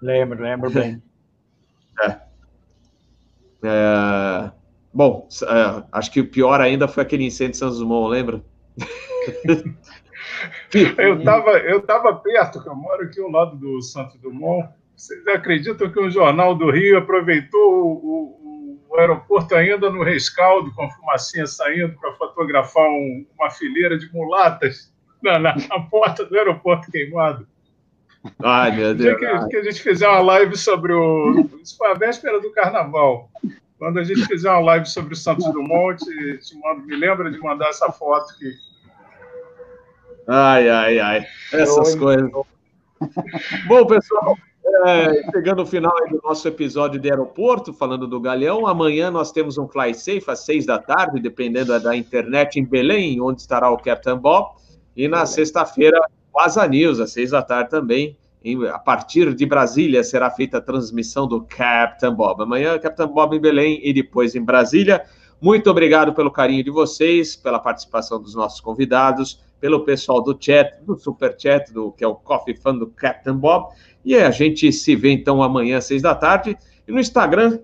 Lembro, 0.01 0.41
lembro 0.41 0.69
bem. 0.69 1.01
É. 2.01 2.15
É, 3.61 4.51
bom, 4.93 5.27
é, 5.43 5.83
acho 5.91 6.11
que 6.11 6.21
o 6.21 6.29
pior 6.29 6.61
ainda 6.61 6.87
foi 6.87 7.03
aquele 7.03 7.25
incêndio 7.25 7.51
de 7.51 7.57
Santos 7.57 7.79
Dumont, 7.79 8.09
lembra? 8.09 8.41
eu 10.97 11.19
estava 11.19 11.51
eu 11.59 11.81
tava 11.81 12.15
perto, 12.15 12.61
eu 12.65 12.75
moro 12.75 13.03
aqui 13.03 13.19
ao 13.19 13.31
lado 13.31 13.55
do 13.55 13.81
Santos 13.81 14.19
Dumont. 14.19 14.69
Vocês 14.95 15.25
acreditam 15.27 15.89
que 15.89 15.99
o 15.99 16.09
Jornal 16.09 16.55
do 16.55 16.69
Rio 16.69 16.97
aproveitou 16.97 17.59
o, 17.61 17.91
o, 17.93 18.79
o 18.89 18.99
aeroporto 18.99 19.55
ainda 19.55 19.89
no 19.89 20.03
rescaldo, 20.03 20.73
com 20.73 20.83
a 20.83 20.89
fumacinha 20.89 21.47
saindo, 21.47 21.95
para 21.99 22.13
fotografar 22.15 22.83
um, 22.83 23.25
uma 23.37 23.49
fileira 23.49 23.97
de 23.97 24.11
mulatas 24.11 24.93
na, 25.23 25.39
na, 25.39 25.55
na, 25.55 25.79
porta 25.81 26.25
do 26.25 26.37
aeroporto 26.37 26.91
queimado? 26.91 27.47
Ai, 28.43 28.75
meu 28.75 28.93
Deus. 28.93 29.17
Que, 29.17 29.47
que, 29.47 29.57
a 29.57 29.63
gente 29.63 29.81
fizer 29.81 30.07
uma 30.07 30.19
live 30.19 30.57
sobre 30.57 30.91
o. 30.91 31.49
Isso 31.63 31.77
foi 31.77 31.91
a 31.91 31.93
véspera 31.93 32.41
do 32.41 32.51
carnaval. 32.51 33.29
Quando 33.77 33.99
a 33.99 34.03
gente 34.03 34.25
fizer 34.25 34.51
uma 34.51 34.59
live 34.59 34.85
sobre 34.85 35.13
o 35.13 35.17
Santos 35.17 35.45
Dumont, 35.53 36.03
te, 36.03 36.37
te 36.39 36.59
mando, 36.59 36.85
me 36.85 36.95
lembra 36.97 37.31
de 37.31 37.39
mandar 37.39 37.69
essa 37.69 37.89
foto 37.91 38.37
que. 38.37 38.51
Ai, 40.31 40.69
ai, 40.69 40.99
ai. 40.99 41.25
Essas 41.51 41.93
Oi. 41.93 41.99
coisas. 41.99 42.31
Bom, 43.67 43.85
pessoal, 43.87 44.37
é, 44.85 45.31
chegando 45.31 45.61
ao 45.61 45.65
final 45.65 45.91
do 46.07 46.21
nosso 46.23 46.47
episódio 46.47 46.99
de 46.99 47.09
aeroporto, 47.09 47.73
falando 47.73 48.05
do 48.05 48.19
Galeão, 48.19 48.67
amanhã 48.67 49.09
nós 49.09 49.31
temos 49.31 49.57
um 49.57 49.67
Fly 49.67 49.95
Safe 49.95 50.25
às 50.27 50.45
seis 50.45 50.67
da 50.67 50.77
tarde, 50.77 51.19
dependendo 51.19 51.79
da 51.79 51.95
internet 51.95 52.59
em 52.59 52.63
Belém, 52.63 53.19
onde 53.19 53.41
estará 53.41 53.71
o 53.71 53.77
Captain 53.77 54.17
Bob. 54.17 54.51
E 54.95 55.07
na 55.07 55.25
sexta-feira, 55.25 55.99
o 56.31 56.39
Asa 56.39 56.67
News, 56.67 56.99
às 56.99 57.11
seis 57.11 57.31
da 57.31 57.41
tarde 57.41 57.71
também. 57.71 58.15
Em, 58.43 58.67
a 58.67 58.77
partir 58.77 59.33
de 59.33 59.47
Brasília 59.47 60.03
será 60.03 60.29
feita 60.29 60.59
a 60.59 60.61
transmissão 60.61 61.27
do 61.27 61.41
Captain 61.41 62.13
Bob. 62.13 62.43
Amanhã, 62.43 62.77
Captain 62.77 63.07
Bob 63.07 63.35
em 63.35 63.41
Belém 63.41 63.81
e 63.83 63.91
depois 63.91 64.35
em 64.35 64.43
Brasília. 64.43 65.03
Muito 65.41 65.71
obrigado 65.71 66.13
pelo 66.13 66.29
carinho 66.29 66.63
de 66.63 66.69
vocês, 66.69 67.35
pela 67.35 67.57
participação 67.57 68.21
dos 68.21 68.35
nossos 68.35 68.61
convidados, 68.61 69.41
pelo 69.59 69.83
pessoal 69.83 70.21
do 70.21 70.37
chat, 70.39 70.81
do 70.83 70.97
super 70.97 71.35
chat, 71.37 71.71
do 71.73 71.91
que 71.91 72.03
é 72.03 72.07
o 72.07 72.15
Coffee 72.15 72.55
Fan 72.55 72.75
do 72.75 72.87
Captain 72.87 73.35
Bob. 73.35 73.73
E 74.03 74.15
a 74.15 74.31
gente 74.31 74.71
se 74.71 74.95
vê 74.95 75.11
então 75.11 75.43
amanhã 75.43 75.77
às 75.77 75.85
seis 75.85 76.01
da 76.01 76.15
tarde. 76.15 76.57
E 76.87 76.91
no 76.91 76.99
Instagram, 76.99 77.59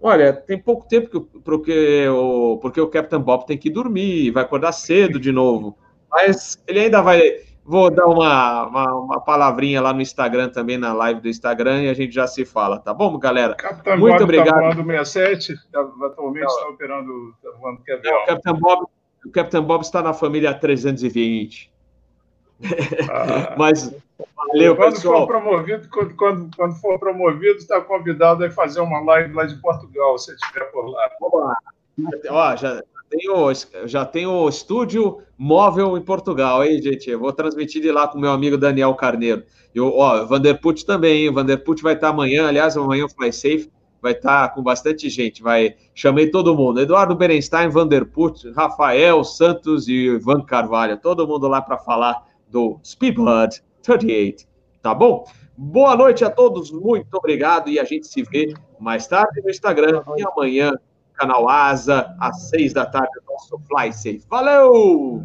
olha, 0.00 0.32
tem 0.32 0.58
pouco 0.58 0.88
tempo 0.88 1.10
que, 1.10 1.40
porque, 1.40 2.08
o, 2.08 2.58
porque 2.58 2.80
o 2.80 2.88
Captain 2.88 3.20
Bob 3.20 3.46
tem 3.46 3.58
que 3.58 3.70
dormir, 3.70 4.30
vai 4.30 4.44
acordar 4.44 4.72
cedo 4.72 5.18
de 5.18 5.32
novo. 5.32 5.76
Mas 6.10 6.62
ele 6.66 6.80
ainda 6.80 7.00
vai. 7.00 7.20
Vou 7.62 7.90
dar 7.90 8.06
uma, 8.06 8.66
uma, 8.66 8.94
uma, 8.96 9.20
palavrinha 9.20 9.80
lá 9.80 9.92
no 9.92 10.00
Instagram 10.00 10.48
também, 10.48 10.76
na 10.76 10.92
live 10.92 11.20
do 11.20 11.28
Instagram, 11.28 11.82
e 11.82 11.88
a 11.88 11.94
gente 11.94 12.12
já 12.12 12.26
se 12.26 12.44
fala, 12.44 12.80
tá 12.80 12.92
bom, 12.92 13.16
galera? 13.16 13.54
Capitão 13.54 13.98
Muito 13.98 14.12
Bob 14.12 14.18
tá 14.18 14.24
obrigado. 14.24 14.48
Está 14.48 14.82
voando 14.82 14.90
67, 14.90 15.54
atualmente 16.02 16.46
está 16.46 16.68
operando, 16.68 17.34
está 17.36 17.58
voando. 17.58 17.80
Não, 18.02 18.22
o 18.22 18.26
Capitão 18.26 18.54
Bob, 18.54 18.86
o 19.24 19.30
Capitão 19.30 19.62
Bob 19.62 19.82
está 19.82 20.02
na 20.02 20.12
família 20.12 20.54
320. 20.54 21.70
Ah. 23.10 23.54
Mas 23.58 23.94
valeu, 24.36 24.76
quando 24.76 24.94
pessoal. 24.94 25.20
For 25.20 25.26
promovido, 25.26 25.88
quando, 25.88 26.14
quando, 26.14 26.56
quando 26.56 26.74
for 26.76 26.98
promovido, 26.98 27.58
está 27.58 27.80
convidado 27.80 28.44
a 28.44 28.50
fazer 28.50 28.80
uma 28.80 29.00
live 29.00 29.32
lá 29.34 29.44
de 29.44 29.56
Portugal, 29.56 30.18
se 30.18 30.32
estiver 30.32 30.64
por 30.70 30.86
lá. 30.88 31.10
Vamos 31.20 31.40
lá. 31.40 31.56
Ó, 32.30 32.56
já, 32.56 32.82
tenho, 33.10 33.52
já 33.86 34.06
tenho 34.06 34.48
estúdio 34.48 35.22
móvel 35.36 35.98
em 35.98 36.02
Portugal, 36.02 36.64
hein, 36.64 36.80
gente? 36.80 37.10
Eu 37.10 37.18
vou 37.18 37.32
transmitir 37.32 37.82
de 37.82 37.92
lá 37.92 38.08
com 38.08 38.18
meu 38.18 38.30
amigo 38.30 38.56
Daniel 38.56 38.94
Carneiro. 38.94 39.44
E 39.74 39.80
o 39.80 40.26
Vanderput 40.26 40.84
também, 40.84 41.22
hein? 41.22 41.28
O 41.28 41.34
Vanderput 41.34 41.82
vai 41.82 41.94
estar 41.94 42.08
amanhã, 42.08 42.48
aliás, 42.48 42.76
amanhã 42.76 43.04
o 43.04 43.08
Fly 43.08 43.32
Safe 43.32 43.70
vai 44.00 44.12
estar 44.12 44.54
com 44.54 44.62
bastante 44.62 45.08
gente. 45.08 45.42
Vai, 45.42 45.74
chamei 45.94 46.30
todo 46.30 46.56
mundo: 46.56 46.80
Eduardo 46.80 47.14
Berenstein, 47.14 47.68
Vanderput, 47.68 48.50
Rafael 48.52 49.22
Santos 49.24 49.88
e 49.88 50.06
Ivan 50.06 50.42
Carvalho, 50.42 50.96
todo 50.98 51.26
mundo 51.26 51.46
lá 51.48 51.60
para 51.60 51.78
falar 51.78 52.26
do 52.48 52.78
Speedbird 52.84 53.62
38. 53.82 54.44
Tá 54.82 54.94
bom? 54.94 55.24
Boa 55.56 55.94
noite 55.94 56.24
a 56.24 56.30
todos, 56.30 56.70
muito 56.70 57.14
obrigado 57.14 57.68
e 57.68 57.78
a 57.78 57.84
gente 57.84 58.06
se 58.06 58.22
vê 58.22 58.54
mais 58.78 59.06
tarde 59.06 59.42
no 59.42 59.50
Instagram 59.50 60.02
e 60.16 60.22
amanhã, 60.22 60.72
canal 61.12 61.48
Asa, 61.50 62.16
às 62.18 62.48
seis 62.48 62.72
da 62.72 62.86
tarde, 62.86 63.10
nosso 63.28 63.60
Fly 63.68 63.92
Safe. 63.92 64.24
Valeu! 64.30 65.22